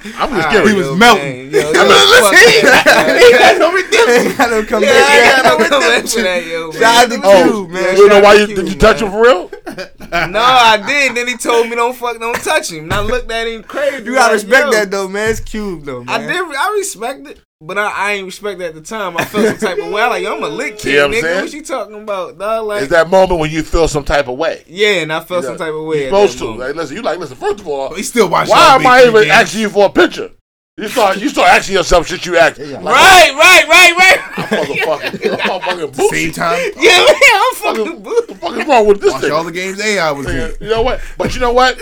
I'm 0.00 0.30
just 0.30 0.46
All 0.46 0.50
kidding. 0.52 0.68
He 0.68 0.74
was 0.74 0.86
yo, 0.86 0.96
melting. 0.96 1.24
man. 1.24 1.50
Yo, 1.50 1.58
yo, 1.60 1.66
I 1.74 1.82
mean, 1.82 2.06
fuck 2.22 2.32
listen, 2.32 2.70
that, 2.70 3.18
He 3.18 3.28
man. 3.32 3.40
got 3.40 3.54
no 3.58 3.72
redemption. 3.72 4.40
I 4.40 4.48
don't 4.48 4.66
come 4.68 4.82
Yeah, 4.82 4.92
back. 4.92 5.10
I 5.10 5.18
ain't 5.18 5.26
got 5.42 5.44
no 5.44 5.68
comment 5.68 6.08
for 6.10 6.22
that, 6.22 6.46
yo. 6.46 6.72
Shout 6.72 6.82
out 6.84 7.10
to 7.10 7.20
Oh, 7.24 7.42
Cube, 7.66 7.70
man. 7.70 7.96
you 7.96 8.08
know 8.08 8.20
why 8.20 8.34
you 8.34 8.46
to 8.46 8.54
did 8.54 8.68
you 8.68 8.78
touch 8.78 9.00
man. 9.02 9.10
him 9.10 9.12
for 9.12 9.22
real? 9.22 9.50
No, 10.30 10.40
I 10.40 10.82
didn't. 10.86 11.16
Then 11.16 11.28
he 11.28 11.36
told 11.36 11.68
me 11.68 11.76
don't 11.76 11.94
fuck, 11.94 12.18
don't 12.18 12.34
touch 12.36 12.70
him. 12.72 12.84
And 12.84 12.92
I 12.94 13.00
looked 13.02 13.30
at 13.30 13.46
him 13.46 13.62
crazy. 13.62 14.04
You 14.04 14.14
gotta 14.14 14.32
like, 14.34 14.42
respect 14.42 14.70
that 14.72 14.90
though, 14.90 15.06
man. 15.08 15.28
It's 15.30 15.40
cube 15.40 15.84
though, 15.84 16.02
man. 16.02 16.20
I 16.22 16.26
did. 16.26 16.40
I 16.40 16.74
respect 16.78 17.26
it, 17.26 17.40
but 17.60 17.76
I, 17.76 17.90
I 17.90 18.12
ain't 18.12 18.26
respect 18.26 18.60
it 18.60 18.64
at 18.66 18.74
the 18.74 18.80
time. 18.80 19.16
I 19.16 19.24
felt 19.24 19.46
some 19.46 19.58
type 19.58 19.78
of 19.78 19.92
way. 19.92 20.00
I 20.00 20.06
like, 20.08 20.22
yo, 20.22 20.36
I'm 20.36 20.42
a 20.44 20.48
lit 20.48 20.78
kid, 20.78 20.96
what 21.02 21.04
I'm 21.18 21.24
nigga. 21.24 21.42
What 21.42 21.52
you 21.52 21.62
talking 21.64 22.02
about, 22.02 22.38
dog? 22.38 22.66
Like, 22.66 22.82
It's 22.82 22.90
that 22.92 23.10
moment 23.10 23.40
when 23.40 23.50
you 23.50 23.62
feel 23.62 23.88
some 23.88 24.04
type 24.04 24.28
of 24.28 24.38
way. 24.38 24.62
yeah, 24.68 25.00
and 25.02 25.12
I 25.12 25.20
felt 25.20 25.44
some 25.44 25.58
type 25.58 25.72
of 25.74 25.84
way. 25.84 26.02
You're 26.02 26.10
supposed 26.10 26.38
to. 26.38 26.44
moment. 26.44 26.60
Like, 26.60 26.74
listen, 26.76 26.96
you 26.96 27.02
like, 27.02 27.18
listen. 27.18 27.36
First 27.36 27.60
of 27.60 27.68
all, 27.68 27.94
He 27.94 28.02
still 28.04 28.28
watch 28.28 28.48
why 28.48 28.76
am 28.76 28.86
I 28.86 29.02
even 29.02 29.14
games. 29.14 29.30
asking 29.30 29.60
you 29.62 29.70
for 29.70 29.86
a 29.86 29.90
picture? 29.90 30.30
You 30.76 30.86
start, 30.86 31.18
you 31.18 31.28
start 31.28 31.48
asking 31.48 31.74
yourself 31.74 32.06
shit 32.06 32.24
you 32.24 32.36
ask. 32.36 32.56
Like, 32.60 32.70
Right, 32.84 33.32
right, 33.34 33.66
right, 33.68 33.96
right. 33.96 34.18
motherfucking, 34.46 35.50
I'm 35.50 35.60
fucking 35.60 36.08
Same 36.10 36.30
time, 36.32 36.60
yeah, 36.78 37.04
man, 37.04 37.20
I'm 37.34 37.54
fucking. 37.56 38.02
What 38.04 38.28
the 38.28 38.34
fuck 38.36 38.56
is 38.56 38.66
wrong 38.68 38.86
with 38.86 39.00
this 39.00 39.12
watch 39.12 39.22
thing? 39.22 39.32
all 39.32 39.42
the 39.42 39.50
games 39.50 39.80
AI 39.80 40.12
was 40.12 40.28
in. 40.28 40.54
You 40.60 40.68
know 40.68 40.82
what? 40.82 41.00
But 41.18 41.34
you 41.34 41.40
know 41.40 41.52
what? 41.52 41.76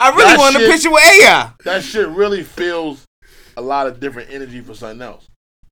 I 0.00 0.10
really 0.10 0.24
That 0.24 0.38
wanted 0.38 0.62
a 0.62 0.66
picture 0.66 0.90
with 0.90 1.04
AI. 1.04 1.52
That 1.62 1.84
shit 1.84 2.08
really 2.08 2.42
feels 2.42 3.06
a 3.56 3.62
lot 3.62 3.86
of 3.86 4.00
different 4.00 4.30
energy 4.30 4.60
for 4.60 4.74
something 4.74 5.02
else. 5.02 5.28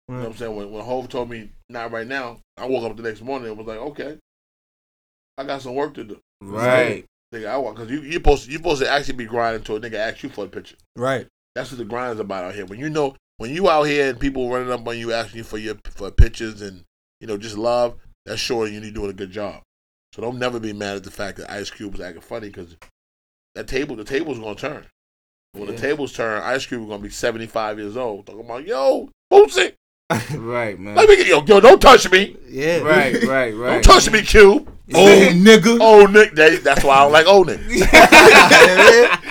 You 0.08 0.14
know 0.14 0.20
what 0.20 0.28
I'm 0.30 0.36
saying? 0.36 0.56
When 0.56 0.70
when 0.72 0.84
Hove 0.84 1.08
told 1.08 1.28
me 1.28 1.50
not 1.68 1.92
right 1.92 2.06
now, 2.06 2.40
I 2.56 2.66
woke 2.66 2.84
up 2.90 2.96
the 2.96 3.02
next 3.02 3.20
morning 3.20 3.48
and 3.48 3.58
was 3.58 3.66
like, 3.66 3.78
okay, 3.78 4.18
I 5.36 5.44
got 5.44 5.62
some 5.62 5.74
work 5.74 5.94
to 5.94 6.04
do. 6.04 6.18
Right. 6.40 7.04
Nigga, 7.34 7.48
I 7.48 7.58
want 7.58 7.76
because 7.76 7.90
you 7.90 8.00
you 8.00 8.12
supposed 8.14 8.46
you 8.48 8.56
supposed 8.56 8.82
to 8.82 8.90
actually 8.90 9.16
be 9.16 9.26
grinding 9.26 9.60
until 9.60 9.76
a 9.76 9.80
nigga 9.80 9.96
asks 9.96 10.22
you 10.22 10.30
for 10.30 10.44
a 10.44 10.48
picture. 10.48 10.76
right. 10.96 11.26
That's 11.54 11.70
what 11.72 11.78
the 11.78 11.84
grind 11.84 12.14
is 12.14 12.20
about 12.20 12.44
out 12.44 12.54
here. 12.54 12.66
When 12.66 12.78
you 12.78 12.88
know 12.88 13.16
when 13.38 13.50
you 13.50 13.68
out 13.68 13.84
here 13.84 14.10
and 14.10 14.20
people 14.20 14.48
running 14.48 14.70
up 14.70 14.86
on 14.86 14.96
you 14.96 15.12
asking 15.12 15.38
you 15.38 15.44
for 15.44 15.58
your 15.58 15.74
for 15.90 16.10
pictures 16.10 16.62
and 16.62 16.84
you 17.20 17.26
know 17.26 17.36
just 17.36 17.58
love, 17.58 17.96
that's 18.24 18.40
showing 18.40 18.72
you 18.72 18.80
you're 18.80 18.92
doing 18.92 19.10
a 19.10 19.14
good 19.14 19.30
job. 19.30 19.62
So 20.14 20.22
don't 20.22 20.38
never 20.38 20.58
be 20.58 20.72
mad 20.72 20.96
at 20.96 21.04
the 21.04 21.10
fact 21.10 21.36
that 21.38 21.50
Ice 21.50 21.70
Cube 21.70 21.92
was 21.92 22.00
acting 22.00 22.22
funny 22.22 22.48
because 22.48 22.76
that 23.54 23.66
table 23.68 23.96
the 23.96 24.04
table's 24.04 24.38
gonna 24.38 24.54
turn. 24.54 24.86
When 25.58 25.68
the 25.68 25.76
tables 25.76 26.12
turn, 26.12 26.42
Ice 26.42 26.64
Cube 26.66 26.82
is 26.82 26.88
gonna 26.88 27.02
be 27.02 27.10
75 27.10 27.78
years 27.78 27.96
old 27.96 28.26
talking 28.26 28.44
about 28.44 28.66
yo 28.66 29.08
Bootsy, 29.32 29.74
Right, 30.36 30.78
man. 30.78 30.94
let 30.94 31.08
me 31.08 31.16
get 31.16 31.26
yo 31.26 31.42
yo 31.44 31.60
don't 31.60 31.80
touch 31.80 32.10
me, 32.10 32.36
Yeah. 32.48 32.78
Right, 32.78 33.14
right, 33.14 33.24
right. 33.24 33.50
don't 33.52 33.60
right. 33.60 33.82
touch 33.84 34.10
me, 34.10 34.22
Cube. 34.22 34.68
Old 34.94 35.08
nigga. 35.34 35.76
Oh, 35.80 36.00
old 36.00 36.10
nigga. 36.10 36.34
that- 36.36 36.64
that's 36.64 36.82
why 36.82 36.96
I 36.96 37.02
don't 37.02 37.12
like 37.12 37.26
old 37.26 37.48
Nick. 37.48 37.60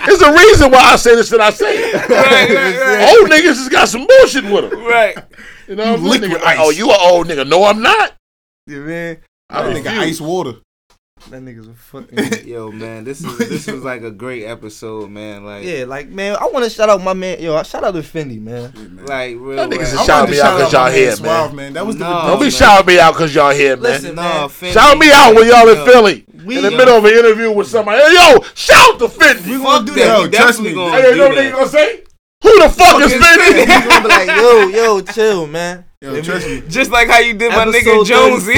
There's 0.06 0.22
a 0.22 0.32
reason 0.32 0.70
why 0.70 0.78
I 0.92 0.96
say 0.96 1.14
this 1.16 1.30
that 1.30 1.40
I 1.40 1.50
say. 1.50 1.92
right, 1.92 2.08
right, 2.08 2.50
right. 2.50 3.18
Old 3.20 3.28
niggas 3.30 3.54
just 3.54 3.70
got 3.70 3.88
some 3.88 4.06
bullshit 4.06 4.44
with 4.44 4.70
them. 4.70 4.80
Right. 4.84 5.16
You 5.66 5.74
know 5.76 5.84
what 5.92 6.00
I'm 6.00 6.08
saying? 6.08 6.22
liquid 6.22 6.30
Nigga, 6.30 6.44
like, 6.44 6.58
ice. 6.58 6.64
oh, 6.66 6.70
you 6.70 6.90
an 6.90 6.96
old 7.00 7.26
nigga. 7.26 7.48
No, 7.48 7.64
I'm 7.64 7.82
not. 7.82 8.14
Yeah, 8.66 8.78
man. 8.78 9.18
I 9.50 9.62
That 9.62 9.76
nigga 9.76 9.84
refuse. 9.86 9.98
ice 9.98 10.20
water. 10.20 10.52
That 11.30 11.42
nigga's 11.42 11.68
a 11.68 11.74
fucking. 11.74 12.46
Yo, 12.48 12.70
man, 12.72 13.04
this 13.04 13.20
is 13.22 13.38
this 13.50 13.66
was 13.66 13.84
like 13.84 14.02
a 14.02 14.10
great 14.10 14.44
episode, 14.44 15.10
man. 15.10 15.44
Like, 15.44 15.64
yeah, 15.64 15.84
like 15.84 16.08
man, 16.08 16.36
I 16.40 16.46
want 16.48 16.64
to 16.64 16.70
shout 16.70 16.88
out 16.88 17.02
my 17.02 17.12
man. 17.12 17.40
Yo, 17.40 17.60
shout 17.64 17.84
out 17.84 17.92
to 17.94 18.00
Fendi, 18.00 18.40
man. 18.40 18.72
like 19.06 19.36
real. 19.38 19.56
That 19.56 19.68
niggas 19.70 19.78
rap. 19.78 19.80
is 19.82 19.94
I 19.94 20.04
Shout 20.04 20.30
me 20.30 20.40
out 20.40 20.42
shout 20.42 20.60
'cause 20.60 20.74
out 20.74 20.80
my 20.80 20.88
y'all 20.88 20.92
here, 20.96 21.06
man 21.08 21.16
Suave, 21.16 21.48
man. 21.48 21.56
man. 21.56 21.72
That 21.74 21.86
was 21.86 21.96
the 21.98 22.04
No. 22.04 22.10
Don't 22.10 22.24
redeemer. 22.24 22.44
be 22.44 22.50
shouting 22.50 22.86
me 22.86 23.00
out 23.00 23.12
because 23.14 23.34
y'all 23.34 23.50
here, 23.50 23.76
man. 23.76 23.82
Listen, 23.92 24.14
No, 24.14 24.22
man. 24.22 24.48
Fendi. 24.48 24.72
Shout 24.72 24.98
me 24.98 25.10
out 25.12 25.34
when 25.34 25.46
y'all 25.48 25.68
in 25.68 25.76
Yo. 25.76 25.84
Philly. 25.84 26.24
We- 26.44 26.56
in 26.56 26.62
the 26.62 26.70
middle 26.70 26.96
of 26.96 27.04
an 27.04 27.12
interview 27.12 27.52
with 27.52 27.66
somebody. 27.68 28.00
Hey, 28.00 28.14
yo, 28.14 28.40
shout 28.54 28.98
to 29.00 29.08
Fendi. 29.08 29.44
We 29.46 29.52
gonna 29.58 29.64
gonna 29.64 29.86
do 29.86 29.94
do 29.94 30.00
that. 30.00 30.06
that. 30.06 30.32
Yo, 30.32 30.38
trust 30.40 30.60
me. 30.62 30.72
gonna 30.72 30.92
Hey, 30.96 31.02
yo, 31.02 31.10
you 31.10 31.16
know 31.16 31.28
what 31.28 31.38
nigga 31.38 31.52
gonna 31.52 31.68
say? 31.68 32.04
Who 32.42 32.62
the 32.62 32.68
fuck 32.70 33.00
is 33.02 33.12
is 33.12 33.20
Fendi? 33.22 33.64
Fendi? 33.64 33.88
gonna 33.88 34.02
be 34.02 34.08
like, 34.08 34.28
yo, 34.28 34.68
yo, 34.68 35.00
chill, 35.02 35.46
man. 35.46 35.84
Yo, 36.00 36.22
trust 36.22 36.46
me. 36.46 36.62
Just 36.68 36.90
like 36.92 37.08
how 37.08 37.18
you 37.18 37.34
did 37.34 37.50
my 37.50 37.66
nigga 37.66 38.06
Jonesy. 38.06 38.54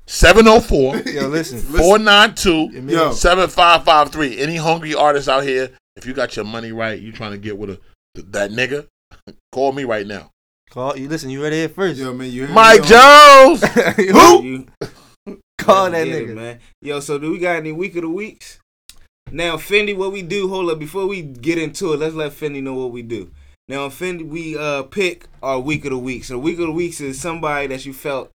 704 0.07 0.97
Yo, 1.13 1.29
listen. 1.29 1.59
492 1.77 3.13
7553. 3.13 4.39
Any 4.41 4.57
hungry 4.57 4.95
artists 4.95 5.29
out 5.29 5.43
here, 5.45 5.71
if 5.97 6.07
you 6.07 6.15
got 6.15 6.35
your 6.37 6.45
money 6.47 6.73
right, 6.73 6.99
you 6.99 7.13
trying 7.13 7.33
to 7.33 7.39
get 7.39 7.59
with 7.59 7.71
a 7.71 7.81
that 8.15 8.51
nigga, 8.51 8.87
call 9.53 9.73
me 9.73 9.85
right 9.85 10.07
now. 10.07 10.31
Call 10.71 10.97
you. 10.97 11.09
Listen, 11.09 11.31
you 11.31 11.43
ready 11.43 11.57
here 11.57 11.69
first? 11.69 11.99
Yo, 11.99 12.13
man, 12.13 12.31
you 12.31 12.47
Mike 12.49 12.83
Jones. 12.85 13.63
Who? 13.97 14.43
You- 14.43 14.67
Call 15.59 15.91
that 15.91 16.05
Get 16.05 16.15
it, 16.15 16.29
nigga. 16.29 16.35
man. 16.35 16.59
Yo, 16.81 17.01
so 17.01 17.19
do 17.19 17.31
we 17.31 17.39
got 17.39 17.57
any 17.57 17.73
week 17.73 17.95
of 17.97 18.03
the 18.03 18.09
weeks? 18.09 18.59
Now, 19.31 19.57
Fendi, 19.57 19.95
what 19.95 20.13
we 20.13 20.23
do? 20.23 20.49
Hold 20.49 20.71
up, 20.71 20.79
before 20.79 21.07
we 21.07 21.21
get 21.21 21.59
into 21.59 21.93
it, 21.93 21.99
let's 22.01 22.15
let 22.15 22.33
Fendi 22.33 22.63
know 22.63 22.73
what 22.75 22.93
we 22.93 23.03
do. 23.03 23.31
Now, 23.69 23.85
on 23.85 23.91
Fendi, 23.91 24.27
we 24.27 24.57
uh 24.57 24.85
pick 24.85 25.27
our 25.43 25.61
week 25.61 25.85
of 25.85 25.91
the 25.91 25.99
week. 25.99 26.25
So, 26.25 26.35
the 26.35 26.39
week 26.39 26.59
of 26.59 26.67
the 26.67 26.73
weeks 26.73 27.01
is 27.01 27.21
somebody 27.21 27.67
that 27.69 27.85
you 27.85 27.93
felt 27.93 28.31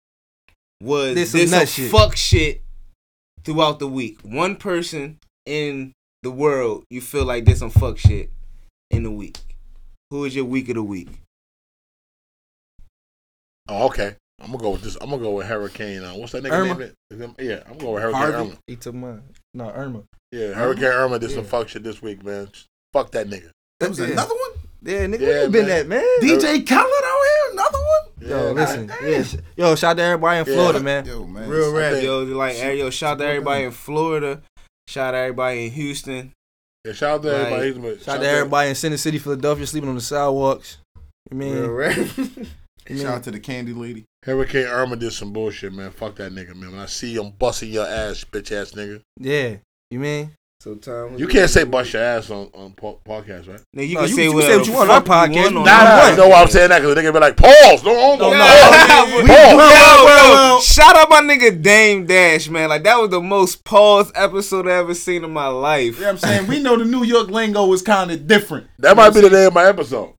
was 0.82 1.16
this, 1.16 1.32
some 1.32 1.40
did 1.42 1.50
some 1.50 1.66
shit. 1.68 1.92
fuck 1.92 2.16
shit 2.16 2.62
throughout 3.44 3.80
the 3.80 3.88
week. 3.88 4.20
One 4.24 4.56
person 4.56 5.20
in 5.46 5.92
the 6.24 6.32
world 6.32 6.84
you 6.90 7.00
feel 7.02 7.26
like 7.26 7.46
did 7.46 7.58
some 7.58 7.70
fuck 7.70 7.98
shit 7.98 8.32
in 8.92 9.04
the 9.04 9.12
week. 9.12 9.38
Who 10.10 10.26
is 10.26 10.36
your 10.36 10.46
week 10.46 10.68
of 10.70 10.76
the 10.76 10.84
week? 10.84 11.10
Oh, 13.68 13.86
okay. 13.88 14.16
I'm 14.42 14.48
gonna 14.52 14.58
go 14.64 14.70
with 14.72 14.82
this. 14.82 14.96
I'm 15.02 15.10
gonna 15.10 15.22
go 15.22 15.32
with 15.32 15.46
Hurricane. 15.48 16.04
Uh, 16.04 16.14
what's 16.16 16.32
that 16.32 16.44
nigga 16.44 16.52
Irma? 16.54 16.74
name? 16.80 16.92
Is 17.12 17.20
him- 17.20 17.36
Yeah, 17.40 17.58
I'm 17.68 17.74
gonna 17.74 17.80
go 17.84 17.92
with 17.94 18.04
Hurricane 18.04 18.22
Harvey? 18.22 18.38
Irma. 18.38 18.58
He 18.68 18.76
took 18.78 18.96
mine. 18.96 19.22
No, 19.54 19.70
Irma. 19.70 20.04
Yeah, 20.32 20.54
Hurricane 20.54 20.86
Irma 20.86 21.20
did 21.20 21.32
some 21.32 21.44
fuck 21.46 21.68
shit 21.70 21.84
this 21.84 22.02
week, 22.02 22.24
man. 22.24 22.50
Fuck 22.94 23.12
that 23.12 23.28
nigga. 23.28 23.52
That 23.80 23.90
was 23.90 24.00
Yeah. 24.00 24.08
another 24.08 24.34
one? 24.34 24.59
Yeah, 24.82 25.06
nigga, 25.08 25.20
Yeah, 25.20 25.28
where 25.28 25.44
you 25.46 25.50
been 25.50 25.66
man. 25.68 25.80
at, 25.80 25.88
man? 25.88 26.06
DJ 26.22 26.66
Khaled 26.66 27.04
out 27.04 27.22
here? 27.26 27.52
Another 27.52 27.78
one? 27.80 28.30
Yo, 28.30 28.52
listen. 28.54 28.92
Yeah, 29.04 29.42
yo, 29.58 29.76
shout 29.76 29.92
out 29.92 29.98
to 29.98 30.04
everybody 30.04 30.40
in 30.40 30.46
Yeah. 30.48 30.54
Florida, 30.54 30.80
man. 30.80 31.06
Yo, 31.06 31.26
man. 31.26 31.50
Real 31.50 31.74
rap, 31.74 31.94
think- 31.94 32.04
yo. 32.06 32.24
Like, 32.24 32.56
hey, 32.56 32.78
yo, 32.80 32.90
shout 32.90 33.14
out 33.14 33.18
to 33.20 33.26
everybody 33.28 33.66
in 33.66 33.72
Florida. 33.72 34.42
Shout 34.88 35.10
out 35.10 35.12
to 35.12 35.18
everybody 35.18 35.66
in 35.66 35.72
Houston. 35.72 36.32
Yeah, 36.86 36.94
shout 36.94 37.10
out 37.16 37.24
to 37.24 37.30
Right. 37.30 37.38
everybody. 37.40 37.68
He's 37.68 37.78
with- 37.80 38.04
Shout 38.04 38.18
out 38.18 38.22
to 38.22 38.30
everybody 38.30 38.70
in 38.70 38.76
Center 38.76 38.98
City, 38.98 39.20
Philadelphia, 39.20 39.68
sleeping 39.68 39.90
on 39.90 39.96
the 39.96 40.02
sidewalks. 40.02 40.78
You 41.30 41.38
mean, 41.38 41.56
Real 41.58 41.70
rap. 41.72 41.98
you 42.18 42.26
mean 42.90 42.98
Shout 43.02 43.14
out 43.18 43.24
to 43.26 43.32
the 43.32 43.40
candy 43.40 43.74
lady. 43.74 44.06
Hurricane 44.24 44.66
Irma 44.66 44.96
did 44.96 45.12
some 45.14 45.34
bullshit, 45.34 45.74
man. 45.74 45.92
Fuck 45.92 46.16
that 46.16 46.32
nigga, 46.32 46.56
man. 46.56 46.72
When 46.72 46.80
I 46.80 46.86
see 46.86 47.16
him 47.16 47.32
busting 47.38 47.70
your 47.72 47.86
ass, 47.86 48.24
bitch 48.32 48.52
ass 48.52 48.72
nigga. 48.72 49.02
yeah. 49.20 49.58
You 49.92 50.00
mean? 50.00 50.32
So, 50.62 50.76
Tom, 50.76 51.18
You 51.18 51.26
can't 51.28 51.50
say 51.50 51.64
bust 51.64 51.94
your 51.94 52.02
ass 52.04 52.30
on 52.30 52.50
on 52.54 52.74
po- 52.74 53.00
podcast, 53.08 53.48
right? 53.48 53.62
Now 53.74 53.82
you 53.82 53.96
No, 53.96 54.02
can 54.02 54.10
you- 54.10 54.16
say 54.16 54.24
you 54.24 54.30
can 54.32 54.36
whatever 54.36 54.52
say 54.52 54.58
what 54.58 54.68
you 54.68 54.74
want 54.74 54.90
on 54.90 55.02
fuck 55.06 55.10
our 55.16 55.28
you 55.28 55.32
podcast. 55.32 55.44
want 55.44 55.54
Nah, 55.54 55.60
on 55.62 55.66
Nah, 55.66 55.72
our 55.72 55.84
nah, 55.86 55.98
what? 56.04 56.10
you 56.12 56.18
know 56.18 56.28
why 56.28 56.42
I'm 56.42 56.48
saying 56.50 56.70
that? 56.70 56.80
Because 56.82 56.96
the 56.96 57.02
nigga 57.02 57.14
be 57.14 57.20
like, 57.20 57.38
pause. 57.38 57.84
No, 57.86 57.96
hold 57.96 58.22
on. 58.24 58.32
Yeah, 58.34 58.88
Pause. 58.88 59.14
we- 59.24 59.28
Pause. 59.30 59.52
Yo, 59.54 60.06
well, 60.06 60.60
shout 60.60 60.96
out 60.98 61.10
my 61.10 61.22
nigga 61.22 61.62
Dame 61.62 62.06
Dash, 62.06 62.50
man. 62.50 62.68
Like 62.68 62.84
that 62.84 63.00
was 63.00 63.10
the 63.10 63.22
most 63.22 63.64
paused 63.64 64.12
episode 64.16 64.68
I 64.68 64.72
ever 64.74 64.94
seen 64.94 65.24
in 65.24 65.32
my 65.32 65.48
life. 65.48 65.96
You 65.98 66.02
know 66.04 66.10
I'm 66.10 66.18
saying? 66.18 66.48
We 66.48 66.60
know 66.62 66.76
the 66.78 66.84
New 66.84 67.06
York 67.06 67.30
lingo 67.30 67.66
was 67.66 67.82
kind 67.82 68.12
of 68.12 68.28
different. 68.28 68.68
That 68.80 68.98
might 68.98 69.14
be 69.14 69.22
the 69.22 69.30
name 69.30 69.48
of 69.48 69.54
my 69.54 69.66
episode. 69.66 70.14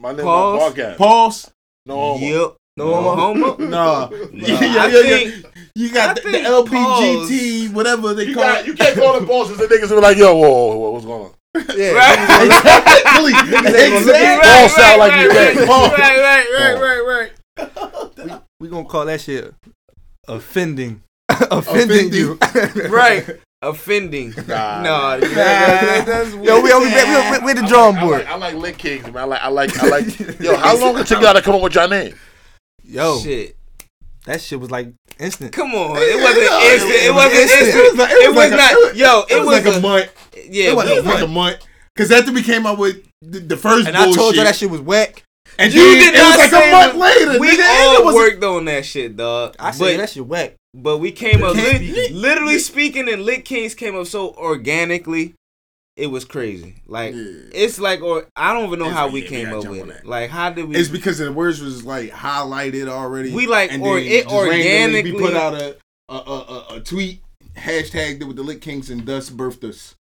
My 0.00 0.10
name 0.12 0.24
Pause. 0.24 0.72
podcast. 0.74 0.96
Pause. 0.96 1.50
No 1.86 1.94
homo. 1.94 2.26
Yep. 2.26 2.54
No 2.78 2.84
No 2.90 3.02
homo. 3.14 3.44
homo. 3.52 3.56
Nah. 3.68 4.08
Nah, 4.08 4.10
yeah, 4.32 4.86
yeah, 4.88 5.00
yeah. 5.00 5.30
Think- 5.76 5.88
You 5.88 5.92
got 5.92 6.16
the, 6.16 6.22
the 6.22 6.30
think 6.32 6.46
LBGT, 6.46 7.72
whatever 7.72 8.14
they 8.14 8.24
You, 8.24 8.34
call 8.34 8.44
got, 8.44 8.60
it. 8.60 8.66
you 8.66 8.74
can't 8.74 8.96
call 8.96 9.14
them 9.14 9.26
bosses 9.28 9.58
and 9.60 9.68
niggas 9.68 9.88
be 9.90 9.94
like, 9.96 10.16
yo, 10.16 10.34
whoa, 10.34 10.48
whoa, 10.48 10.76
whoa, 10.76 10.90
what's 10.90 11.04
going 11.06 11.22
on? 11.24 11.30
Yeah. 11.76 11.94
Exactly. 13.24 13.32
Exactly. 13.32 14.50
All 14.50 14.68
sound 14.68 14.98
like 14.98 15.20
you 15.22 15.28
right, 15.30 15.54
think. 15.56 15.68
right, 15.68 15.98
right, 15.98 16.78
right, 16.80 17.02
right, 17.06 17.30
right, 17.58 17.70
oh. 17.76 18.42
We 18.60 18.68
gonna 18.68 18.84
call 18.84 19.04
that 19.06 19.20
shit 19.20 19.54
offending. 20.28 21.02
offending 21.28 22.12
you. 22.12 22.38
right. 22.90 23.24
offending. 23.62 24.34
Nah, 24.46 24.82
no, 24.82 25.18
nah. 25.18 25.18
that's 25.18 26.34
weird. 26.34 26.44
Yo, 26.46 26.60
we 26.60 26.74
we 26.74 26.80
we 26.80 26.84
we, 26.84 27.38
we 27.44 27.52
the 27.54 27.62
I 27.64 27.68
drawing 27.68 27.94
like, 27.96 28.04
board. 28.04 28.14
I 28.14 28.18
like, 28.18 28.28
I 28.28 28.36
like 28.36 28.54
Lit 28.56 28.78
Kings, 28.78 29.04
man. 29.04 29.16
I 29.16 29.24
like, 29.24 29.42
I 29.42 29.48
like, 29.48 29.82
I 29.82 29.88
like. 29.88 30.40
yo, 30.40 30.56
how 30.56 30.76
long 30.78 30.98
it 30.98 31.06
took 31.06 31.22
y'all 31.22 31.34
to 31.34 31.42
come 31.42 31.54
up 31.54 31.62
with 31.62 31.74
your 31.74 31.88
name? 31.88 32.14
Yo, 32.84 33.18
shit. 33.20 33.56
that 34.26 34.40
shit 34.40 34.60
was 34.60 34.70
like 34.70 34.92
instant. 35.18 35.52
Come 35.52 35.74
on, 35.74 35.96
it 35.98 36.20
wasn't 36.22 36.46
no, 36.50 36.60
instant. 36.60 36.90
it 36.92 37.04
It 37.06 37.10
was 37.10 37.24
wasn't 37.24 37.40
instant. 37.40 37.60
instant. 37.62 37.84
It 37.84 37.90
was 37.90 37.98
like- 37.98 38.10
it 38.10 38.14
It 38.14 38.28
was 38.28 38.36
was 38.36 38.44
like 38.44 38.52
a- 38.52 38.56
not. 38.56 38.72
it 38.72 38.78
was- 38.90 38.96
Yo, 38.98 39.20
It 39.20 39.26
it 39.30 39.38
was 39.38 39.46
was 39.46 39.64
like 39.64 39.76
a 39.76 39.80
month. 39.80 40.10
Yeah, 40.50 40.70
It 40.70 40.76
was 40.76 40.90
we- 40.90 41.00
like 41.00 41.22
a 41.22 41.26
month. 41.26 41.58
Cause 41.96 42.10
after 42.10 42.32
we 42.32 42.42
came 42.42 42.66
out 42.66 42.78
with 42.78 43.04
the, 43.22 43.38
the 43.40 43.56
first 43.56 43.86
And 43.86 43.96
I 43.96 44.10
told 44.12 44.34
you 44.34 44.42
that 44.44 44.56
shit 44.56 44.68
was 44.70 44.80
whack. 44.80 45.22
and 45.58 45.72
You 45.72 45.80
then 45.80 45.98
did 45.98 46.14
it 46.14 46.18
not 46.18 46.26
was 46.30 46.38
like 46.38 46.50
say 46.50 46.68
a 46.68 46.72
month 46.72 46.92
that. 46.94 46.98
later. 46.98 47.38
We 47.40 47.48
nigga, 47.56 47.60
and 47.60 47.96
all 47.98 48.04
was 48.06 48.14
worked 48.16 48.42
on 48.44 48.64
that 48.64 48.84
shit, 48.84 49.16
dog. 49.16 49.54
I 49.60 49.70
said 49.70 49.78
but, 49.78 49.96
that 49.98 50.10
shit 50.10 50.26
whack. 50.26 50.54
but 50.74 50.98
we 50.98 51.12
came 51.12 51.44
up, 51.44 51.54
can't 51.54 51.80
lit- 51.80 52.08
be- 52.08 52.08
literally 52.14 52.58
speaking, 52.58 53.08
and 53.08 53.22
Lit 53.24 53.44
Kings 53.44 53.74
came 53.74 53.94
up 53.96 54.08
so 54.08 54.34
organically. 54.34 55.34
It 55.96 56.08
was 56.08 56.24
crazy. 56.24 56.76
Like 56.86 57.14
Yeah. 57.14 57.22
it's 57.52 57.78
like, 57.78 58.02
or 58.02 58.26
I 58.34 58.52
don't 58.52 58.66
even 58.66 58.80
know 58.80 58.86
It's 58.86 58.94
how 58.94 59.04
like, 59.04 59.14
we 59.14 59.22
yeah, 59.22 59.28
came 59.28 59.44
gotta 59.50 59.58
up 59.58 59.68
with 59.70 59.90
it. 59.90 60.04
Like 60.06 60.30
how 60.30 60.50
did 60.50 60.64
we? 60.66 60.76
It's 60.76 60.88
because 60.88 61.18
the 61.18 61.32
words 61.32 61.60
was 61.60 61.84
like 61.84 62.10
highlighted 62.10 62.88
already. 62.88 63.32
We, 63.32 63.46
like, 63.46 63.72
and 63.72 63.82
or- 63.82 63.98
it 63.98 64.26
organically- 64.26 65.12
we 65.12 65.18
put 65.18 65.34
out 65.34 65.54
a 65.54 65.76
a, 66.08 66.14
a, 66.14 66.16
a, 66.16 66.66
a 66.76 66.80
tweet 66.80 67.22
hashtagged 67.56 68.20
it 68.20 68.24
with 68.24 68.36
the 68.36 68.42
Lit 68.42 68.60
Kings 68.60 68.90
and 68.90 69.06
thus 69.06 69.30
birthed 69.30 69.62
us. 69.64 69.94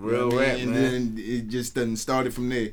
You 0.00 0.04
know 0.06 0.28
real 0.28 0.30
rap, 0.38 0.54
mean? 0.56 0.62
and 0.62 0.70
man. 0.72 0.82
then 1.14 1.14
it 1.18 1.48
just 1.48 1.74
done 1.74 1.96
started 1.96 2.32
from 2.32 2.48
there. 2.48 2.60
You 2.62 2.68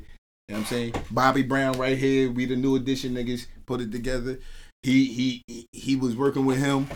know 0.48 0.54
what 0.54 0.58
I'm 0.60 0.64
saying? 0.66 0.94
Bobby 1.10 1.42
Brown 1.42 1.76
right 1.78 1.98
here, 1.98 2.30
we 2.30 2.44
the 2.46 2.56
new 2.56 2.76
edition 2.76 3.14
niggas 3.14 3.46
put 3.66 3.80
it 3.80 3.90
together. 3.92 4.38
He 4.82 5.04
he 5.06 5.42
he- 5.48 5.66
he 5.72 5.96
was 5.96 6.14
working 6.16 6.46
with 6.46 6.58
him. 6.58 6.86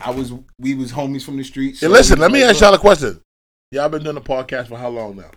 I 0.00 0.10
was 0.10 0.32
we 0.60 0.74
was 0.74 0.92
homies 0.92 1.24
from 1.24 1.36
the 1.36 1.44
streets. 1.44 1.80
Hey, 1.80 1.86
so 1.88 1.92
listen, 1.92 2.18
let 2.20 2.30
me 2.30 2.42
ask 2.44 2.60
y'all 2.60 2.72
a 2.72 2.78
question. 2.78 3.20
Y'all 3.72 3.88
been 3.88 4.02
doing 4.02 4.16
the 4.16 4.20
podcast 4.20 4.66
for 4.66 4.76
how 4.76 4.88
long 4.88 5.14
now? 5.16 5.30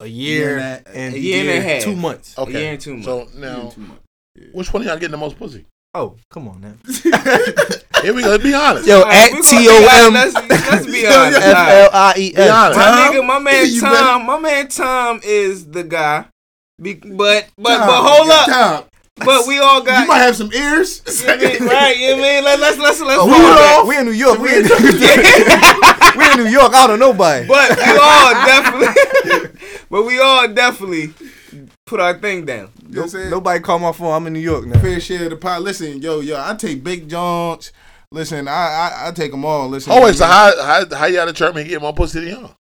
A 0.00 0.06
year 0.06 0.48
year 0.48 0.58
and 0.58 0.86
a- 0.86 0.96
and 0.96 1.14
a 1.14 1.18
year 1.20 1.40
and 1.40 1.50
a 1.50 1.68
half. 1.68 1.82
two 1.84 1.94
months. 1.94 2.36
Okay, 2.36 2.52
year 2.62 2.72
and 2.72 2.80
two 2.80 2.92
months. 2.94 3.06
So 3.06 3.18
like- 3.18 3.34
now, 3.36 3.68
Too 3.70 3.80
much. 3.82 3.98
which 4.52 4.72
one 4.72 4.82
of 4.82 4.88
y'all 4.88 4.96
getting 4.96 5.12
the 5.12 5.16
most 5.16 5.38
pussy? 5.38 5.66
Oh, 5.94 6.16
come 6.32 6.48
on 6.48 6.60
now. 6.60 6.72
Here 8.02 8.12
we 8.12 8.22
go. 8.22 8.30
Let's 8.30 8.42
be 8.42 8.54
honest. 8.54 8.88
Yo, 8.88 8.96
All 8.98 9.04
right, 9.04 9.30
at 9.30 9.36
we 9.36 9.42
T 9.42 9.50
gonna 9.50 9.60
be 9.62 9.68
O 9.68 10.06
honest. 10.08 10.36
M 10.36 10.48
Let's, 10.48 10.70
let's 10.70 10.86
be 10.86 11.06
honest. 11.06 11.42
All 11.42 11.52
right. 11.52 11.70
L 11.70 11.90
I 11.92 12.14
E 12.16 12.32
Be 12.32 12.48
honest. 12.48 12.50
S. 12.50 12.76
My 12.76 12.84
Tom? 12.90 13.14
nigga, 13.14 13.26
my 13.26 13.38
man 13.38 13.66
You 13.72 13.80
Tom, 13.80 14.26
my 14.26 14.38
man 14.40 14.68
Tom 14.68 15.20
is 15.22 15.66
the 15.66 15.84
guy. 15.84 16.24
Be, 16.82 16.94
but 16.94 17.48
but 17.56 17.76
Tom, 17.78 17.86
but 17.86 18.02
hold 18.08 18.30
up. 18.30 18.46
Tom, 18.48 18.84
But 19.26 19.46
we 19.46 19.58
all 19.58 19.82
got 19.82 20.02
you 20.02 20.08
might 20.08 20.18
have 20.18 20.34
some 20.36 20.50
ears. 20.52 21.02
You 21.20 21.26
know 21.26 21.32
I 21.34 21.36
mean? 21.36 21.64
right, 21.68 21.96
you 21.98 22.08
know 22.08 22.14
I 22.14 22.16
mean? 22.22 22.44
Let, 22.44 22.58
let's 22.60 22.78
let's 22.78 23.00
let's 23.00 23.20
Oh, 23.20 23.26
roll 23.28 23.36
we, 23.38 23.42
that. 23.44 23.84
we 23.86 23.98
in 23.98 24.06
New 24.06 24.12
York. 24.12 24.38
We 24.38 24.48
in, 24.56 24.62
we 24.62 24.68
in 26.38 26.44
New 26.44 26.50
York. 26.50 26.72
I 26.74 26.86
don't 26.86 26.98
know 26.98 27.12
nobody. 27.12 27.46
But 27.48 27.76
we 27.76 27.98
all 27.98 28.32
definitely 28.46 29.60
But 29.90 30.02
we 30.04 30.20
all 30.20 30.48
definitely 30.48 31.14
put 31.86 32.00
our 32.00 32.14
thing 32.14 32.44
down. 32.46 32.70
You 32.88 32.94
know 32.94 33.00
what 33.00 33.04
I'm 33.04 33.08
saying? 33.08 33.30
Nobody 33.30 33.60
call 33.60 33.78
my 33.78 33.92
phone. 33.92 34.12
I'm 34.12 34.26
in 34.26 34.32
New 34.34 34.40
York 34.40 34.66
now. 34.66 34.80
fair 34.80 35.00
share 35.00 35.24
of 35.24 35.30
the 35.30 35.36
pot. 35.36 35.62
Listen, 35.62 36.00
yo, 36.00 36.20
yo, 36.20 36.40
I 36.40 36.54
take 36.54 36.84
big 36.84 37.08
Johns. 37.08 37.72
Listen, 38.12 38.48
I 38.48 38.52
I, 38.52 39.08
I 39.08 39.10
take 39.12 39.30
them 39.30 39.44
all. 39.44 39.68
Listen. 39.68 39.92
Oh 39.92 40.04
wait, 40.04 40.16
so 40.16 40.26
how 40.26 40.52
how 40.62 40.96
how 40.96 41.06
y'all 41.06 41.26
determine 41.26 41.64
he 41.64 41.70
get 41.70 41.80
more 41.80 41.92
pussy 41.92 42.20
than 42.20 42.28
y'all? 42.28 42.56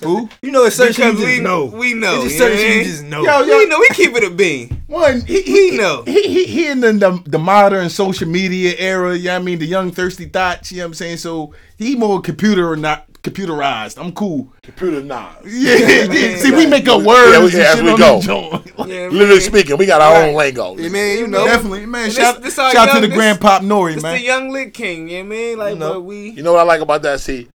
Who? 0.00 0.28
You 0.42 0.50
know, 0.50 0.64
it's 0.64 0.76
certain 0.76 0.94
Because 0.94 1.18
shit 1.20 1.38
we 1.38 1.44
know. 1.44 1.66
we 1.66 1.94
know. 1.94 2.22
It's 2.24 2.34
just 2.34 2.38
know 2.40 2.46
certain 2.46 2.56
what 2.58 2.64
I 2.64 2.68
you 2.68 2.74
mean? 2.76 2.84
just 2.84 3.04
know. 3.04 3.22
Yo, 3.24 3.40
yo, 3.42 3.58
We 3.58 3.66
know 3.66 3.78
we 3.78 3.88
keep 3.92 4.14
it 4.16 4.24
a 4.24 4.30
bean. 4.30 4.82
One, 4.88 5.20
he, 5.22 5.34
We 5.36 5.42
he 5.42 5.70
know. 5.76 6.02
He, 6.04 6.22
he, 6.22 6.44
he 6.46 6.66
in 6.68 6.80
the, 6.80 6.92
the, 6.92 7.22
the 7.26 7.38
modern 7.38 7.88
social 7.88 8.28
media 8.28 8.74
era, 8.78 9.16
you 9.16 9.24
know 9.24 9.36
I 9.36 9.38
mean? 9.38 9.58
The 9.58 9.66
young 9.66 9.90
thirsty 9.92 10.26
thoughts, 10.26 10.70
you 10.72 10.78
know 10.78 10.84
what 10.84 10.88
I'm 10.88 10.94
saying? 10.94 11.16
So 11.18 11.54
he 11.78 11.94
more 11.96 12.20
computer 12.20 12.68
or 12.70 12.76
not 12.76 13.06
computerized. 13.22 14.02
I'm 14.04 14.12
cool. 14.12 14.52
Computer 14.64 15.00
nah. 15.02 15.30
Yeah, 15.44 16.08
man. 16.08 16.38
see, 16.38 16.50
we 16.50 16.66
make 16.66 16.88
up 16.88 17.02
words 17.02 17.32
Yeah, 17.32 17.38
we- 17.38 17.44
and 17.52 17.54
as 17.54 17.82
we 17.82 17.96
go. 17.96 18.62
Yeah, 18.86 19.08
Literally 19.12 19.40
speaking, 19.40 19.76
we 19.78 19.86
got 19.86 20.00
our 20.00 20.12
Right. 20.14 20.28
own 20.30 20.34
lingo. 20.34 20.76
Yeah, 20.76 20.88
man, 20.88 21.18
you 21.18 21.28
know. 21.28 21.44
Definitely, 21.46 21.86
man. 21.86 22.04
And 22.06 22.12
shout 22.12 22.34
this- 22.42 22.56
this 22.56 22.58
our 22.58 22.72
shout 22.72 22.90
to 22.96 23.00
the 23.00 23.06
this- 23.06 23.16
Grandpop 23.16 23.60
Nori, 23.60 23.94
It's 23.94 24.02
man. 24.02 24.16
the 24.16 24.22
young 24.24 24.50
lit 24.50 24.74
king, 24.74 25.08
you 25.08 25.22
know 25.22 25.28
what 25.28 25.34
I 25.34 25.38
mean? 25.38 25.58
Like 25.58 25.72
You 25.74 25.78
know. 25.78 25.92
but 25.94 26.00
we 26.00 26.30
You 26.30 26.42
know 26.42 26.52
what 26.54 26.60
I 26.60 26.64
like 26.64 26.80
about 26.80 27.02
that? 27.02 27.20
See, 27.20 27.48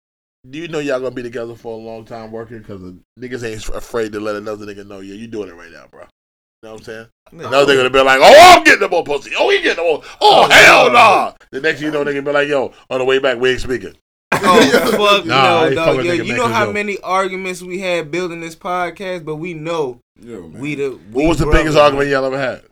do 0.49 0.59
you 0.59 0.69
know 0.69 0.79
y'all 0.79 1.01
gonna 1.01 1.11
be 1.15 1.23
together 1.23 1.55
for 1.55 1.75
a 1.75 1.83
long 1.83 2.05
time 2.05 2.31
working? 2.31 2.59
Because 2.59 2.81
niggas 3.19 3.45
ain't 3.45 3.69
afraid 3.71 4.13
to 4.13 4.21
let 4.21 4.37
another 4.37 4.67
nigga 4.67 4.87
know, 4.87 5.01
yeah, 5.01 5.15
you 5.15 5.27
doing 5.27 5.49
it 5.49 5.55
right 5.55 5.71
now, 5.71 5.87
bro. 5.91 6.03
You 6.03 6.69
know 6.69 6.73
what 6.73 6.79
I'm 6.81 6.85
saying? 6.85 7.07
No. 7.33 7.49
Another 7.49 7.73
nigga 7.73 7.77
gonna 7.79 7.91
be 7.91 8.03
like, 8.03 8.21
oh, 8.23 8.55
I'm 8.57 8.65
getting 8.65 8.81
the 8.81 8.89
more 8.89 9.05
pussy. 9.05 9.33
Oh, 9.39 9.51
he 9.51 9.63
getting 9.63 9.77
the 9.85 9.91
more. 9.91 10.03
Oh, 10.21 10.45
oh, 10.45 10.51
hell 10.51 10.93
nah. 10.93 11.33
The 11.51 11.61
next 11.61 11.79
thing 11.81 11.87
you 11.87 11.93
know, 11.93 12.05
nigga 12.05 12.25
be 12.25 12.33
like, 12.33 12.49
yo, 12.49 12.73
on 12.91 12.99
the 12.99 13.05
way 13.05 13.19
back, 13.19 13.39
we 13.39 13.51
ain't 13.51 13.61
speaking. 13.61 13.95
Oh 14.33 14.91
fuck 14.91 15.27
Nah, 15.27 15.69
no, 15.69 15.75
dog. 15.75 15.97
fucking 15.97 16.07
Yo, 16.07 16.13
you 16.25 16.37
know 16.37 16.49
how 16.49 16.67
joke. 16.67 16.75
many 16.75 16.99
arguments 17.03 17.63
we 17.63 17.79
had 17.81 18.11
building 18.11 18.41
this 18.41 18.57
podcast, 18.57 19.25
but 19.25 19.37
we 19.37 19.55
know 19.55 20.01
we 20.21 20.75
the. 20.75 20.99
What 21.13 21.29
was 21.29 21.39
the 21.39 21.47
biggest 21.47 21.77
man. 21.77 21.85
argument 21.85 22.09
y'all 22.11 22.25
ever 22.25 22.39
had? 22.39 22.63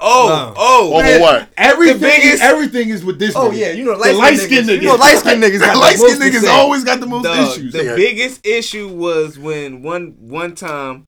Oh, 0.00 0.28
No. 0.28 0.54
oh, 0.56 0.94
Over 0.94 1.20
what? 1.20 1.48
Everything, 1.56 2.00
The 2.00 2.06
biggest- 2.06 2.42
everything 2.42 2.88
is 2.90 3.04
with 3.04 3.18
this. 3.18 3.34
Oh 3.36 3.50
nigga. 3.50 3.58
yeah, 3.58 3.70
you 3.72 3.84
know, 3.84 3.92
the 3.92 3.98
light 3.98 4.14
light 4.14 4.36
skinned 4.38 4.66
skinned 4.66 4.68
niggas. 4.68 4.82
You 4.82 4.88
know, 4.88 4.94
light 4.96 5.18
skinned 5.18 5.42
niggas 5.42 5.60
got 5.60 5.72
the 5.74 5.78
light 5.78 5.96
skinned 5.96 6.18
most 6.20 6.32
to 6.32 6.38
niggas 6.38 6.42
say. 6.42 6.48
always 6.50 6.84
got 6.84 7.00
the 7.00 7.06
most 7.06 7.24
Dog, 7.24 7.48
issues. 7.58 7.72
the 7.72 7.84
Yeah. 7.84 7.96
biggest 7.96 8.46
issue 8.46 8.88
was 8.88 9.38
when 9.38 9.82
one 9.82 10.14
one 10.18 10.54
time 10.54 11.04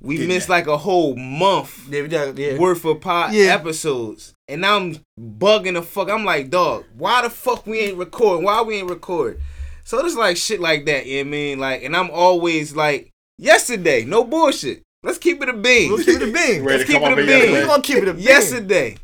we 0.00 0.18
Did 0.18 0.28
missed 0.28 0.48
like 0.48 0.66
a 0.66 0.76
whole 0.76 1.16
month 1.16 1.86
Yeah, 1.90 2.02
we 2.02 2.08
got- 2.08 2.38
yeah. 2.38 2.56
worth 2.58 2.84
of 2.84 3.00
pod 3.00 3.32
Yeah. 3.32 3.54
episodes, 3.54 4.34
and 4.46 4.64
I'm 4.64 4.98
bugging 5.18 5.74
the 5.74 5.82
fuck. 5.82 6.08
I'm 6.10 6.24
like, 6.24 6.50
dog, 6.50 6.84
why 6.96 7.22
the 7.22 7.30
fuck 7.30 7.66
we 7.66 7.80
ain't 7.80 7.96
recording? 7.96 8.44
Why 8.44 8.62
we 8.62 8.76
ain't 8.76 8.90
record? 8.90 9.40
So 9.84 9.96
there's 9.98 10.14
like 10.16 10.36
shit 10.36 10.60
like 10.60 10.84
that. 10.86 11.06
You 11.06 11.16
know 11.16 11.20
what 11.22 11.26
I 11.28 11.30
mean? 11.30 11.58
Like, 11.58 11.82
and 11.82 11.96
I'm 11.96 12.10
always 12.10 12.76
like, 12.76 13.10
yesterday, 13.38 14.04
no 14.04 14.22
bullshit. 14.22 14.82
Let's 15.02 15.18
keep 15.18 15.40
it 15.42 15.48
a 15.48 15.52
bean. 15.52 15.92
Let's 15.92 16.04
keep 16.04 16.20
it 16.20 16.28
a 16.28 16.32
bean. 16.32 16.64
Let's 16.64 16.84
keep 16.84 16.96
it 17.00 17.02
a 17.02 17.10
in 17.10 17.16
bean. 17.16 17.28
yesterday? 17.28 17.60
We 17.60 17.66
gonna 17.66 17.82
keep 17.82 17.96
it 17.98 18.08
a 18.08 18.14
bean. 18.14 18.22
Yesterday, 18.24 18.96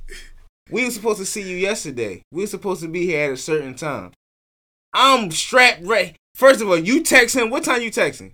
we 0.71 0.85
were 0.85 0.91
supposed 0.91 1.19
to 1.21 1.27
see 1.27 1.43
you 1.43 1.57
yesterday. 1.57 2.23
We 2.33 2.43
were 2.43 2.47
supposed 2.49 2.83
to 2.83 2.89
be 2.89 3.07
here 3.07 3.27
at 3.27 3.33
a 3.33 3.37
certain 3.37 3.75
time. 3.75 4.13
I'm 4.93 5.31
strapped 5.31 5.85
right. 5.85 6.17
First 6.35 6.61
of 6.61 6.69
all, 6.69 6.79
you 6.79 7.03
text 7.03 7.37
him. 7.37 7.51
What 7.51 7.65
time 7.65 7.81
you 7.83 7.91
texting? 7.91 8.33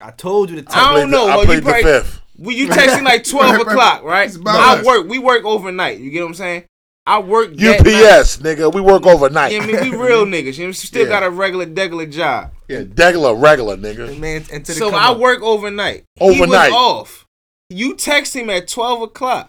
I 0.00 0.12
told 0.12 0.50
you 0.50 0.62
to 0.62 0.72
I 0.72 0.74
don't 0.74 0.92
played 0.92 1.02
the- 1.02 1.10
know. 1.10 1.26
I 1.28 1.36
well, 1.36 1.40
you 1.40 1.46
played 1.46 1.58
the 1.58 1.62
probably, 1.62 1.82
fifth. 1.82 2.20
Well, 2.38 2.56
you 2.56 2.68
texting 2.68 3.02
like 3.04 3.24
twelve 3.28 3.56
Right, 3.56 3.66
right. 3.66 3.72
o'clock, 3.72 4.02
right? 4.04 4.28
It's 4.28 4.38
I 4.46 4.82
work. 4.82 5.08
We 5.08 5.18
work 5.18 5.44
overnight. 5.44 5.98
You 5.98 6.10
get 6.10 6.20
what 6.22 6.28
I'm 6.28 6.34
saying? 6.34 6.64
I 7.06 7.18
work 7.20 7.54
that 7.56 7.84
night. 7.84 8.20
UPS, 8.20 8.36
nigga. 8.38 8.72
We 8.72 8.80
work 8.80 9.06
overnight. 9.06 9.52
Yeah, 9.52 9.60
I 9.62 9.66
mean, 9.66 9.80
we 9.80 9.96
real 9.96 10.26
niggas. 10.26 10.58
You 10.58 10.66
know, 10.66 10.72
still 10.72 11.02
Yeah. 11.04 11.08
got 11.08 11.22
a 11.22 11.30
regular, 11.30 11.66
degular 11.66 12.10
job. 12.10 12.52
Yeah, 12.68 12.84
regular, 12.96 13.34
regular, 13.34 13.76
nigga. 13.76 14.18
Man, 14.18 14.44
and 14.52 14.64
to 14.64 14.72
the 14.72 14.78
So 14.78 14.90
come 14.90 15.00
I 15.00 15.08
up. 15.08 15.18
work 15.18 15.42
overnight. 15.42 16.04
Overnight. 16.20 16.36
He 16.36 16.72
was 16.72 16.72
off. 16.72 17.26
You 17.68 17.96
text 17.96 18.34
him 18.36 18.50
at 18.50 18.68
twelve 18.68 19.02
o'clock. 19.02 19.48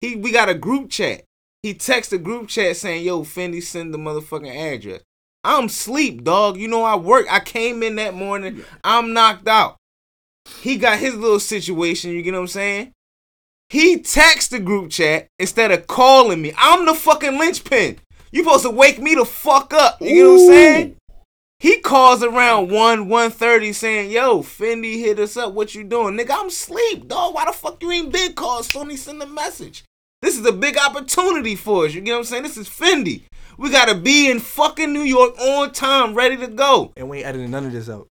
He 0.00 0.16
we 0.16 0.30
got 0.32 0.48
a 0.48 0.54
group 0.54 0.90
chat. 0.90 1.22
He 1.62 1.74
text 1.74 2.10
the 2.10 2.18
group 2.18 2.48
chat 2.48 2.76
saying, 2.76 3.04
"Yo, 3.04 3.22
Fendi, 3.22 3.62
send 3.62 3.94
the 3.94 3.98
motherfucking 3.98 4.54
address." 4.54 5.00
I'm 5.44 5.68
sleep, 5.68 6.22
dog. 6.24 6.56
You 6.56 6.68
know 6.68 6.84
I 6.84 6.94
work. 6.96 7.26
I 7.30 7.40
came 7.40 7.82
in 7.82 7.96
that 7.96 8.14
morning. 8.14 8.64
I'm 8.84 9.12
knocked 9.12 9.48
out. 9.48 9.76
He 10.60 10.76
got 10.76 10.98
his 10.98 11.14
little 11.16 11.40
situation. 11.40 12.10
You 12.10 12.22
get 12.22 12.34
what 12.34 12.40
I'm 12.40 12.46
saying? 12.48 12.92
He 13.72 14.00
texts 14.00 14.50
the 14.50 14.58
group 14.60 14.90
chat 14.90 15.28
instead 15.38 15.70
of 15.70 15.86
calling 15.86 16.42
me. 16.42 16.52
I'm 16.58 16.84
the 16.84 16.92
fucking 16.92 17.38
linchpin. 17.38 18.00
You 18.30 18.44
supposed 18.44 18.64
to 18.64 18.70
wake 18.70 19.00
me 19.00 19.14
the 19.14 19.24
fuck 19.24 19.72
up. 19.72 19.96
You 19.98 20.24
know 20.24 20.32
what 20.32 20.40
I'm 20.42 20.46
saying? 20.48 20.96
He 21.58 21.78
calls 21.78 22.22
around 22.22 22.70
1, 22.70 23.08
1.30 23.08 23.74
saying, 23.74 24.10
yo, 24.10 24.42
Fendi 24.42 24.98
hit 24.98 25.18
us 25.18 25.38
up. 25.38 25.54
What 25.54 25.74
you 25.74 25.84
doing? 25.84 26.18
Nigga, 26.18 26.32
I'm 26.32 26.48
asleep, 26.48 27.08
dog. 27.08 27.34
Why 27.34 27.46
the 27.46 27.52
fuck 27.52 27.82
you 27.82 27.90
ain't 27.90 28.12
been 28.12 28.34
called? 28.34 28.66
Sony 28.66 28.98
send 28.98 29.22
a 29.22 29.26
message. 29.26 29.84
This 30.20 30.38
is 30.38 30.44
a 30.44 30.52
big 30.52 30.76
opportunity 30.76 31.56
for 31.56 31.86
us. 31.86 31.94
You 31.94 32.02
get 32.02 32.12
what 32.12 32.18
I'm 32.18 32.24
saying? 32.24 32.42
This 32.42 32.58
is 32.58 32.68
Fendi. 32.68 33.22
We 33.56 33.70
gotta 33.70 33.94
be 33.94 34.30
in 34.30 34.40
fucking 34.40 34.92
New 34.92 35.00
York 35.00 35.38
on 35.40 35.72
time, 35.72 36.14
ready 36.14 36.36
to 36.36 36.46
go. 36.46 36.92
and 36.94 37.08
we 37.08 37.20
ain't 37.20 37.26
editing 37.26 37.50
none 37.50 37.64
of 37.64 37.72
this 37.72 37.88
out. 37.88 38.06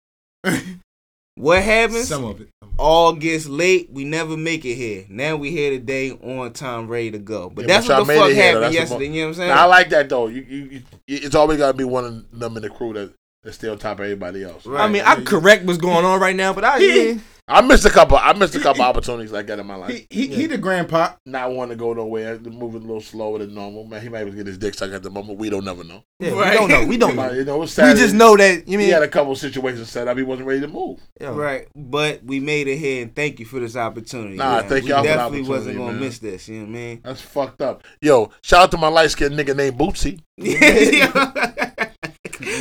What 1.35 1.61
happens? 1.63 2.07
Some 2.07 2.25
of 2.25 2.41
it. 2.41 2.49
All 2.81 3.13
gets 3.13 3.47
late. 3.47 3.89
We 3.91 4.03
never 4.05 4.35
make 4.35 4.65
it 4.65 4.73
here. 4.75 5.05
Now 5.07 5.35
we 5.35 5.51
here 5.51 5.69
today 5.71 6.11
on 6.11 6.51
time, 6.53 6.87
ready 6.87 7.11
to 7.11 7.19
go. 7.19 7.49
But 7.49 7.63
Yeah, 7.67 7.75
that's 7.75 7.87
y'all 7.87 7.99
what 7.99 8.07
the 8.07 8.13
fuck 8.15 8.31
here, 8.31 8.53
happened 8.55 8.73
yesterday. 8.73 9.07
mo- 9.09 9.13
You 9.15 9.21
know 9.21 9.27
what 9.27 9.29
I'm 9.29 9.33
saying? 9.35 9.49
Now, 9.49 9.61
I 9.61 9.65
like 9.65 9.89
that 9.89 10.09
though. 10.09 10.27
You, 10.27 10.41
you, 10.41 10.57
you, 10.65 10.81
it's 11.07 11.35
always 11.35 11.59
gotta 11.59 11.77
be 11.77 11.83
one 11.83 12.05
of 12.05 12.39
them 12.39 12.57
in 12.57 12.63
the 12.63 12.69
crew 12.69 12.93
that 12.93 13.13
that 13.43 13.53
stay 13.53 13.67
on 13.69 13.77
top 13.77 13.99
of 13.99 14.03
everybody 14.05 14.43
else. 14.43 14.65
Right. 14.65 14.81
I 14.83 14.87
mean, 14.87 15.03
I 15.05 15.21
correct 15.23 15.65
what's 15.65 15.79
going 15.79 16.05
on 16.05 16.19
right 16.19 16.35
now, 16.35 16.53
but 16.53 16.63
I 16.63 16.77
yeah. 16.79 17.17
I 17.47 17.59
missed 17.59 17.83
a 17.85 17.89
couple. 17.89 18.15
I 18.17 18.31
missed 18.33 18.55
a 18.55 18.61
couple 18.61 18.81
opportunities 18.83 19.33
like 19.33 19.47
that 19.47 19.59
in 19.59 19.65
my 19.67 19.75
life. 19.75 19.91
He, 19.91 20.07
he, 20.09 20.27
he 20.27 20.45
the 20.45 20.57
grandpa. 20.57 21.15
Not 21.25 21.51
wanting 21.51 21.75
to 21.77 21.81
go 21.83 21.91
nowhere, 21.91 22.39
moving 22.39 22.83
a 22.83 22.85
little 22.85 23.01
slower 23.01 23.39
than 23.39 23.53
normal. 23.53 23.83
Man, 23.83 24.01
he 24.01 24.07
might 24.07 24.21
even 24.21 24.35
get 24.37 24.47
his 24.47 24.57
dick 24.57 24.73
sucked 24.73 24.93
at 24.93 25.03
the 25.03 25.09
moment. 25.09 25.37
We 25.37 25.49
don't 25.49 25.65
never 25.65 25.83
know. 25.83 26.03
yeah 26.19 26.29
Right. 26.29 26.51
We 26.51 26.55
don't 26.55 26.69
know. 26.69 26.85
We 26.85 26.97
don't 26.97 27.15
know. 27.17 27.31
you 27.31 27.43
know, 27.43 27.61
it's 27.63 27.71
We 27.73 27.83
Saturday. 27.83 27.99
just 27.99 28.13
know 28.15 28.37
that 28.37 28.69
you 28.69 28.77
mean 28.77 28.87
he 28.87 28.93
had 28.93 29.03
a 29.03 29.07
couple 29.07 29.35
situations 29.35 29.89
set 29.89 30.07
up. 30.07 30.15
He 30.15 30.23
wasn't 30.23 30.47
ready 30.47 30.61
to 30.61 30.67
move. 30.69 31.01
yo, 31.19 31.33
Right, 31.33 31.67
but 31.75 32.23
we 32.23 32.39
made 32.39 32.69
it 32.69 32.77
here, 32.77 33.01
and 33.01 33.13
thank 33.13 33.39
you 33.39 33.45
for 33.45 33.59
this 33.59 33.75
opportunity. 33.75 34.35
Nah, 34.37 34.61
man. 34.61 34.69
thank 34.69 34.83
we 34.85 34.89
y'all 34.91 35.01
for 35.03 35.09
the 35.09 35.13
definitely 35.15 35.49
wasn't 35.49 35.77
gonna 35.77 35.91
man. 35.91 35.99
miss 35.99 36.19
this. 36.19 36.47
You 36.47 36.59
know 36.59 36.61
what 36.65 36.69
I 36.69 36.71
mean? 36.71 37.01
That's 37.03 37.21
fucked 37.21 37.61
up. 37.61 37.83
Yo, 38.01 38.31
shout 38.43 38.61
out 38.63 38.71
to 38.71 38.77
my 38.77 38.87
light 38.87 39.11
skinned 39.11 39.33
nigga 39.37 39.55
named 39.57 39.77
Bootsy. 39.77 40.21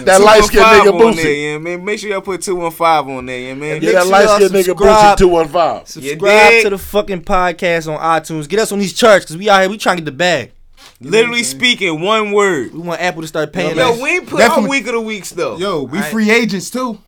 That 0.04 0.20
light 0.20 0.44
skinned 0.44 0.64
nigga 0.64 1.06
on 1.06 1.16
there, 1.16 1.32
yeah, 1.32 1.58
man. 1.58 1.84
Make 1.84 1.98
sure 1.98 2.10
y'all 2.10 2.20
put 2.20 2.42
215 2.42 3.16
on 3.16 3.26
there, 3.26 3.40
yeah, 3.40 3.54
man. 3.54 3.82
Yeah, 3.82 3.92
that 3.92 4.02
sure 4.02 4.12
light 4.12 4.24
y'all 4.24 4.36
skinned 4.36 4.50
nigga 4.52 4.74
Boosie 4.74 4.88
subscribe. 4.88 5.18
two 5.18 5.28
one 5.28 5.48
five. 5.48 5.88
Subscribe 5.88 6.50
dig? 6.50 6.62
to 6.64 6.70
the 6.70 6.78
fucking 6.78 7.22
podcast 7.24 7.92
on 7.92 7.98
iTunes. 8.00 8.48
Get 8.48 8.60
us 8.60 8.72
on 8.72 8.78
these 8.78 8.92
charts 8.92 9.24
because 9.24 9.36
we 9.36 9.48
out 9.48 9.60
here. 9.60 9.70
We 9.70 9.78
trying 9.78 9.96
to 9.96 10.02
get 10.02 10.06
the 10.06 10.16
bag. 10.16 10.52
Literally 11.02 11.42
speaking, 11.42 12.00
one 12.02 12.32
word. 12.32 12.72
We 12.74 12.80
want 12.80 13.00
Apple 13.00 13.22
to 13.22 13.28
start 13.28 13.52
paying 13.52 13.76
Yo, 13.76 13.92
us. 13.92 14.00
we 14.00 14.16
ain't 14.16 14.26
put 14.28 14.38
Definitely. 14.38 14.64
our 14.64 14.68
week 14.70 14.86
of 14.86 14.92
the 14.92 15.00
weeks 15.00 15.30
though. 15.30 15.56
Yo, 15.56 15.82
we 15.84 15.98
Alright. 15.98 16.12
free 16.12 16.30
agents 16.30 16.68
too. 16.70 16.98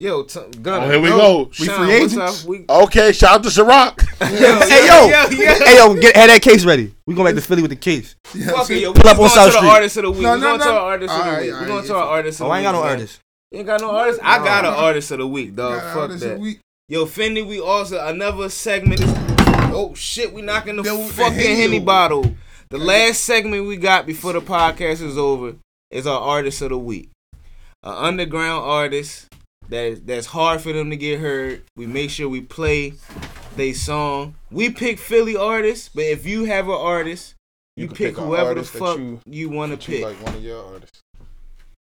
Yo, 0.00 0.22
t- 0.22 0.38
Gunna. 0.62 0.86
Oh, 0.86 0.90
here 0.90 1.00
we 1.00 1.08
Yo, 1.08 1.16
go. 1.16 1.44
We 1.58 1.66
Sean, 1.66 1.86
free 1.86 1.92
agents. 1.92 2.44
We- 2.44 2.64
Okay, 2.68 3.10
shout 3.10 3.34
out 3.34 3.42
to 3.42 3.48
Ciroc. 3.48 4.00
hey 4.20 4.86
yo, 4.86 5.08
yo, 5.08 5.54
hey 5.64 5.76
yo, 5.76 5.94
get 6.00 6.14
have 6.14 6.28
that 6.28 6.40
case 6.40 6.64
ready. 6.64 6.94
We 7.04 7.16
going 7.16 7.26
back 7.26 7.34
to 7.42 7.46
Philly 7.46 7.62
with 7.62 7.70
the 7.72 7.76
case. 7.76 8.14
Fuck 8.24 8.70
it, 8.70 8.78
yo. 8.80 8.92
Pull 8.92 9.08
up 9.08 9.18
on 9.18 9.28
South 9.28 9.46
to 9.48 9.52
the 9.52 9.58
Street. 9.58 9.68
artist 9.68 9.96
of 9.96 10.02
the 10.04 10.10
week. 10.12 10.20
No, 10.22 10.34
we 10.34 10.40
no, 10.40 10.46
going 10.56 10.60
to 10.60 10.68
our 10.70 10.80
artist 10.80 11.12
of 11.12 11.18
the 11.18 11.24
Alright, 11.24 11.40
week. 11.42 11.46
We 11.46 11.52
alright, 11.54 11.68
going 11.68 11.84
to 11.86 11.94
our 11.96 12.04
artist 12.04 12.40
of 12.40 12.46
Oh, 12.46 12.48
the 12.48 12.54
I 12.54 12.58
ain't 12.58 12.64
got 12.64 12.72
no 12.72 12.80
man. 12.82 12.90
artist. 12.90 13.20
You 13.50 13.58
ain't 13.58 13.66
got 13.66 13.80
no 13.80 13.90
artist? 13.96 14.20
I 14.22 14.38
got 14.38 14.64
an 14.64 14.72
artist 14.74 15.10
of 15.10 15.18
the 15.18 15.26
week, 15.26 15.56
dog. 15.56 15.80
Fuck 15.94 16.20
that. 16.20 16.56
Yo, 16.88 17.04
Fendi, 17.04 17.44
we 17.46 17.60
also 17.60 18.06
another 18.06 18.48
segment. 18.50 19.00
Is, 19.00 19.12
oh 19.74 19.94
shit, 19.96 20.32
we 20.32 20.42
knocking 20.42 20.76
the 20.76 20.82
Yo, 20.84 20.96
the 20.96 21.12
fucking 21.12 21.34
Henny 21.38 21.56
henny 21.60 21.80
bottle. 21.80 22.36
The 22.70 22.78
last 22.78 23.24
segment 23.24 23.66
we 23.66 23.76
got 23.76 24.06
before 24.06 24.32
the 24.32 24.40
podcast 24.42 25.02
is 25.02 25.18
over 25.18 25.56
is 25.90 26.06
our 26.06 26.20
artist 26.20 26.62
of 26.62 26.68
the 26.68 26.78
week. 26.78 27.10
An 27.82 27.94
underground 27.94 28.62
artist 28.64 29.26
that 29.68 30.06
that's 30.06 30.26
hard 30.26 30.60
for 30.60 30.72
them 30.72 30.90
to 30.90 30.96
get 30.96 31.20
heard. 31.20 31.62
We 31.76 31.86
make 31.86 32.10
sure 32.10 32.28
we 32.28 32.40
play 32.40 32.94
they 33.56 33.72
song. 33.72 34.34
We 34.50 34.70
pick 34.70 34.98
Philly 34.98 35.36
artists, 35.36 35.88
but 35.88 36.04
if 36.04 36.24
you 36.26 36.44
have 36.44 36.66
an 36.68 36.74
artist, 36.74 37.34
you, 37.76 37.86
can 37.88 37.96
pick 37.96 38.14
pick 38.14 38.24
whoever 38.24 38.54
the 38.54 38.64
fuck 38.64 38.98
you- 38.98 39.20
you, 39.26 39.48
want 39.50 39.72
to 39.72 39.86
pick, 39.86 40.02
like 40.04 40.22
one 40.24 40.34
of 40.36 40.42
your 40.42 40.64
artists. 40.64 41.00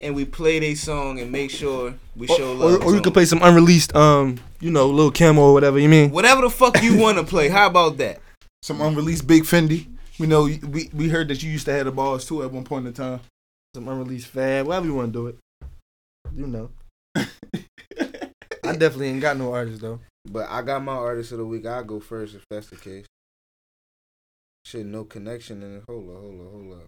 and 0.01 0.14
we 0.14 0.25
play 0.25 0.59
their 0.61 0.77
song 0.77 1.19
and 1.21 1.33
make 1.33 1.51
sure 1.51 1.95
we 2.16 2.29
Or, 2.29 2.37
show 2.37 2.53
or, 2.53 2.55
love. 2.55 2.83
or 2.85 2.91
you 2.93 2.99
to 2.99 3.03
could 3.05 3.14
play 3.14 3.25
some 3.25 3.41
unreleased, 3.43 3.95
um, 3.97 4.39
you 4.61 4.71
know, 4.71 4.89
little 4.89 5.11
camo 5.11 5.41
or 5.43 5.53
whatever. 5.53 5.79
You 5.79 5.89
mean? 5.89 6.11
whatever 6.11 6.43
the 6.43 6.51
fuck 6.51 6.81
you 6.83 6.97
want 7.03 7.19
to 7.19 7.25
play. 7.25 7.49
How 7.49 7.66
about 7.66 7.97
that? 7.99 8.21
Some 8.62 8.81
unreleased 8.81 9.27
Big 9.27 9.43
Fendi. 9.45 9.87
We 10.19 10.27
know 10.27 10.45
we 10.45 10.91
we 10.93 11.09
heard 11.09 11.29
that 11.29 11.43
you 11.43 11.51
used 11.51 11.64
to 11.66 11.73
have 11.73 11.85
the 11.87 11.93
balls 11.93 12.25
too 12.27 12.43
at 12.43 12.51
one 12.53 12.64
point 12.64 12.87
in 12.87 12.93
time. 12.93 13.21
Some 13.75 13.89
unreleased 13.89 14.27
fab. 14.29 14.66
Whatever 14.66 14.87
you 14.87 14.95
want 14.95 15.12
to 15.12 15.19
do 15.19 15.27
it. 15.29 15.37
You 16.35 16.47
know. 16.47 16.71
I 17.17 17.27
definitely 18.77 19.09
ain't 19.09 19.21
got 19.21 19.37
no 19.37 19.53
artist 19.53 19.81
though. 19.81 20.01
But 20.31 20.49
I 20.51 20.63
got 20.63 20.83
my 20.83 20.93
artist 20.93 21.33
of 21.33 21.39
the 21.39 21.47
week. 21.47 21.67
I'll 21.67 21.85
go 21.85 22.01
first 22.01 22.35
if 22.35 22.45
that's 22.51 22.69
the 22.69 22.77
case. 22.77 23.07
Shit, 24.65 24.87
no 24.87 25.05
connection 25.05 25.63
in 25.63 25.77
it. 25.77 25.85
Hold 25.89 26.11
up, 26.11 26.17
hold 26.21 26.41
up, 26.41 26.53
hold 26.53 26.73
up. 26.73 26.87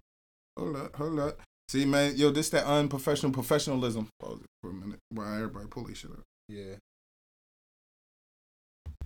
Hold 0.59 0.77
up, 0.77 0.97
hold 0.97 1.18
up. 1.21 1.41
See, 1.68 1.85
man, 1.85 2.16
yo, 2.16 2.31
this 2.31 2.51
that 2.51 2.64
unprofessional 2.64 3.33
professionalism. 3.33 4.09
Pause 4.21 4.41
it 4.41 4.47
for 4.62 4.71
a 4.71 4.75
minute. 4.75 4.99
While 5.11 5.35
everybody 5.35 5.66
pull 5.68 5.85
this 5.85 5.99
shit 5.99 6.11
up. 6.11 6.21
Yeah. 6.49 6.75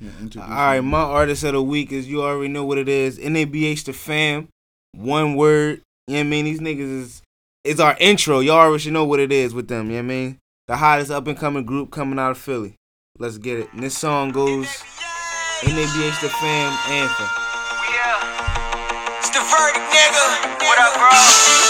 Yeah, 0.01 0.43
All 0.43 0.49
right, 0.49 0.81
my 0.81 1.03
artist 1.03 1.45
of 1.45 1.53
the 1.53 1.63
week 1.63 1.93
is 1.93 2.09
you 2.09 2.23
already 2.23 2.49
know 2.49 2.65
what 2.65 2.79
it 2.79 2.89
is. 2.89 3.19
NABH 3.19 3.85
the 3.85 3.93
fam. 3.93 4.49
One 4.93 5.37
word. 5.37 5.83
You 6.09 6.15
know 6.15 6.21
what 6.21 6.27
I 6.27 6.31
mean? 6.31 6.45
These 6.47 6.61
niggas 6.61 7.01
is 7.01 7.23
it's 7.63 7.81
our 7.81 7.97
intro. 8.01 8.41
Y'all 8.41 8.57
already 8.57 8.91
know 8.91 9.05
what 9.05 9.21
it 9.21 9.31
is 9.33 9.55
with 9.55 9.69
them, 9.69 9.87
you 9.87 9.93
know 9.93 9.99
what 9.99 10.05
I 10.05 10.17
mean? 10.17 10.39
The 10.67 10.79
hottest 10.79 11.11
up 11.11 11.27
and 11.27 11.37
coming 11.37 11.67
group 11.67 11.91
coming 11.91 12.19
out 12.19 12.31
of 12.31 12.39
Philly. 12.39 12.77
Let's 13.19 13.37
get 13.37 13.59
it. 13.59 13.71
And 13.75 13.83
this 13.83 13.99
song 13.99 14.31
goes 14.33 14.67
NABH 15.61 16.21
the 16.23 16.31
fam 16.31 16.73
anthem. 16.89 17.29
Yeah. 17.93 19.19
It's 19.19 19.29
the 19.29 19.41
verdict, 19.41 19.85
nigga. 19.93 20.65
What 20.65 20.79
up, 20.79 20.95
bro? 20.95 21.64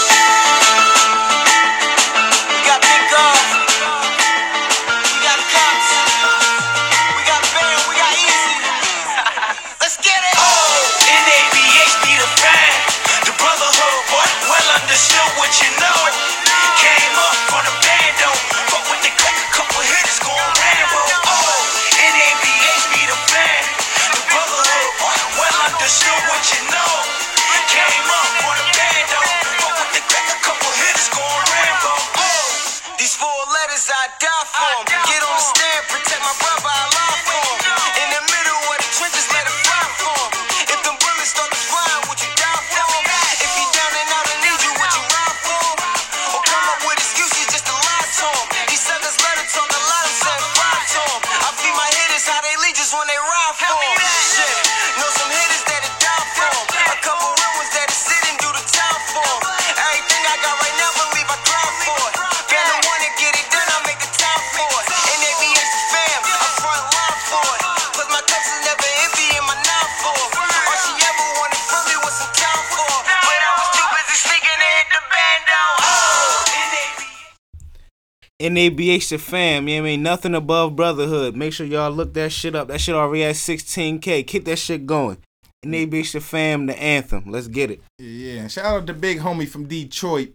NABH 78.49 79.09
the 79.09 79.17
fam, 79.17 79.67
you 79.67 79.77
know 79.77 79.83
I 79.83 79.85
mean? 79.85 80.03
Nothing 80.03 80.35
above 80.35 80.75
brotherhood. 80.75 81.35
Make 81.35 81.53
sure 81.53 81.65
y'all 81.65 81.91
look 81.91 82.13
that 82.13 82.31
shit 82.31 82.55
up. 82.55 82.67
That 82.67 82.81
shit 82.81 82.95
already 82.95 83.23
at 83.23 83.35
16K. 83.35 84.25
Keep 84.27 84.45
that 84.45 84.59
shit 84.59 84.85
going. 84.85 85.17
NABH 85.65 86.13
the 86.13 86.21
fam, 86.21 86.65
the 86.67 86.79
anthem. 86.79 87.23
Let's 87.25 87.47
get 87.47 87.71
it. 87.71 87.81
Yeah, 87.97 88.47
shout 88.47 88.65
out 88.65 88.87
to 88.87 88.93
big 88.93 89.19
homie 89.19 89.47
from 89.47 89.67
Detroit. 89.67 90.33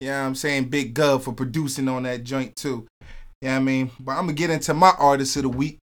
Yeah, 0.00 0.26
I'm 0.26 0.34
saying 0.34 0.64
Big 0.64 0.96
Gov 0.96 1.22
for 1.22 1.32
producing 1.32 1.88
on 1.88 2.02
that 2.02 2.24
joint 2.24 2.56
too. 2.56 2.88
Yeah, 3.40 3.56
I 3.56 3.60
mean, 3.60 3.92
but 4.00 4.12
I'm 4.12 4.26
gonna 4.26 4.32
get 4.32 4.50
into 4.50 4.74
my 4.74 4.92
artist 4.98 5.36
of 5.36 5.42
the 5.42 5.48
week, 5.48 5.78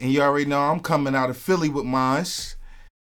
and 0.00 0.12
you 0.12 0.20
already 0.22 0.46
know 0.46 0.60
I'm 0.60 0.80
coming 0.80 1.14
out 1.14 1.30
of 1.30 1.36
Philly 1.36 1.68
with 1.68 1.84
mine. 1.84 2.24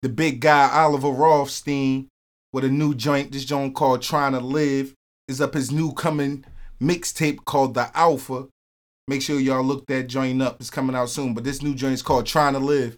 The 0.01 0.09
big 0.09 0.41
guy 0.41 0.69
Oliver 0.71 1.09
Rothstein 1.09 2.07
with 2.51 2.63
a 2.63 2.69
new 2.69 2.95
joint. 2.95 3.31
This 3.31 3.45
joint 3.45 3.75
called 3.75 4.01
"Trying 4.01 4.31
to 4.31 4.39
Live" 4.39 4.95
is 5.27 5.39
up 5.39 5.53
his 5.53 5.71
new 5.71 5.93
coming 5.93 6.45
mixtape 6.83 7.45
called 7.45 7.73
The 7.73 7.89
Alpha. 7.97 8.47
Make 9.07 9.21
sure 9.21 9.39
y'all 9.39 9.63
look 9.63 9.85
that 9.87 10.07
joint 10.07 10.41
up. 10.41 10.59
It's 10.59 10.69
coming 10.69 10.95
out 10.95 11.09
soon. 11.09 11.33
But 11.33 11.43
this 11.43 11.61
new 11.61 11.73
joint 11.73 11.93
is 11.93 12.01
called 12.01 12.25
"Trying 12.25 12.53
to 12.53 12.59
Live." 12.59 12.97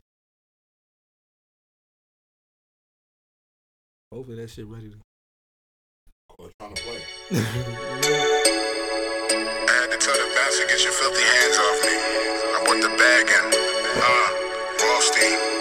Hopefully 4.11 4.38
that 4.38 4.49
shit 4.49 4.67
ready. 4.67 4.89
To... 4.89 4.97
Trying 6.59 6.73
to 6.73 6.81
play. 6.83 7.01
I 7.31 7.38
had 9.71 9.91
to 9.91 9.97
tell 9.97 10.15
the 10.15 10.31
bastard, 10.36 10.67
get 10.69 10.83
your 10.83 10.93
filthy 10.93 11.23
hands 11.23 11.57
off 11.57 11.83
me. 11.83 11.95
I 12.55 12.63
brought 12.65 12.81
the 12.81 12.89
bag 12.97 13.27
in. 13.27 13.45
Uh, 13.97 14.86
Rothstein. 14.86 15.55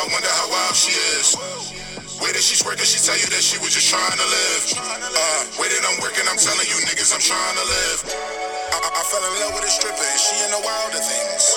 I 0.00 0.08
wonder 0.08 0.32
how 0.32 0.48
wild 0.48 0.72
she 0.72 0.96
is. 1.20 1.36
Way 2.24 2.32
that 2.32 2.40
she's 2.40 2.64
working, 2.64 2.88
she 2.88 2.96
tell 3.04 3.20
you 3.20 3.28
that 3.36 3.44
she 3.44 3.60
was 3.60 3.76
just 3.76 3.92
trying 3.92 4.16
to 4.16 4.28
live. 4.32 4.62
Uh, 4.80 5.40
way 5.60 5.68
that 5.68 5.84
I'm 5.84 6.00
working, 6.00 6.24
I'm 6.24 6.40
telling 6.40 6.64
you 6.72 6.80
niggas 6.88 7.12
I'm 7.12 7.20
trying 7.20 7.56
to 7.60 7.66
live. 7.68 7.98
I, 8.72 8.80
I, 8.80 8.88
I 8.96 9.02
fell 9.12 9.20
in 9.20 9.32
love 9.44 9.52
with 9.60 9.68
a 9.68 9.72
stripper, 9.72 10.00
and 10.00 10.20
she 10.20 10.40
in 10.40 10.48
the 10.56 10.62
wilder 10.64 11.04
things. 11.04 11.52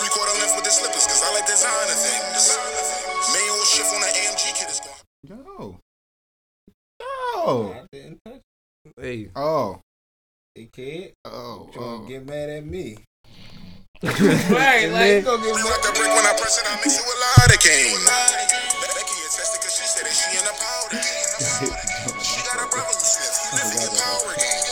Three 0.00 0.08
quarter 0.08 0.32
length 0.40 0.56
with 0.56 0.64
the 0.64 0.72
slippers, 0.72 1.04
cause 1.04 1.20
I 1.20 1.36
like 1.36 1.44
designer 1.44 1.96
things. 2.00 2.56
Manual 3.28 3.64
shift 3.68 3.92
on 3.92 4.00
the 4.00 4.08
AMG 4.08 4.42
kid 4.56 4.68
is 4.72 4.80
gone. 4.80 5.04
Yo. 5.28 5.76
Yo. 6.96 8.40
Hey. 8.96 9.28
Oh. 9.36 9.80
Hey 10.54 10.68
kid, 10.72 11.12
Oh. 11.28 11.68
trying 11.72 11.84
oh. 11.84 12.00
to 12.00 12.08
get 12.08 12.24
mad 12.24 12.48
at 12.48 12.64
me. 12.64 12.96
Right, 14.00 14.88
like, 14.88 15.28
go 15.28 15.36
get 15.36 15.52
It's 15.52 15.60
like 15.60 15.84
a 15.84 15.92
brick 15.92 16.08
when 16.08 16.24
I 16.24 16.32
press 16.32 16.56
it, 16.56 16.64
I 16.64 16.72
mix 16.80 16.96
it 16.96 17.04
with 17.04 17.20
lidocaine. 17.20 18.00
Becky 18.00 19.12
attested 19.28 19.60
cause 19.60 19.76
she 19.76 19.84
said 19.84 20.08
that 20.08 20.16
she 20.16 20.40
in 20.40 20.44
the 20.48 20.56
powder. 20.56 20.96
She 22.24 22.40
got 22.48 22.64
a 22.64 22.68
brother 22.72 22.96
who 22.96 23.04
sniffs, 23.04 23.44
he 23.44 23.60
living 23.60 23.76
in 23.84 23.92
power 24.00 24.32
game. 24.40 24.64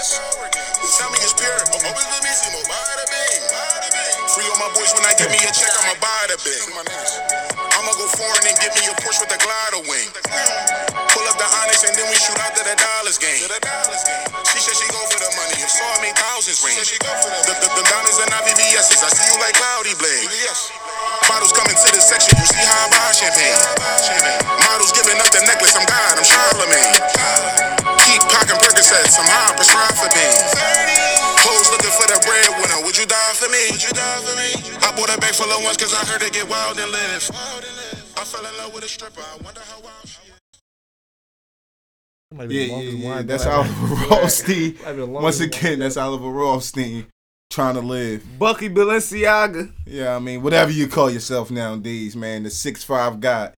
Tell 0.97 1.13
me 1.13 1.21
it's 1.21 1.37
pure, 1.37 1.61
always 1.61 2.09
let 2.09 2.25
me 2.25 2.33
see 2.33 2.57
more 2.57 2.65
bada 2.73 3.05
bing. 3.05 3.48
Free 4.39 4.47
all 4.55 4.63
my 4.63 4.71
boys 4.71 4.95
when 4.95 5.03
I 5.03 5.19
get 5.19 5.35
me 5.35 5.41
a 5.43 5.51
check, 5.51 5.75
I'ma 5.83 5.99
buy 5.99 6.31
the 6.31 6.39
bing. 6.47 6.71
I'ma 6.71 7.91
go 7.99 8.07
foreign 8.15 8.47
and 8.47 8.55
get 8.63 8.71
me 8.79 8.87
a 8.87 8.95
Porsche 9.03 9.27
with 9.27 9.35
a 9.35 9.41
glider 9.43 9.83
wing. 9.91 10.07
Pull 11.11 11.27
up 11.27 11.35
the 11.43 11.49
Onyx 11.59 11.83
and 11.83 11.99
then 11.99 12.07
we 12.07 12.15
shoot 12.15 12.39
out 12.39 12.55
to 12.55 12.63
the 12.63 12.79
dollars 12.79 13.19
game. 13.19 13.51
She 14.47 14.63
said 14.63 14.79
she 14.79 14.87
go 14.95 15.03
for 15.11 15.19
the 15.19 15.27
money, 15.35 15.59
if 15.59 15.67
so 15.67 15.83
I 15.83 16.07
make 16.07 16.15
thousands 16.15 16.63
ring. 16.63 16.79
The, 16.79 16.87
the, 16.87 17.55
the, 17.67 17.83
the 17.83 17.85
diamonds 17.91 18.23
and 18.23 18.31
not 18.31 18.47
VVS's, 18.47 19.03
I 19.03 19.11
see 19.11 19.27
you 19.27 19.43
like 19.43 19.59
cloudy 19.59 19.99
blade. 19.99 20.31
Bottles 21.27 21.51
coming 21.51 21.75
to 21.75 21.89
this 21.91 22.07
section, 22.07 22.39
you 22.39 22.47
see 22.47 22.63
how 22.63 22.79
I 22.79 22.95
buy 22.95 23.11
champagne. 23.19 23.59
Models 24.71 24.95
giving 24.95 25.19
up 25.19 25.35
the 25.35 25.43
necklace, 25.51 25.75
I'm 25.75 25.83
God, 25.83 26.15
I'm 26.15 26.23
Charlemagne. 26.23 26.95
Keep 28.07 28.23
pocking 28.31 28.59
Percocets, 28.63 29.19
I'm 29.19 29.27
high, 29.27 29.59
prescribed 29.59 29.99
for 29.99 30.07
pain. 30.15 31.18
Hoes 31.59 31.71
looking 31.75 31.91
for 31.91 32.07
the 32.07 32.19
breadwinner, 32.23 32.87
would 32.87 32.97
you 32.97 33.05
die 33.07 33.33
for 33.35 33.51
me? 33.51 33.59
Would 33.73 33.83
you 33.83 33.91
die 33.91 34.21
for 34.23 34.37
me? 34.39 34.79
I 34.79 34.95
bought 34.95 35.11
a 35.11 35.19
bag 35.21 35.35
full 35.35 35.51
of 35.51 35.65
ones 35.65 35.77
cause 35.77 35.93
I 35.93 36.07
heard 36.07 36.23
it 36.23 36.33
get 36.33 36.49
wild 36.49 36.79
and 36.79 36.91
live. 36.93 37.31
I 38.17 38.23
fell 38.23 38.47
in 38.47 38.57
love 38.59 38.73
with 38.75 38.85
a 38.85 38.89
stripper, 38.89 39.21
I 39.21 39.43
wonder 39.43 39.61
how 39.67 39.81
wild 39.81 40.07
she 40.07 40.21
is. 40.31 40.39
Might 42.33 42.49
be 42.49 42.55
Yeah, 42.55 42.61
the 42.63 42.67
yeah, 42.69 42.75
longest 42.75 42.97
yeah. 42.99 43.09
wine 43.11 43.27
That's 43.27 43.47
ever. 43.47 43.55
Oliver 43.57 43.95
Rothstein. 44.07 44.79
Might 44.85 44.93
be 44.93 44.99
the 44.99 45.07
Once 45.07 45.41
again, 45.41 45.71
wine 45.71 45.79
that's 45.81 45.97
Oliver 45.97 46.31
Rothstein 46.31 47.07
trying 47.51 47.75
to 47.75 47.81
live. 47.81 48.39
Bucky 48.39 48.69
Balenciaga. 48.69 49.73
Yeah, 49.85 50.15
I 50.15 50.21
mean, 50.21 50.43
whatever 50.43 50.71
you 50.71 50.87
call 50.87 51.11
yourself 51.11 51.51
nowadays, 51.51 52.15
man. 52.15 52.45
The 52.45 52.51
six 52.51 52.85
five 52.85 53.19
guy. 53.19 53.51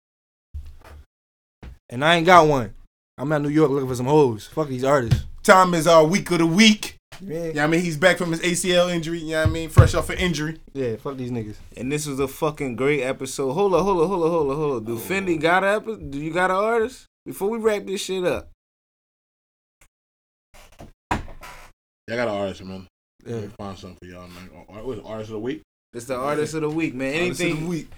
And 1.90 2.06
I 2.06 2.16
ain't 2.16 2.26
got 2.26 2.48
one. 2.48 2.74
I'm 3.18 3.30
at 3.34 3.42
New 3.42 3.50
York 3.50 3.72
looking 3.72 3.90
for 3.90 3.96
some 3.96 4.06
hoes. 4.06 4.48
Fuck 4.48 4.70
these 4.70 4.86
artists. 4.86 5.26
Time 5.44 5.74
is 5.74 5.86
our 5.86 6.06
week 6.06 6.32
of 6.32 6.38
the 6.38 6.46
week. 6.46 6.96
Yeah. 7.22 7.52
Yeah, 7.54 7.64
I 7.64 7.68
mean, 7.68 7.82
he's 7.82 7.98
back 7.98 8.18
from 8.18 8.32
his 8.32 8.42
ACL 8.42 8.94
injury. 8.94 9.20
Yeah, 9.20 9.44
I 9.44 9.46
mean, 9.46 9.70
fresh 9.70 9.94
off 9.94 10.10
an 10.10 10.18
injury. 10.18 10.60
Yeah, 10.74 10.96
fuck 10.96 11.18
these 11.18 11.32
niggas. 11.32 11.56
And 11.76 11.92
this 11.92 12.06
was 12.06 12.20
a 12.20 12.28
fucking 12.28 12.76
great 12.76 13.02
episode. 13.02 13.54
Hold 13.54 13.74
up, 13.74 13.84
hold 13.84 14.02
up, 14.02 14.08
hold 14.08 14.24
up, 14.24 14.30
hold 14.30 14.52
up, 14.52 14.58
hold 14.58 14.76
on. 14.78 14.86
Do 14.86 14.98
Fendi 14.98 15.36
oh. 15.36 15.40
got 15.40 15.64
a 15.64 15.68
epi- 15.76 15.98
Do 16.10 16.20
you 16.20 16.32
got 16.32 16.50
an 16.50 16.58
artist? 16.58 17.06
Before 17.26 17.50
we 17.50 17.58
wrap 17.58 17.86
this 17.86 18.02
shit 18.02 18.24
up. 18.24 18.50
I 21.12 22.16
got 22.16 22.28
an 22.28 22.36
artist, 22.36 22.64
man. 22.64 22.88
Yeah. 23.26 23.36
Let 23.36 23.44
me 23.44 23.50
find 23.58 23.78
something 23.78 23.98
for 24.02 24.06
y'all, 24.06 24.28
man. 24.28 24.50
Ar- 24.70 24.84
What's 24.84 25.02
artist 25.06 25.30
of 25.30 25.34
the 25.34 25.40
week? 25.40 25.62
It's 25.94 26.06
the 26.06 26.16
artist 26.16 26.54
of 26.54 26.62
the 26.62 26.70
week, 26.70 26.96
man. 26.96 27.14
Artist 27.14 27.32
of 27.32 27.38
the 27.38 27.46
Anything 27.52 27.68
week. 27.68 27.92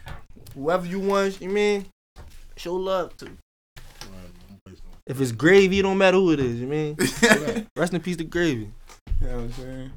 Whoever 0.55 0.85
you 0.85 0.99
want, 0.99 1.39
you 1.41 1.49
mean? 1.49 1.85
Show 2.57 2.75
love 2.75 3.15
to. 3.17 3.25
All 3.25 3.31
right, 3.31 4.25
I'm 4.25 4.47
gonna 4.47 4.59
play 4.65 4.75
some. 4.75 4.85
If 5.05 5.21
it's 5.21 5.31
gravy, 5.31 5.79
it 5.79 5.83
don't 5.83 5.97
matter 5.97 6.17
who 6.17 6.31
it 6.31 6.39
is, 6.39 6.59
you 6.59 6.67
mean? 6.67 6.97
Rest 7.75 7.93
in 7.93 8.01
peace 8.01 8.17
to 8.17 8.23
gravy. 8.23 8.71
You 9.07 9.27
know 9.27 9.35
what 9.35 9.43
I'm 9.43 9.51
saying? 9.53 9.91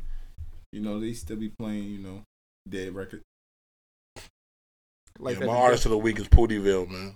You 0.72 0.80
know, 0.80 1.00
they 1.00 1.12
still 1.12 1.36
be 1.36 1.50
playing, 1.58 1.84
you 1.84 1.98
know, 1.98 2.22
dead 2.68 2.94
record. 2.94 3.22
Like 5.18 5.38
yeah, 5.38 5.46
my 5.46 5.52
to 5.52 5.58
artist 5.58 5.84
of 5.86 5.90
the 5.92 5.98
week 5.98 6.18
is 6.18 6.28
Pootyville, 6.28 6.88
man. 6.88 7.14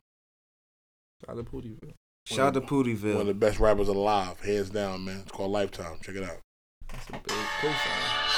Shout 1.26 1.36
out 1.36 1.44
to 1.44 1.50
Pootyville. 1.50 1.94
Shout 2.26 2.48
out 2.48 2.54
to 2.54 2.60
Pootyville. 2.60 3.14
One 3.14 3.22
of 3.22 3.26
the 3.26 3.34
best 3.34 3.58
rappers 3.58 3.88
alive, 3.88 4.40
hands 4.40 4.70
down, 4.70 5.04
man. 5.04 5.20
It's 5.22 5.32
called 5.32 5.50
Lifetime. 5.50 5.98
Check 6.02 6.14
it 6.14 6.22
out. 6.22 6.38
That's 6.92 7.08
a 7.08 7.12
big 7.12 7.22
cosign. 7.60 8.28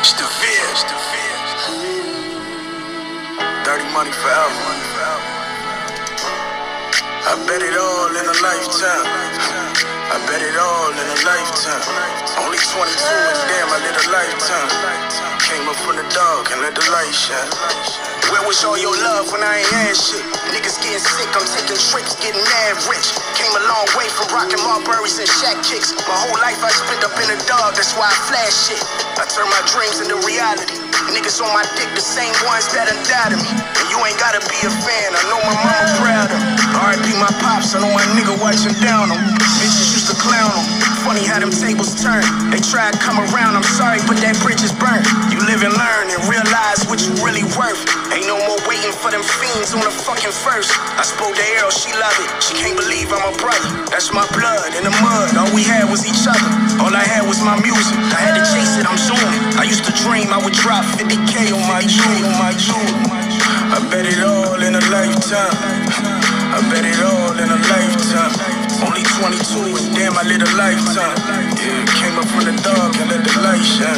It's 0.00 0.12
the 0.14 0.26
fear, 0.26 0.66
it's 0.72 0.82
the 0.82 0.98
fear. 0.98 1.38
Dirty 3.64 3.84
money 3.92 4.10
forever. 4.10 4.91
I 7.32 7.46
bet 7.46 7.62
it 7.62 7.74
all 7.78 8.10
in 8.14 8.26
a 8.28 8.36
lifetime. 8.42 10.01
I 10.12 10.20
bet 10.28 10.44
it 10.44 10.52
all 10.60 10.92
in 10.92 11.08
a 11.08 11.18
lifetime. 11.24 11.80
Only 12.44 12.60
22 12.60 12.84
and 12.84 13.40
damn, 13.48 13.64
I 13.72 13.80
lived 13.80 13.96
a 13.96 14.06
lifetime. 14.12 14.68
Came 15.40 15.64
up 15.64 15.78
from 15.80 15.96
the 15.96 16.04
dark 16.12 16.52
and 16.52 16.60
let 16.60 16.76
the 16.76 16.84
light 16.92 17.16
shine. 17.16 17.48
Where 18.28 18.44
was 18.44 18.60
all 18.60 18.76
your 18.76 18.92
love 18.92 19.32
when 19.32 19.40
I 19.40 19.64
ain't 19.64 19.72
had 19.72 19.96
shit? 19.96 20.20
Niggas 20.52 20.84
getting 20.84 21.00
sick, 21.00 21.32
I'm 21.32 21.48
taking 21.48 21.80
trips, 21.80 22.12
getting 22.20 22.44
mad 22.44 22.76
rich. 22.92 23.16
Came 23.40 23.56
a 23.56 23.64
long 23.64 23.88
way 23.96 24.04
from 24.12 24.28
rocking 24.36 24.60
Marburys 24.60 25.16
and 25.16 25.28
Shaq 25.40 25.56
kicks. 25.64 25.96
My 26.04 26.16
whole 26.28 26.36
life 26.44 26.60
I 26.60 26.68
spent 26.76 27.00
up 27.08 27.16
in 27.16 27.32
the 27.32 27.40
dog, 27.48 27.72
that's 27.72 27.96
why 27.96 28.12
I 28.12 28.16
flash 28.28 28.68
shit. 28.68 28.84
I 29.16 29.24
turn 29.32 29.48
my 29.48 29.64
dreams 29.64 29.96
into 29.96 30.20
reality. 30.28 30.76
Niggas 31.08 31.40
on 31.40 31.50
my 31.56 31.64
dick, 31.74 31.88
the 31.96 32.04
same 32.04 32.36
ones 32.44 32.68
that 32.76 32.86
done 32.86 33.00
died 33.08 33.32
of 33.32 33.40
me. 33.40 33.48
And 33.48 33.86
you 33.88 33.98
ain't 34.04 34.20
gotta 34.20 34.44
be 34.44 34.60
a 34.60 34.70
fan, 34.70 35.08
I 35.16 35.22
know 35.32 35.40
my 35.40 35.56
mama 35.56 35.88
proud 35.98 36.28
of. 36.30 36.40
R.I.P. 36.78 37.16
my 37.18 37.32
pops, 37.42 37.74
I 37.74 37.82
know 37.82 37.90
my 37.90 38.06
nigga 38.14 38.38
watching 38.38 38.76
down 38.78 39.10
on. 39.10 39.18
Bitches 39.58 39.81
to 40.12 40.18
clown. 40.20 40.52
Funny 41.02 41.24
how 41.24 41.40
them 41.40 41.50
tables 41.50 41.96
turn. 41.96 42.22
They 42.52 42.60
try 42.60 42.92
to 42.92 42.98
come 43.00 43.16
around, 43.18 43.56
I'm 43.56 43.66
sorry, 43.66 43.98
but 44.04 44.20
that 44.20 44.36
bridge 44.44 44.60
is 44.60 44.70
burnt. 44.76 45.02
You 45.32 45.40
live 45.48 45.64
and 45.64 45.72
learn 45.72 46.06
and 46.12 46.20
realize 46.28 46.84
what 46.86 47.00
you 47.02 47.10
really 47.24 47.42
worth. 47.56 47.80
Ain't 48.12 48.28
no 48.28 48.36
more 48.36 48.60
waiting 48.68 48.92
for 48.92 49.10
them 49.10 49.24
fiends 49.24 49.72
on 49.72 49.82
the 49.82 49.90
fucking 49.90 50.30
first. 50.30 50.70
I 51.00 51.02
spoke 51.02 51.34
to 51.34 51.44
Arrow, 51.58 51.72
she 51.72 51.90
love 51.96 52.14
it. 52.20 52.28
She 52.44 52.52
can't 52.60 52.76
believe 52.76 53.08
I'm 53.10 53.24
a 53.24 53.34
brother. 53.40 53.72
That's 53.88 54.12
my 54.12 54.28
blood 54.36 54.76
in 54.76 54.84
the 54.84 54.94
mud. 55.00 55.34
All 55.34 55.50
we 55.56 55.64
had 55.64 55.88
was 55.88 56.04
each 56.04 56.28
other. 56.28 56.50
All 56.78 56.92
I 56.92 57.02
had 57.02 57.24
was 57.24 57.40
my 57.40 57.56
music. 57.58 57.96
I 58.12 58.20
had 58.20 58.36
to 58.36 58.44
chase 58.52 58.76
it, 58.76 58.84
I'm 58.84 59.00
zooming. 59.00 59.42
I 59.58 59.64
used 59.64 59.88
to 59.88 59.94
dream 60.04 60.30
I 60.30 60.38
would 60.38 60.54
drop 60.60 60.84
50k 60.94 61.56
on 61.56 61.64
my 61.66 61.80
youth, 61.82 62.22
on 62.28 62.36
my. 62.38 62.52
I 63.72 63.80
bet 63.90 64.04
it 64.04 64.20
all 64.22 64.60
in 64.60 64.76
a 64.76 64.82
lifetime. 64.92 66.11
I 66.52 66.60
bet 66.68 66.84
it 66.84 67.00
all 67.00 67.32
in 67.32 67.48
a 67.48 67.58
lifetime. 67.72 68.32
Only 68.84 69.02
22 69.02 69.72
and 69.72 69.96
damn, 69.96 70.12
I 70.18 70.22
lived 70.22 70.44
a 70.44 70.52
lifetime. 70.56 71.16
Yeah, 71.56 71.84
came 71.96 72.18
up 72.20 72.28
from 72.28 72.44
the 72.44 72.54
dark 72.60 72.92
and 73.00 73.08
let 73.08 73.24
the 73.24 73.40
light 73.40 73.64
shine. 73.64 73.96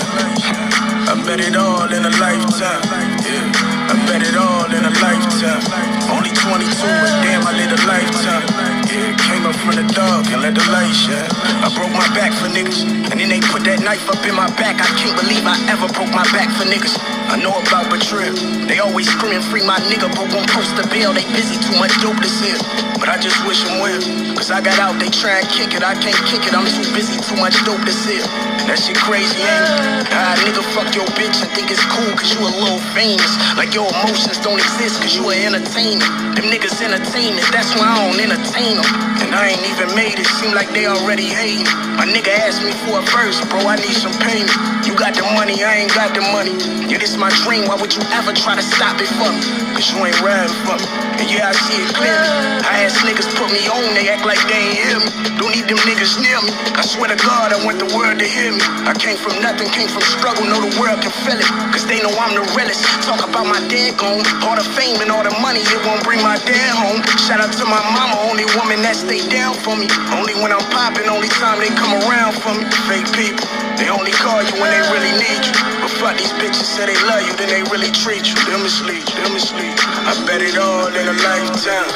I 1.10 1.20
bet 1.26 1.40
it 1.40 1.56
all 1.56 1.90
in 1.92 2.04
a 2.06 2.12
lifetime. 2.22 2.82
Yeah, 3.26 3.83
I 3.90 3.94
bet 4.08 4.22
it 4.24 4.36
all 4.36 4.66
in 4.72 4.84
a 4.84 4.94
lifetime. 5.02 5.62
Only 6.08 6.32
22 6.32 6.64
and 6.86 7.16
damn, 7.24 7.44
I 7.44 7.52
lived 7.52 7.74
a 7.76 7.80
lifetime. 7.84 8.44
Yeah, 8.88 9.12
came 9.26 9.44
up 9.44 9.56
from 9.60 9.76
the 9.76 9.86
dark 9.92 10.26
and 10.30 10.40
let 10.40 10.54
the 10.54 10.64
light 10.70 10.92
shine. 10.94 11.28
I 11.64 11.68
broke 11.74 11.92
my 11.92 12.06
back 12.14 12.32
for 12.32 12.48
niggas, 12.48 12.84
and 13.10 13.16
then 13.18 13.28
they 13.28 13.40
put 13.40 13.64
that 13.64 13.80
knife 13.82 14.08
up 14.08 14.22
in 14.24 14.34
my 14.36 14.48
back. 14.56 14.80
I 14.80 14.88
can't 14.96 15.16
believe 15.18 15.44
I 15.44 15.56
ever 15.68 15.88
broke 15.92 16.12
my 16.14 16.24
back 16.32 16.48
for 16.56 16.64
niggas. 16.64 16.96
I 17.28 17.36
know 17.40 17.56
about 17.56 17.90
betrayal. 17.90 18.36
They 18.68 18.78
always 18.78 19.10
screaming 19.10 19.42
free 19.42 19.66
my 19.66 19.80
nigga, 19.90 20.08
but 20.12 20.30
won't 20.30 20.48
post 20.52 20.76
the 20.76 20.86
bill. 20.92 21.12
They 21.12 21.26
busy 21.34 21.58
too 21.58 21.76
much 21.80 21.92
dope 21.98 22.20
to 22.22 22.30
sell. 22.30 22.60
But 23.00 23.08
I 23.10 23.18
just 23.18 23.36
wish 23.44 23.60
them 23.64 23.82
well. 23.82 24.00
Cause 24.38 24.50
I 24.54 24.62
got 24.62 24.78
out, 24.78 25.00
they 25.02 25.10
try 25.10 25.42
and 25.42 25.48
kick 25.50 25.74
it. 25.74 25.82
I 25.82 25.98
can't 25.98 26.16
kick 26.30 26.46
it, 26.46 26.54
I'm 26.54 26.64
too 26.64 26.86
busy, 26.94 27.18
too 27.20 27.36
much 27.40 27.58
dope 27.66 27.82
to 27.82 27.92
sell. 27.92 28.24
That 28.64 28.80
shit 28.80 28.96
crazy, 28.96 29.44
ain't 29.44 30.08
it? 30.08 30.08
Ah, 30.14 30.38
nigga, 30.40 30.64
fuck 30.72 30.88
your 30.96 31.04
bitch 31.18 31.42
and 31.44 31.50
think 31.52 31.68
it's 31.68 31.84
cool 31.84 32.08
cause 32.16 32.32
you 32.32 32.40
a 32.40 32.48
little 32.48 32.80
famous. 32.96 33.28
Like 33.58 33.73
your 33.74 33.90
emotions 33.90 34.38
don't 34.38 34.62
exist 34.62 35.02
cause 35.02 35.18
you 35.18 35.26
are 35.26 35.34
entertainer. 35.34 36.06
Them 36.38 36.46
niggas 36.46 36.78
entertainment, 36.78 37.42
that's 37.50 37.74
why 37.74 37.90
I 37.90 38.06
don't 38.06 38.22
entertain 38.22 38.78
them. 38.78 38.86
And 39.18 39.34
I 39.34 39.50
ain't 39.50 39.66
even 39.66 39.90
made 39.98 40.14
it, 40.14 40.30
seem 40.38 40.54
like 40.54 40.70
they 40.70 40.86
already 40.86 41.26
hating. 41.26 41.66
My 41.98 42.06
nigga 42.06 42.30
asked 42.46 42.62
me 42.62 42.70
for 42.86 43.02
a 43.02 43.04
verse, 43.10 43.42
bro, 43.50 43.66
I 43.66 43.74
need 43.82 43.98
some 43.98 44.14
payment. 44.22 44.54
You 44.86 44.94
got 44.94 45.18
the 45.18 45.26
money, 45.34 45.58
I 45.66 45.82
ain't 45.82 45.90
got 45.90 46.14
the 46.14 46.22
money. 46.30 46.54
Yeah, 46.86 47.02
this 47.02 47.18
my 47.18 47.34
dream, 47.42 47.66
why 47.66 47.74
would 47.74 47.90
you 47.90 48.02
ever 48.14 48.30
try 48.30 48.54
to 48.54 48.62
stop 48.62 49.02
it 49.02 49.10
for 49.18 49.26
me? 49.34 49.42
Cause 49.74 49.90
you 49.90 49.98
ain't 50.06 50.22
riding 50.22 50.54
for 50.62 50.78
me. 50.78 50.86
And 51.18 51.26
yeah, 51.26 51.50
I 51.50 51.52
see 51.56 51.82
it 51.82 51.90
clearly. 51.98 52.30
I 52.62 52.86
ask 52.86 53.02
niggas 53.02 53.26
put 53.34 53.50
me 53.50 53.66
on, 53.66 53.94
they 53.98 54.06
act 54.06 54.22
like 54.22 54.38
they 54.46 54.70
ain't 54.70 54.78
hear 54.86 54.98
me. 55.02 55.10
Don't 55.40 55.50
need 55.50 55.66
them 55.66 55.82
niggas 55.82 56.20
near 56.22 56.38
me. 56.46 56.52
I 56.78 56.86
swear 56.86 57.10
to 57.10 57.18
God, 57.18 57.50
I 57.50 57.58
want 57.64 57.80
the 57.80 57.90
world 57.96 58.20
to 58.22 58.26
hear 58.28 58.54
me. 58.54 58.62
I 58.86 58.94
came 58.94 59.18
from 59.18 59.40
nothing, 59.42 59.66
came 59.72 59.88
from 59.88 60.04
struggle, 60.06 60.46
know 60.46 60.62
the 60.62 60.74
world 60.78 61.00
can 61.02 61.10
feel 61.24 61.40
it. 61.40 61.48
Cause 61.74 61.88
they 61.88 61.98
know 62.04 62.12
I'm 62.20 62.36
the 62.36 62.44
realest. 62.54 62.84
Talk 63.02 63.24
about 63.24 63.48
my 63.48 63.63
dead 63.68 63.96
gone. 63.96 64.24
All 64.44 64.56
the 64.56 64.66
fame 64.76 65.00
and 65.00 65.10
all 65.10 65.24
the 65.24 65.34
money, 65.40 65.60
it 65.60 65.80
won't 65.84 66.02
bring 66.04 66.20
my 66.22 66.36
dad 66.42 66.72
home. 66.74 67.00
Shout 67.16 67.40
out 67.40 67.52
to 67.56 67.64
my 67.64 67.80
mama, 67.94 68.16
only 68.28 68.44
woman 68.56 68.82
that 68.84 68.96
stay 68.96 69.22
down 69.28 69.54
for 69.60 69.76
me. 69.76 69.88
Only 70.14 70.34
when 70.38 70.52
I'm 70.52 70.64
popping, 70.72 71.08
only 71.08 71.28
time 71.40 71.60
they 71.60 71.72
come 71.72 71.92
around 72.04 72.36
for 72.40 72.52
me. 72.54 72.64
Fake 72.88 73.08
people, 73.14 73.46
they 73.76 73.88
only 73.88 74.12
call 74.12 74.42
you 74.42 74.54
when 74.60 74.70
they 74.72 74.82
really 74.92 75.14
need 75.16 75.42
you. 75.44 75.54
But 75.80 75.92
fuck 76.00 76.14
these 76.16 76.32
bitches, 76.40 76.66
say 76.66 76.86
they 76.88 76.98
love 77.08 77.24
you, 77.24 77.32
then 77.36 77.48
they 77.48 77.62
really 77.70 77.92
treat 77.92 78.24
you. 78.26 78.36
They'll 78.48 78.62
mislead 78.62 79.04
you, 79.04 79.14
they'll 79.18 79.34
mislead. 79.34 79.74
I 80.08 80.12
bet 80.26 80.40
it 80.40 80.56
all 80.56 80.88
in 80.88 81.06
a 81.08 81.16
lifetime. 81.24 81.90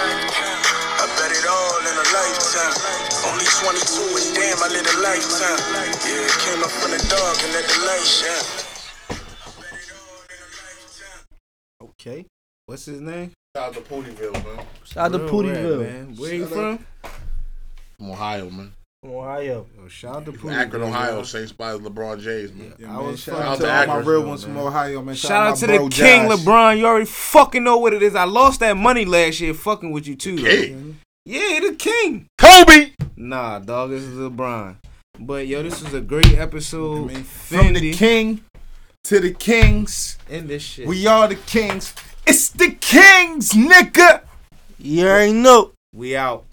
I 0.99 1.07
bet 1.17 1.31
it 1.33 1.47
all 1.47 1.81
in 1.85 1.95
a 1.95 2.07
lifetime. 2.13 2.75
Only 3.31 3.47
22 3.47 4.19
and 4.19 4.29
damn, 4.35 4.59
I 4.63 4.69
lived 4.69 4.89
a 4.89 4.97
lifetime. 5.01 5.61
Yeah, 6.07 6.27
came 6.45 6.61
up 6.63 6.71
from 6.71 6.93
the 6.93 7.01
dark 7.09 7.37
and 7.45 7.53
let 7.53 7.67
the 7.67 7.79
light 7.87 8.07
shine. 8.07 8.68
Okay. 12.09 12.25
What's 12.67 12.87
his 12.87 13.01
name? 13.03 13.33
Shout 13.55 13.69
out 13.69 13.75
to 13.75 13.81
Pootyville, 13.81 14.33
man. 14.33 14.67
Shout 14.85 15.07
out 15.07 15.13
to 15.13 15.19
Real 15.19 15.29
Pootyville. 15.29 15.81
man. 15.81 16.17
Where 16.17 16.35
you 16.35 16.47
from? 16.47 16.87
From 17.99 18.11
Ohio, 18.11 18.49
man. 18.51 18.73
From 19.03 19.13
Ohio. 19.13 19.67
Oh, 19.85 19.89
shout 19.89 20.17
out 20.17 20.25
to 20.25 20.33
From 20.33 20.51
Pootyville. 20.51 20.55
Akron, 20.59 20.83
Ohio. 20.85 21.13
bro. 21.17 21.23
Same 21.25 21.47
spot 21.49 21.75
as 21.75 21.81
LeBron 21.81 22.21
James, 22.21 22.53
man. 22.55 22.73
Yeah, 22.79 22.93
I 22.93 22.97
man, 22.97 23.07
was 23.09 23.21
shout 23.21 23.35
fucking 23.37 23.49
out 23.51 23.57
to 23.57 23.63
to 23.63 23.81
all 23.81 23.87
my 24.01 24.07
real 24.07 24.21
man. 24.21 24.29
ones 24.31 24.45
from 24.45 24.57
Ohio, 24.57 25.03
man. 25.03 25.15
Shout 25.15 25.47
out 25.47 25.51
my 25.51 25.57
to 25.57 25.67
the 25.67 25.79
King 25.91 26.29
Josh. 26.31 26.39
LeBron. 26.41 26.79
You 26.79 26.87
already 26.87 27.05
fucking 27.05 27.63
know 27.65 27.77
what 27.77 27.93
it 27.93 28.03
is. 28.03 28.15
I 28.15 28.25
lost 28.25 28.61
that 28.61 28.77
money 28.79 29.05
last 29.05 29.41
year 29.41 29.53
fucking 29.53 29.91
with 29.91 30.07
you 30.07 30.17
too. 30.17 30.37
though. 30.37 30.45
King. 30.49 30.99
Yeah, 31.27 31.61
the 31.61 31.75
King. 31.79 32.27
Kobe! 32.39 32.93
Nah, 33.17 33.59
dog, 33.59 33.91
this 33.91 34.03
is 34.03 34.17
LeBron. 34.17 34.77
But 35.21 35.47
yo, 35.47 35.63
this 35.63 35.83
was 35.83 35.93
a 35.93 36.01
great 36.01 36.39
episode. 36.39 37.11
I 37.11 37.15
mean, 37.15 37.25
from 37.25 37.73
the 37.75 37.93
king 37.93 38.45
to 39.09 39.21
the 39.21 39.33
kings, 39.33 40.19
In 40.29 40.47
this 40.49 40.63
shit. 40.63 40.87
we 40.87 41.07
are 41.07 41.27
the 41.29 41.35
kings. 41.35 41.95
It's 42.27 42.51
the 42.51 42.73
kings, 42.73 43.53
nigga. 43.53 44.21
You 44.79 45.07
already 45.07 45.33
know. 45.33 45.73
we 45.95 46.15
out. 46.15 46.45